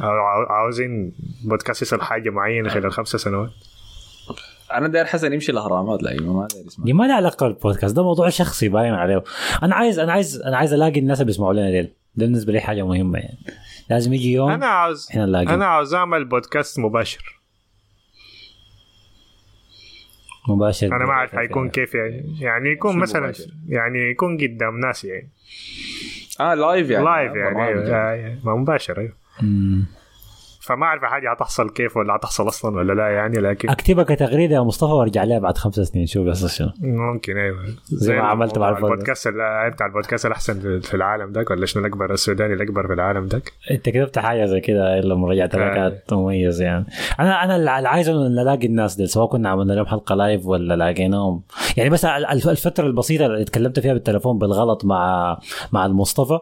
عاوزين 0.00 1.12
بودكاست 1.44 1.82
يصل 1.82 2.02
حاجة 2.02 2.30
معينة 2.30 2.68
خلال 2.68 2.92
خمسة 2.92 3.18
سنوات؟ 3.18 3.50
أنا 4.72 4.88
داير 4.88 5.04
حسن 5.04 5.32
يمشي 5.32 5.52
الأهرامات 5.52 6.02
لا 6.02 6.20
ما 6.20 6.46
داير 6.54 6.66
يسمع. 6.66 6.84
دي 6.84 6.92
ما 6.92 7.04
لها 7.04 7.14
علاقة 7.14 7.48
بالبودكاست 7.48 7.96
ده 7.96 8.02
موضوع 8.02 8.28
شخصي 8.28 8.68
باين 8.68 8.94
عليه. 8.94 9.24
أنا 9.62 9.74
عايز 9.74 9.98
أنا 9.98 10.12
عايز 10.12 10.42
أنا 10.42 10.56
عايز 10.56 10.72
ألاقي 10.72 11.00
الناس 11.00 11.20
اللي 11.20 11.26
بيسمعوا 11.26 11.52
لنا 11.52 11.70
ديل. 11.70 11.92
ده 12.14 12.26
بالنسبة 12.26 12.52
لي 12.52 12.60
حاجة 12.60 12.86
مهمة 12.86 13.18
يعني. 13.18 13.38
لازم 13.90 14.12
يجي 14.12 14.32
يوم 14.32 14.50
أنا 14.50 14.66
عاوز 14.66 15.08
إحنا 15.10 15.26
نلاقي. 15.26 15.54
أنا 15.54 15.66
عاوز 15.66 15.94
أعمل 15.94 16.24
بودكاست 16.24 16.78
مباشر. 16.78 17.38
مباشر. 20.48 20.86
أنا 20.86 21.04
ما 21.04 21.10
أعرف 21.10 21.36
حيكون 21.36 21.70
كيف 21.70 21.94
يعني. 21.94 22.36
يعني 22.40 22.68
يكون 22.68 22.98
مثلا 22.98 23.22
مباشر؟ 23.22 23.46
يعني 23.68 24.10
يكون 24.10 24.36
قدام 24.36 24.80
ناس 24.80 25.04
يعني. 25.04 25.28
آه 26.40 26.54
live 26.54 26.90
يعني. 26.90 27.04
live 27.04 27.32
يعني. 27.34 27.66
أيوة. 27.66 27.96
آه، 27.96 28.38
ما 28.44 28.56
مباشر 28.56 28.98
أيوه. 28.98 29.12
فما 30.60 30.84
أعرف 30.86 31.02
حاجة 31.04 31.32
هتحصل 31.32 31.70
كيف 31.70 31.96
ولا 31.96 32.16
هتحصل 32.16 32.48
أصلا 32.48 32.76
ولا 32.76 32.92
لا 32.92 33.08
يعني 33.08 33.38
لكن 33.38 33.70
أكتبها 33.70 34.04
كتغريدة 34.04 34.54
يا 34.54 34.60
مصطفى 34.60 34.92
وأرجع 34.92 35.24
لها 35.24 35.38
بعد 35.38 35.58
خمس 35.58 35.74
سنين 35.74 36.06
شوف 36.06 36.26
بس 36.26 36.46
شنو 36.58 36.68
ممكن 36.80 37.36
أيوه. 37.38 37.56
زي 37.84 38.16
ما 38.16 38.22
عملت 38.22 38.58
مع. 38.58 38.68
البودكاست 38.68 39.26
ال- 39.26 39.70
بتاع 39.70 39.86
البودكاست 39.86 40.26
الأحسن 40.26 40.80
في- 40.80 40.94
العالم 40.94 41.32
داك 41.32 41.50
ولا 41.50 41.66
شنو 41.66 41.86
الأكبر 41.86 42.12
السوداني 42.12 42.54
الأكبر 42.54 42.86
في 42.86 42.92
العالم 42.92 43.26
داك؟ 43.26 43.52
أنت 43.70 43.88
كتبت 43.88 44.18
حاجة 44.18 44.44
زي 44.44 44.60
كده 44.60 45.00
لما 45.00 45.28
رجعت 45.28 45.54
لها 45.54 45.70
آه. 45.70 45.74
كانت 45.74 46.12
مميز 46.12 46.62
يعني. 46.62 46.84
أنا 47.20 47.44
أنا 47.44 47.56
اللي 47.56 47.70
عايز 47.88 48.08
إنه 48.08 48.28
نلاقي 48.28 48.66
الناس 48.66 48.96
دي 48.96 49.06
سواء 49.06 49.28
كنا 49.28 49.48
عملنا 49.48 49.72
لهم 49.72 49.86
حلقة 49.86 50.14
live 50.14 50.46
ولا 50.46 50.74
لاقيناهم 50.76 51.42
يعني 51.76 51.90
بس 51.90 52.04
ال- 52.04 52.26
الف- 52.26 52.48
الفترة 52.48 52.86
البسيطة 52.86 53.26
اللي 53.26 53.44
تكلمت 53.44 53.80
فيها 53.80 53.92
بالتليفون 53.92 54.38
بالغلط 54.38 54.84
مع 54.84 55.38
مع 55.72 55.86
المصطفى 55.86 56.38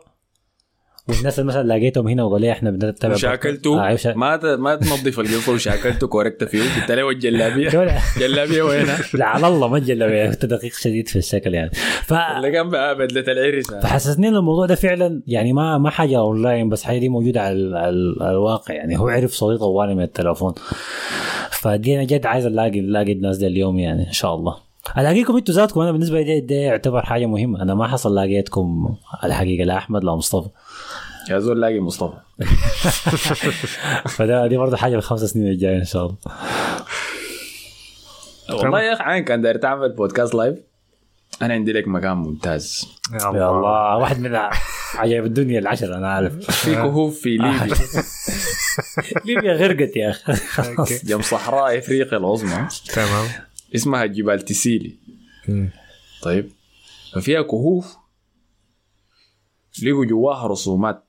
والناس 1.08 1.38
اللي 1.38 1.48
مثلا 1.48 1.62
لقيتهم 1.68 2.08
هنا 2.08 2.22
وقالوا 2.22 2.38
لي 2.38 2.52
إحنا 2.52 2.70
بنتابع 2.70 3.14
وشاكلته 3.14 3.90
آه 3.92 3.98
ما 4.16 4.36
ت- 4.36 4.44
ما 4.44 4.74
تنظف 4.74 5.20
القفل 5.20 5.52
وشاكلته 5.52 6.06
كوركت 6.06 6.44
فيه. 6.44 6.62
قلت 6.80 6.90
له 6.90 7.10
الجلابية. 7.10 7.68
دول- 7.70 7.90
جلابية 8.18 8.62
وينها؟ 8.62 8.98
لا 9.14 9.24
على 9.26 9.46
الله 9.46 9.68
ما 9.68 9.78
تجلى 9.78 10.28
كنت 10.30 10.44
دقيق 10.46 10.72
شديد 10.72 11.08
في 11.08 11.16
الشكل 11.16 11.54
يعني. 11.54 11.70
ف 12.02 12.12
اللي 12.12 12.50
كان 12.50 12.70
بدلة 12.70 13.24
العرس. 13.32 13.66
فحسسني 13.70 14.28
ان 14.28 14.36
الموضوع 14.36 14.66
ده 14.66 14.74
فعلا 14.74 15.22
يعني 15.26 15.52
ما 15.52 15.78
ما 15.78 15.90
حاجة 15.90 16.18
اونلاين 16.18 16.68
بس 16.68 16.82
حاجة 16.82 16.98
دي 16.98 17.08
موجودة 17.08 17.40
على, 17.42 17.52
ال- 17.52 17.76
على 17.76 17.88
ال- 17.90 18.22
الواقع 18.22 18.74
يعني. 18.74 18.98
هو 18.98 19.08
عرف 19.08 19.32
صوتي 19.32 19.58
طوالي 19.58 19.94
من 19.94 20.02
التليفون. 20.02 20.54
فدي 21.50 21.94
أنا 21.96 22.04
جد 22.04 22.26
عايز 22.26 22.46
الاقي 22.46 22.80
الاقي 22.80 23.12
الناس 23.12 23.36
دي 23.38 23.46
اليوم 23.46 23.78
يعني 23.78 24.06
إن 24.08 24.12
شاء 24.12 24.34
الله. 24.34 24.56
ألاقيكم 24.98 25.36
أنتوا 25.36 25.54
ذاتكم؟ 25.54 25.80
أنا 25.80 25.92
بالنسبة 25.92 26.20
لي 26.22 26.40
ده, 26.40 26.54
يعتبر 26.54 27.02
حاجة 27.02 27.26
مهمة. 27.26 27.62
أنا 27.62 27.74
ما 27.74 27.86
حصل 27.86 28.16
لقيتكم 28.16 28.94
الحقيقة. 29.24 29.64
لا 29.64 29.76
أحمد 29.76 30.04
لا 30.04 30.14
مصطفى. 30.14 30.48
يا 31.31 31.39
زول 31.39 31.61
لاقي 31.61 31.81
مصطفى. 31.81 32.16
فده 34.16 34.47
دي 34.47 34.57
برضه 34.57 34.77
حاجة 34.77 34.93
في 34.93 34.98
الخمس 34.98 35.20
سنين 35.20 35.48
الجايه 35.48 35.78
إن 35.78 35.85
شاء 35.85 36.07
الله. 36.07 36.16
والله 38.51 38.82
يا 38.82 38.93
أخي 38.93 39.03
عين 39.03 39.24
كان 39.24 39.40
داير 39.40 39.57
تعمل 39.57 39.93
بودكاست 39.93 40.35
live 40.34 40.59
أنا 41.43 41.55
عندي 41.55 41.73
لك 41.73 41.89
مكان 41.89 42.16
ممتاز. 42.16 42.89
يا 43.12 43.19
يا 43.19 43.51
الله 43.51 43.97
واحد 43.97 44.20
من 44.20 44.36
عجائب 44.94 45.24
الدنيا 45.24 45.59
العشر 45.59 45.94
أنا 45.94 46.12
عارف. 46.12 46.51
في 46.51 46.74
كهوف 46.74 47.20
في 47.20 47.28
ليبيا. 47.28 47.74
ليبيا 49.27 49.53
غرقت 49.53 49.97
يا 49.97 50.11
أخي. 50.11 50.32
جنب 51.09 51.23
صحراء 51.23 51.78
إفريقيا 51.78 52.19
العظمى. 52.19 52.69
تمام. 52.94 53.27
اسمها 53.74 54.07
جبال 54.07 54.40
تسيلي. 54.40 54.97
طيب. 56.23 56.51
ففيها 57.15 57.43
كهوف. 57.43 57.97
لقوا 59.82 60.05
جواها 60.05 60.47
رسومات. 60.47 61.05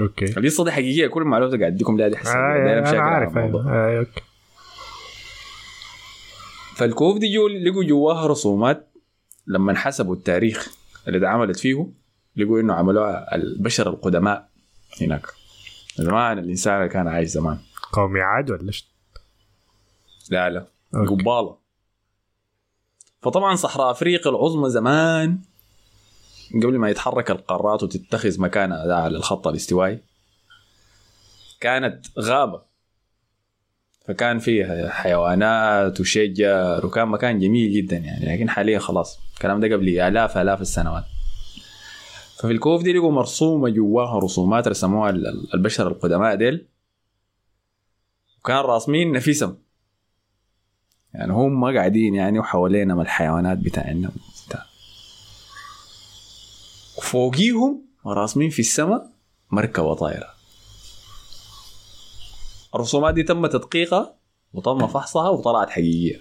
okay. 0.00 0.24
القصة 0.24 0.64
دي 0.64 0.70
حقيقية 0.72 1.06
كل 1.06 1.22
المعلومات 1.22 1.54
اللي 1.54 1.64
قاعد 1.64 1.74
أديكم 1.74 1.96
دي 1.96 2.16
حسب 2.16 2.30
آه 2.30 2.90
أنا 2.90 3.00
عارف. 3.00 3.36
أيوه 3.36 3.72
آه، 3.72 3.98
okay. 3.98 4.20
فالكهوف 6.76 7.18
دي 7.18 7.34
جو 7.34 7.48
لقوا 7.48 7.84
جواها 7.84 8.26
رسومات 8.26 8.90
لما 9.46 9.74
حسبوا 9.74 10.14
التاريخ 10.14 10.68
اللي 11.08 11.18
اتعملت 11.18 11.58
فيه 11.58 11.86
لقوا 12.36 12.60
إنه 12.60 12.74
عملوها 12.74 13.34
البشر 13.34 13.90
القدماء 13.90 14.48
هناك. 15.00 15.26
زمان 15.96 16.38
الإنسان 16.38 16.76
اللي 16.76 16.88
كان 16.88 17.08
عايش 17.08 17.28
زمان. 17.28 17.58
قومي 17.92 18.20
عاد 18.20 18.50
ولا؟ 18.50 18.72
لا 20.30 20.50
لا. 20.50 20.66
أوكي. 20.94 21.14
قبالة. 21.14 21.56
فطبعا 23.22 23.54
صحراء 23.54 23.90
أفريقيا 23.90 24.30
العظمى 24.30 24.70
زمان 24.70 25.38
قبل 26.54 26.78
ما 26.78 26.90
يتحرك 26.90 27.30
القارات 27.30 27.82
وتتخذ 27.82 28.40
مكانها 28.40 28.94
على 28.94 29.16
الخط 29.16 29.46
الاستوائي 29.48 29.98
كانت 31.60 32.06
غابة. 32.18 32.62
فكان 34.08 34.38
فيها 34.38 34.88
حيوانات 34.90 36.00
وشجر 36.00 36.86
وكان 36.86 37.08
مكان 37.08 37.38
جميل 37.38 37.72
جدا 37.72 37.96
يعني 37.96 38.26
لكن 38.36 38.50
حاليا 38.50 38.78
خلاص. 38.78 39.18
الكلام 39.34 39.60
ده 39.60 39.76
قبل 39.76 39.88
آلاف 40.00 40.38
آلاف 40.38 40.60
السنوات. 40.60 41.04
ففي 42.38 42.52
الكهوف 42.52 42.82
دي 42.82 42.92
لقوا 42.92 43.12
مرسومة 43.12 43.68
جواها 43.68 44.18
رسومات 44.18 44.68
رسموها 44.68 45.10
ال- 45.10 45.26
ال- 45.26 45.54
البشر 45.54 45.88
القدماء 45.88 46.34
ديل. 46.34 46.66
وكان 48.40 48.56
راسمين 48.56 49.12
نفسهم 49.12 49.58
يعني 51.14 51.32
هم 51.32 51.76
قاعدين 51.76 52.14
يعني 52.14 52.38
وحوالينا 52.38 53.02
الحيوانات 53.02 53.58
بتاعنا 53.58 54.10
بتاع. 57.10 57.20
وفوقيهم 57.20 57.82
راسمين 58.06 58.50
في 58.50 58.58
السماء 58.58 59.10
مركبة 59.50 59.94
طايرة 59.94 60.26
الرسومات 62.74 63.14
دي 63.14 63.22
تم 63.22 63.46
تدقيقها 63.46 64.14
وتم 64.54 64.86
فحصها 64.86 65.28
وطلعت 65.28 65.70
حقيقية. 65.70 66.20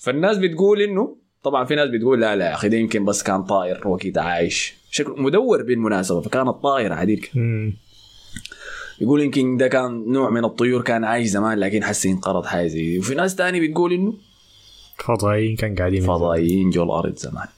فالناس 0.00 0.38
بتقول 0.38 0.82
انه 0.82 1.16
طبعا 1.42 1.64
في 1.64 1.74
ناس 1.74 1.88
بتقول 1.90 2.20
لا 2.20 2.36
لا 2.36 2.44
يا 2.44 2.54
أخي 2.54 2.68
ده 2.68 2.76
يمكن 2.76 3.04
بس 3.04 3.22
كان 3.22 3.44
طائر 3.44 3.88
وكيد 3.88 4.18
عايش. 4.18 4.74
شكله 4.90 5.16
مدور 5.16 5.62
بالمناسبة 5.62 6.20
فكانت 6.20 6.48
طائرة 6.48 6.94
عديل. 6.94 7.28
مم. 7.34 7.76
يقول 9.00 9.20
يمكن 9.22 9.56
ده 9.56 9.68
كان 9.68 10.12
نوع 10.12 10.30
من 10.30 10.44
الطيور 10.44 10.82
كان 10.82 11.04
عايش 11.04 11.28
زمان 11.28 11.58
لكن 11.58 11.84
حسي 11.84 12.10
انقرض 12.10 12.46
حاجة 12.46 12.66
زي 12.66 12.82
دي. 12.82 12.98
وفي 12.98 13.14
ناس 13.14 13.36
تاني 13.36 13.68
بتقول 13.68 13.92
إنه 13.92 14.14
فضائيين 14.98 15.56
كان 15.56 15.74
قاعدين 15.74 16.02
فضائيين 16.02 16.70
جو 16.70 16.82
الأرض 16.82 17.16
زمان. 17.16 17.48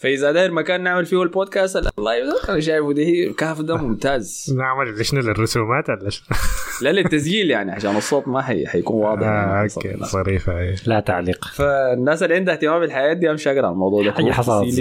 فإذا 0.00 0.32
داير 0.32 0.50
مكان 0.52 0.82
نعمل 0.82 1.06
فيه 1.06 1.22
البودكاست 1.22 1.76
ال 1.98 2.04
live 2.04 2.26
ده 2.26 2.52
أنا 2.52 2.60
شايفه 2.60 2.92
ده 2.92 3.32
كهف 3.38 3.60
ده 3.60 3.76
ممتاز. 3.82 4.54
نعمل 4.58 5.04
شنو 5.06 5.20
للرسومات 5.20 5.90
ولا؟ 5.90 6.22
لا 6.82 6.92
للتسجيل 6.92 7.50
يعني 7.50 7.72
عشان 7.72 7.96
الصوت 7.96 8.28
ما 8.28 8.42
حي... 8.42 8.66
حيكون 8.66 8.96
واضح 9.04 9.26
آه 9.26 9.30
يعني 9.30 9.70
okay 9.76 9.96
ظريفة 10.04 10.58
إيه. 10.58 10.74
لا 10.86 11.00
تعليق. 11.00 11.44
فالناس 11.44 12.22
اللي 12.22 12.34
عندها 12.34 12.54
اهتمام 12.54 12.80
بالحياة 12.80 13.12
دي 13.12 13.30
أمشي 13.30 13.50
أقرأ 13.52 13.70
الموضوع 13.70 14.04
ده. 14.04 14.12
حاجة 14.12 14.32
حصلت 14.32 14.80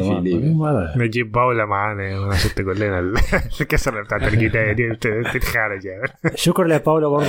نجيب 0.98 1.32
باولة 1.32 1.66
معانا 1.66 2.34
عشان 2.34 2.52
تقول 2.56 2.80
لنا 2.80 3.00
ال- 3.00 3.16
الكسرة 3.62 4.02
بتاعت 4.04 4.22
القداية 4.34 4.72
دي 4.72 4.96
تتخارج 5.34 5.86
يعني. 5.86 6.12
شكرا 6.36 6.68
لباولا 6.68 7.08
برضه 7.08 7.26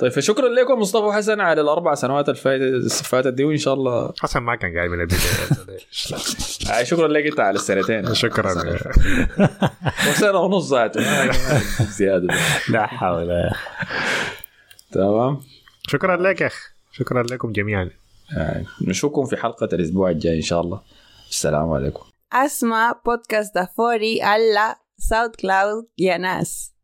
طيب 0.00 0.12
فشكرا 0.12 0.48
لكم 0.48 0.80
مصطفى 0.80 1.16
حسن 1.16 1.40
على 1.40 1.60
الأربع 1.60 1.94
سنوات 1.94 2.28
الفاتت 2.28 3.32
دي 3.32 3.44
وإن 3.44 3.56
شاء 3.56 3.74
الله 3.74 4.12
حسن 4.20 4.40
ما 4.40 4.56
كان 4.56 4.76
قاعد 4.76 4.90
من 4.90 5.00
البداية. 5.00 5.20
آه، 6.70 6.82
شكرا 6.82 7.08
لك 7.08 7.26
أنت 7.26 7.40
على 7.40 7.54
السنتين. 7.56 8.14
شكرا. 8.24 8.52
وسنة 10.10 10.38
ونص 10.38 10.72
ذاته. 10.72 11.00
زيادة. 11.84 12.26
ده. 12.26 12.34
لا 12.68 12.86
حول. 12.86 13.50
تمام؟ 14.92 15.40
شكرا 15.88 16.16
لك 16.16 16.40
يا 16.40 16.46
أخ. 16.46 16.72
شكرا 16.92 17.22
لكم 17.22 17.52
جميعا. 17.52 17.90
يعني 18.36 18.66
نشوفكم 18.82 19.24
في 19.24 19.36
حلقة 19.36 19.68
الأسبوع 19.72 20.10
الجاي 20.10 20.36
إن 20.36 20.42
شاء 20.42 20.60
الله. 20.60 20.80
السلام 21.30 21.70
عليكم. 21.70 22.02
Podcast 23.04 23.54
da 23.54 23.66
Fori 23.66 24.20
alla 24.20 24.76
SoundCloud 24.98 25.88
y 25.96 26.08
a 26.10 26.18
Nas. 26.18 26.75